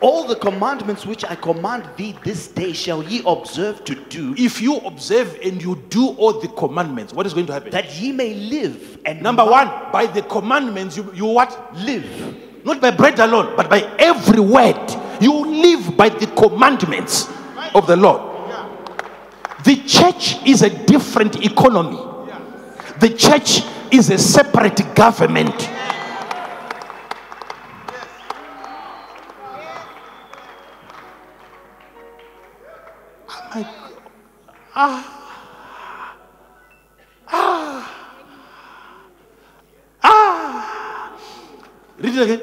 All 0.00 0.26
the 0.26 0.36
commandments 0.36 1.06
which 1.06 1.24
I 1.24 1.34
command 1.36 1.88
thee 1.96 2.14
this 2.22 2.48
day 2.48 2.72
shall 2.74 3.02
ye 3.02 3.22
observe 3.26 3.82
to 3.86 3.94
do, 3.94 4.34
If 4.36 4.60
you 4.60 4.76
observe 4.78 5.38
and 5.42 5.62
you 5.62 5.82
do 5.88 6.08
all 6.18 6.38
the 6.38 6.48
commandments, 6.48 7.14
what 7.14 7.24
is 7.24 7.32
going 7.32 7.46
to 7.46 7.54
happen? 7.54 7.70
that 7.70 7.94
ye 7.98 8.12
may 8.12 8.34
live 8.34 8.98
and 9.06 9.22
Number 9.22 9.44
one, 9.44 9.68
by 9.92 10.06
the 10.06 10.20
commandments, 10.22 10.96
you, 10.98 11.10
you 11.14 11.24
what? 11.26 11.74
live. 11.76 12.36
Not 12.64 12.80
by 12.80 12.90
bread 12.90 13.18
alone, 13.20 13.54
but 13.56 13.70
by 13.70 13.82
every 13.98 14.40
word. 14.40 14.76
You 15.20 15.32
live 15.46 15.96
by 15.96 16.10
the 16.10 16.26
commandments 16.26 17.28
of 17.74 17.86
the 17.86 17.96
Lord. 17.96 18.20
The 19.64 19.76
church 19.86 20.36
is 20.46 20.62
a 20.62 20.70
different 20.86 21.44
economy. 21.44 21.98
The 23.00 23.10
church 23.16 23.62
is 23.90 24.10
a 24.10 24.18
separate 24.18 24.94
government. 24.94 25.54
Ah. 34.78 35.12
Ah. 37.28 37.94
Ah. 40.02 41.18
Read 41.98 42.14
it 42.16 42.22
again. 42.22 42.42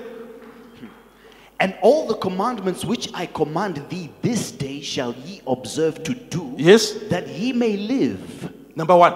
And 1.59 1.75
all 1.81 2.07
the 2.07 2.15
commandments 2.15 2.83
which 2.83 3.09
I 3.13 3.25
command 3.27 3.81
thee 3.89 4.09
this 4.21 4.51
day 4.51 4.81
shall 4.81 5.13
ye 5.25 5.41
observe 5.47 6.03
to 6.03 6.13
do, 6.13 6.53
Yes. 6.57 6.91
that 7.09 7.27
ye 7.27 7.53
may 7.53 7.77
live 7.77 8.51
Number 8.75 8.95
one. 8.97 9.13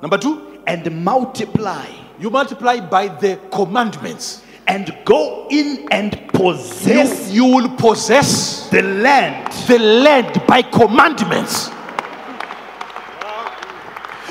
Number 0.00 0.16
two, 0.18 0.58
and 0.66 1.04
multiply 1.04 1.86
you 2.18 2.30
multiply 2.30 2.80
by 2.80 3.08
the 3.08 3.38
commandments. 3.52 4.40
and 4.66 4.96
go 5.04 5.46
in 5.50 5.86
and 5.90 6.14
You, 6.14 6.26
possess 6.32 7.30
you 7.30 7.44
will 7.44 7.68
possess 7.76 8.70
the 8.70 8.80
land. 8.82 9.52
the 9.68 9.78
land 9.78 10.40
by 10.46 10.62
commandments. 10.62 11.68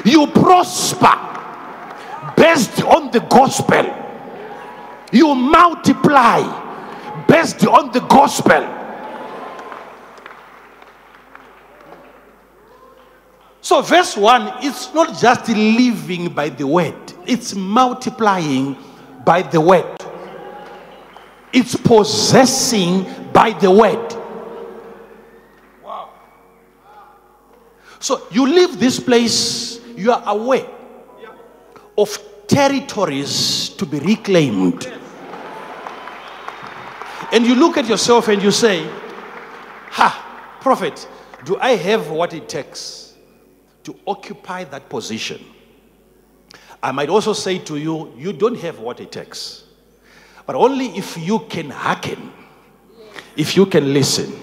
You 0.03 0.27
prosper 0.27 1.15
based 2.35 2.84
on 2.84 3.11
the 3.11 3.19
gospel. 3.21 3.85
You 5.11 5.35
multiply 5.35 6.41
based 7.27 7.65
on 7.65 7.91
the 7.91 8.01
gospel. 8.01 8.80
So, 13.61 13.81
verse 13.81 14.17
1, 14.17 14.65
it's 14.65 14.93
not 14.93 15.17
just 15.17 15.47
living 15.49 16.34
by 16.34 16.49
the 16.49 16.67
word, 16.67 17.13
it's 17.25 17.55
multiplying 17.55 18.75
by 19.23 19.41
the 19.41 19.61
word. 19.61 19.97
it's 21.53 21.75
possessing 21.75 23.05
by 23.31 23.51
the 23.51 23.69
word. 23.69 24.13
Wow. 25.84 26.09
So 27.99 28.23
you 28.31 28.47
leave 28.47 28.80
this 28.80 28.99
place, 28.99 29.80
you 29.95 30.11
are 30.11 30.23
aware 30.25 30.67
of 31.97 32.17
territories 32.47 33.69
to 33.69 33.85
be 33.85 33.99
reclaimed. 33.99 34.91
And 37.31 37.45
you 37.45 37.55
look 37.55 37.77
at 37.77 37.87
yourself 37.87 38.27
and 38.27 38.41
you 38.41 38.51
say, 38.51 38.87
Ha, 39.91 40.57
prophet, 40.61 41.07
do 41.45 41.57
I 41.59 41.75
have 41.75 42.09
what 42.09 42.33
it 42.33 42.49
takes 42.49 43.13
to 43.83 43.95
occupy 44.07 44.63
that 44.65 44.89
position? 44.89 45.43
I 46.81 46.91
might 46.91 47.09
also 47.09 47.33
say 47.33 47.59
to 47.59 47.77
you, 47.77 48.13
you 48.17 48.33
don't 48.33 48.59
have 48.59 48.79
what 48.79 48.99
it 48.99 49.11
takes. 49.11 49.63
But 50.45 50.55
only 50.55 50.87
if 50.97 51.17
you 51.17 51.39
can 51.39 51.69
hearken, 51.69 52.31
if 53.37 53.55
you 53.55 53.65
can 53.65 53.93
listen. 53.93 54.33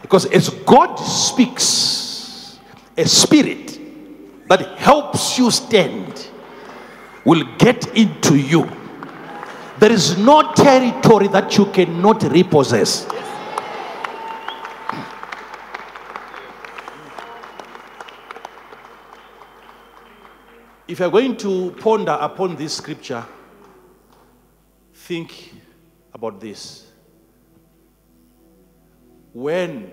Because 0.00 0.26
as 0.26 0.48
God 0.48 0.96
speaks, 0.96 2.58
a 2.96 3.04
spirit 3.06 3.75
that 4.48 4.78
helps 4.78 5.38
you 5.38 5.50
stand 5.50 6.28
will 7.24 7.44
get 7.58 7.96
into 7.96 8.36
you. 8.36 8.70
There 9.78 9.92
is 9.92 10.16
no 10.16 10.52
territory 10.54 11.28
that 11.28 11.58
you 11.58 11.66
cannot 11.66 12.22
repossess. 12.22 13.06
If 20.88 21.00
you're 21.00 21.10
going 21.10 21.36
to 21.38 21.72
ponder 21.80 22.16
upon 22.18 22.54
this 22.54 22.74
scripture, 22.76 23.24
think 24.94 25.52
about 26.14 26.40
this. 26.40 26.86
When 29.32 29.90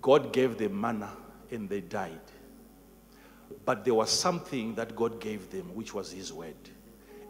God 0.00 0.32
gave 0.32 0.56
them 0.56 0.80
manna, 0.80 1.10
and 1.50 1.68
they 1.68 1.80
died. 1.80 2.23
But 3.64 3.84
there 3.84 3.94
was 3.94 4.10
something 4.10 4.74
that 4.74 4.94
God 4.94 5.20
gave 5.20 5.50
them, 5.50 5.74
which 5.74 5.94
was 5.94 6.12
His 6.12 6.32
word. 6.32 6.54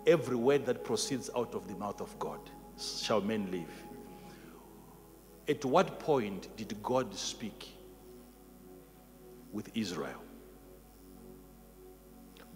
Every 0.07 0.37
word 0.37 0.67
that 0.67 0.85
proceeds 0.85 1.31
out 1.37 1.55
of 1.55 1.69
the 1.69 1.75
mouth 1.77 2.01
of 2.01 2.19
God 2.19 2.41
shall 2.79 3.21
men 3.21 3.51
live. 3.51 3.71
At 5.49 5.65
what 5.65 5.99
point 5.99 6.49
did 6.57 6.75
God 6.83 7.15
speak 7.15 7.69
with 9.53 9.71
Israel? 9.75 10.23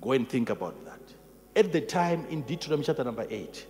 Go 0.00 0.12
and 0.12 0.28
think 0.28 0.50
about 0.50 0.84
that. 0.84 1.00
At 1.56 1.72
the 1.72 1.80
time 1.80 2.24
in 2.30 2.42
Deuteronomy 2.42 2.84
chapter 2.84 3.04
number 3.04 3.26
8, 3.28 3.66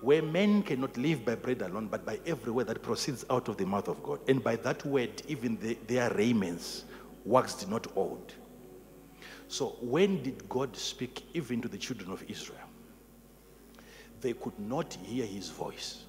where 0.00 0.22
men 0.22 0.62
cannot 0.62 0.96
live 0.98 1.24
by 1.24 1.34
bread 1.34 1.62
alone, 1.62 1.88
but 1.90 2.04
by 2.04 2.18
every 2.26 2.52
word 2.52 2.66
that 2.66 2.82
proceeds 2.82 3.24
out 3.30 3.48
of 3.48 3.56
the 3.56 3.64
mouth 3.64 3.88
of 3.88 4.02
God. 4.02 4.20
And 4.28 4.42
by 4.42 4.56
that 4.56 4.84
word, 4.84 5.22
even 5.28 5.56
the, 5.60 5.78
their 5.86 6.12
raiments 6.14 6.84
waxed 7.24 7.68
not 7.70 7.86
old. 7.96 8.34
So, 9.48 9.76
when 9.80 10.22
did 10.22 10.48
God 10.48 10.76
speak 10.76 11.24
even 11.34 11.60
to 11.62 11.68
the 11.68 11.78
children 11.78 12.10
of 12.10 12.24
Israel? 12.28 12.58
They 14.20 14.32
could 14.32 14.58
not 14.58 14.94
hear 14.94 15.26
his 15.26 15.50
voice. 15.50 16.04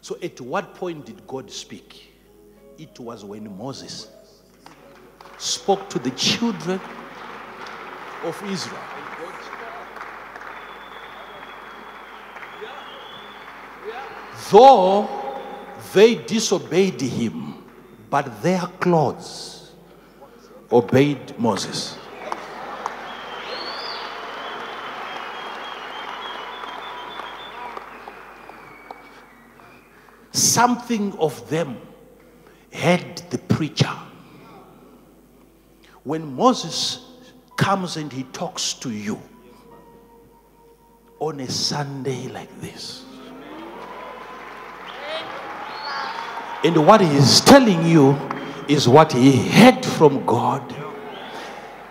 So, 0.00 0.16
at 0.22 0.40
what 0.40 0.74
point 0.74 1.04
did 1.06 1.26
God 1.26 1.50
speak? 1.50 2.12
It 2.78 2.98
was 3.00 3.24
when 3.24 3.56
Moses 3.58 4.08
spoke 5.38 5.88
to 5.90 5.98
the 5.98 6.10
children 6.12 6.80
of 8.22 8.42
Israel. 8.50 8.80
Though 14.50 15.08
they 15.92 16.14
disobeyed 16.14 17.00
him, 17.00 17.45
but 18.16 18.42
their 18.42 18.62
clothes 18.80 19.72
obeyed 20.72 21.38
Moses. 21.38 21.98
Something 30.32 31.12
of 31.18 31.46
them 31.50 31.76
had 32.72 33.18
the 33.28 33.36
preacher. 33.36 33.94
When 36.04 36.34
Moses 36.34 37.04
comes 37.56 37.98
and 37.98 38.10
he 38.10 38.22
talks 38.32 38.72
to 38.84 38.90
you 38.90 39.20
on 41.18 41.40
a 41.40 41.50
Sunday 41.50 42.28
like 42.28 42.62
this. 42.62 43.05
And 46.64 46.86
what 46.86 47.00
he 47.00 47.08
is 47.08 47.40
telling 47.40 47.86
you 47.86 48.16
is 48.68 48.88
what 48.88 49.12
he 49.12 49.48
heard 49.48 49.84
from 49.84 50.24
God. 50.26 50.74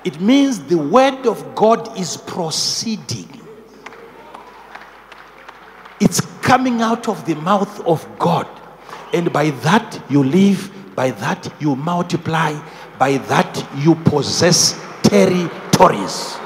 It 0.04 0.20
means 0.20 0.60
the 0.64 0.78
word 0.78 1.26
of 1.26 1.56
God 1.56 1.98
is 1.98 2.18
proceeding. 2.18 3.30
It's 6.00 6.22
coming 6.42 6.82
out 6.82 7.08
of 7.08 7.26
the 7.26 7.36
mouth 7.36 7.80
of 7.86 8.08
God. 8.20 8.48
And 9.14 9.32
by 9.32 9.52
that 9.52 10.02
you 10.10 10.24
live, 10.24 10.72
by 10.96 11.12
that 11.12 11.52
you 11.60 11.76
multiply, 11.76 12.60
by 13.00 13.18
that 13.18 13.68
you 13.78 13.96
possess 13.96 14.80
territories. 15.04 16.38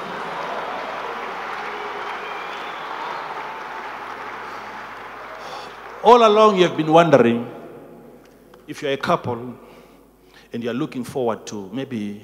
All 6.03 6.25
along, 6.25 6.57
you 6.57 6.63
have 6.63 6.77
been 6.77 6.91
wondering 6.91 7.58
if 8.69 8.83
you're 8.83 8.91
a 8.91 8.97
couple 8.97 9.55
and 10.53 10.63
you're 10.63 10.75
looking 10.75 11.03
forward 11.03 11.45
to 11.47 11.69
maybe 11.73 12.21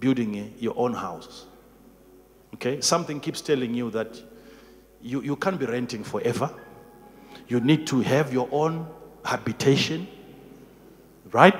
building 0.00 0.54
your 0.58 0.74
own 0.76 0.92
house. 0.92 1.46
Okay? 2.54 2.82
Something 2.82 3.18
keeps 3.20 3.40
telling 3.40 3.74
you 3.74 3.90
that 3.92 4.22
you, 5.00 5.22
you 5.22 5.34
can't 5.34 5.58
be 5.58 5.64
renting 5.64 6.04
forever. 6.04 6.50
You 7.48 7.60
need 7.60 7.86
to 7.86 8.00
have 8.00 8.32
your 8.34 8.48
own 8.52 8.86
habitation, 9.24 10.06
right? 11.32 11.56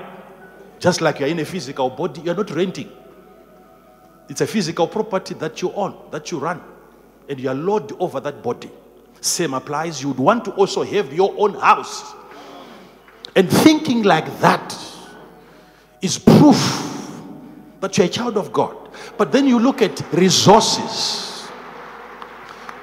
Just 0.77 1.01
like 1.01 1.19
you're 1.19 1.29
in 1.29 1.39
a 1.39 1.45
physical 1.45 1.89
body, 1.89 2.21
you're 2.21 2.35
not 2.35 2.51
renting. 2.51 2.91
It's 4.29 4.41
a 4.41 4.47
physical 4.47 4.87
property 4.87 5.33
that 5.35 5.59
you 5.63 5.71
own, 5.73 5.97
that 6.11 6.29
you 6.29 6.37
run, 6.37 6.61
and 7.27 7.39
you 7.39 7.49
are 7.49 7.55
lord 7.55 7.91
over 7.99 8.19
that 8.19 8.43
body. 8.43 8.69
Same 9.21 9.55
applies. 9.55 10.03
You 10.03 10.09
would 10.09 10.19
want 10.19 10.45
to 10.45 10.51
also 10.51 10.83
have 10.83 11.11
your 11.11 11.33
own 11.35 11.55
house. 11.55 12.13
And 13.39 13.49
thinking 13.49 14.03
like 14.03 14.41
that 14.41 14.77
is 16.01 16.19
proof 16.19 17.21
that 17.79 17.97
you're 17.97 18.07
a 18.07 18.09
child 18.09 18.35
of 18.35 18.51
God. 18.51 18.75
But 19.17 19.31
then 19.31 19.47
you 19.47 19.57
look 19.59 19.81
at 19.81 19.97
resources. 20.11 21.47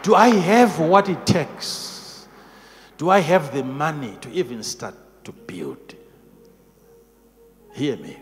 Do 0.02 0.14
I 0.14 0.28
have 0.28 0.78
what 0.78 1.10
it 1.10 1.26
takes? 1.26 2.26
Do 2.96 3.10
I 3.10 3.18
have 3.18 3.52
the 3.52 3.64
money 3.64 4.16
to 4.22 4.30
even 4.30 4.62
start 4.62 4.94
to 5.24 5.32
build? 5.32 5.94
Hear 7.74 7.98
me. 7.98 8.16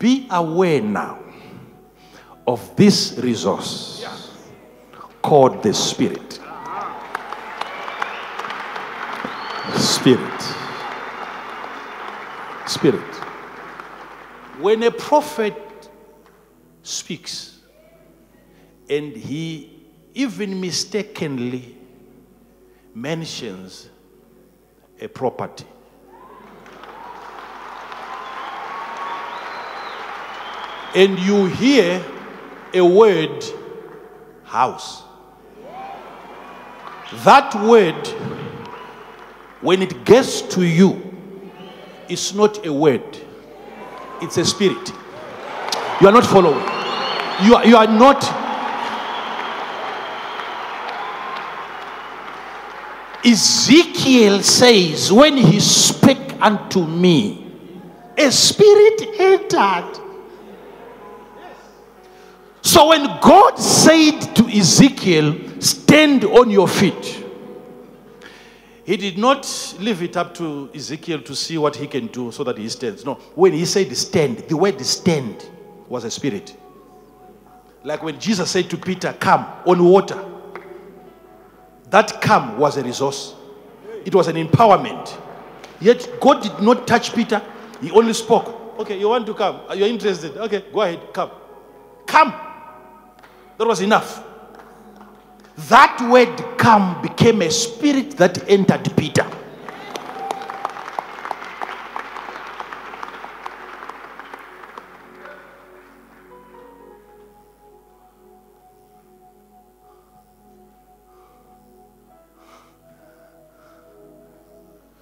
Be 0.00 0.26
aware 0.30 0.82
now 0.82 1.20
of 2.44 2.74
this 2.74 3.20
resource 3.22 4.04
called 5.22 5.62
the 5.62 5.72
Spirit. 5.72 6.40
Spirit. 9.74 10.42
Spirit. 12.66 13.14
When 14.60 14.82
a 14.82 14.90
prophet 14.90 15.54
speaks 16.82 17.58
and 18.88 19.16
he 19.16 19.84
even 20.14 20.60
mistakenly 20.60 21.76
mentions 22.94 23.90
a 25.00 25.08
property, 25.08 25.66
and 30.94 31.18
you 31.18 31.46
hear 31.46 32.02
a 32.72 32.80
word 32.80 33.44
house. 34.44 35.02
That 37.24 37.54
word, 37.54 38.08
when 39.60 39.82
it 39.82 40.04
gets 40.04 40.42
to 40.54 40.62
you, 40.62 41.02
it's 42.08 42.34
not 42.34 42.64
a 42.66 42.72
word, 42.72 43.02
it's 44.20 44.36
a 44.38 44.44
spirit. 44.44 44.92
You 46.00 46.08
are 46.08 46.12
not 46.12 46.26
following. 46.26 46.60
You 47.44 47.54
are, 47.54 47.66
you 47.66 47.76
are 47.76 47.86
not. 47.86 48.22
Ezekiel 53.24 54.42
says, 54.42 55.12
When 55.12 55.36
he 55.36 55.58
spake 55.58 56.34
unto 56.40 56.86
me, 56.86 57.50
a 58.16 58.30
spirit 58.30 59.08
entered 59.18 60.00
So 62.66 62.88
when 62.88 63.04
God 63.20 63.56
said 63.58 64.20
to 64.34 64.48
Ezekiel, 64.48 65.60
Stand 65.60 66.24
on 66.24 66.50
your 66.50 66.66
feet, 66.66 67.24
he 68.86 68.96
did 68.96 69.18
not 69.18 69.74
leave 69.80 70.00
it 70.00 70.16
up 70.16 70.32
to 70.36 70.70
Ezekiel 70.72 71.20
to 71.22 71.34
see 71.34 71.58
what 71.58 71.74
he 71.74 71.88
can 71.88 72.06
do 72.06 72.30
so 72.30 72.44
that 72.44 72.56
he 72.56 72.68
stands. 72.68 73.04
No, 73.04 73.14
when 73.34 73.52
he 73.52 73.64
said 73.64 73.94
stand, 73.96 74.38
the 74.48 74.56
word 74.56 74.80
stand 74.80 75.50
was 75.88 76.04
a 76.04 76.10
spirit. 76.10 76.56
Like 77.82 78.04
when 78.04 78.20
Jesus 78.20 78.48
said 78.48 78.70
to 78.70 78.76
Peter, 78.76 79.12
Come 79.18 79.44
on 79.66 79.82
water. 79.84 80.24
That 81.90 82.20
come 82.20 82.58
was 82.58 82.76
a 82.76 82.84
resource, 82.84 83.34
it 84.04 84.14
was 84.14 84.28
an 84.28 84.36
empowerment. 84.36 85.20
Yet 85.80 86.08
God 86.20 86.42
did 86.42 86.60
not 86.60 86.86
touch 86.86 87.12
Peter, 87.12 87.42
he 87.80 87.90
only 87.90 88.12
spoke. 88.12 88.78
Okay, 88.78 89.00
you 89.00 89.08
want 89.08 89.26
to 89.26 89.34
come? 89.34 89.62
Are 89.68 89.74
you 89.74 89.86
interested? 89.86 90.36
Okay, 90.36 90.64
go 90.72 90.82
ahead, 90.82 91.12
come. 91.12 91.30
Come. 92.06 92.32
That 93.58 93.66
was 93.66 93.80
enough. 93.80 94.22
That 95.56 95.98
word 96.10 96.58
come 96.58 97.00
became 97.00 97.40
a 97.40 97.50
spirit 97.50 98.10
that 98.18 98.48
entered 98.48 98.94
Peter. 98.96 99.26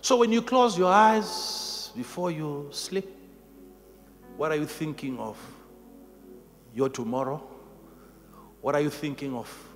So 0.01 0.19
when 0.19 0.31
you 0.31 0.43
close 0.43 0.79
your 0.79 0.93
eyes 0.93 1.91
before 1.97 2.31
you 2.31 2.69
sleep, 2.71 3.09
what 4.37 4.53
are 4.53 4.57
you 4.57 4.67
thinking 4.67 5.19
of? 5.19 5.37
Your 6.75 6.89
tomorrow? 6.89 7.43
What 8.61 8.75
are 8.75 8.81
you 8.81 8.91
thinking 8.91 9.35
of? 9.35 9.74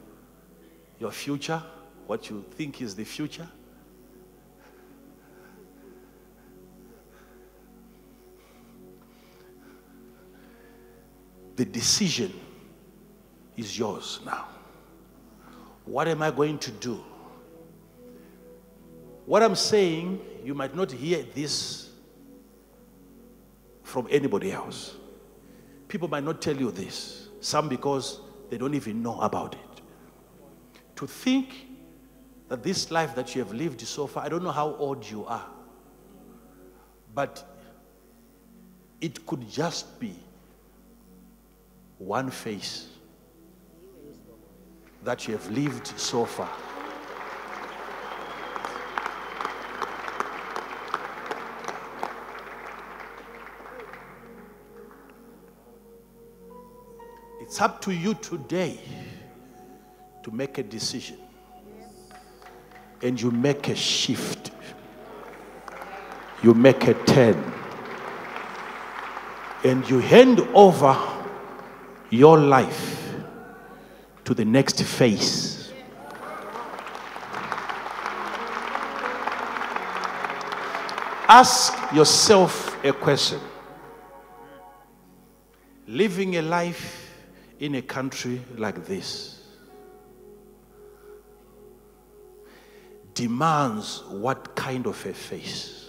Your 0.98 1.10
future? 1.10 1.62
What 2.06 2.30
you 2.30 2.44
think 2.52 2.80
is 2.80 2.94
the 2.94 3.04
future? 3.04 3.48
The 11.56 11.64
decision 11.64 12.32
is 13.56 13.76
yours 13.76 14.20
now. 14.24 14.46
What 15.84 16.06
am 16.06 16.22
I 16.22 16.30
going 16.30 16.58
to 16.60 16.70
do? 16.70 17.02
What 19.26 19.42
I'm 19.42 19.56
saying, 19.56 20.20
you 20.44 20.54
might 20.54 20.74
not 20.74 20.92
hear 20.92 21.24
this 21.34 21.90
from 23.82 24.06
anybody 24.10 24.52
else. 24.52 24.94
People 25.88 26.08
might 26.08 26.24
not 26.24 26.40
tell 26.40 26.56
you 26.56 26.70
this, 26.70 27.28
some 27.40 27.68
because 27.68 28.20
they 28.50 28.56
don't 28.56 28.74
even 28.74 29.02
know 29.02 29.20
about 29.20 29.54
it. 29.54 29.67
To 30.98 31.06
think 31.06 31.68
that 32.48 32.64
this 32.64 32.90
life 32.90 33.14
that 33.14 33.32
you 33.32 33.44
have 33.44 33.52
lived 33.52 33.80
so 33.82 34.08
far, 34.08 34.24
I 34.24 34.28
don't 34.28 34.42
know 34.42 34.50
how 34.50 34.74
old 34.74 35.08
you 35.08 35.24
are, 35.26 35.46
but 37.14 37.48
it 39.00 39.24
could 39.24 39.48
just 39.48 40.00
be 40.00 40.12
one 41.98 42.32
face 42.32 42.88
that 45.04 45.28
you 45.28 45.34
have 45.34 45.48
lived 45.52 45.86
so 45.96 46.24
far. 46.24 46.50
It's 57.40 57.60
up 57.60 57.80
to 57.82 57.92
you 57.92 58.14
today 58.14 58.80
to 60.22 60.30
make 60.30 60.58
a 60.58 60.62
decision. 60.62 61.18
And 63.02 63.20
you 63.20 63.30
make 63.30 63.68
a 63.68 63.76
shift. 63.76 64.50
You 66.42 66.54
make 66.54 66.86
a 66.88 66.94
turn. 67.04 67.52
And 69.64 69.88
you 69.88 69.98
hand 69.98 70.40
over 70.54 70.96
your 72.10 72.38
life 72.38 73.14
to 74.24 74.34
the 74.34 74.44
next 74.44 74.82
phase. 74.82 75.72
Ask 81.30 81.74
yourself 81.92 82.82
a 82.84 82.92
question. 82.92 83.40
Living 85.86 86.36
a 86.36 86.42
life 86.42 87.14
in 87.60 87.74
a 87.74 87.82
country 87.82 88.40
like 88.56 88.86
this 88.86 89.37
demands 93.18 94.04
what 94.08 94.54
kind 94.54 94.86
of 94.86 95.04
a 95.04 95.12
face? 95.12 95.87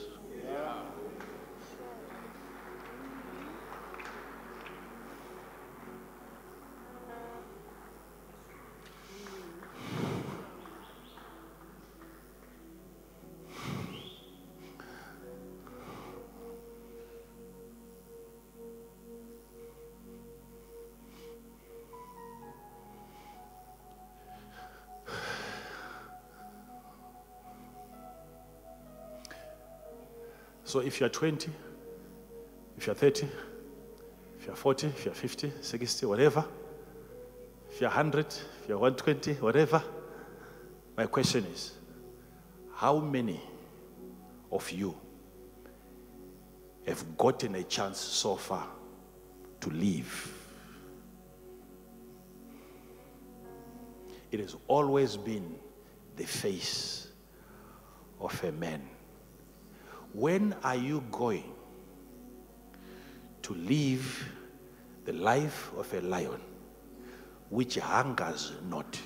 So 30.69 30.81
if 30.81 30.99
you're 30.99 31.09
20, 31.09 31.49
if 32.77 32.85
you're 32.85 32.93
30, 32.93 33.27
if 34.39 34.45
you're 34.45 34.55
40, 34.55 34.85
if 34.85 35.03
you're 35.03 35.15
50, 35.15 35.51
60, 35.61 36.05
whatever, 36.05 36.45
if 37.71 37.81
you're 37.81 37.89
100, 37.89 38.27
if 38.27 38.67
you're 38.67 38.77
120, 38.77 39.41
whatever, 39.41 39.83
my 40.95 41.07
question 41.07 41.43
is 41.45 41.71
how 42.75 42.99
many 42.99 43.41
of 44.51 44.69
you 44.69 44.95
have 46.85 47.17
gotten 47.17 47.55
a 47.55 47.63
chance 47.63 47.97
so 47.97 48.35
far 48.35 48.67
to 49.61 49.71
live? 49.71 50.33
It 54.31 54.39
has 54.39 54.55
always 54.67 55.17
been 55.17 55.55
the 56.15 56.25
face 56.25 57.07
of 58.19 58.43
a 58.43 58.51
man. 58.51 58.87
When 60.19 60.53
are 60.65 60.75
you 60.75 61.01
going 61.13 61.49
to 63.41 63.53
live 63.53 64.29
the 65.05 65.13
life 65.13 65.71
of 65.77 65.93
a 65.93 66.01
lion 66.01 66.41
which 67.49 67.77
hungers 67.77 68.51
not? 68.69 68.99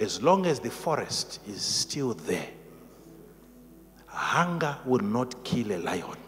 As 0.00 0.22
long 0.22 0.46
as 0.46 0.60
the 0.60 0.70
forest 0.70 1.40
is 1.46 1.60
still 1.60 2.14
there, 2.14 2.48
hunger 4.06 4.78
will 4.86 5.04
not 5.04 5.44
kill 5.44 5.72
a 5.72 5.80
lion. 5.90 6.23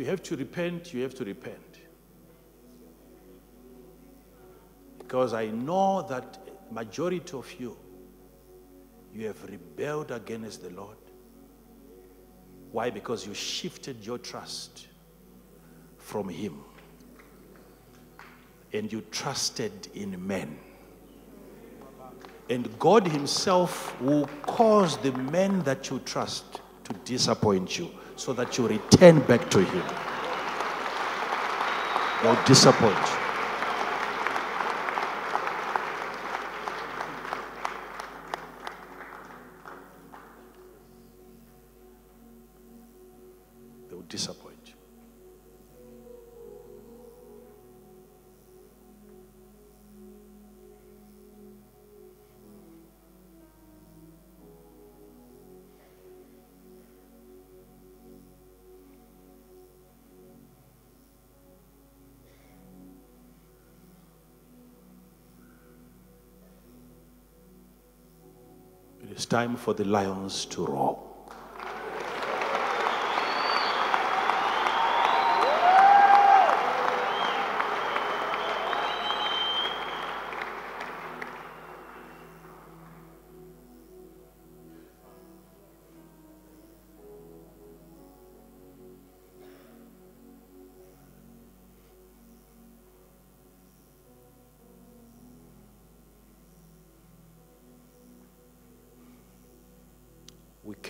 You 0.00 0.06
have 0.06 0.22
to 0.22 0.34
repent, 0.34 0.94
you 0.94 1.02
have 1.02 1.14
to 1.14 1.24
repent. 1.26 1.78
Because 4.98 5.34
I 5.34 5.48
know 5.48 6.00
that 6.08 6.38
majority 6.72 7.36
of 7.36 7.52
you, 7.60 7.76
you 9.14 9.26
have 9.26 9.44
rebelled 9.44 10.10
against 10.10 10.62
the 10.62 10.70
Lord. 10.70 10.96
Why? 12.72 12.88
Because 12.88 13.26
you 13.26 13.34
shifted 13.34 14.06
your 14.06 14.16
trust 14.16 14.86
from 15.98 16.30
Him 16.30 16.60
and 18.72 18.90
you 18.90 19.02
trusted 19.10 19.88
in 19.94 20.26
men. 20.26 20.58
And 22.48 22.78
God 22.78 23.06
Himself 23.06 24.00
will 24.00 24.26
cause 24.42 24.96
the 24.96 25.12
men 25.12 25.62
that 25.64 25.90
you 25.90 25.98
trust 26.06 26.62
to 26.84 26.94
disappoint 27.04 27.78
you 27.78 27.90
so 28.20 28.34
that 28.34 28.58
you 28.58 28.68
return 28.68 29.18
back 29.20 29.48
to 29.48 29.60
Him. 29.60 29.82
They'll 32.22 32.44
disappoint 32.44 33.19
It's 69.10 69.26
time 69.26 69.56
for 69.56 69.74
the 69.74 69.84
lions 69.84 70.44
to 70.46 70.64
roar. 70.64 71.09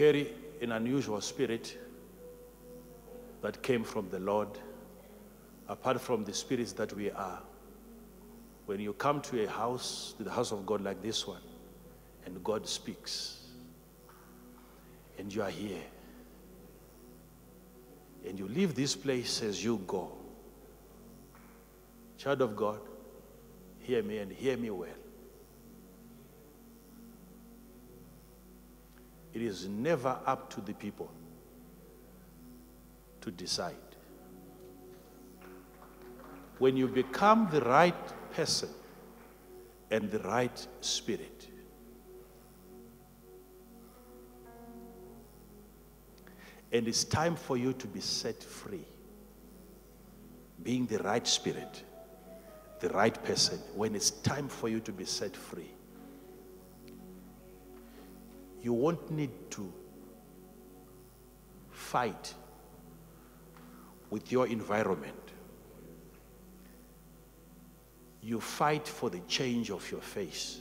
Carry 0.00 0.32
an 0.62 0.72
unusual 0.72 1.20
spirit 1.20 1.76
that 3.42 3.62
came 3.62 3.84
from 3.84 4.08
the 4.08 4.18
Lord, 4.18 4.48
apart 5.68 6.00
from 6.00 6.24
the 6.24 6.32
spirits 6.32 6.72
that 6.72 6.90
we 6.94 7.10
are. 7.10 7.38
When 8.64 8.80
you 8.80 8.94
come 8.94 9.20
to 9.20 9.44
a 9.44 9.46
house, 9.46 10.14
to 10.16 10.24
the 10.24 10.30
house 10.30 10.52
of 10.52 10.64
God 10.64 10.80
like 10.80 11.02
this 11.02 11.26
one, 11.26 11.42
and 12.24 12.42
God 12.42 12.66
speaks, 12.66 13.48
and 15.18 15.34
you 15.34 15.42
are 15.42 15.50
here, 15.50 15.84
and 18.26 18.38
you 18.38 18.48
leave 18.48 18.74
this 18.74 18.96
place 18.96 19.42
as 19.42 19.62
you 19.62 19.82
go. 19.86 20.12
Child 22.16 22.40
of 22.40 22.56
God, 22.56 22.80
hear 23.80 24.02
me 24.02 24.16
and 24.16 24.32
hear 24.32 24.56
me 24.56 24.70
well. 24.70 24.99
It 29.40 29.46
is 29.46 29.66
never 29.68 30.18
up 30.26 30.50
to 30.50 30.60
the 30.60 30.74
people 30.74 31.10
to 33.22 33.30
decide. 33.30 33.74
When 36.58 36.76
you 36.76 36.86
become 36.86 37.48
the 37.50 37.62
right 37.62 37.94
person 38.34 38.68
and 39.90 40.10
the 40.10 40.18
right 40.18 40.66
spirit, 40.82 41.48
and 46.70 46.86
it's 46.86 47.04
time 47.04 47.34
for 47.34 47.56
you 47.56 47.72
to 47.72 47.86
be 47.86 48.00
set 48.00 48.42
free, 48.42 48.84
being 50.62 50.84
the 50.84 50.98
right 50.98 51.26
spirit, 51.26 51.82
the 52.80 52.90
right 52.90 53.24
person, 53.24 53.58
when 53.74 53.94
it's 53.94 54.10
time 54.10 54.48
for 54.48 54.68
you 54.68 54.80
to 54.80 54.92
be 54.92 55.06
set 55.06 55.34
free 55.34 55.70
you 58.62 58.72
won't 58.72 59.10
need 59.10 59.30
to 59.50 59.72
fight 61.70 62.34
with 64.10 64.30
your 64.30 64.46
environment. 64.46 65.16
You 68.22 68.40
fight 68.40 68.86
for 68.86 69.08
the 69.08 69.20
change 69.20 69.70
of 69.70 69.90
your 69.90 70.00
face. 70.00 70.58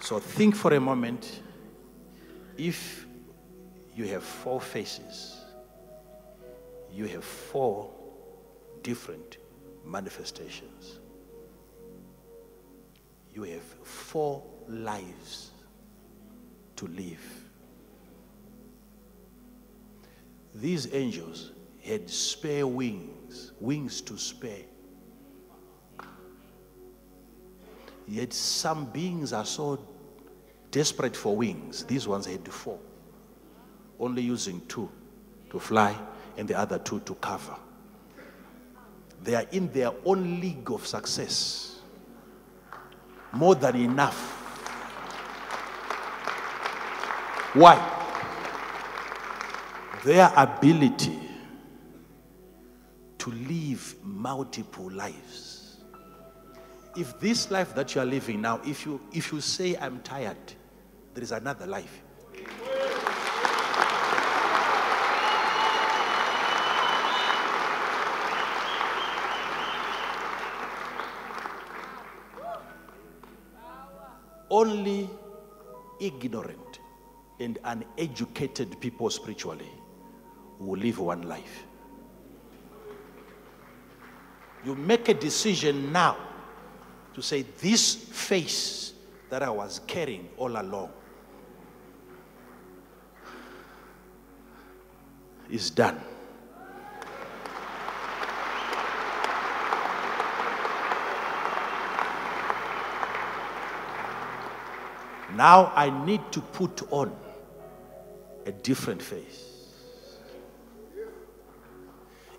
So 0.00 0.18
think 0.18 0.56
for 0.56 0.74
a 0.74 0.80
moment 0.80 1.42
if 2.58 3.06
you 3.94 4.06
have 4.08 4.24
four 4.24 4.60
faces 4.60 5.41
you 6.92 7.06
have 7.06 7.24
four 7.24 7.90
different 8.82 9.38
manifestations. 9.84 10.98
You 13.34 13.44
have 13.44 13.62
four 13.82 14.42
lives 14.68 15.50
to 16.76 16.86
live. 16.88 17.24
These 20.54 20.92
angels 20.92 21.52
had 21.82 22.10
spare 22.10 22.66
wings, 22.66 23.52
wings 23.58 24.02
to 24.02 24.18
spare. 24.18 24.64
Yet 28.06 28.34
some 28.34 28.86
beings 28.86 29.32
are 29.32 29.46
so 29.46 29.82
desperate 30.70 31.16
for 31.16 31.34
wings. 31.34 31.84
These 31.84 32.06
ones 32.06 32.26
had 32.26 32.46
four, 32.46 32.78
only 33.98 34.22
using 34.22 34.60
two 34.66 34.90
to 35.50 35.58
fly 35.58 35.96
and 36.36 36.48
the 36.48 36.58
other 36.58 36.78
two 36.78 37.00
to 37.00 37.14
cover. 37.16 37.56
They 39.22 39.34
are 39.34 39.46
in 39.52 39.72
their 39.72 39.92
own 40.04 40.40
league 40.40 40.70
of 40.70 40.86
success. 40.86 41.80
More 43.32 43.54
than 43.54 43.76
enough. 43.76 44.38
Why? 47.54 47.76
Their 50.04 50.32
ability 50.36 51.18
to 53.18 53.30
live 53.30 53.94
multiple 54.02 54.90
lives. 54.90 55.78
If 56.96 57.18
this 57.20 57.50
life 57.50 57.74
that 57.74 57.94
you 57.94 58.00
are 58.00 58.04
living 58.04 58.40
now, 58.40 58.60
if 58.66 58.84
you 58.84 59.00
if 59.12 59.32
you 59.32 59.40
say 59.40 59.76
I'm 59.76 60.00
tired, 60.00 60.36
there 61.14 61.22
is 61.22 61.32
another 61.32 61.66
life. 61.66 62.02
Only 74.52 75.08
ignorant 75.98 76.78
and 77.40 77.58
uneducated 77.64 78.78
people 78.80 79.08
spiritually 79.10 79.70
will 80.60 80.78
live 80.78 80.98
one 81.00 81.22
life. 81.22 81.64
You 84.64 84.76
make 84.76 85.08
a 85.08 85.14
decision 85.14 85.90
now 85.90 86.16
to 87.14 87.22
say, 87.22 87.42
This 87.58 87.94
face 87.94 88.92
that 89.30 89.42
I 89.42 89.50
was 89.50 89.80
carrying 89.86 90.28
all 90.36 90.60
along 90.60 90.90
is 95.50 95.70
done. 95.70 95.98
Now 105.36 105.72
I 105.74 105.90
need 106.04 106.20
to 106.32 106.40
put 106.40 106.82
on 106.92 107.14
a 108.46 108.52
different 108.52 109.02
face. 109.02 109.48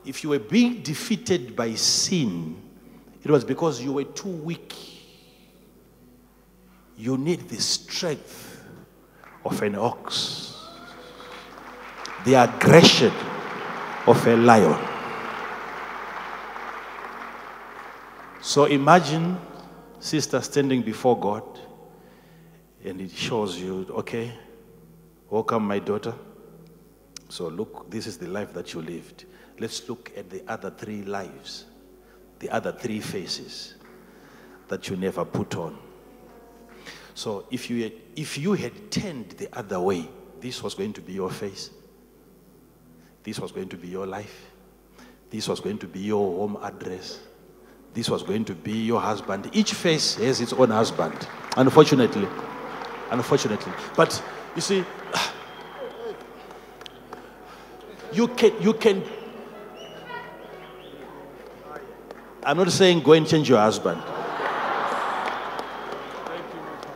If 0.05 0.23
you 0.23 0.29
were 0.29 0.39
being 0.39 0.81
defeated 0.81 1.55
by 1.55 1.75
sin, 1.75 2.61
it 3.23 3.31
was 3.31 3.43
because 3.43 3.81
you 3.81 3.93
were 3.93 4.03
too 4.03 4.29
weak. 4.29 4.75
You 6.97 7.17
need 7.17 7.47
the 7.47 7.61
strength 7.61 8.63
of 9.45 9.61
an 9.61 9.75
ox, 9.75 10.55
the 12.25 12.35
aggression 12.35 13.13
of 14.05 14.27
a 14.27 14.35
lion. 14.35 14.89
So 18.41 18.65
imagine 18.65 19.37
sister 19.99 20.41
standing 20.41 20.81
before 20.81 21.17
God 21.17 21.52
and 22.83 22.99
it 22.99 23.11
shows 23.11 23.59
you, 23.59 23.87
okay, 23.91 24.31
welcome, 25.29 25.65
my 25.65 25.79
daughter. 25.79 26.13
So, 27.29 27.47
look, 27.47 27.89
this 27.89 28.07
is 28.07 28.17
the 28.17 28.27
life 28.27 28.53
that 28.53 28.73
you 28.73 28.81
lived. 28.81 29.25
Let's 29.59 29.87
look 29.87 30.11
at 30.17 30.29
the 30.29 30.43
other 30.47 30.69
three 30.69 31.03
lives, 31.03 31.65
the 32.39 32.49
other 32.49 32.71
three 32.71 32.99
faces 32.99 33.75
that 34.67 34.89
you 34.89 34.97
never 34.97 35.23
put 35.23 35.55
on. 35.55 35.77
So, 37.15 37.45
if 37.51 37.69
you 37.69 37.83
had, 37.83 37.93
if 38.15 38.37
you 38.37 38.53
had 38.53 38.91
turned 38.91 39.31
the 39.31 39.47
other 39.57 39.79
way, 39.79 40.09
this 40.41 40.61
was 40.61 40.73
going 40.73 40.93
to 40.93 41.01
be 41.01 41.13
your 41.13 41.29
face. 41.29 41.69
This 43.23 43.39
was 43.39 43.53
going 43.53 43.69
to 43.69 43.77
be 43.77 43.87
your 43.87 44.05
life. 44.05 44.51
This 45.29 45.47
was 45.47 45.61
going 45.61 45.77
to 45.79 45.87
be 45.87 46.01
your 46.01 46.39
home 46.39 46.57
address. 46.61 47.19
This 47.93 48.09
was 48.09 48.23
going 48.23 48.43
to 48.45 48.53
be 48.53 48.73
your 48.73 48.99
husband. 48.99 49.49
Each 49.53 49.73
face 49.73 50.15
has 50.15 50.41
its 50.41 50.51
own 50.51 50.69
husband, 50.71 51.27
unfortunately 51.55 52.27
unfortunately. 53.13 53.71
But 53.95 54.21
you 54.55 54.61
see, 54.61 54.83
you 58.11 58.27
can, 58.27 58.61
you 58.61 58.73
can. 58.73 59.03
I'm 62.43 62.57
not 62.57 62.71
saying 62.71 63.01
go 63.01 63.13
and 63.13 63.25
change 63.25 63.47
your 63.47 63.59
husband. 63.59 64.01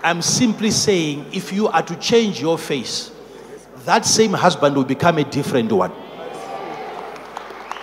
I'm 0.03 0.21
simply 0.21 0.71
saying 0.71 1.27
if 1.33 1.51
you 1.51 1.67
are 1.67 1.83
to 1.83 1.95
change 1.97 2.41
your 2.41 2.57
face, 2.57 3.11
that 3.85 4.05
same 4.05 4.33
husband 4.33 4.75
will 4.75 4.83
become 4.83 5.17
a 5.17 5.23
different 5.23 5.71
one. 5.71 5.91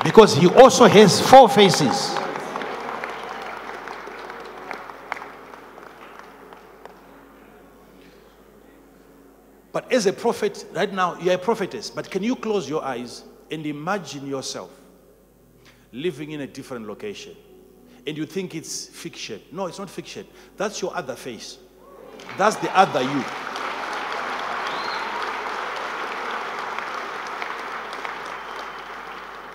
Because 0.02 0.34
he 0.36 0.46
also 0.48 0.86
has 0.86 1.20
four 1.20 1.48
faces. 1.48 2.16
As 9.94 10.06
a 10.06 10.12
prophet, 10.12 10.66
right 10.72 10.92
now, 10.92 11.18
you're 11.20 11.34
a 11.34 11.38
prophetess, 11.38 11.90
but 11.90 12.10
can 12.10 12.22
you 12.22 12.36
close 12.36 12.68
your 12.68 12.84
eyes 12.84 13.24
and 13.50 13.64
imagine 13.66 14.26
yourself 14.26 14.70
living 15.92 16.32
in 16.32 16.42
a 16.42 16.46
different 16.46 16.86
location? 16.86 17.36
And 18.06 18.16
you 18.16 18.26
think 18.26 18.54
it's 18.54 18.86
fiction. 18.86 19.40
No, 19.50 19.66
it's 19.66 19.78
not 19.78 19.88
fiction. 19.88 20.26
That's 20.56 20.82
your 20.82 20.94
other 20.94 21.16
face. 21.16 21.58
That's 22.36 22.56
the 22.56 22.76
other 22.76 23.02
you. 23.02 23.24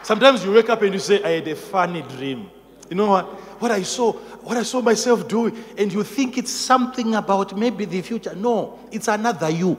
Sometimes 0.04 0.44
you 0.44 0.52
wake 0.52 0.70
up 0.70 0.82
and 0.82 0.94
you 0.94 1.00
say, 1.00 1.22
I 1.22 1.30
had 1.32 1.48
a 1.48 1.56
funny 1.56 2.02
dream. 2.02 2.50
You 2.90 2.96
know 2.96 3.10
what? 3.10 3.26
What 3.62 3.70
I 3.70 3.84
saw, 3.84 4.14
what 4.14 4.58
I 4.58 4.64
saw 4.64 4.82
myself 4.82 5.28
doing, 5.28 5.56
and 5.78 5.94
you 5.94 6.04
think 6.04 6.40
it's 6.40 6.52
something 6.52 7.14
about 7.14 7.56
maybe 7.56 7.86
the 7.86 8.02
future. 8.02 8.34
No, 8.34 8.80
it's 8.92 9.08
another 9.08 9.52
you. 9.52 9.78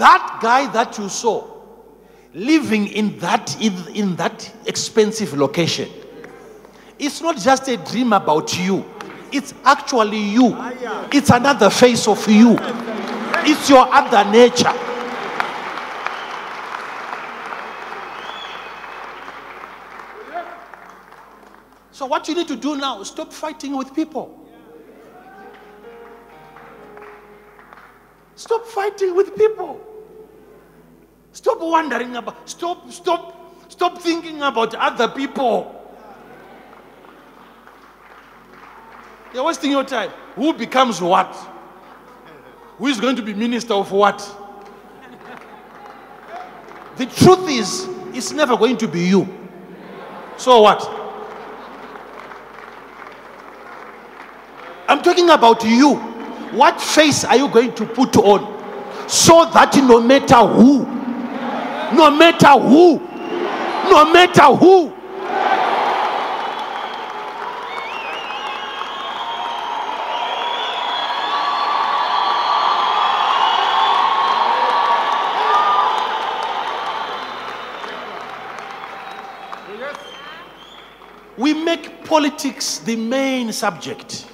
That 0.00 0.38
guy 0.40 0.66
that 0.72 0.96
you 0.96 1.10
saw 1.10 1.46
living 2.32 2.86
in 2.86 3.18
that 3.18 3.54
in, 3.60 3.74
in 3.94 4.16
that 4.16 4.50
expensive 4.64 5.34
location. 5.34 5.90
It's 6.98 7.20
not 7.20 7.36
just 7.36 7.68
a 7.68 7.76
dream 7.76 8.14
about 8.14 8.58
you. 8.58 8.82
It's 9.30 9.52
actually 9.62 10.16
you. 10.18 10.56
It's 11.12 11.28
another 11.28 11.68
face 11.68 12.08
of 12.08 12.26
you. 12.26 12.56
It's 13.44 13.68
your 13.68 13.86
other 13.92 14.24
nature. 14.30 14.72
So 21.92 22.06
what 22.06 22.26
you 22.26 22.34
need 22.34 22.48
to 22.48 22.56
do 22.56 22.74
now, 22.74 23.02
stop 23.02 23.34
fighting 23.34 23.76
with 23.76 23.94
people. 23.94 24.48
Stop 28.34 28.64
fighting 28.64 29.14
with 29.14 29.36
people. 29.36 29.88
Stop 31.32 31.60
wondering 31.60 32.16
about 32.16 32.48
stop 32.48 32.90
stop 32.90 33.70
stop 33.70 33.98
thinking 34.00 34.42
about 34.42 34.74
other 34.74 35.08
people. 35.08 35.76
You're 39.32 39.44
wasting 39.44 39.70
your 39.70 39.84
time. 39.84 40.10
Who 40.34 40.52
becomes 40.52 41.00
what? 41.00 41.32
Who 42.78 42.86
is 42.88 43.00
going 43.00 43.16
to 43.16 43.22
be 43.22 43.32
minister 43.32 43.74
of 43.74 43.92
what? 43.92 44.18
The 46.96 47.06
truth 47.06 47.48
is, 47.48 47.88
it's 48.14 48.32
never 48.32 48.56
going 48.56 48.76
to 48.78 48.88
be 48.88 49.00
you. 49.00 49.28
So 50.36 50.62
what? 50.62 50.82
I'm 54.88 55.00
talking 55.02 55.30
about 55.30 55.64
you. 55.64 55.94
What 56.52 56.80
face 56.80 57.24
are 57.24 57.36
you 57.36 57.48
going 57.48 57.74
to 57.76 57.86
put 57.86 58.16
on 58.16 59.08
so 59.08 59.48
that 59.54 59.76
no 59.76 60.00
matter 60.00 60.36
who, 60.36 60.99
no 61.92 62.10
matter 62.10 62.48
who, 62.58 62.98
no 63.90 64.12
matter 64.12 64.42
who, 64.54 64.92
we 81.36 81.54
make 81.54 82.04
politics 82.04 82.78
the 82.80 82.94
main 82.96 83.52
subject. 83.52 84.26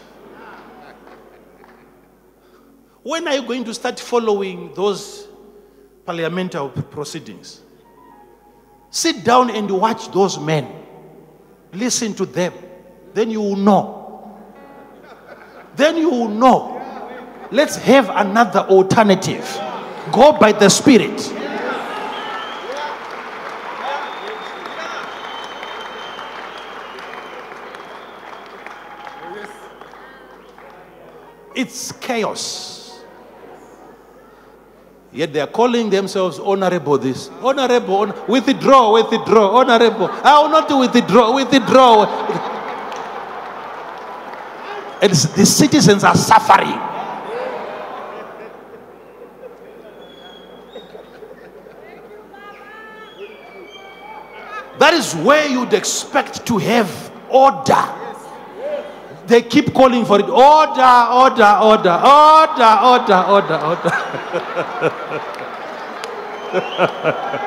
When 3.03 3.29
are 3.29 3.35
you 3.35 3.43
going 3.43 3.65
to 3.65 3.73
start 3.75 4.01
following 4.01 4.75
those 4.75 5.26
parliamentary 6.07 6.71
proceedings? 6.91 7.61
Sit 8.91 9.25
down 9.25 9.51
and 9.51 9.71
watch 9.71 10.11
those 10.13 10.39
men. 10.39 10.73
Listen 11.73 12.15
to 12.15 12.25
them. 12.25 12.55
Then 13.13 13.31
you 13.31 13.41
will 13.41 13.57
know. 13.57 14.39
Then 15.75 15.97
you 15.99 16.09
will 16.09 16.29
know. 16.29 16.73
Let's 17.51 17.77
have 17.77 18.09
another 18.09 18.61
alternative. 18.61 19.45
Go 20.13 20.33
by 20.33 20.53
the 20.53 20.69
Spirit. 20.69 21.33
It's 31.55 31.91
chaos. 31.93 32.76
Yet 35.17 35.33
they 35.33 35.41
are 35.41 35.47
calling 35.47 35.89
themselves 35.89 36.39
honorable 36.39 36.99
this. 36.99 37.31
Honorable, 37.43 37.97
hon- 38.07 38.29
withdraw, 38.29 38.93
withdraw, 38.93 39.49
honorable. 39.57 40.11
I 40.13 40.39
will 40.43 40.51
not 40.51 40.69
withdraw, 40.79 41.35
withdraw. 41.35 42.05
And 45.01 45.11
the 45.11 45.47
citizens 45.47 46.05
are 46.05 46.15
suffering. 46.15 46.79
That 54.79 54.93
is 54.93 55.15
where 55.15 55.49
you'd 55.49 55.73
expect 55.73 56.45
to 56.47 56.59
have 56.59 56.91
order. 57.31 58.06
They 59.27 59.43
keep 59.43 59.75
calling 59.75 60.05
for 60.05 60.21
it. 60.21 60.29
Order, 60.29 61.09
order, 61.11 61.59
order, 61.61 61.91
order, 61.91 62.79
order, 62.83 63.25
order, 63.29 63.57
order. 63.57 63.91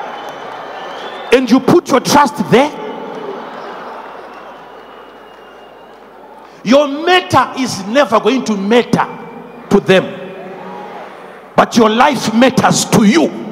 and 1.32 1.50
you 1.50 1.60
put 1.60 1.88
your 1.88 2.00
trust 2.00 2.36
there. 2.50 2.70
Your 6.62 6.86
matter 6.86 7.52
is 7.58 7.86
never 7.86 8.20
going 8.20 8.44
to 8.44 8.56
matter 8.56 9.06
to 9.70 9.80
them, 9.80 10.04
but 11.56 11.76
your 11.76 11.88
life 11.88 12.34
matters 12.34 12.84
to 12.86 13.04
you. 13.04 13.49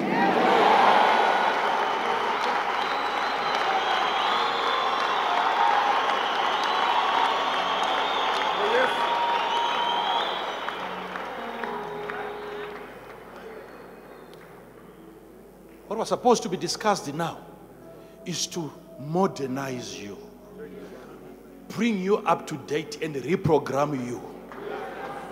What 15.99 16.03
was 16.03 16.11
supposed 16.11 16.45
to 16.45 16.49
be 16.49 16.57
discussed 16.57 17.13
now 17.13 17.39
is 18.25 18.47
to 18.55 18.73
modernize 19.01 20.01
you, 20.01 20.17
bring 21.71 21.99
you 21.99 22.19
up 22.19 22.47
to 22.47 22.57
date, 22.69 23.03
and 23.03 23.17
reprogram 23.17 24.07
you. 24.07 24.23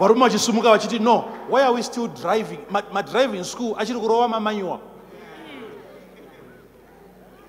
varume 0.01 0.29
vachisumuka 0.29 0.73
vachiti 0.77 0.99
no 1.01 1.21
why 1.47 1.63
are 1.63 1.73
we 1.73 1.83
still 1.83 2.09
driving? 2.09 2.59
Ma- 2.69 2.83
madriving 2.93 3.45
school 3.45 3.77
achiri 3.77 4.01
kurova 4.01 4.29
mamanyuwa 4.29 4.81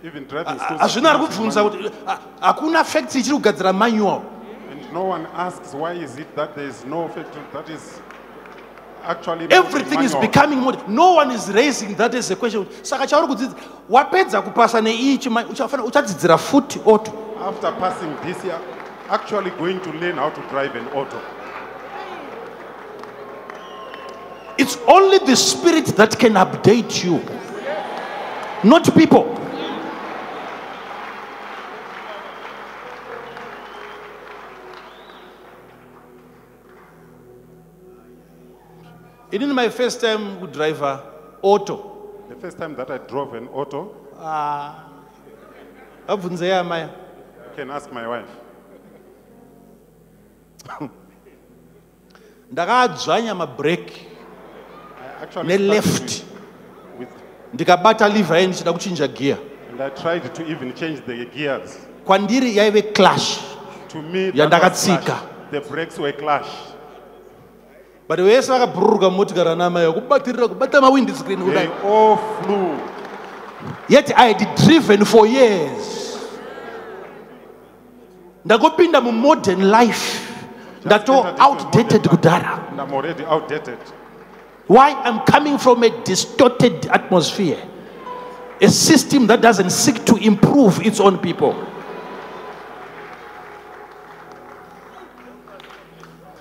driving 0.04 0.78
hazvina 0.78 1.10
ari 1.10 1.20
kubvunza 1.20 1.64
kuti 1.64 1.92
hakuna 2.40 2.84
factory 2.84 3.22
ichiri 3.22 3.36
kugadzira 3.36 3.74
manual. 3.74 4.22
And 4.70 4.94
no 4.94 5.06
one 5.06 5.26
asks 5.34 5.74
why 5.74 5.94
is 5.94 6.18
it 6.18 6.36
that 6.36 6.56
there 6.56 6.68
is 6.68 6.86
no 6.86 7.08
factory 7.08 7.44
that 7.52 7.68
is 7.68 8.00
actually 9.08 9.48
everything 9.50 10.04
is 10.04 10.14
manual. 10.14 10.22
becoming 10.22 10.60
modern 10.60 10.82
no 10.96 11.14
one 11.14 11.32
is 11.32 11.48
raising 11.50 11.96
that 11.96 12.14
as 12.16 12.32
a 12.32 12.36
question 12.36 12.66
saka 12.84 13.08
chauri 13.08 13.28
kudzidza 13.28 13.56
wapedza 13.90 14.42
kupasa 14.42 14.82
neichi 14.82 15.30
uchafana- 15.30 15.84
uchadzidzira 15.86 16.38
futi 16.38 16.80
auto 16.86 17.12
After 17.48 17.72
passing 17.80 18.16
this 18.26 18.44
year, 18.44 18.60
actually 19.10 19.52
going 19.52 19.80
to 19.80 19.92
learn 19.94 20.18
how 20.18 20.30
to 20.32 20.42
drive 20.50 20.76
an 20.76 20.88
auto. 20.88 21.22
It's 24.58 24.76
only 24.88 25.20
the 25.20 25.36
spirit 25.36 25.86
that 25.98 26.18
can 26.18 26.34
update 26.34 27.04
you, 27.04 27.22
not 28.64 28.92
people. 28.96 29.36
Is 39.32 39.42
my 39.54 39.70
first 39.70 40.00
time 40.02 40.40
with 40.40 40.54
driver 40.54 41.02
auto. 41.42 41.94
The 42.30 42.36
first 42.36 42.58
time 42.58 42.76
that 42.76 42.90
I 42.90 42.98
drove 42.98 43.34
an 43.34 43.48
auto, 43.50 43.94
Abvunzeya 46.08 46.66
maya. 46.66 46.88
you 46.88 47.56
can 47.56 47.70
ask 47.72 47.92
my 47.92 48.08
wife. 48.08 48.30
ndakadzvanya 52.52 53.36
mabreki 53.36 54.02
I 55.02 55.24
actually 55.24 55.48
ne-left 55.48 55.88
started 56.10 56.24
with, 57.00 57.10
with, 57.10 57.10
ndikabata 57.54 58.10
livha 58.10 58.38
ye 58.38 58.48
ndichida 58.48 58.74
kuchinja 58.74 59.08
gear 59.08 59.38
and 59.72 59.82
I 59.82 59.90
tried 59.90 60.34
to 60.34 60.42
even 60.52 60.74
change 60.74 61.02
the 61.06 61.26
gears. 61.26 61.78
kwandiri 62.06 62.58
yaive 62.58 62.82
clash 62.82 63.40
To 63.88 64.02
me, 64.02 64.32
that 64.32 64.36
was 64.36 64.40
Yandakatsika. 64.40 65.04
clash. 65.06 65.22
the 65.52 65.62
brakes 65.62 65.98
were 66.00 66.12
clash. 66.14 66.48
But 68.08 68.20
vese 68.20 68.52
vakabhururuka 68.52 69.10
mumotikari 69.10 69.50
anamayo 69.50 69.94
kubatirira 69.94 70.48
kubata 70.48 70.82
mawindi 70.82 71.14
screen 71.14 71.40
They 71.40 71.46
kudai 71.48 71.70
all 71.86 72.18
flew. 72.42 72.78
yet 73.90 74.12
i 74.18 74.28
had 74.34 74.56
driven 74.66 75.06
for 75.06 75.28
years. 75.28 75.94
Ndakopinda 78.46 79.02
mumodern 79.02 79.72
life. 79.72 80.24
Ndato 80.86 81.14
entered 81.14 81.28
into 81.28 81.42
a 81.42 81.46
outdated 81.46 82.06
modern 82.06 82.18
kudhara 82.18 82.60
And 82.72 82.80
I'm 82.82 82.94
already 82.94 83.24
outdated. 83.26 83.78
why 84.68 84.92
i'm 85.04 85.20
coming 85.26 85.58
from 85.58 85.84
a 85.84 85.90
distorted 86.04 86.88
atmosphere. 86.92 87.58
A 88.62 88.70
system 88.70 89.28
that 89.28 89.42
doesn't 89.42 89.70
seek 89.72 90.04
to 90.06 90.16
improve 90.16 90.82
its 90.86 91.00
own 91.00 91.18
people 91.18 91.54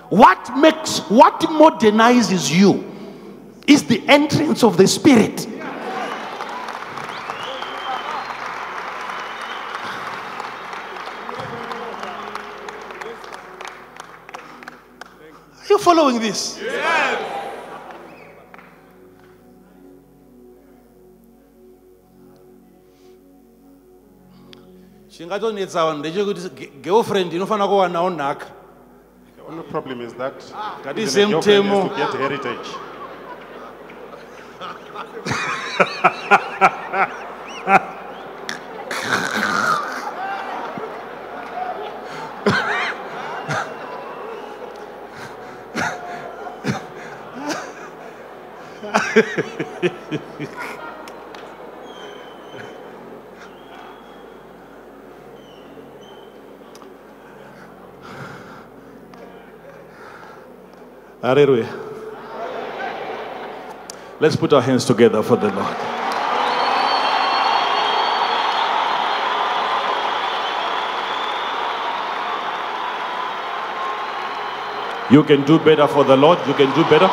what 0.09 0.57
makes 0.57 0.99
what 1.09 1.39
modernizes 1.49 2.49
you 2.51 2.83
is 3.67 3.83
the 3.87 4.01
entrance 4.07 4.63
of 4.63 4.77
the 4.77 4.87
spirit 4.87 5.47
Are 15.59 15.67
you 15.69 15.77
following 15.79 16.19
this? 16.19 16.59
chingatonetsa 25.13 25.85
vanhu 25.87 25.99
ndechekuti 25.99 26.41
girlfriend 26.85 27.29
inofanira 27.33 27.67
kuwanawo 27.71 28.09
nhaka 28.09 28.45
The 28.45 28.56
only 29.47 29.63
problem 29.63 30.01
is 30.01 30.13
that 30.15 30.39
That 30.83 30.97
is 30.99 31.15
a 31.15 31.25
girlfriend 31.25 31.65
mtemo. 31.65 31.95
has 31.95 32.11
to 32.11 32.17
get 32.17 32.29
heritage. 32.29 32.67
Hallelujah. 61.21 61.73
Let's 64.19 64.35
put 64.35 64.53
our 64.53 64.61
hands 64.61 64.85
together 64.85 65.23
for 65.23 65.35
the 65.35 65.51
Lord. 65.51 65.77
You 75.09 75.23
can 75.23 75.45
do 75.45 75.57
better 75.57 75.87
for 75.87 76.03
the 76.03 76.17
Lord. 76.17 76.39
You 76.47 76.53
can 76.53 76.73
do 76.75 76.83
better. 76.83 77.09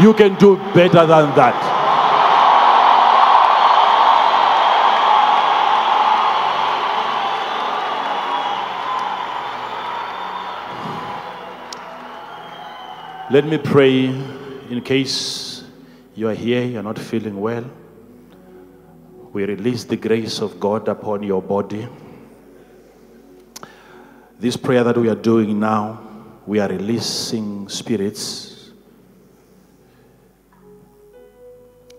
You 0.00 0.14
can 0.14 0.34
do 0.38 0.56
better 0.74 1.06
than 1.06 1.34
that. 1.34 1.81
Let 13.32 13.46
me 13.46 13.56
pray 13.56 14.08
in 14.08 14.82
case 14.84 15.64
you 16.14 16.28
are 16.28 16.34
here, 16.34 16.64
you're 16.64 16.82
not 16.82 16.98
feeling 16.98 17.40
well. 17.40 17.64
We 19.32 19.46
release 19.46 19.84
the 19.84 19.96
grace 19.96 20.42
of 20.42 20.60
God 20.60 20.86
upon 20.86 21.22
your 21.22 21.40
body. 21.40 21.88
This 24.38 24.58
prayer 24.58 24.84
that 24.84 24.98
we 24.98 25.08
are 25.08 25.14
doing 25.14 25.58
now, 25.58 26.02
we 26.46 26.58
are 26.58 26.68
releasing 26.68 27.70
spirits. 27.70 28.70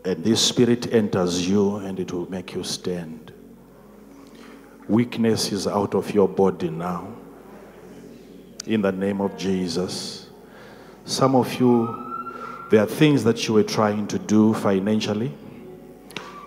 And 0.06 0.24
this 0.24 0.40
spirit 0.40 0.94
enters 0.94 1.50
you 1.50 1.78
and 1.78 2.00
it 2.00 2.14
will 2.14 2.30
make 2.30 2.54
you 2.54 2.64
stand. 2.64 3.34
Weakness 4.88 5.52
is 5.52 5.66
out 5.66 5.96
of 5.96 6.14
your 6.14 6.28
body 6.28 6.70
now. 6.70 7.08
In 8.68 8.84
the 8.84 8.92
name 8.92 9.20
of 9.20 9.36
Jesus. 9.36 10.23
Some 11.06 11.36
of 11.36 11.60
you, 11.60 12.34
there 12.70 12.82
are 12.82 12.88
things 12.88 13.24
that 13.24 13.48
you 13.48 13.56
were 13.56 13.64
trying 13.64 14.08
to 14.08 14.20
do 14.20 14.54
financially 14.54 15.34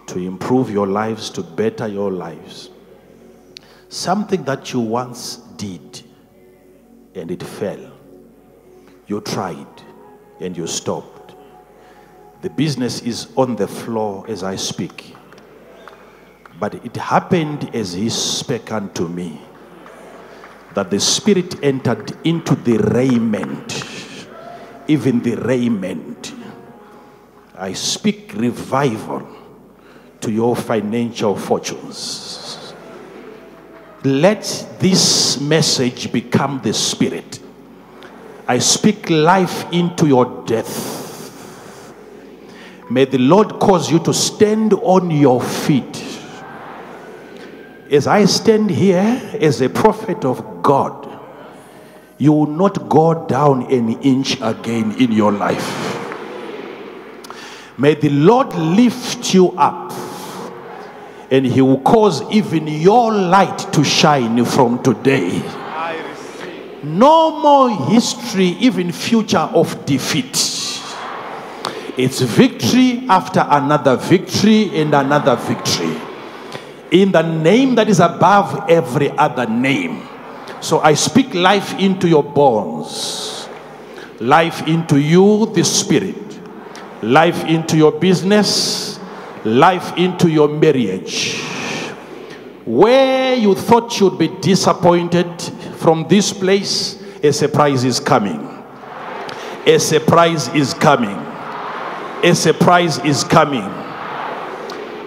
to 0.06 0.18
improve 0.18 0.70
your 0.70 0.86
lives, 0.86 1.30
to 1.30 1.42
better 1.42 1.86
your 1.86 2.10
lives. 2.10 2.70
Something 3.88 4.44
that 4.44 4.72
you 4.72 4.80
once 4.80 5.36
did 5.56 6.02
and 7.14 7.30
it 7.30 7.42
fell. 7.42 7.92
You 9.06 9.20
tried 9.20 9.66
and 10.40 10.56
you 10.56 10.66
stopped. 10.66 11.34
The 12.42 12.50
business 12.50 13.00
is 13.02 13.28
on 13.36 13.56
the 13.56 13.66
floor 13.66 14.24
as 14.28 14.42
I 14.42 14.56
speak. 14.56 15.14
But 16.58 16.74
it 16.74 16.96
happened 16.96 17.74
as 17.74 17.92
he 17.92 18.08
spake 18.08 18.72
unto 18.72 19.08
me 19.08 19.40
that 20.74 20.90
the 20.90 21.00
Spirit 21.00 21.62
entered 21.62 22.12
into 22.24 22.54
the 22.54 22.76
raiment, 22.76 23.72
even 24.88 25.20
the 25.20 25.36
raiment. 25.36 26.34
I 27.56 27.72
speak 27.72 28.32
revival 28.34 29.26
to 30.20 30.30
your 30.30 30.56
financial 30.56 31.36
fortunes. 31.36 32.74
Let 34.04 34.76
this 34.78 35.40
message 35.40 36.12
become 36.12 36.60
the 36.62 36.72
Spirit. 36.72 37.40
I 38.46 38.58
speak 38.58 39.10
life 39.10 39.72
into 39.72 40.06
your 40.06 40.44
death. 40.46 41.94
May 42.88 43.04
the 43.04 43.18
Lord 43.18 43.58
cause 43.58 43.90
you 43.90 43.98
to 44.00 44.14
stand 44.14 44.72
on 44.74 45.10
your 45.10 45.42
feet. 45.42 46.04
As 47.90 48.06
I 48.06 48.24
stand 48.26 48.70
here 48.70 49.20
as 49.40 49.60
a 49.60 49.68
prophet 49.68 50.24
of 50.24 50.62
God, 50.62 51.05
you 52.18 52.32
will 52.32 52.46
not 52.46 52.88
go 52.88 53.26
down 53.26 53.70
an 53.70 54.00
inch 54.00 54.40
again 54.40 54.92
in 55.00 55.12
your 55.12 55.32
life. 55.32 55.94
May 57.78 57.94
the 57.94 58.08
Lord 58.08 58.54
lift 58.54 59.34
you 59.34 59.50
up 59.52 59.92
and 61.30 61.44
He 61.44 61.60
will 61.60 61.80
cause 61.80 62.22
even 62.32 62.66
your 62.66 63.12
light 63.12 63.58
to 63.72 63.84
shine 63.84 64.44
from 64.44 64.82
today. 64.82 65.42
No 66.82 67.38
more 67.40 67.70
history, 67.90 68.56
even 68.60 68.92
future 68.92 69.38
of 69.38 69.84
defeat. 69.84 70.36
It's 71.98 72.20
victory 72.20 73.04
after 73.08 73.44
another 73.48 73.96
victory 73.96 74.70
and 74.78 74.94
another 74.94 75.36
victory. 75.36 75.96
In 76.92 77.10
the 77.12 77.22
name 77.22 77.74
that 77.74 77.88
is 77.88 78.00
above 78.00 78.70
every 78.70 79.10
other 79.10 79.46
name. 79.46 80.06
So 80.66 80.80
I 80.80 80.94
speak 80.94 81.32
life 81.32 81.78
into 81.78 82.08
your 82.08 82.24
bones, 82.24 83.48
life 84.18 84.66
into 84.66 85.00
you, 85.00 85.46
the 85.54 85.62
spirit, 85.62 86.40
life 87.04 87.44
into 87.44 87.76
your 87.76 87.92
business, 87.92 88.98
life 89.44 89.96
into 89.96 90.28
your 90.28 90.48
marriage. 90.48 91.40
Where 92.64 93.36
you 93.36 93.54
thought 93.54 94.00
you'd 94.00 94.18
be 94.18 94.26
disappointed 94.26 95.40
from 95.76 96.08
this 96.08 96.32
place, 96.32 97.00
a 97.22 97.32
surprise 97.32 97.84
is 97.84 98.00
coming. 98.00 98.64
A 99.66 99.78
surprise 99.78 100.48
is 100.48 100.74
coming. 100.74 101.16
A 102.24 102.34
surprise 102.34 102.98
is 103.04 103.22
coming. 103.22 103.70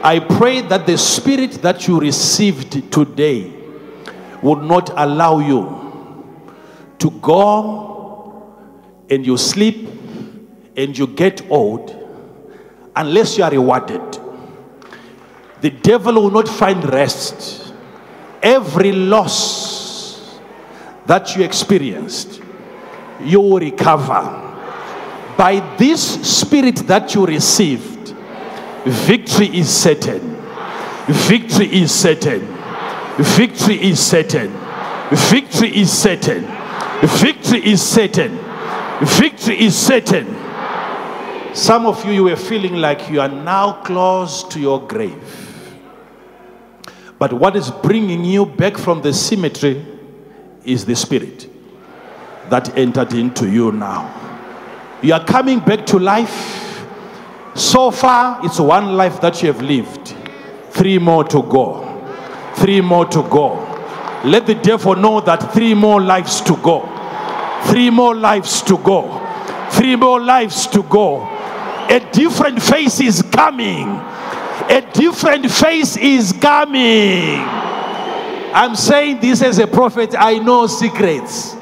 I 0.01 0.25
pray 0.25 0.61
that 0.61 0.85
the 0.87 0.97
spirit 0.97 1.61
that 1.63 1.85
you 1.85 1.99
received 1.99 2.93
today 2.93 3.58
would 4.41 4.63
not 4.63 4.89
allow 4.95 5.39
you 5.39 5.89
to 6.99 7.11
go 7.21 8.55
and 9.09 9.25
you 9.25 9.37
sleep 9.37 9.89
and 10.75 10.97
you 10.97 11.07
get 11.07 11.49
old 11.49 11.95
unless 12.95 13.37
you 13.37 13.43
are 13.43 13.51
rewarded. 13.51 14.01
The 15.61 15.69
devil 15.69 16.13
will 16.15 16.31
not 16.31 16.47
find 16.47 16.83
rest. 16.85 17.73
Every 18.41 18.91
loss 18.91 20.39
that 21.05 21.35
you 21.35 21.43
experienced, 21.43 22.41
you 23.21 23.41
will 23.41 23.59
recover. 23.59 24.45
By 25.37 25.75
this 25.77 26.01
spirit 26.37 26.77
that 26.87 27.15
you 27.15 27.25
received, 27.25 28.13
victory 28.85 29.57
is 29.57 29.69
certain. 29.69 30.37
Victory 31.07 31.81
is 31.81 31.93
certain. 31.93 32.58
Victory 33.19 33.81
is 33.81 33.99
certain. 33.99 34.49
Victory 35.11 35.77
is 35.77 35.91
certain. 35.91 36.47
Victory 37.03 37.65
is 37.65 37.81
certain. 37.81 38.39
Victory 39.01 39.59
is 39.59 39.77
certain. 39.77 40.25
Some 41.53 41.85
of 41.85 42.05
you, 42.05 42.13
you 42.13 42.23
were 42.23 42.37
feeling 42.37 42.75
like 42.75 43.09
you 43.09 43.19
are 43.19 43.27
now 43.27 43.81
close 43.83 44.43
to 44.45 44.59
your 44.59 44.87
grave. 44.87 45.75
But 47.17 47.33
what 47.33 47.57
is 47.57 47.69
bringing 47.69 48.23
you 48.23 48.45
back 48.45 48.77
from 48.77 49.01
the 49.01 49.11
cemetery 49.11 49.85
is 50.63 50.85
the 50.85 50.95
spirit 50.95 51.49
that 52.49 52.77
entered 52.77 53.11
into 53.13 53.49
you 53.49 53.73
now. 53.73 54.15
You 55.01 55.13
are 55.13 55.25
coming 55.25 55.59
back 55.59 55.85
to 55.87 55.99
life. 55.99 56.85
So 57.53 57.91
far, 57.91 58.39
it's 58.45 58.61
one 58.61 58.95
life 58.95 59.19
that 59.19 59.41
you 59.41 59.51
have 59.51 59.61
lived, 59.61 60.15
three 60.69 60.97
more 60.99 61.25
to 61.25 61.41
go. 61.43 61.88
Three 62.55 62.81
more 62.81 63.05
to 63.05 63.23
go. 63.23 63.65
Let 64.25 64.47
the 64.47 64.55
devil 64.55 64.95
know 64.95 65.21
that 65.21 65.53
three 65.53 65.73
more 65.73 66.01
lives 66.01 66.41
to 66.41 66.57
go. 66.57 66.87
Three 67.65 67.89
more 67.89 68.15
lives 68.15 68.61
to 68.63 68.77
go. 68.77 69.25
Three 69.71 69.95
more 69.95 70.19
lives 70.19 70.67
to 70.67 70.83
go. 70.83 71.25
A 71.89 71.99
different 72.11 72.61
face 72.61 72.99
is 72.99 73.21
coming. 73.21 73.87
A 73.87 74.87
different 74.93 75.49
face 75.49 75.97
is 75.97 76.33
coming. 76.33 77.39
I'm 78.51 78.75
saying 78.75 79.21
this 79.21 79.41
as 79.41 79.57
a 79.59 79.67
prophet, 79.67 80.15
I 80.17 80.39
know 80.39 80.67
secrets. 80.67 81.55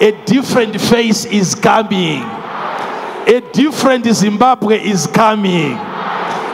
A 0.00 0.12
different 0.24 0.80
face 0.80 1.24
is 1.24 1.54
coming. 1.54 2.22
A 2.22 3.42
different 3.52 4.06
Zimbabwe 4.06 4.82
is 4.82 5.06
coming. 5.06 5.72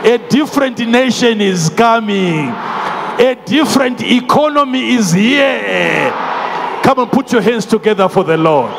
A 0.05 0.19
different 0.29 0.79
nation 0.81 1.41
is 1.41 1.69
coming. 1.71 2.53
A 3.19 3.35
different 3.45 4.03
economy 4.03 4.95
is 4.95 5.13
here. 5.13 6.11
Come 6.83 7.01
and 7.01 7.11
put 7.11 7.33
your 7.33 7.43
hands 7.43 7.67
together 7.67 8.09
for 8.09 8.25
the 8.25 8.37
Lord. 8.37 8.71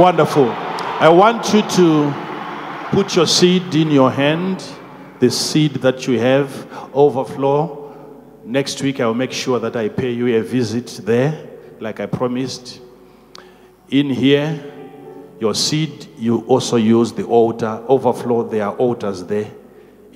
Wonderful. 0.00 0.48
I 0.98 1.08
want 1.08 1.52
you 1.52 1.62
to 1.62 2.14
put 2.90 3.16
your 3.16 3.26
seed 3.26 3.74
in 3.74 3.90
your 3.90 4.10
hand, 4.10 4.64
the 5.20 5.30
seed 5.30 5.74
that 5.74 6.06
you 6.06 6.18
have, 6.18 6.66
overflow. 6.94 7.94
Next 8.44 8.80
week, 8.82 9.00
I'll 9.00 9.14
make 9.14 9.32
sure 9.32 9.58
that 9.58 9.76
I 9.76 9.88
pay 9.88 10.12
you 10.12 10.36
a 10.36 10.42
visit 10.42 11.00
there, 11.04 11.48
like 11.80 12.00
I 12.00 12.06
promised. 12.06 12.80
In 13.90 14.10
here, 14.10 14.72
your 15.40 15.54
seed, 15.54 16.08
you 16.16 16.40
also 16.46 16.76
use 16.76 17.12
the 17.12 17.24
altar. 17.24 17.84
Overflow, 17.88 18.48
there 18.48 18.66
are 18.66 18.76
altars 18.76 19.24
there. 19.24 19.50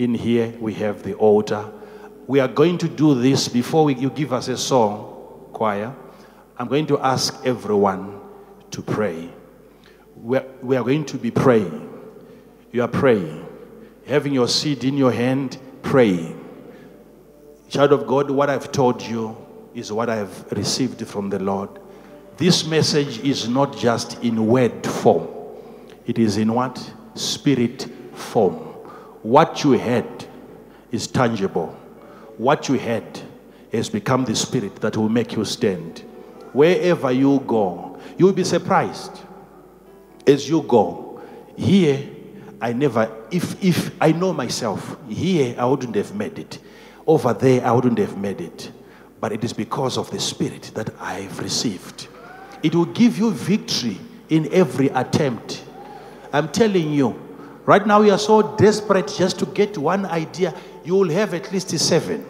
In 0.00 0.14
here, 0.14 0.54
we 0.58 0.72
have 0.76 1.02
the 1.02 1.12
altar. 1.12 1.70
We 2.26 2.40
are 2.40 2.48
going 2.48 2.78
to 2.78 2.88
do 2.88 3.14
this 3.20 3.48
before 3.48 3.84
we, 3.84 3.96
you 3.96 4.08
give 4.08 4.32
us 4.32 4.48
a 4.48 4.56
song, 4.56 5.50
choir. 5.52 5.94
I'm 6.56 6.68
going 6.68 6.86
to 6.86 6.98
ask 6.98 7.38
everyone 7.44 8.18
to 8.70 8.80
pray. 8.80 9.28
We're, 10.16 10.46
we 10.62 10.78
are 10.78 10.84
going 10.84 11.04
to 11.04 11.18
be 11.18 11.30
praying. 11.30 11.86
You 12.72 12.80
are 12.80 12.88
praying. 12.88 13.46
Having 14.06 14.32
your 14.32 14.48
seed 14.48 14.84
in 14.84 14.96
your 14.96 15.12
hand, 15.12 15.58
praying. 15.82 16.42
Child 17.68 17.92
of 17.92 18.06
God, 18.06 18.30
what 18.30 18.48
I've 18.48 18.72
told 18.72 19.02
you 19.02 19.36
is 19.74 19.92
what 19.92 20.08
I 20.08 20.16
have 20.16 20.50
received 20.52 21.06
from 21.06 21.28
the 21.28 21.38
Lord. 21.38 21.78
This 22.38 22.66
message 22.66 23.18
is 23.18 23.50
not 23.50 23.76
just 23.76 24.24
in 24.24 24.46
word 24.46 24.86
form, 24.86 25.28
it 26.06 26.18
is 26.18 26.38
in 26.38 26.54
what? 26.54 26.90
Spirit 27.14 27.86
form. 28.14 28.69
What 29.22 29.64
you 29.64 29.72
had 29.72 30.26
is 30.90 31.06
tangible. 31.06 31.68
What 32.36 32.68
you 32.68 32.78
had 32.78 33.20
has 33.72 33.88
become 33.88 34.24
the 34.24 34.34
spirit 34.34 34.76
that 34.76 34.96
will 34.96 35.08
make 35.08 35.34
you 35.36 35.44
stand. 35.44 36.00
Wherever 36.52 37.12
you 37.12 37.40
go, 37.46 37.98
you 38.16 38.26
will 38.26 38.32
be 38.32 38.44
surprised 38.44 39.20
as 40.26 40.48
you 40.48 40.62
go. 40.62 41.22
Here, 41.56 42.08
I 42.60 42.72
never, 42.72 43.10
if, 43.30 43.62
if 43.62 43.94
I 44.00 44.12
know 44.12 44.32
myself, 44.32 44.96
here 45.08 45.54
I 45.58 45.64
wouldn't 45.66 45.94
have 45.94 46.14
made 46.14 46.38
it. 46.38 46.58
Over 47.06 47.32
there, 47.32 47.64
I 47.64 47.72
wouldn't 47.72 47.98
have 47.98 48.16
made 48.16 48.40
it. 48.40 48.70
But 49.20 49.32
it 49.32 49.44
is 49.44 49.52
because 49.52 49.98
of 49.98 50.10
the 50.10 50.20
Spirit 50.20 50.72
that 50.74 50.90
I've 50.98 51.38
received. 51.40 52.08
It 52.62 52.74
will 52.74 52.86
give 52.86 53.18
you 53.18 53.30
victory 53.30 53.98
in 54.28 54.52
every 54.52 54.88
attempt. 54.88 55.64
I'm 56.32 56.48
telling 56.48 56.92
you, 56.92 57.29
right 57.66 57.86
now 57.86 58.00
you 58.02 58.12
are 58.12 58.18
so 58.18 58.56
desperate 58.56 59.08
just 59.16 59.38
to 59.38 59.46
get 59.46 59.76
one 59.78 60.06
idea, 60.06 60.54
you 60.84 60.94
will 60.94 61.10
have 61.10 61.34
at 61.34 61.52
least 61.52 61.70
seven. 61.78 62.24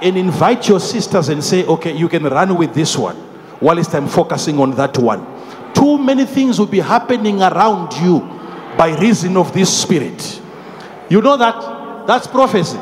And 0.00 0.16
invite 0.16 0.68
your 0.68 0.80
sisters 0.80 1.28
and 1.28 1.42
say, 1.42 1.64
okay, 1.66 1.96
you 1.96 2.08
can 2.08 2.24
run 2.24 2.56
with 2.56 2.72
this 2.72 2.96
one, 2.96 3.16
whilst 3.60 3.94
I'm 3.94 4.06
focusing 4.06 4.60
on 4.60 4.72
that 4.76 4.96
one. 4.96 5.26
Too 5.74 5.98
many 5.98 6.24
things 6.24 6.58
will 6.58 6.66
be 6.66 6.80
happening 6.80 7.42
around 7.42 7.92
you 8.02 8.20
by 8.76 8.96
reason 9.00 9.36
of 9.36 9.52
this 9.52 9.82
spirit. 9.82 10.40
You 11.08 11.20
know 11.20 11.36
that? 11.36 12.06
That's 12.06 12.26
prophecy. 12.26 12.78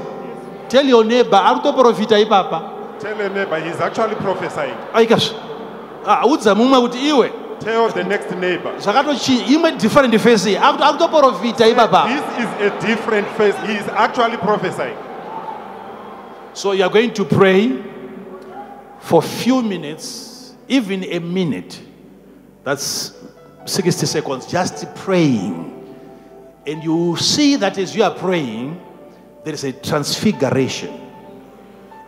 Tell 0.69 0.85
your 0.85 1.05
neighbor, 1.05 1.37
autoprofita 1.37 2.19
ipapa. 2.23 3.01
Tell 3.01 3.17
your 3.17 3.31
neighbor, 3.31 3.61
he's 3.61 3.81
actually 3.81 4.15
prophesying. 4.17 4.77
Udza 6.25 6.55
mumwe 6.55 6.81
kuti 6.81 6.99
iwe 7.09 7.33
Tell 7.61 7.89
the 7.91 8.05
next 8.05 8.31
neighbor. 8.33 8.81
different 9.79 10.21
face 10.21 10.47
autoprofita 10.47 11.73
ipapa. 11.73 12.09
This 12.09 12.45
is 12.45 12.73
a 12.73 12.87
different 12.87 13.29
face. 13.37 13.57
He 13.67 13.77
is 13.77 13.89
actually 13.89 14.37
prophesying. 14.37 14.97
So 16.53 16.73
you 16.73 16.85
are 16.85 16.91
going 16.91 17.13
to 17.15 17.25
pray 17.25 17.83
for 19.01 19.23
few 19.23 19.63
minutes, 19.63 20.55
even 20.69 21.05
a 21.05 21.19
minute. 21.19 21.81
That's 22.65 23.13
60 23.67 24.07
seconds, 24.07 24.47
just 24.47 24.95
praying. 24.97 25.73
And 26.67 26.83
you 26.83 27.17
see 27.17 27.57
that 27.57 27.79
as 27.79 27.95
you 27.95 28.03
are 28.03 28.15
praying, 28.15 28.81
there 29.45 29.55
is 29.55 29.65
a 29.65 29.73
transfiguration, 29.73 31.01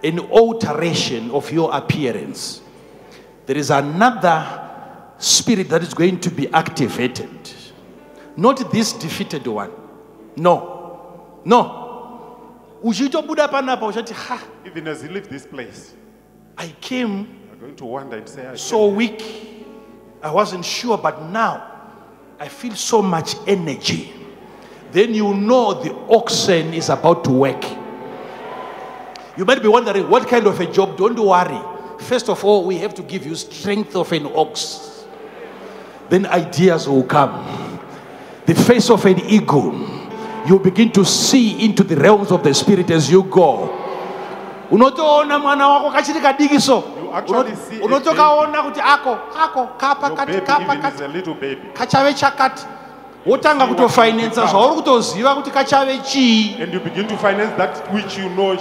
an 0.03 0.19
alteration 0.19 1.31
of 1.31 1.53
your 1.53 1.75
appearance. 1.75 2.61
There 3.47 3.57
is 3.57 3.71
another 3.71 4.68
spirit 5.19 5.69
that 5.69 5.83
is 5.83 5.95
going 5.95 6.21
to 6.21 6.31
be 6.31 6.49
activated. 6.53 7.29
Not 8.37 8.71
this 8.71 8.93
defeated 8.93 9.47
one. 9.47 9.73
No. 10.37 11.41
No. 11.45 11.85
uchitobuda 12.83 13.49
panapa 13.49 13.87
uchati 13.87 14.15
ha 14.15 14.39
Even 14.65 14.87
as 14.89 15.03
he 15.03 15.09
leaves 15.09 15.29
this 15.29 15.47
place, 15.47 15.95
i 16.57 16.69
came 16.81 17.27
you're 17.49 17.57
going 17.61 17.77
to 17.77 17.85
wonder 17.85 18.17
and 18.19 18.29
say, 18.29 18.47
I 18.47 18.55
so 18.57 18.87
weak 18.87 19.23
i 20.23 20.31
wasn't 20.31 20.65
sure 20.65 20.97
but 20.97 21.23
now 21.23 21.63
i 22.39 22.49
feel 22.49 22.75
so 22.77 23.03
much 23.03 23.35
energy 23.47 24.13
then 24.93 25.15
you 25.15 25.35
know 25.35 25.75
the 25.83 25.93
oxen 26.09 26.73
is 26.73 26.89
about 26.89 27.25
to 27.25 27.31
work 27.31 27.65
you 29.37 29.45
might 29.45 29.63
be 29.63 29.69
wondering 29.69 30.09
what 30.09 30.29
kind 30.29 30.47
of 30.47 30.61
a 30.61 30.67
job 30.73 30.97
don't 30.97 31.19
worry 31.19 31.61
first 32.05 32.29
of 32.29 32.45
all 32.45 32.65
we 32.65 32.77
have 32.79 32.95
to 32.95 33.03
give 33.03 33.27
you 33.27 33.35
strength 33.35 33.97
of 33.97 34.13
an 34.13 34.27
ox 34.37 34.98
then 36.11 36.27
ideas 36.27 36.89
will 36.89 37.05
come. 37.05 37.33
The 38.47 38.55
face 38.55 38.91
of 38.91 39.05
an 39.05 39.21
eagle 39.21 39.75
you 40.47 40.59
begin 40.59 40.91
to 40.93 41.05
see 41.05 41.65
into 41.65 41.85
the 41.85 41.97
realms 41.97 42.31
of 42.33 42.43
the 42.43 42.55
spirit 42.55 42.91
as 42.91 43.11
you 43.11 43.23
go. 43.25 43.69
Unotoona 44.71 45.39
mwana 45.39 45.69
wako 45.69 45.91
kachiri 45.91 46.21
kadiki 46.21 46.61
so 46.61 46.85
unotokaona 47.83 48.63
kuti 48.63 48.81
ako 48.81 49.19
ako 49.45 49.61
Your 49.61 49.69
kapakati 49.79 50.27
baby, 50.27 50.33
even 50.33 50.47
kapakati 50.47 50.95
is 50.95 51.01
a 51.01 51.09
little 51.09 51.35
baby. 51.35 51.63
kachave 51.75 52.15
chakati. 52.15 52.67
Wotanga 53.27 53.67
kutofinansa 53.67 54.47
zvauri 54.47 54.75
kutoziva 54.75 55.35
kuti 55.35 55.51
kachave 55.51 55.99
chii 55.99 56.57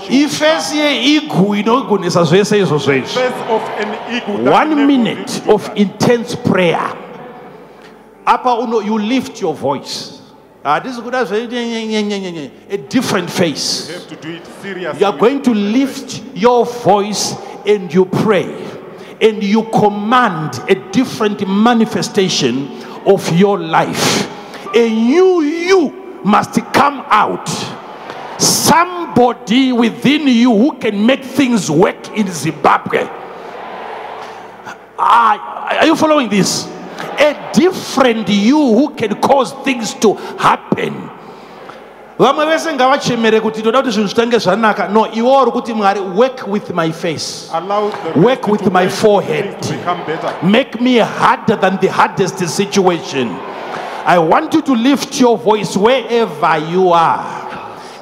ifesi 0.09 0.77
yeigu 0.77 1.55
inogonesa 1.55 2.23
zvese 2.23 2.59
izvozvo 2.59 2.93
izvi 2.93 3.19
one 4.53 4.75
minute 4.75 5.41
of 5.47 5.69
intense 5.75 6.37
prayer 6.37 7.06
apa 8.27 8.59
uno 8.59 8.81
you 8.81 8.99
lift 8.99 9.41
your 9.41 9.55
voice. 9.55 10.21
Hatisi 10.63 11.01
kuda 11.01 11.25
zvenyenyenyenyenyenye 11.25 12.51
a 12.69 12.77
different 12.77 13.29
face. 13.29 13.87
You 13.87 13.93
have 13.95 14.07
to 14.09 14.15
do 14.15 14.29
it 14.35 14.45
seriously. 14.61 14.99
you 14.99 15.05
are 15.07 15.17
going 15.17 15.41
to 15.41 15.53
lift 15.53 16.21
your 16.35 16.65
voice 16.65 17.35
and 17.65 17.93
you 17.93 18.05
pray. 18.05 18.53
And 19.21 19.41
you 19.41 19.63
command 19.63 20.59
a 20.69 20.75
different 20.91 21.47
manifestation 21.47 22.67
of 23.05 23.31
your 23.31 23.57
life. 23.57 24.27
A 24.75 24.89
new 24.89 25.41
you 25.41 26.21
must 26.23 26.55
come 26.73 27.03
out. 27.07 27.47
Somebody 28.37 29.71
within 29.71 30.27
you 30.27 30.53
who 30.53 30.77
can 30.77 31.03
make 31.03 31.23
things 31.23 31.71
work 31.71 32.15
in 32.15 32.27
Zimbabwe. 32.27 33.07
Ah, 34.99 35.79
are 35.79 35.85
you 35.85 35.95
following 35.95 36.29
this? 36.29 36.67
A 37.19 37.35
different 37.53 38.29
you 38.29 38.57
who 38.57 38.89
can 38.95 39.15
cause 39.15 39.53
things 39.63 39.93
to 39.95 40.13
happen. 40.37 40.93
vamwe 42.19 42.45
vese 42.45 42.73
ngavachemere 42.73 43.39
kuti 43.41 43.61
toda 43.61 43.81
kuti 43.81 43.91
zvinhu 43.91 44.07
zvitange 44.07 44.37
zvanaka 44.39 44.87
no 44.89 45.07
iwo 45.13 45.41
uri 45.41 45.51
kuti 45.51 45.73
mwari 45.73 45.99
work 45.99 46.47
with 46.47 46.69
my 46.73 46.91
face 46.91 47.49
Work 48.15 48.47
with 48.47 48.71
my 48.71 48.87
forehead. 48.89 49.61
things 49.61 49.77
become 49.77 50.03
better. 50.05 50.33
make 50.43 50.81
me 50.81 50.97
harder 50.97 51.55
than 51.55 51.77
the 51.79 51.87
hardest 51.87 52.39
situation. 52.47 53.29
I 54.05 54.17
want 54.19 54.53
you 54.53 54.61
to 54.61 54.73
lift 54.73 55.19
your 55.19 55.37
voice 55.37 55.75
wherever 55.77 56.57
you 56.71 56.91
are 56.93 57.23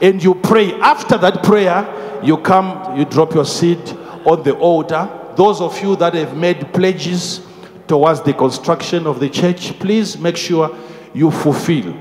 and 0.02 0.24
you 0.24 0.36
pray. 0.36 0.74
After 0.80 1.18
that 1.18 1.42
prayer, 1.44 1.86
you 2.24 2.38
come, 2.38 2.96
you 2.98 3.06
drop 3.06 3.34
your 3.34 3.46
seed 3.46 3.80
on 4.24 4.44
the 4.44 4.54
altar. 4.56 5.10
Those 5.36 5.62
of 5.62 5.82
you 5.82 5.96
that 5.96 6.14
have 6.14 6.38
made 6.38 6.72
pledges 6.74 7.42
towards 7.88 8.22
the 8.22 8.34
construction 8.34 9.08
of 9.08 9.20
the 9.20 9.30
church, 9.30 9.78
please 9.80 10.18
make 10.18 10.38
sure 10.38 10.76
you 11.14 11.32
fulfill 11.32 11.96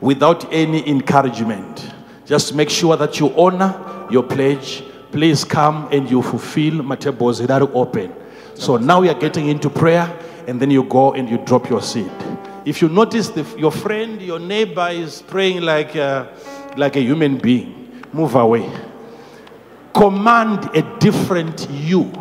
without 0.00 0.52
any 0.52 0.86
encouragement. 0.88 1.92
Just 2.26 2.54
make 2.54 2.70
sure 2.70 2.96
that 2.96 3.18
you 3.18 3.34
honor 3.36 4.08
your 4.10 4.22
pledge. 4.22 4.84
Please 5.12 5.44
come 5.44 5.88
and 5.90 6.10
you 6.10 6.22
fulfill 6.22 6.74
Matebos 6.74 7.44
that 7.46 7.62
are 7.62 7.70
open. 7.74 8.14
So 8.54 8.76
now 8.76 9.00
we 9.00 9.08
are 9.08 9.18
getting 9.18 9.48
into 9.48 9.68
prayer, 9.70 10.08
and 10.46 10.60
then 10.60 10.70
you 10.70 10.84
go 10.84 11.12
and 11.14 11.28
you 11.28 11.38
drop 11.38 11.68
your 11.68 11.82
seed. 11.82 12.10
If 12.64 12.82
you 12.82 12.88
notice 12.88 13.30
the, 13.30 13.44
your 13.58 13.72
friend, 13.72 14.20
your 14.20 14.38
neighbor 14.38 14.88
is 14.90 15.22
praying 15.22 15.62
like 15.62 15.94
a, 15.94 16.32
like 16.76 16.96
a 16.96 17.00
human 17.00 17.38
being, 17.38 18.04
move 18.12 18.34
away. 18.34 18.70
Command 19.94 20.70
a 20.76 20.98
different 20.98 21.68
you 21.70 22.12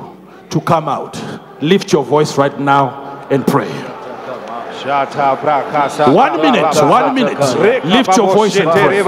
to 0.49 0.61
come 0.61 0.87
out. 0.87 1.15
Lift 1.61 1.91
your 1.91 2.03
voice 2.03 2.37
right 2.37 2.57
now 2.59 3.27
and 3.29 3.45
pray. 3.45 3.98
One 6.07 6.41
minute, 6.41 6.75
one 6.83 7.13
minute. 7.13 7.39
Lift 7.85 8.17
your 8.17 8.33
voice 8.33 8.55
and 8.57 8.69
pray. 8.71 9.01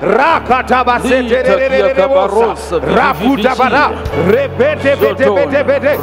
Rakata 0.00 0.84
basete 0.84 1.42
rafuta 2.96 3.54
bete 4.56 4.96
bete 4.96 5.26
bete 5.62 5.94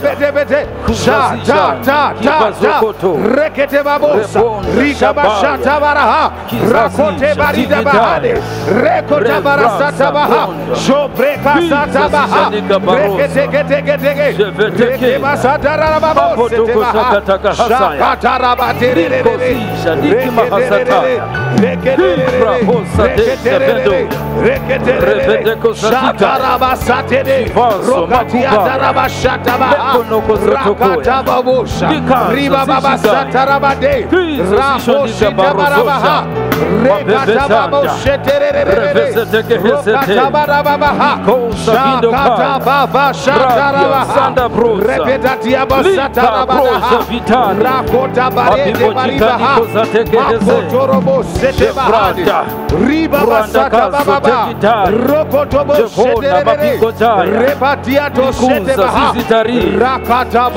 bete 0.00 0.32
bete 0.32 0.66
sha 0.94 1.36
ta 1.44 1.76
ta 1.84 2.14
ta. 2.22 2.50
ta 2.50 2.80
rekete 3.34 3.82
rika 4.78 5.12
rakote 6.72 7.34
bahade 7.84 8.32
rekota 8.82 9.40
satabaha 9.90 10.48
shobreka 10.74 11.54
satabaha 11.70 12.50
reketeketeketeke 12.50 14.26
Rakata 59.78 60.50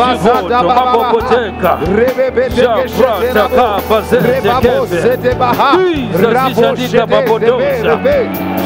Rebebe 1.96 2.50
Shakata 2.50 3.82
Bazete 3.90 5.36
zaziszadika 6.34 7.08
babodowsa, 7.08 7.98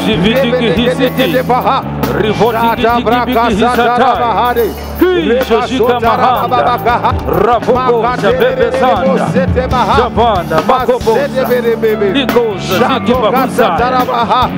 żywidiki 0.06 0.72
hisiti, 0.82 1.34
rywotiki 2.18 3.04
biki 3.04 3.56
hisataj, 3.56 4.58
kijozika 4.98 6.00
mahanda, 6.00 6.78
rabogosa 7.26 8.32
bebesanda, 8.32 9.26
zabanda 9.98 10.56
makobosa, 10.68 11.28
nikosa 12.12 12.88
ziki 12.98 13.14
babusana, 13.14 13.80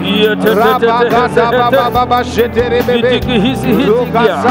yetetetetetetete, 0.04 2.98
itiki 2.98 3.32
hisi 3.40 3.68
hisikia, 3.68 4.42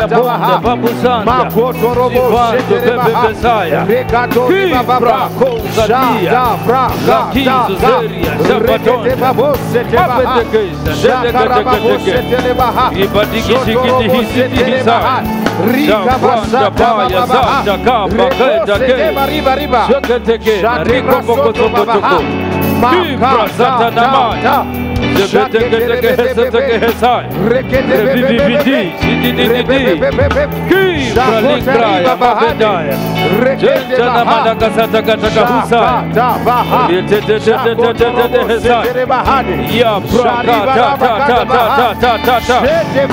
yabonda 0.00 0.58
babusanda, 0.62 1.50
zivando 1.50 2.60
bebebesaya, 2.70 3.86
kijra 4.48 5.28
kousadia, 5.38 6.32
Jesus 7.32 7.82
area, 7.82 8.36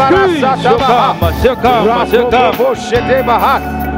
Shekama, 0.06 1.32
Shekama, 1.42 2.06
Shekama. 2.76 3.95